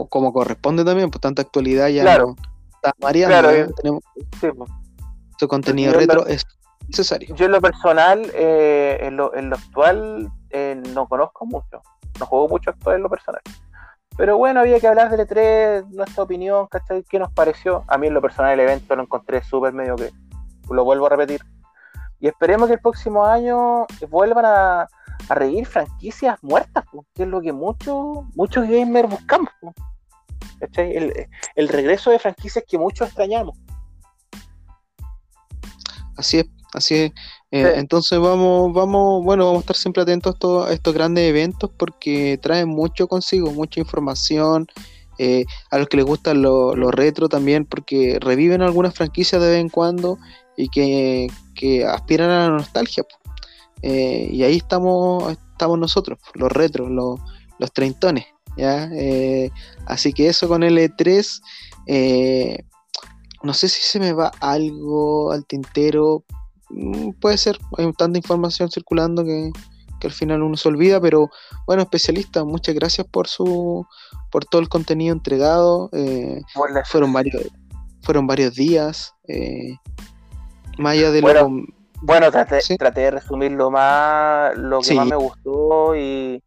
Como, 0.09 0.33
corresponde 0.33 0.83
también, 0.83 1.11
por 1.11 1.21
tanta 1.21 1.43
actualidad 1.43 1.87
ya 1.89 2.01
claro. 2.01 2.35
está 2.73 2.91
variando. 2.99 3.37
Claro, 3.37 3.51
¿eh? 3.51 3.67
tenemos 3.77 4.03
su 5.39 5.47
contenido 5.47 5.93
retro 5.93 6.25
es 6.25 6.45
necesario. 6.87 7.35
Yo 7.35 7.45
en 7.45 7.51
lo 7.51 7.61
personal, 7.61 8.29
eh, 8.33 8.97
en, 9.01 9.15
lo, 9.15 9.33
en, 9.35 9.49
lo, 9.49 9.55
actual, 9.55 10.29
eh, 10.49 10.81
no 10.93 11.07
conozco 11.07 11.45
mucho. 11.45 11.81
No 12.19 12.25
juego 12.25 12.49
mucho 12.49 12.71
actual 12.71 12.97
en 12.97 13.03
lo 13.03 13.09
personal. 13.09 13.41
Pero 14.17 14.37
bueno, 14.37 14.59
había 14.59 14.79
que 14.81 14.87
hablar 14.87 15.09
del 15.09 15.25
E3, 15.25 15.87
nuestra 15.91 16.23
opinión, 16.23 16.67
¿cachai? 16.67 17.03
¿Qué 17.03 17.19
nos 17.19 17.31
pareció? 17.31 17.85
A 17.87 17.97
mí 17.97 18.07
en 18.07 18.13
lo 18.15 18.21
personal 18.21 18.51
el 18.51 18.59
evento 18.59 18.95
lo 18.95 19.03
encontré 19.03 19.41
súper 19.43 19.71
medio 19.71 19.95
que, 19.95 20.11
lo 20.69 20.83
vuelvo 20.83 21.05
a 21.05 21.09
repetir, 21.09 21.41
y 22.19 22.27
esperemos 22.27 22.67
que 22.67 22.73
el 22.73 22.81
próximo 22.81 23.25
año 23.25 23.85
vuelvan 24.09 24.45
a, 24.45 24.87
a 25.27 25.35
reír 25.35 25.65
franquicias 25.65 26.37
muertas, 26.41 26.85
que 27.13 27.23
es 27.23 27.29
lo 27.29 27.41
que 27.41 27.51
muchos 27.51 28.25
muchos 28.35 28.67
gamers 28.67 29.09
buscamos. 29.09 29.49
El, 30.75 31.67
regreso 31.69 32.11
de 32.11 32.19
franquicias 32.19 32.65
que 32.67 32.77
muchos 32.77 33.07
extrañamos. 33.07 33.57
Así 36.17 36.39
es, 36.39 36.45
así 36.73 36.95
es. 36.95 37.11
Eh, 37.51 37.73
entonces 37.77 38.19
vamos, 38.19 38.73
vamos, 38.73 39.23
bueno, 39.23 39.45
vamos 39.45 39.59
a 39.59 39.61
estar 39.61 39.75
siempre 39.75 40.03
atentos 40.03 40.35
a 40.67 40.73
estos, 40.73 40.93
grandes 40.93 41.29
eventos 41.29 41.71
porque 41.77 42.37
traen 42.41 42.67
mucho 42.67 43.07
consigo, 43.07 43.51
mucha 43.51 43.79
información. 43.79 44.67
Eh, 45.21 45.43
a 45.69 45.77
los 45.77 45.89
que 45.89 45.97
les 45.97 46.05
gustan 46.05 46.41
los 46.41 46.77
lo 46.77 46.91
retro 46.91 47.27
también, 47.27 47.65
porque 47.65 48.19
reviven 48.21 48.61
algunas 48.61 48.93
franquicias 48.93 49.41
de 49.41 49.49
vez 49.49 49.59
en 49.59 49.67
cuando 49.67 50.17
y 50.59 50.67
que, 50.67 51.85
aspiran 51.85 52.29
a 52.29 52.39
la 52.39 52.49
nostalgia. 52.49 53.05
Eh, 53.81 54.29
y 54.31 54.43
ahí 54.43 54.57
estamos, 54.57 55.31
estamos 55.31 55.79
nosotros, 55.79 56.19
los 56.33 56.51
retros, 56.51 56.89
los, 56.89 57.19
los 57.59 57.71
treintones. 57.71 58.25
¿ya? 58.57 58.89
Eh, 58.93 59.51
así 59.85 60.11
que 60.11 60.27
eso 60.27 60.49
con 60.49 60.63
el 60.63 60.77
E3. 60.77 61.41
Eh, 61.87 62.65
no 63.41 63.53
sé 63.53 63.69
si 63.69 63.81
se 63.81 63.99
me 64.01 64.11
va 64.11 64.31
algo 64.41 65.31
al 65.31 65.45
tintero. 65.45 66.25
Mm, 66.69 67.11
puede 67.21 67.37
ser, 67.37 67.57
hay 67.77 67.91
tanta 67.93 68.17
información 68.17 68.69
circulando 68.69 69.23
que, 69.23 69.51
al 70.01 70.11
final 70.11 70.43
uno 70.43 70.55
se 70.55 70.69
olvida, 70.69 71.01
pero 71.01 71.29
bueno, 71.67 71.83
especialista, 71.83 72.45
muchas 72.45 72.73
gracias 72.73 73.05
por 73.05 73.27
su 73.27 73.85
por 74.31 74.45
todo 74.45 74.61
el 74.61 74.69
contenido 74.69 75.13
entregado. 75.13 75.89
fueron 76.85 77.11
varios 77.11 77.47
fueron 78.01 78.25
varios 78.25 78.55
días. 78.55 79.13
Más 80.79 80.97
de 80.97 81.19
bueno, 81.21 81.41
lo... 81.41 81.65
Bueno, 82.01 82.31
traté, 82.31 82.61
de 83.01 83.11
resumir 83.11 83.51
lo 83.51 83.69
más, 83.69 84.57
lo 84.57 84.79
que 84.79 84.93
más 84.93 85.07
me 85.07 85.17
gustó 85.17 85.93
y, 85.93 86.41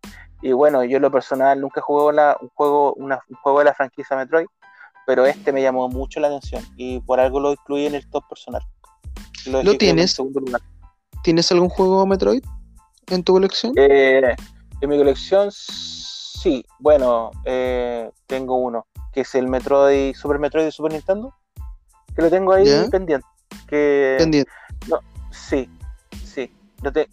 bueno, 0.55 0.83
yo 0.85 0.97
en 0.97 1.03
lo 1.03 1.11
personal 1.11 1.61
nunca 1.61 1.83
jugué 1.83 2.07
un 2.41 2.49
juego, 2.55 2.95
un 2.95 3.15
juego 3.43 3.59
de 3.59 3.67
la 3.67 3.75
franquicia 3.75 4.17
Metroid, 4.17 4.47
pero 5.07 5.27
este 5.27 5.53
me 5.53 5.61
llamó 5.61 5.91
mucho 5.91 6.19
la 6.19 6.29
atención 6.29 6.65
y 6.79 7.01
por 7.01 7.21
algo 7.21 7.41
lo 7.41 7.53
incluí 7.53 7.85
en 7.85 7.95
el 7.95 8.09
top 8.09 8.27
personal. 8.27 8.63
¿Lo, 9.45 9.77
tienes? 9.77 10.17
¿Tienes 11.23 11.53
algún 11.53 11.69
juego 11.69 12.07
Metroid 12.07 12.43
en 13.09 13.23
tu 13.23 13.35
colección? 13.35 13.75
Eh, 13.77 14.35
en 14.81 14.89
mi 14.89 14.97
colección 14.97 15.51
sí, 15.53 16.65
bueno, 16.79 17.33
eh, 17.45 18.11
tengo 18.27 18.57
uno, 18.57 18.87
que 19.13 19.21
es 19.21 19.35
el 19.35 19.47
Metroid, 19.47 20.15
Super 20.15 20.39
Metroid 20.39 20.65
de 20.65 20.73
Super 20.73 20.93
Nintendo, 20.93 21.35
que 22.17 22.23
lo 22.23 22.31
tengo 22.31 22.55
ahí 22.55 22.67
pendiente 22.91 23.27
que 23.73 24.45
no, 24.87 25.01
sí, 25.31 25.67
sí. 26.23 26.53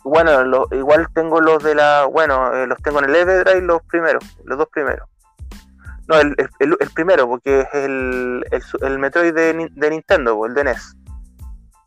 bueno, 0.03 0.65
igual 0.73 1.07
tengo 1.13 1.39
los 1.39 1.63
de 1.63 1.73
la, 1.73 2.05
bueno, 2.05 2.53
eh, 2.53 2.67
los 2.67 2.77
tengo 2.79 2.99
en 2.99 3.05
el 3.05 3.15
Everdrive 3.15 3.61
los 3.61 3.81
primeros, 3.83 4.23
los 4.43 4.57
dos 4.57 4.67
primeros. 4.67 5.07
No, 6.09 6.19
el, 6.19 6.35
primero, 6.93 7.27
porque 7.29 7.61
es 7.61 7.67
el, 7.73 8.43
el, 8.81 8.99
Metroid 8.99 9.33
de, 9.33 9.69
de, 9.71 9.89
Nintendo, 9.89 10.45
el 10.45 10.53
de 10.53 10.63
NES. 10.65 10.97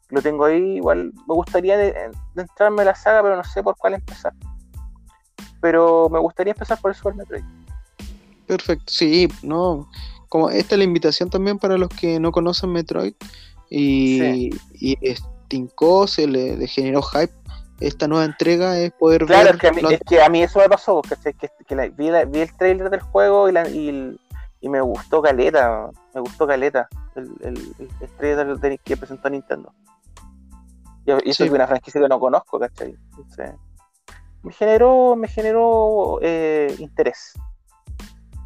Lo 0.08 0.22
tengo 0.22 0.46
ahí, 0.46 0.76
igual 0.76 1.12
me 1.28 1.34
gustaría 1.34 1.76
de, 1.76 2.10
entrarme 2.36 2.82
a 2.82 2.86
la 2.86 2.94
saga, 2.94 3.22
pero 3.22 3.36
no 3.36 3.44
sé 3.44 3.62
por 3.62 3.76
cuál 3.76 3.94
empezar. 3.94 4.32
Pero 5.60 6.08
me 6.08 6.18
gustaría 6.18 6.52
empezar 6.52 6.80
por 6.80 6.92
el 6.92 6.94
Super 6.94 7.14
Metroid. 7.14 7.44
Perfecto, 8.46 8.86
sí, 8.86 9.28
no. 9.42 9.90
Como 10.28 10.48
esta 10.48 10.76
es 10.76 10.78
la 10.78 10.84
invitación 10.84 11.28
también 11.28 11.58
para 11.58 11.76
los 11.76 11.90
que 11.90 12.18
no 12.20 12.32
conocen 12.32 12.72
Metroid 12.72 13.14
y, 13.74 14.50
y 14.74 14.98
se 16.06 16.26
le, 16.26 16.66
generó 16.66 17.02
hype. 17.02 17.32
Esta 17.80 18.06
nueva 18.06 18.26
entrega 18.26 18.78
es 18.78 18.92
poder 18.92 19.24
claro, 19.24 19.44
ver. 19.46 19.58
Claro, 19.58 19.90
es, 19.90 20.00
que 20.06 20.22
a 20.22 20.28
mí 20.28 20.42
eso 20.42 20.60
me 20.60 20.68
pasó, 20.68 21.02
Que, 21.02 21.32
que 21.32 21.90
vi, 21.96 22.08
el 22.08 22.56
trailer 22.56 22.90
del 22.90 23.00
juego 23.00 23.48
y, 23.48 24.18
y, 24.60 24.68
me 24.68 24.80
gustó 24.80 25.20
Caleta, 25.20 25.90
me 26.14 26.20
gustó 26.20 26.46
Caleta, 26.46 26.88
el, 27.16 27.32
el, 27.40 28.10
trailer 28.18 28.78
que 28.84 28.96
presentó 28.96 29.28
Nintendo. 29.30 29.72
Y, 31.06 31.30
eso 31.30 31.44
es 31.44 31.50
una 31.50 31.66
franquicia 31.66 32.00
que 32.00 32.08
no 32.08 32.20
conozco, 32.20 32.60
¿cachai? 32.60 32.94
me 34.42 34.52
generó, 34.52 35.16
me 35.16 35.28
generó 35.28 36.18
eh, 36.20 36.74
interés. 36.78 37.32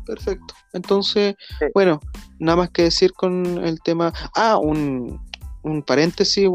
Perfecto. 0.06 0.54
Entonces, 0.72 1.34
bueno, 1.74 2.00
nada 2.38 2.56
más 2.56 2.70
que 2.70 2.82
decir 2.82 3.12
con 3.12 3.64
el 3.64 3.80
tema. 3.82 4.12
Ah, 4.34 4.58
un, 4.58 5.20
un 5.62 5.82
paréntesis. 5.82 6.48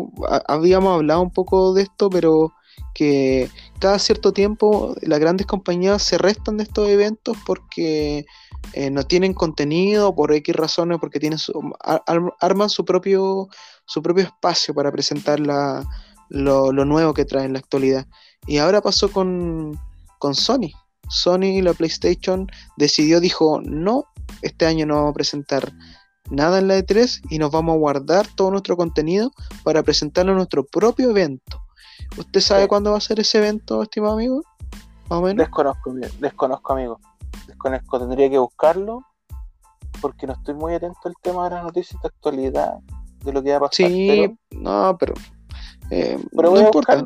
Habíamos 0.47 0.95
hablado 0.95 1.21
un 1.21 1.31
poco 1.31 1.73
de 1.73 1.83
esto, 1.83 2.09
pero 2.09 2.53
que 2.93 3.49
cada 3.79 3.99
cierto 3.99 4.33
tiempo 4.33 4.95
las 5.01 5.19
grandes 5.19 5.47
compañías 5.47 6.03
se 6.03 6.17
restan 6.17 6.57
de 6.57 6.63
estos 6.63 6.89
eventos 6.89 7.37
porque 7.45 8.25
eh, 8.73 8.89
no 8.89 9.03
tienen 9.03 9.33
contenido 9.33 10.13
por 10.15 10.33
X 10.33 10.55
razones, 10.55 10.97
porque 10.99 11.19
tienen 11.19 11.39
arman 12.39 12.69
su 12.69 12.85
propio, 12.85 13.47
su 13.85 14.01
propio 14.01 14.25
espacio 14.25 14.73
para 14.73 14.91
presentar 14.91 15.39
lo, 15.39 16.71
nuevo 16.71 17.13
que 17.13 17.25
trae 17.25 17.45
en 17.45 17.53
la 17.53 17.59
actualidad. 17.59 18.07
Y 18.47 18.57
ahora 18.57 18.81
pasó 18.81 19.11
con, 19.11 19.79
con 20.19 20.35
Sony. 20.35 20.71
Sony, 21.11 21.61
la 21.61 21.73
PlayStation, 21.73 22.47
decidió, 22.77 23.19
dijo, 23.19 23.61
no, 23.63 24.05
este 24.41 24.65
año 24.65 24.85
no 24.85 24.95
vamos 24.95 25.11
a 25.11 25.15
presentar 25.15 25.71
nada 26.29 26.59
en 26.59 26.67
la 26.67 26.77
E3 26.77 27.21
y 27.29 27.39
nos 27.39 27.51
vamos 27.51 27.75
a 27.75 27.77
guardar 27.77 28.27
todo 28.35 28.51
nuestro 28.51 28.77
contenido 28.77 29.31
para 29.63 29.83
presentarlo 29.83 30.31
en 30.31 30.37
nuestro 30.37 30.65
propio 30.65 31.11
evento. 31.11 31.61
¿Usted 32.17 32.39
sabe 32.39 32.67
cuándo 32.67 32.91
va 32.91 32.97
a 32.97 33.01
ser 33.01 33.19
ese 33.19 33.37
evento, 33.37 33.83
estimado 33.83 34.13
amigo? 34.13 34.41
Más 35.09 35.19
o 35.19 35.21
menos. 35.21 35.37
Desconozco, 35.37 35.93
desconozco, 36.19 36.73
amigo 36.73 36.99
desconozco, 37.47 37.99
tendría 37.99 38.29
que 38.29 38.37
buscarlo 38.37 39.05
porque 40.01 40.25
no 40.25 40.33
estoy 40.33 40.55
muy 40.55 40.73
atento 40.73 40.99
al 41.05 41.13
tema 41.21 41.43
de 41.45 41.55
las 41.55 41.63
noticias 41.63 42.01
de 42.01 42.07
actualidad, 42.07 42.73
de 43.23 43.33
lo 43.33 43.43
que 43.43 43.51
va 43.51 43.57
a 43.57 43.59
pasar. 43.59 43.87
Sí, 43.87 44.37
no, 44.51 44.97
pero. 44.99 45.13
Eh, 45.89 46.17
no 46.31 46.59
importa. 46.59 47.05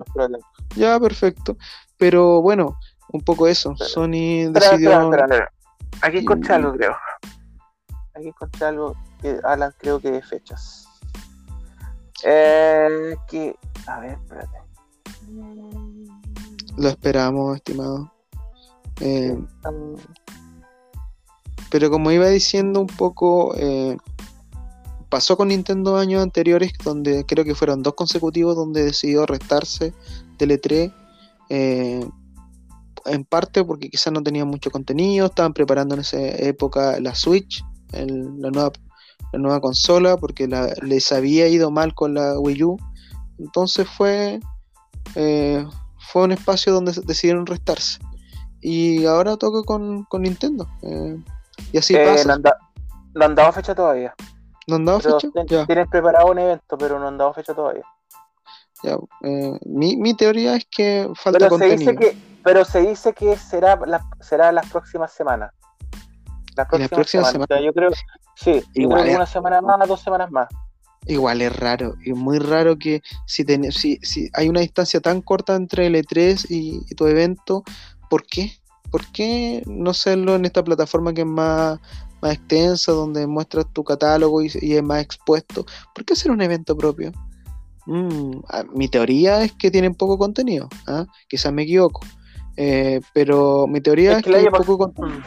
ya, 0.75 0.99
perfecto. 0.99 1.57
Pero 1.97 2.41
bueno, 2.41 2.77
un 3.11 3.21
poco 3.21 3.47
eso. 3.47 3.75
Sony 3.77 4.51
decidió. 4.51 5.11
Aquí 6.01 6.19
encontré 6.19 6.53
algo, 6.53 6.73
creo. 6.73 6.95
Aquí 8.13 8.27
encontré 8.27 8.65
algo 8.65 8.95
que 9.21 9.39
Alan 9.43 9.73
creo 9.77 9.99
que 9.99 10.11
de 10.11 10.21
fechas. 10.21 10.87
Eh, 12.23 13.15
que. 13.27 13.55
A 13.87 13.99
ver, 13.99 14.11
espérate. 14.11 14.57
Lo 16.77 16.89
esperamos, 16.89 17.55
estimado. 17.55 18.11
Eh, 19.01 19.37
pero 21.69 21.89
como 21.89 22.11
iba 22.11 22.27
diciendo 22.27 22.81
un 22.81 22.87
poco, 22.87 23.53
eh, 23.57 23.97
pasó 25.09 25.37
con 25.37 25.49
Nintendo 25.49 25.97
años 25.97 26.21
anteriores, 26.21 26.73
donde 26.83 27.25
creo 27.25 27.43
que 27.43 27.55
fueron 27.55 27.83
dos 27.83 27.93
consecutivos, 27.95 28.55
donde 28.55 28.83
decidió 28.83 29.25
restarse 29.25 29.93
del 30.37 30.51
E3. 30.51 30.93
Eh, 33.05 33.13
en 33.13 33.25
parte 33.25 33.63
porque 33.63 33.89
quizás 33.89 34.11
no 34.13 34.23
tenían 34.23 34.47
mucho 34.47 34.71
contenido, 34.71 35.27
estaban 35.27 35.53
preparando 35.53 35.95
en 35.95 36.01
esa 36.01 36.19
época 36.19 36.99
la 36.99 37.15
Switch, 37.15 37.63
la, 37.91 38.49
nueva, 38.51 38.71
la 39.31 39.39
nueva 39.39 39.61
consola, 39.61 40.17
porque 40.17 40.47
les 40.81 41.11
había 41.11 41.47
ido 41.47 41.71
mal 41.71 41.93
con 41.93 42.13
la 42.13 42.39
Wii 42.39 42.63
U. 42.63 42.77
Entonces 43.39 43.87
fue, 43.87 44.39
eh, 45.15 45.65
fue 46.11 46.23
un 46.23 46.31
espacio 46.31 46.73
donde 46.73 46.93
decidieron 47.05 47.45
restarse. 47.45 47.99
Y 48.61 49.05
ahora 49.05 49.37
toca 49.37 49.61
con, 49.63 50.03
con 50.05 50.23
Nintendo. 50.23 50.67
Y 51.71 51.77
así 51.77 51.95
eh, 51.95 52.05
pasa. 52.05 52.37
No 53.13 53.25
han, 53.25 53.35
dado 53.35 53.51
fecha 53.53 53.75
todavía. 53.75 54.13
¿No 54.67 54.75
han 54.75 54.85
dado 54.85 54.99
fecha? 54.99 55.29
Tienen 55.67 55.87
preparado 55.89 56.31
un 56.31 56.39
evento, 56.39 56.77
pero 56.77 56.99
no 56.99 57.07
han 57.07 57.17
dado 57.17 57.33
fecha 57.33 57.53
todavía. 57.53 57.83
Ya, 58.85 58.97
eh, 59.23 59.59
mi, 59.65 59.97
mi, 59.97 60.13
teoría 60.13 60.55
es 60.55 60.67
que 60.69 61.09
falta 61.15 61.39
pero 61.39 61.57
Se 61.57 61.77
dice 61.77 61.95
que, 61.95 62.17
pero 62.43 62.65
se 62.65 62.81
dice 62.81 63.13
que 63.13 63.35
será, 63.35 63.79
la, 63.85 64.05
será 64.21 64.51
las 64.51 64.69
próximas 64.69 65.11
semanas. 65.11 65.51
Las 66.55 66.67
próximas, 66.89 67.31
semanas. 67.31 67.59
yo 67.63 67.73
creo, 67.73 67.89
sí, 68.35 68.63
igual 68.75 69.09
una 69.09 69.25
semana 69.25 69.61
más, 69.61 69.87
dos 69.87 70.01
semanas 70.01 70.31
más. 70.31 70.47
Igual 71.07 71.41
es 71.41 71.55
raro, 71.55 71.95
es 72.05 72.15
muy 72.15 72.39
raro 72.39 72.77
que 72.77 73.01
si, 73.25 73.43
si, 73.71 73.97
si 73.97 74.29
hay 74.33 74.49
una 74.49 74.61
distancia 74.61 75.01
tan 75.01 75.21
corta 75.21 75.55
entre 75.55 75.87
el 75.87 75.95
E3 75.95 76.45
y 76.49 76.95
tu 76.95 77.07
evento, 77.07 77.63
¿por 78.09 78.25
qué? 78.25 78.51
¿por 78.95 79.05
qué 79.11 79.61
no 79.65 79.89
hacerlo 79.91 80.35
en 80.35 80.45
esta 80.45 80.63
plataforma 80.63 81.13
que 81.13 81.19
es 81.21 81.27
más, 81.27 81.79
más 82.21 82.33
extensa, 82.33 82.93
donde 82.93 83.27
muestras 83.27 83.65
tu 83.73 83.83
catálogo 83.83 84.41
y, 84.41 84.47
es 84.47 84.83
más 84.83 85.01
expuesto? 85.01 85.65
¿Por 85.93 86.05
qué 86.05 86.13
hacer 86.13 86.31
un 86.31 86.41
evento 86.41 86.77
propio? 86.77 87.11
Mm, 87.85 88.39
ah, 88.49 88.63
mi 88.73 88.87
teoría 88.87 89.43
es 89.43 89.53
que 89.53 89.69
tienen 89.69 89.93
poco 89.93 90.17
contenido, 90.17 90.67
¿ah? 90.87 91.05
quizás 91.27 91.53
me 91.53 91.63
equivoco, 91.63 92.01
eh, 92.57 92.99
pero 93.13 93.67
mi 93.67 93.81
teoría 93.81 94.17
es, 94.17 94.23
que, 94.23 94.35
hay 94.35 94.45
poco 94.45 94.77
contenido. 94.77 95.21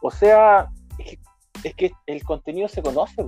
O 0.00 0.10
sea, 0.10 0.70
es 1.64 1.74
que, 1.74 1.92
el 2.06 2.22
contenido 2.22 2.68
se 2.68 2.82
conoce. 2.82 3.24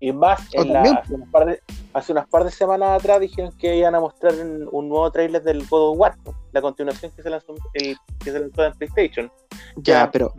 Y 0.00 0.12
más, 0.12 0.40
en 0.52 0.72
la, 0.72 0.82
hace, 0.82 1.14
unas 1.14 1.28
par 1.30 1.46
de, 1.46 1.60
hace 1.92 2.12
unas 2.12 2.26
par 2.28 2.44
de 2.44 2.50
semanas 2.50 3.00
atrás 3.00 3.20
dijeron 3.20 3.52
que 3.58 3.76
iban 3.76 3.94
a 3.94 4.00
mostrar 4.00 4.32
un 4.34 4.88
nuevo 4.88 5.10
trailer 5.10 5.42
del 5.42 5.66
God 5.66 5.90
of 5.90 5.98
War, 5.98 6.16
la 6.52 6.62
continuación 6.62 7.12
que 7.14 7.22
se 7.22 7.30
lanzó, 7.30 7.54
el, 7.74 7.96
que 8.18 8.30
se 8.30 8.40
lanzó 8.40 8.64
en 8.64 8.72
PlayStation. 8.74 9.32
Ya, 9.76 10.10
pero. 10.10 10.32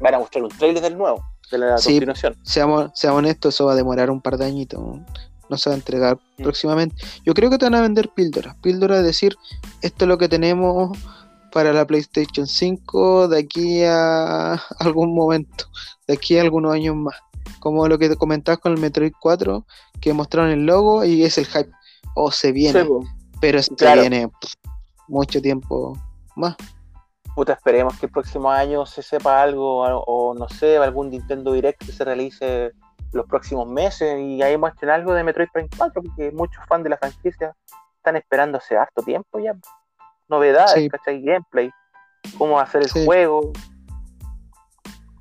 van 0.00 0.14
a 0.14 0.18
mostrar 0.18 0.44
un 0.44 0.50
trailer 0.50 0.82
del 0.82 0.96
nuevo, 0.98 1.22
de 1.50 1.58
la 1.58 1.74
continuación. 1.74 2.36
Seamos, 2.42 2.90
seamos 2.94 3.18
honestos, 3.18 3.54
eso 3.54 3.66
va 3.66 3.72
a 3.72 3.76
demorar 3.76 4.10
un 4.10 4.20
par 4.20 4.38
de 4.38 4.46
añitos. 4.46 4.80
No 5.48 5.56
se 5.56 5.70
va 5.70 5.74
a 5.74 5.78
entregar 5.78 6.18
mm. 6.38 6.42
próximamente. 6.42 6.96
Yo 7.24 7.34
creo 7.34 7.50
que 7.50 7.58
te 7.58 7.66
van 7.66 7.74
a 7.74 7.80
vender 7.80 8.10
píldoras. 8.10 8.56
Píldoras 8.56 8.98
es 8.98 9.04
decir, 9.04 9.36
esto 9.82 10.04
es 10.04 10.08
lo 10.08 10.18
que 10.18 10.28
tenemos 10.28 10.96
para 11.52 11.72
la 11.72 11.86
PlayStation 11.86 12.46
5 12.46 13.28
de 13.28 13.38
aquí 13.38 13.82
a 13.84 14.54
algún 14.78 15.14
momento, 15.14 15.66
de 16.06 16.14
aquí 16.14 16.36
a 16.38 16.42
algunos 16.42 16.74
años 16.74 16.96
más 16.96 17.14
como 17.58 17.88
lo 17.88 17.98
que 17.98 18.14
comentabas 18.16 18.60
con 18.60 18.72
el 18.72 18.78
Metroid 18.78 19.12
4, 19.20 19.66
que 20.00 20.12
mostraron 20.12 20.50
el 20.50 20.66
logo 20.66 21.04
y 21.04 21.24
es 21.24 21.38
el 21.38 21.46
hype. 21.46 21.70
O 22.14 22.30
se 22.30 22.52
viene, 22.52 22.86
pero 23.40 23.62
se 23.62 23.74
viene 23.74 24.30
mucho 25.08 25.42
tiempo 25.42 25.98
más. 26.34 26.56
Puta, 27.36 27.52
esperemos 27.52 27.98
que 28.00 28.06
el 28.06 28.12
próximo 28.12 28.50
año 28.50 28.86
se 28.86 29.02
sepa 29.02 29.42
algo, 29.42 29.82
o, 29.82 30.34
no 30.34 30.48
sé, 30.48 30.78
algún 30.78 31.10
Nintendo 31.10 31.52
Direct 31.52 31.84
que 31.84 31.92
se 31.92 32.02
realice 32.02 32.72
los 33.12 33.26
próximos 33.26 33.68
meses 33.68 34.18
y 34.18 34.40
ahí 34.40 34.56
muestren 34.56 34.88
algo 34.90 35.12
de 35.12 35.22
Metroid 35.22 35.50
Prime 35.52 35.68
4, 35.76 36.02
porque 36.02 36.30
muchos 36.30 36.64
fans 36.66 36.84
de 36.84 36.88
la 36.88 36.96
franquicia 36.96 37.54
están 37.94 38.16
esperando 38.16 38.56
hace 38.56 38.78
harto 38.78 39.02
tiempo 39.02 39.38
ya. 39.38 39.54
Novedades, 40.28 40.90
¿cachai? 40.90 41.20
Gameplay, 41.20 41.70
cómo 42.38 42.58
hacer 42.58 42.84
el 42.84 43.04
juego. 43.04 43.52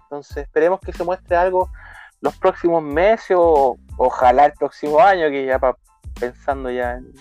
Entonces, 0.03 0.37
esperemos 0.37 0.79
que 0.79 0.93
se 0.93 1.03
muestre 1.03 1.35
algo 1.35 1.69
los 2.21 2.37
próximos 2.37 2.81
meses 2.81 3.35
o 3.37 3.75
ojalá 3.97 4.45
el 4.45 4.53
próximo 4.53 5.01
año, 5.01 5.29
que 5.29 5.45
ya 5.45 5.59
pensando 6.17 6.71
ya 6.71 6.93
en, 6.93 7.11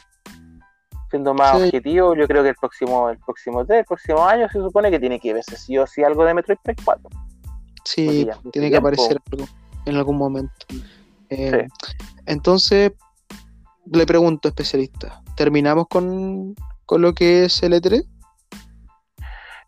siendo 1.15 1.33
más 1.33 1.55
objetivo, 1.55 2.17
yo 2.17 2.27
creo 2.27 2.43
que 2.43 2.49
el 2.49 2.57
próximo, 2.57 3.09
el 3.09 3.19
próximo 3.19 3.61
el 3.61 3.85
próximo 3.85 4.27
año 4.27 4.49
se 4.49 4.59
supone 4.59 4.91
que 4.91 4.99
tiene 4.99 5.21
que 5.21 5.33
verse 5.33 5.57
sí 5.57 5.79
o 5.79 5.87
sí 5.87 6.03
algo 6.03 6.25
de 6.25 6.35
Metroid 6.35 6.59
Prime 6.61 6.83
4. 6.85 7.09
Sí, 7.85 8.29
tiene 8.51 8.69
que 8.69 8.77
aparecer 8.77 9.21
algo 9.31 9.47
en 9.87 9.97
algún 9.97 10.17
momento. 10.17 10.67
Eh, 11.31 11.69
entonces, 12.27 12.95
le 13.87 14.07
pregunto, 14.07 14.49
especialista, 14.49 15.23
¿terminamos 15.37 15.87
con, 15.87 16.57
con 16.85 17.01
lo 17.01 17.15
que 17.15 17.45
es 17.45 17.63
el 17.63 17.75
E3? 17.75 18.05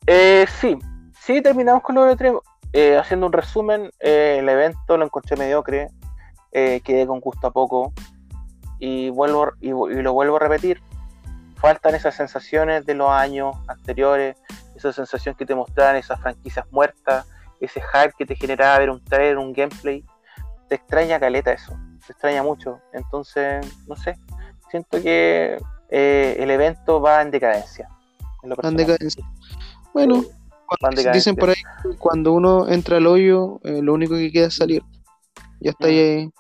Eh, 0.08 0.46
sí, 0.60 0.76
sí, 1.20 1.40
terminamos 1.42 1.84
con 1.84 1.94
lo 1.94 2.06
de 2.06 2.16
E3. 2.16 2.40
Eh, 2.72 2.96
haciendo 2.96 3.26
un 3.26 3.32
resumen, 3.32 3.90
eh, 4.00 4.38
el 4.40 4.48
evento 4.48 4.96
lo 4.98 5.04
encontré 5.04 5.36
mediocre, 5.36 5.90
eh, 6.50 6.80
quedé 6.82 7.06
con 7.06 7.20
gusto 7.20 7.46
a 7.46 7.52
poco 7.52 7.92
y, 8.80 9.10
vuelvo, 9.10 9.52
y, 9.60 9.70
lo 9.70 10.12
vuelvo 10.12 10.36
a 10.36 10.40
repetir. 10.40 10.82
Faltan 11.56 11.94
esas 11.94 12.14
sensaciones 12.14 12.84
de 12.86 12.94
los 12.94 13.10
años 13.10 13.56
anteriores, 13.66 14.36
esa 14.74 14.92
sensación 14.92 15.34
que 15.34 15.46
te 15.46 15.54
mostraban 15.54 15.96
esas 15.96 16.20
franquicias 16.20 16.66
muertas, 16.70 17.26
ese 17.60 17.80
hype 17.80 18.12
que 18.18 18.26
te 18.26 18.36
generaba 18.36 18.78
ver 18.78 18.90
un 18.90 19.02
trailer, 19.02 19.38
un 19.38 19.52
gameplay. 19.52 20.04
Te 20.68 20.74
extraña 20.76 21.18
caleta 21.18 21.52
eso, 21.52 21.76
te 22.06 22.12
extraña 22.12 22.42
mucho. 22.42 22.80
Entonces, 22.92 23.66
no 23.86 23.96
sé, 23.96 24.18
siento 24.70 25.00
que 25.00 25.58
el 25.88 26.50
evento 26.50 27.00
va 27.00 27.22
en 27.22 27.30
decadencia. 27.30 27.88
En, 28.42 28.76
decadencia. 28.76 29.24
Bueno, 29.92 30.22
Dicen 31.12 31.36
por 31.36 31.50
ahí 31.50 31.62
cuando 31.98 32.32
uno 32.32 32.68
entra 32.68 32.96
al 32.96 33.06
hoyo, 33.06 33.60
eh, 33.62 33.82
lo 33.82 33.94
único 33.94 34.14
que 34.14 34.32
queda 34.32 34.48
es 34.48 34.56
salir. 34.56 34.82
Ya 35.60 35.70
está, 35.70 35.86
ahí, 35.86 36.30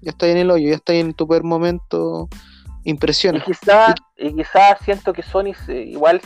ya 0.00 0.10
está 0.10 0.26
en 0.26 0.38
el 0.38 0.50
hoyo, 0.50 0.68
ya 0.68 0.74
está 0.74 0.92
ahí 0.92 1.00
en 1.00 1.14
tu 1.14 1.26
peor 1.26 1.44
momento. 1.44 2.28
Impresiona. 2.84 3.38
Y 3.38 3.42
quizás 3.42 3.94
quizá 4.16 4.76
siento 4.82 5.12
que 5.12 5.22
Sony 5.22 5.52
igual 5.68 6.20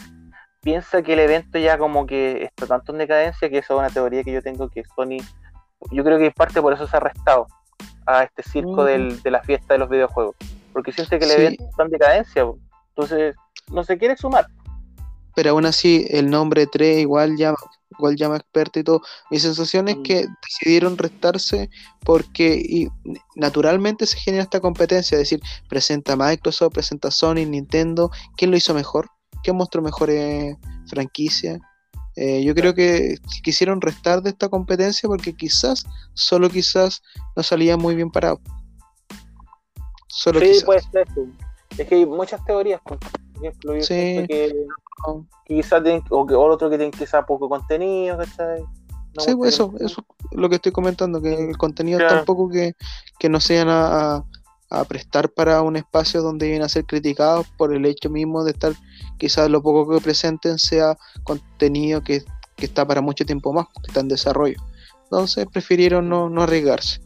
piensa 0.63 1.03
que 1.03 1.13
el 1.13 1.21
evento 1.21 1.59
ya 1.59 1.77
como 1.79 2.07
que 2.07 2.45
está 2.45 2.67
tanto 2.67 2.93
en 2.93 2.99
decadencia 2.99 3.51
que 3.51 3.59
eso 3.59 3.75
es 3.75 3.79
una 3.81 3.91
teoría 3.91 4.25
que 4.25 4.33
yo 4.33 4.43
tengo 4.43 4.69
que 4.69 4.83
Sony, 4.97 5.19
yo 5.91 6.05
creo 6.05 6.19
que 6.19 6.27
en 6.27 6.33
parte 6.33 6.63
por 6.63 6.73
eso 6.73 6.87
se 6.87 6.97
ha 6.97 7.01
arrestado 7.01 7.47
a 8.07 8.25
este 8.25 8.43
circo 8.43 8.83
mm. 8.83 9.23
de 9.23 9.31
la 9.31 9.43
fiesta 9.43 9.75
de 9.75 9.79
los 9.79 9.89
videojuegos. 9.89 10.37
Porque 10.73 10.93
siente 10.93 11.19
que 11.19 11.25
el 11.25 11.31
evento 11.31 11.65
está 11.71 11.85
en 11.85 11.91
decadencia. 11.91 12.47
Entonces, 12.89 13.37
no 13.71 13.85
se 13.85 13.97
quiere 13.99 14.17
sumar. 14.17 14.47
Pero 15.35 15.51
aún 15.51 15.67
así, 15.67 16.07
el 16.11 16.31
nombre 16.31 16.67
3 16.67 16.99
igual 16.99 17.37
llama, 17.37 17.57
igual 17.99 18.17
llama 18.17 18.37
experto 18.37 18.79
y 18.79 18.85
todo. 18.85 19.03
Mi 19.31 19.39
sensación 19.39 19.89
es 19.89 19.97
mm. 19.97 20.03
que 20.03 20.27
decidieron 20.47 20.99
restarse 20.99 21.71
porque 22.05 22.55
y, 22.55 22.89
naturalmente 23.37 24.07
se 24.07 24.19
genera 24.19 24.43
esta 24.43 24.61
competencia, 24.61 25.17
es 25.17 25.21
decir, 25.21 25.41
presenta 25.69 26.17
Microsoft, 26.17 26.73
presenta 26.75 27.11
Sony, 27.11 27.47
Nintendo, 27.47 28.11
¿quién 28.37 28.51
lo 28.51 28.57
hizo 28.57 28.75
mejor? 28.75 29.09
¿Quién 29.43 29.57
mostró 29.57 29.83
mejores 29.83 30.57
franquicias? 30.87 31.61
Eh, 32.17 32.45
yo 32.45 32.55
creo 32.55 32.75
que 32.75 33.17
quisieron 33.43 33.81
restar 33.81 34.23
de 34.23 34.31
esta 34.31 34.49
competencia 34.49 35.09
porque 35.09 35.35
quizás, 35.35 35.85
solo 36.15 36.49
quizás, 36.49 37.03
no 37.37 37.43
salía 37.43 37.77
muy 37.77 37.97
bien 37.97 38.11
parado. 38.11 38.41
Solo 40.09 40.39
sí, 40.41 40.63
puede 40.65 40.81
ser. 40.93 41.09
Es 41.77 41.89
que 41.89 41.97
hay 41.97 42.07
muchas 42.07 42.45
teorías. 42.45 42.81
Por 42.83 42.99
ejemplo, 43.37 43.75
yo 43.75 43.83
sí. 43.83 44.25
que, 44.29 44.55
quizás 45.45 45.83
o, 46.11 46.27
que, 46.27 46.35
otro 46.35 46.71
que 46.71 46.79
tiene 46.79 46.91
quizás 46.91 47.25
poco 47.27 47.49
contenido, 47.49 48.19
¿cachai? 48.19 48.65
sí, 49.19 49.35
pues 49.35 49.55
eso, 49.55 49.73
eso 49.79 50.05
es 50.31 50.39
lo 50.39 50.49
que 50.49 50.57
estoy 50.57 50.73
comentando, 50.73 51.23
que 51.23 51.35
el 51.35 51.57
contenido 51.57 52.01
tampoco 52.07 52.49
que, 52.49 52.75
que 53.19 53.29
no 53.29 53.41
sean 53.41 53.69
a, 53.69 54.25
a, 54.71 54.85
prestar 54.85 55.29
para 55.31 55.63
un 55.63 55.77
espacio 55.77 56.21
donde 56.23 56.47
vienen 56.47 56.65
a 56.65 56.69
ser 56.69 56.85
criticados 56.85 57.47
por 57.57 57.73
el 57.75 57.87
hecho 57.87 58.11
mismo 58.11 58.45
de 58.45 58.53
estar, 58.53 58.73
quizás 59.19 59.49
lo 59.49 59.63
poco 59.63 59.89
que 59.89 60.01
presenten 60.01 60.59
sea 60.59 60.97
contenido 61.23 62.03
que, 62.03 62.25
que 62.57 62.67
está 62.67 62.87
para 62.87 63.01
mucho 63.01 63.25
tiempo 63.25 63.53
más, 63.53 63.67
que 63.83 63.89
está 63.89 64.01
en 64.01 64.09
desarrollo. 64.09 64.57
Entonces 65.05 65.47
prefirieron 65.53 66.09
no, 66.09 66.29
no 66.29 66.43
arriesgarse. 66.43 67.01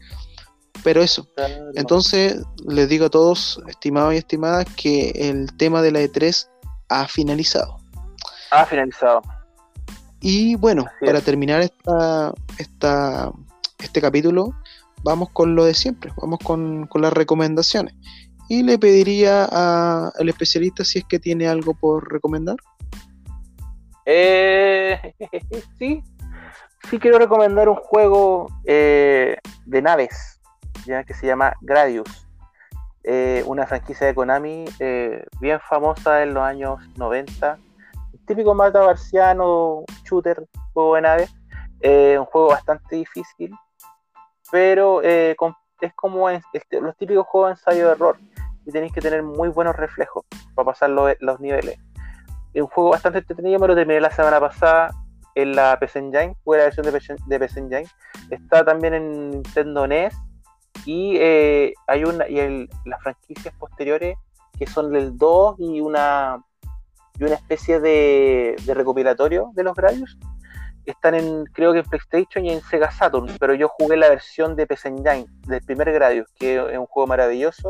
Pero 0.83 1.01
eso, 1.01 1.27
entonces 1.75 2.41
les 2.65 2.87
digo 2.87 3.07
a 3.07 3.09
todos, 3.09 3.61
estimados 3.67 4.13
y 4.13 4.17
estimadas, 4.17 4.65
que 4.77 5.09
el 5.09 5.51
tema 5.57 5.81
de 5.81 5.91
la 5.91 6.01
E3 6.01 6.47
ha 6.87 7.07
finalizado. 7.07 7.78
Ha 8.51 8.65
finalizado. 8.65 9.21
Y 10.21 10.55
bueno, 10.55 10.85
para 11.05 11.21
terminar 11.21 11.61
esta, 11.61 12.33
esta, 12.57 13.31
este 13.79 14.01
capítulo, 14.01 14.53
vamos 15.03 15.29
con 15.29 15.55
lo 15.55 15.65
de 15.65 15.73
siempre, 15.73 16.11
vamos 16.17 16.39
con, 16.43 16.89
las 16.95 17.13
recomendaciones. 17.13 17.93
Y 18.49 18.63
le 18.63 18.77
pediría 18.79 19.45
al 19.45 20.29
especialista 20.29 20.83
si 20.83 20.99
es 20.99 21.05
que 21.05 21.19
tiene 21.19 21.47
algo 21.47 21.73
por 21.73 22.11
recomendar. 22.11 22.57
Eh, 24.05 25.13
sí, 25.79 26.03
sí 26.89 26.99
quiero 26.99 27.19
recomendar 27.19 27.69
un 27.69 27.75
juego 27.75 28.47
eh, 28.65 29.37
de 29.65 29.81
naves 29.81 30.41
que 31.05 31.13
se 31.13 31.27
llama 31.27 31.53
Gradius, 31.61 32.27
eh, 33.03 33.43
una 33.45 33.67
franquicia 33.67 34.07
de 34.07 34.15
Konami 34.15 34.65
bien 35.39 35.59
famosa 35.59 36.23
en 36.23 36.33
los 36.33 36.41
años 36.41 36.79
90, 36.97 37.59
típico 38.29 38.53
mata 38.53 38.85
marciano, 38.85 39.83
shooter, 40.03 40.45
juego 40.71 40.95
de 40.95 41.01
nave, 41.01 41.27
eh, 41.81 42.15
un 42.19 42.25
juego 42.25 42.49
bastante 42.49 42.95
difícil, 42.95 43.51
pero 44.51 45.01
es 45.01 45.35
como 45.95 46.29
este, 46.29 46.79
los 46.79 46.95
típicos 46.95 47.25
juegos 47.25 47.49
de 47.49 47.53
ensayo 47.53 47.87
de 47.87 47.91
error, 47.93 48.19
y 48.67 48.71
tenéis 48.71 48.93
que 48.93 49.01
tener 49.01 49.23
muy 49.23 49.49
buenos 49.49 49.75
reflejos 49.75 50.25
para 50.53 50.67
pasar 50.67 50.91
los 50.91 51.39
niveles. 51.39 51.79
Es 52.53 52.61
un 52.61 52.67
juego 52.67 52.91
bastante 52.91 53.17
entretenido, 53.17 53.59
me 53.59 53.67
lo 53.67 53.73
terminé 53.73 53.99
la 53.99 54.11
semana 54.11 54.39
pasada 54.39 54.91
en 55.33 55.55
la 55.55 55.79
PC 55.79 55.97
Engine, 55.97 56.35
fue 56.43 56.59
la 56.59 56.65
versión 56.65 56.85
de 57.25 57.39
PC, 57.39 57.61
de. 57.61 57.87
Está 58.29 58.63
también 58.63 58.93
en 58.93 59.31
Nintendo 59.31 59.87
NES 59.87 60.15
y 60.85 61.17
eh, 61.17 61.73
hay 61.87 62.03
una 62.03 62.27
y 62.27 62.69
las 62.85 63.01
franquicias 63.01 63.55
posteriores 63.55 64.17
que 64.59 64.67
son 64.67 64.95
el 64.95 65.17
2 65.17 65.55
y 65.59 65.81
una 65.81 66.43
y 67.19 67.23
una 67.23 67.35
especie 67.35 67.79
de, 67.79 68.55
recopilatorio 68.67 69.51
de 69.53 69.63
los 69.63 69.75
Gradius 69.75 70.17
están 70.85 71.15
en 71.15 71.45
creo 71.45 71.73
que 71.73 71.79
en 71.79 71.85
PlayStation 71.85 72.45
y 72.45 72.51
en 72.51 72.61
Sega 72.61 72.89
Saturn 72.89 73.27
pero 73.39 73.53
yo 73.53 73.67
jugué 73.67 73.97
la 73.97 74.09
versión 74.09 74.55
de 74.55 74.65
PC 74.65 74.89
Engine 74.89 75.25
del 75.47 75.61
primer 75.61 75.91
Gradius 75.91 76.27
que 76.39 76.55
es 76.55 76.77
un 76.77 76.87
juego 76.87 77.07
maravilloso 77.07 77.69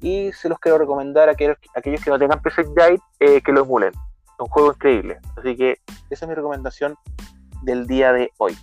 y 0.00 0.32
se 0.32 0.48
los 0.48 0.58
quiero 0.58 0.78
recomendar 0.78 1.28
a 1.28 1.32
aquellos, 1.32 1.56
aquellos 1.74 2.04
que 2.04 2.10
no 2.10 2.18
tengan 2.18 2.42
PC 2.42 2.62
Engine 2.62 2.98
eh, 3.20 3.40
que 3.40 3.52
lo 3.52 3.62
emulen. 3.62 3.88
Es 3.90 4.40
un 4.40 4.48
juego 4.48 4.72
increíble. 4.72 5.18
Así 5.36 5.56
que 5.56 5.78
esa 6.10 6.26
es 6.26 6.28
mi 6.28 6.34
recomendación 6.34 6.96
del 7.62 7.86
día 7.86 8.12
de 8.12 8.30
hoy 8.36 8.54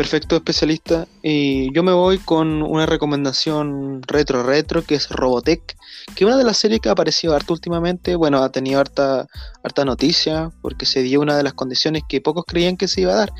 Perfecto 0.00 0.36
especialista. 0.36 1.06
Y 1.22 1.70
yo 1.74 1.82
me 1.82 1.92
voy 1.92 2.16
con 2.16 2.62
una 2.62 2.86
recomendación 2.86 4.00
retro 4.04 4.42
retro 4.42 4.82
que 4.82 4.94
es 4.94 5.10
Robotech, 5.10 5.76
que 6.14 6.24
es 6.24 6.26
una 6.26 6.38
de 6.38 6.44
las 6.44 6.56
series 6.56 6.80
que 6.80 6.88
ha 6.88 6.92
aparecido 6.92 7.34
harto 7.34 7.52
últimamente, 7.52 8.16
bueno, 8.16 8.38
ha 8.38 8.50
tenido 8.50 8.80
harta, 8.80 9.26
harta 9.62 9.84
noticia 9.84 10.52
porque 10.62 10.86
se 10.86 11.02
dio 11.02 11.20
una 11.20 11.36
de 11.36 11.42
las 11.42 11.52
condiciones 11.52 12.02
que 12.08 12.22
pocos 12.22 12.46
creían 12.46 12.78
que 12.78 12.88
se 12.88 13.02
iba 13.02 13.12
a 13.12 13.16
dar, 13.16 13.32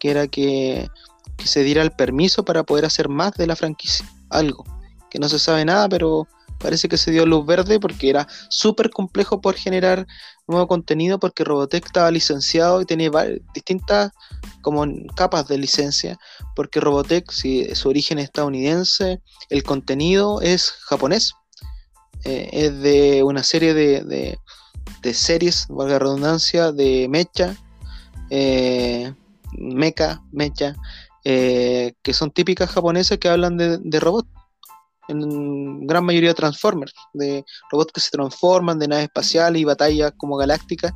que 0.00 0.10
era 0.10 0.26
que, 0.26 0.88
que 1.36 1.46
se 1.46 1.62
diera 1.62 1.84
el 1.84 1.92
permiso 1.92 2.44
para 2.44 2.64
poder 2.64 2.84
hacer 2.84 3.08
más 3.08 3.34
de 3.34 3.46
la 3.46 3.54
franquicia, 3.54 4.04
algo, 4.28 4.64
que 5.10 5.20
no 5.20 5.28
se 5.28 5.38
sabe 5.38 5.64
nada, 5.64 5.88
pero 5.88 6.26
parece 6.58 6.88
que 6.88 6.96
se 6.96 7.10
dio 7.10 7.24
luz 7.26 7.46
verde 7.46 7.80
porque 7.80 8.10
era 8.10 8.26
súper 8.50 8.90
complejo 8.90 9.40
por 9.40 9.54
generar 9.54 10.06
nuevo 10.46 10.66
contenido 10.66 11.18
porque 11.18 11.44
Robotech 11.44 11.84
estaba 11.86 12.10
licenciado 12.10 12.80
y 12.80 12.86
tenía 12.86 13.10
distintas 13.54 14.12
como 14.62 14.84
capas 15.14 15.46
de 15.46 15.58
licencia 15.58 16.18
porque 16.56 16.80
Robotech 16.80 17.30
si 17.30 17.74
su 17.74 17.88
origen 17.88 18.18
es 18.18 18.24
estadounidense 18.24 19.20
el 19.50 19.62
contenido 19.62 20.40
es 20.40 20.70
japonés. 20.70 21.34
Eh, 22.24 22.48
es 22.52 22.80
de 22.80 23.22
una 23.22 23.44
serie 23.44 23.74
de, 23.74 24.02
de, 25.02 25.14
series 25.14 25.66
valga 25.68 26.00
redundancia 26.00 26.72
de 26.72 27.06
mecha 27.08 27.56
eh, 28.28 29.14
mecha 29.52 30.20
mecha 30.32 30.74
eh, 31.24 31.94
que 32.02 32.12
son 32.12 32.32
típicas 32.32 32.70
japonesas 32.70 33.18
que 33.18 33.28
hablan 33.28 33.56
de, 33.56 33.78
de 33.78 34.00
robots 34.00 34.28
en 35.08 35.86
gran 35.86 36.04
mayoría 36.04 36.30
de 36.30 36.34
Transformers, 36.34 36.92
de 37.14 37.44
robots 37.70 37.92
que 37.92 38.00
se 38.00 38.10
transforman, 38.10 38.78
de 38.78 38.88
naves 38.88 39.04
espaciales 39.04 39.60
y 39.60 39.64
batallas 39.64 40.12
como 40.16 40.36
galácticas. 40.36 40.92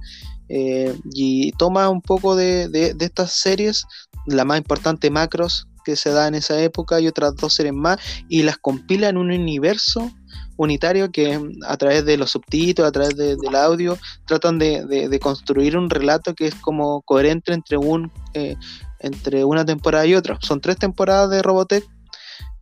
Eh, 0.49 0.95
y 1.15 1.53
toma 1.53 1.89
un 1.89 2.03
poco 2.03 2.37
de, 2.37 2.69
de, 2.69 2.95
estas 3.01 3.33
series, 3.33 3.87
la 4.27 4.45
más 4.45 4.59
importante 4.59 5.11
Macros 5.11 5.67
que 5.85 5.97
se 5.97 6.11
da 6.11 6.29
en 6.29 6.35
esa 6.35 6.61
época 6.61 7.01
y 7.01 7.09
otras 7.09 7.35
dos 7.37 7.55
series 7.55 7.75
más, 7.75 7.99
y 8.29 8.43
las 8.43 8.59
compila 8.59 9.09
en 9.09 9.17
un 9.17 9.33
universo 9.33 10.11
unitario 10.57 11.11
que 11.11 11.41
a 11.67 11.77
través 11.77 12.05
de 12.05 12.17
los 12.17 12.31
subtítulos, 12.31 12.89
a 12.89 12.93
través 12.93 13.17
del 13.17 13.55
audio, 13.57 13.99
tratan 14.27 14.59
de, 14.59 15.19
construir 15.21 15.77
un 15.77 15.91
relato 15.91 16.35
que 16.35 16.47
es 16.49 16.55
como 16.57 17.03
coherente 17.03 17.53
entre 17.53 17.79
un 17.79 18.13
eh, 18.35 18.57
entre 19.01 19.45
una 19.45 19.65
temporada 19.65 20.07
y 20.07 20.15
otra. 20.15 20.39
Son 20.41 20.61
tres 20.61 20.77
temporadas 20.77 21.31
de 21.31 21.43
Robotech 21.43 21.85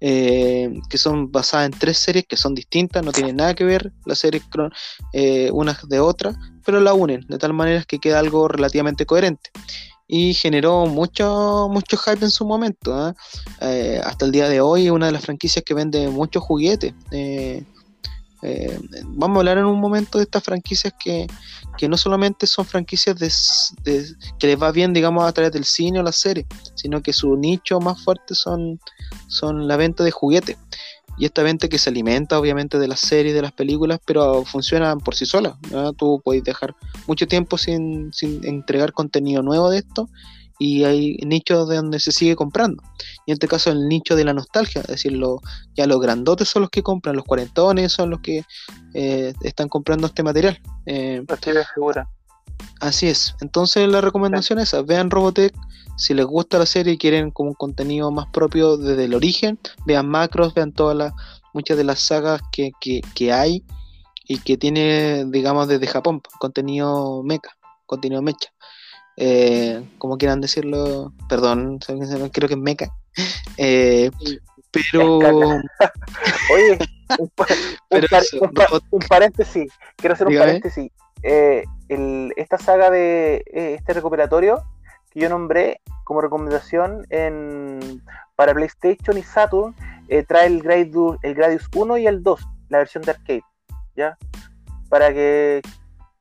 eh, 0.00 0.72
que 0.88 0.98
son 0.98 1.30
basadas 1.30 1.66
en 1.66 1.78
tres 1.78 1.98
series 1.98 2.26
que 2.26 2.36
son 2.36 2.54
distintas, 2.54 3.04
no 3.04 3.12
tienen 3.12 3.36
nada 3.36 3.54
que 3.54 3.64
ver 3.64 3.92
las 4.06 4.18
series 4.18 4.42
eh, 5.12 5.50
unas 5.52 5.86
de 5.88 6.00
otras, 6.00 6.36
pero 6.64 6.80
la 6.80 6.94
unen 6.94 7.26
de 7.28 7.38
tal 7.38 7.52
manera 7.52 7.84
que 7.84 7.98
queda 7.98 8.18
algo 8.18 8.48
relativamente 8.48 9.06
coherente. 9.06 9.50
Y 10.12 10.34
generó 10.34 10.86
mucho, 10.86 11.68
mucho 11.70 11.96
hype 11.96 12.24
en 12.24 12.32
su 12.32 12.44
momento. 12.44 12.92
¿ah? 12.92 13.14
Eh, 13.60 14.00
hasta 14.02 14.24
el 14.24 14.32
día 14.32 14.48
de 14.48 14.60
hoy 14.60 14.86
es 14.86 14.90
una 14.90 15.06
de 15.06 15.12
las 15.12 15.22
franquicias 15.22 15.64
que 15.64 15.72
vende 15.72 16.08
muchos 16.08 16.42
juguetes. 16.42 16.94
Vamos 19.04 19.36
a 19.36 19.40
hablar 19.40 19.58
en 19.58 19.66
un 19.66 19.80
momento 19.80 20.18
de 20.18 20.24
estas 20.24 20.42
franquicias 20.42 20.94
que, 20.98 21.26
que 21.76 21.88
no 21.88 21.96
solamente 21.96 22.46
son 22.46 22.64
franquicias 22.64 23.16
de, 23.16 24.04
que 24.38 24.46
les 24.46 24.60
va 24.60 24.72
bien, 24.72 24.92
digamos, 24.92 25.24
a 25.24 25.32
través 25.32 25.52
del 25.52 25.64
cine 25.64 26.00
o 26.00 26.02
la 26.02 26.12
serie, 26.12 26.46
sino 26.74 27.02
que 27.02 27.12
su 27.12 27.36
nicho 27.36 27.80
más 27.80 28.02
fuerte 28.02 28.34
son, 28.34 28.80
son 29.28 29.68
la 29.68 29.76
venta 29.76 30.04
de 30.04 30.10
juguetes. 30.10 30.56
Y 31.18 31.26
esta 31.26 31.42
venta 31.42 31.68
que 31.68 31.78
se 31.78 31.90
alimenta 31.90 32.38
obviamente 32.38 32.78
de 32.78 32.88
las 32.88 33.00
series, 33.00 33.34
de 33.34 33.42
las 33.42 33.52
películas, 33.52 34.00
pero 34.06 34.42
funciona 34.44 34.96
por 34.96 35.14
sí 35.14 35.26
sola. 35.26 35.58
Tú 35.98 36.22
puedes 36.24 36.42
dejar 36.42 36.74
mucho 37.06 37.26
tiempo 37.26 37.58
sin, 37.58 38.10
sin 38.14 38.42
entregar 38.46 38.92
contenido 38.92 39.42
nuevo 39.42 39.68
de 39.68 39.78
esto 39.78 40.08
y 40.60 40.84
hay 40.84 41.16
nichos 41.24 41.68
de 41.70 41.76
donde 41.76 41.98
se 41.98 42.12
sigue 42.12 42.36
comprando. 42.36 42.82
Y 43.24 43.30
en 43.30 43.34
este 43.34 43.48
caso 43.48 43.70
el 43.70 43.88
nicho 43.88 44.14
de 44.14 44.24
la 44.24 44.34
nostalgia, 44.34 44.82
es 44.82 44.88
decir, 44.88 45.18
ya 45.74 45.86
los 45.86 46.00
grandotes 46.00 46.48
son 46.48 46.62
los 46.62 46.70
que 46.70 46.82
compran, 46.82 47.16
los 47.16 47.24
cuarentones 47.24 47.92
son 47.92 48.10
los 48.10 48.20
que 48.20 48.44
eh, 48.92 49.32
están 49.42 49.68
comprando 49.70 50.06
este 50.06 50.22
material. 50.22 50.60
Eh, 50.84 51.24
así 52.80 53.08
es. 53.08 53.34
Entonces 53.40 53.88
la 53.88 54.02
recomendación 54.02 54.58
es 54.58 54.68
esa, 54.68 54.82
vean 54.82 55.10
Robotech, 55.10 55.54
si 55.96 56.12
les 56.12 56.26
gusta 56.26 56.58
la 56.58 56.66
serie 56.66 56.92
y 56.92 56.98
quieren 56.98 57.30
como 57.30 57.50
un 57.50 57.54
contenido 57.54 58.10
más 58.10 58.26
propio 58.30 58.76
desde 58.76 59.04
el 59.04 59.14
origen, 59.14 59.58
vean 59.86 60.08
Macros, 60.08 60.52
vean 60.52 60.72
todas 60.72 60.94
las, 60.94 61.14
muchas 61.54 61.78
de 61.78 61.84
las 61.84 62.00
sagas 62.00 62.42
que, 62.52 62.72
que 62.80 63.32
hay 63.32 63.64
y 64.28 64.38
que 64.40 64.58
tiene, 64.58 65.24
digamos, 65.24 65.68
desde 65.68 65.86
Japón, 65.86 66.20
contenido 66.38 67.22
mecha, 67.22 67.56
contenido 67.86 68.20
mecha. 68.20 68.52
Eh, 69.16 69.84
como 69.98 70.16
quieran 70.16 70.40
decirlo, 70.40 71.12
perdón, 71.28 71.78
creo 71.78 72.48
que 72.48 72.54
es 72.54 72.60
meca. 72.60 72.88
Eh, 73.56 74.10
Pero. 74.70 75.18
Oye, 76.54 76.78
un, 77.18 79.00
paréntesis. 79.08 79.72
Quiero 79.96 80.14
hacer 80.14 80.26
un 80.26 80.38
paréntesis. 80.38 80.90
Eh, 81.22 81.64
esta 82.36 82.56
saga 82.56 82.90
de 82.90 83.42
este 83.52 83.92
recopilatorio 83.92 84.62
que 85.10 85.20
yo 85.20 85.28
nombré 85.28 85.80
como 86.04 86.20
recomendación 86.20 87.04
en, 87.10 88.02
para 88.36 88.54
PlayStation 88.54 89.18
y 89.18 89.22
Saturn 89.22 89.74
trae 90.28 90.46
el 90.46 90.62
Gradius, 90.62 91.18
el 91.22 91.34
Gradius 91.34 91.68
1 91.74 91.98
y 91.98 92.06
el 92.06 92.22
2, 92.22 92.40
la 92.68 92.78
versión 92.78 93.02
de 93.02 93.10
arcade. 93.10 93.42
¿Ya? 93.96 94.16
Para 94.88 95.12
que 95.12 95.60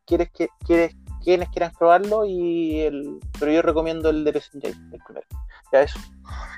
quieres 0.09 0.31
que 0.31 0.49
quieres 0.65 0.95
quienes 1.23 1.49
quieran 1.49 1.71
probarlo 1.77 2.25
y 2.25 2.79
el 2.81 3.19
pero 3.39 3.51
yo 3.51 3.61
recomiendo 3.61 4.09
el 4.09 4.23
de 4.23 4.33
PS 4.33 4.51
el 4.55 4.61
primero. 4.61 5.27
Ya 5.71 5.81
eso. 5.81 5.99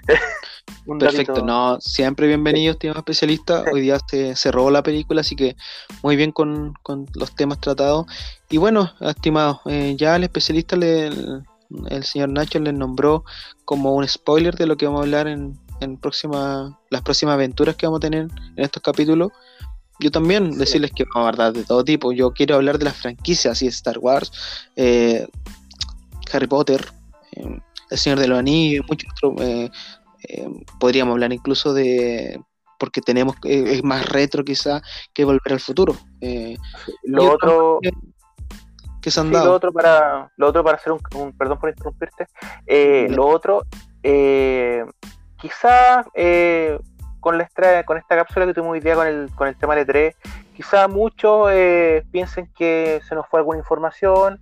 Perfecto, 1.00 1.44
no, 1.46 1.80
siempre 1.80 2.28
bienvenido, 2.28 2.74
estimado 2.74 3.00
especialista. 3.00 3.64
Hoy 3.72 3.82
día 3.82 4.00
se 4.08 4.36
cerró 4.36 4.70
la 4.72 4.82
película, 4.82 5.22
así 5.22 5.36
que 5.36 5.56
muy 6.02 6.16
bien 6.16 6.32
con, 6.32 6.74
los 7.14 7.36
temas 7.36 7.60
tratados. 7.60 8.06
Y 8.50 8.58
bueno, 8.58 8.92
estimado, 9.00 9.62
eh, 9.66 9.96
ya 9.98 10.16
el 10.16 10.24
especialista, 10.24 10.76
le, 10.76 11.08
el, 11.08 12.04
señor 12.04 12.30
Nacho, 12.30 12.60
le 12.60 12.74
nombró 12.74 13.24
como 13.64 13.96
un 13.96 14.08
spoiler 14.08 14.56
de 14.56 14.66
lo 14.66 14.76
que 14.76 14.86
vamos 14.86 15.02
a 15.02 15.04
hablar 15.04 15.28
en, 15.28 15.60
en 15.82 15.98
próxima, 15.98 16.80
las 16.90 17.02
próximas 17.02 17.34
aventuras 17.34 17.76
que 17.76 17.86
vamos 17.86 18.00
a 18.00 18.08
tener 18.08 18.28
en 18.56 18.64
estos 18.64 18.82
capítulos. 18.82 19.32
Yo 20.02 20.12
también 20.12 20.58
decirles 20.58 20.92
que 20.92 21.06
a 21.16 21.28
hablar 21.28 21.54
de 21.54 21.64
todo 21.64 21.84
tipo. 21.84 22.12
Yo 22.12 22.32
quiero 22.32 22.56
hablar 22.56 22.78
de 22.78 22.86
las 22.86 22.98
franquicias, 22.98 23.54
así 23.54 23.68
Star 23.68 23.98
Wars, 24.00 24.32
eh, 24.76 25.28
Harry 26.34 26.48
Potter, 26.48 26.86
eh, 27.34 27.60
El 27.90 27.98
Señor 27.98 28.20
de 28.20 28.28
los 28.28 28.40
Anillos, 28.40 28.86
muchos 28.90 29.10
otros 29.12 29.72
eh, 30.28 30.48
podríamos 30.80 31.14
hablar 31.14 31.34
incluso 31.34 31.74
de 31.74 32.40
porque 32.78 33.02
tenemos 33.02 33.36
eh, 33.46 33.74
es 33.74 33.84
más 33.84 34.08
retro 34.10 34.44
quizá 34.44 34.82
que 35.14 35.26
volver 35.26 35.54
al 35.54 35.60
futuro. 35.60 35.96
Eh, 36.20 36.58
lo 37.04 37.34
otro 37.34 37.80
que 39.02 39.10
se 39.10 39.20
han 39.20 39.32
dado 39.32 39.46
lo 39.46 39.54
otro 39.54 39.72
para 39.72 40.32
lo 40.38 40.48
otro 40.48 40.64
para 40.64 40.78
hacer 40.78 40.94
un, 40.94 41.34
perdón 41.34 41.58
por 41.60 41.70
interrumpirte 41.70 42.28
lo 43.10 43.28
otro 43.28 43.66
quizá 45.38 46.06
con 47.22 47.38
la 47.38 47.48
con 47.86 47.98
esta 47.98 48.18
cápsula 48.18 48.46
que 48.46 48.54
tuvimos 48.54 48.74
hoy 48.74 48.82
día 48.82 48.96
con 48.96 49.08
el 49.08 49.30
con 49.34 49.48
el 49.48 49.56
tema 49.56 49.76
de 49.76 49.86
3 49.86 50.16
quizá 50.54 50.90
muchos 50.90 51.50
piensen 52.12 52.52
que 52.58 53.02
se 53.08 53.16
nos 53.16 53.26
fue 53.28 53.40
alguna 53.40 53.60
información 53.60 54.42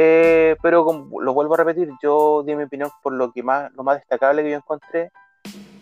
eh, 0.00 0.54
pero 0.62 0.86
lo 1.20 1.34
vuelvo 1.34 1.54
a 1.54 1.56
repetir, 1.56 1.90
yo 2.00 2.44
di 2.46 2.54
mi 2.54 2.62
opinión 2.62 2.88
por 3.02 3.12
lo 3.14 3.32
que 3.32 3.42
más, 3.42 3.72
lo 3.74 3.82
más 3.82 3.96
destacable 3.96 4.44
que 4.44 4.50
yo 4.52 4.56
encontré. 4.56 5.10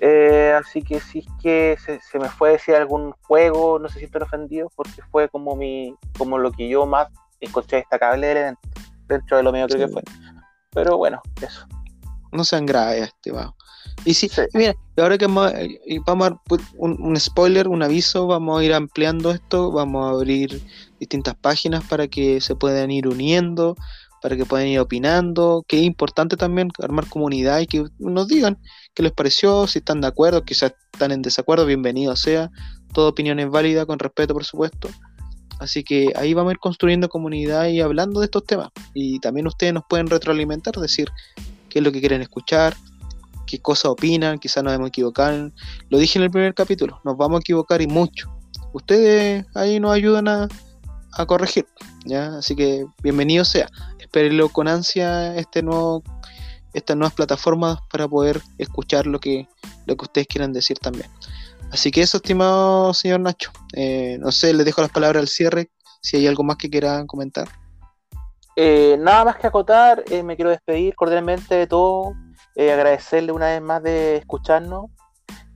Eh, 0.01 0.59
así 0.59 0.81
que 0.81 1.01
si 1.01 1.19
es 1.19 1.27
que 1.43 1.77
se, 1.79 2.19
me 2.19 2.31
fue 2.31 2.53
decir 2.53 2.77
algún 2.77 3.13
juego, 3.27 3.79
no 3.79 3.91
se 3.91 3.99
siento 3.99 4.25
ofendido 4.25 4.71
porque 4.75 5.03
fue 5.11 5.29
como 5.29 5.55
mi, 5.55 5.95
como 6.17 6.39
lo 6.39 6.51
que 6.51 6.67
yo 6.67 6.87
más 6.87 7.09
encontré 7.41 7.77
destacable 7.77 8.27
del 8.29 8.37
evento, 8.39 8.61
dentro 9.07 9.37
de 9.37 9.43
lo 9.43 9.53
mío 9.53 9.67
creo 9.69 9.87
que 9.87 9.93
fue. 9.93 10.03
Pero 10.71 10.97
bueno, 10.97 11.21
eso. 11.43 11.67
No 12.33 12.43
sean 12.43 12.65
graves, 12.65 13.09
estimado. 13.09 13.55
Y 14.05 14.15
sí, 14.15 14.31
mira, 14.55 14.75
ahora 14.97 15.19
que 15.19 15.27
vamos, 15.27 15.53
vamos 16.07 16.29
a 16.29 16.43
pues, 16.47 16.63
un, 16.77 16.97
un, 17.03 17.19
spoiler, 17.19 17.69
un 17.69 17.83
aviso, 17.83 18.27
vamos 18.27 18.61
a 18.61 18.65
ir 18.65 18.73
ampliando 18.73 19.31
esto, 19.33 19.73
vamos 19.73 20.07
a 20.07 20.11
abrir 20.11 20.63
distintas 21.01 21.35
páginas 21.35 21.85
para 21.85 22.07
que 22.09 22.41
se 22.41 22.55
puedan 22.55 22.91
ir 22.91 23.09
uniendo, 23.09 23.77
para 24.23 24.37
que 24.37 24.45
puedan 24.45 24.67
ir 24.67 24.81
opinando, 24.81 25.65
que 25.69 25.79
es 25.79 25.85
importante 25.85 26.37
también 26.37 26.69
armar 26.83 27.09
comunidad 27.09 27.61
y 27.61 27.67
que 27.67 27.85
nos 27.99 28.29
digan 28.29 28.59
qué 28.95 29.03
les 29.03 29.13
pareció, 29.13 29.67
si 29.67 29.79
están 29.79 30.01
de 30.01 30.09
acuerdo, 30.09 30.45
quizás 30.45 30.75
están 30.93 31.13
en 31.13 31.23
desacuerdo, 31.23 31.67
bienvenido 31.67 32.17
sea, 32.17 32.51
toda 32.93 33.11
opinión 33.11 33.39
es 33.39 33.51
válida, 33.51 33.87
con 33.87 33.99
respeto 33.99 34.35
por 34.35 34.45
supuesto. 34.45 34.89
Así 35.59 35.85
que 35.85 36.13
ahí 36.17 36.35
vamos 36.35 36.51
a 36.51 36.53
ir 36.55 36.59
construyendo 36.59 37.09
comunidad 37.09 37.67
y 37.69 37.81
hablando 37.81 38.21
de 38.21 38.27
estos 38.27 38.45
temas. 38.45 38.69
Y 38.95 39.21
también 39.21 39.47
ustedes 39.47 39.73
nos 39.73 39.85
pueden 39.89 40.07
retroalimentar, 40.09 40.75
decir 40.75 41.09
qué 41.69 41.79
es 41.79 41.85
lo 41.85 41.93
que 41.93 42.01
quieren 42.01 42.21
escuchar, 42.21 42.75
qué 43.47 43.61
cosas 43.61 43.87
opinan, 43.87 44.39
quizás 44.39 44.63
nos 44.63 44.75
hemos 44.75 44.89
equivocado. 44.89 45.51
Lo 45.89 45.99
dije 45.99 46.19
en 46.19 46.25
el 46.25 46.31
primer 46.31 46.55
capítulo, 46.55 47.01
nos 47.05 47.17
vamos 47.17 47.39
a 47.39 47.41
equivocar 47.41 47.81
y 47.81 47.87
mucho. 47.87 48.31
Ustedes 48.73 49.47
ahí 49.55 49.81
nos 49.81 49.93
ayudan 49.93 50.29
a, 50.29 50.49
corregir, 51.27 51.67
¿ya? 52.05 52.37
Así 52.37 52.55
que 52.55 52.85
bienvenido 53.03 53.43
sea 53.43 53.71
espérenlo 54.07 54.49
con 54.49 54.67
ansia 54.69 55.37
este 55.37 55.63
nuevo, 55.63 56.03
estas 56.73 56.97
nuevas 56.97 57.13
plataformas 57.13 57.79
para 57.91 58.09
poder 58.09 58.41
escuchar 58.57 59.07
lo 59.07 59.19
que, 59.19 59.47
lo 59.85 59.97
que 59.97 60.05
ustedes 60.05 60.27
quieran 60.27 60.53
decir 60.53 60.79
también. 60.79 61.11
Así 61.71 61.91
que 61.91 62.01
eso, 62.01 62.17
estimado 62.17 62.95
señor 62.95 63.21
Nacho. 63.21 63.51
Eh, 63.75 64.17
no 64.21 64.33
sé, 64.33 64.55
le 64.55 64.65
dejo 64.65 64.81
las 64.81 64.91
palabras 64.91 65.21
al 65.21 65.29
cierre, 65.29 65.71
si 66.01 66.17
hay 66.17 66.27
algo 66.27 66.45
más 66.45 66.57
que 66.57 66.71
quieran 66.71 67.07
comentar. 67.07 67.49
Eh, 68.55 68.97
nada 68.99 69.25
más 69.25 69.37
que 69.37 69.49
acotar, 69.49 70.03
eh, 70.11 70.23
me 70.23 70.37
quiero 70.37 70.51
despedir 70.51 70.95
cordialmente 70.95 71.55
de 71.55 71.67
todo, 72.57 72.73
agradecerle 72.73 73.33
una 73.33 73.47
vez 73.47 73.63
más 73.63 73.83
de 73.83 74.17
escucharnos 74.17 74.87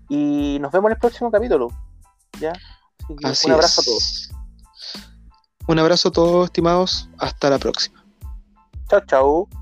y 0.09 0.59
nos 0.61 0.71
vemos 0.71 0.91
en 0.91 0.93
el 0.93 0.99
próximo 0.99 1.31
capítulo. 1.31 1.69
¿ya? 2.39 2.53
un 3.09 3.53
abrazo 3.53 3.81
a 3.81 3.85
todos. 3.85 4.31
Un 5.67 5.79
abrazo 5.79 6.09
a 6.09 6.13
todos, 6.13 6.45
estimados. 6.47 7.09
Hasta 7.19 7.51
la 7.51 7.59
próxima. 7.59 8.05
Chao, 8.89 9.01
chao. 9.07 9.60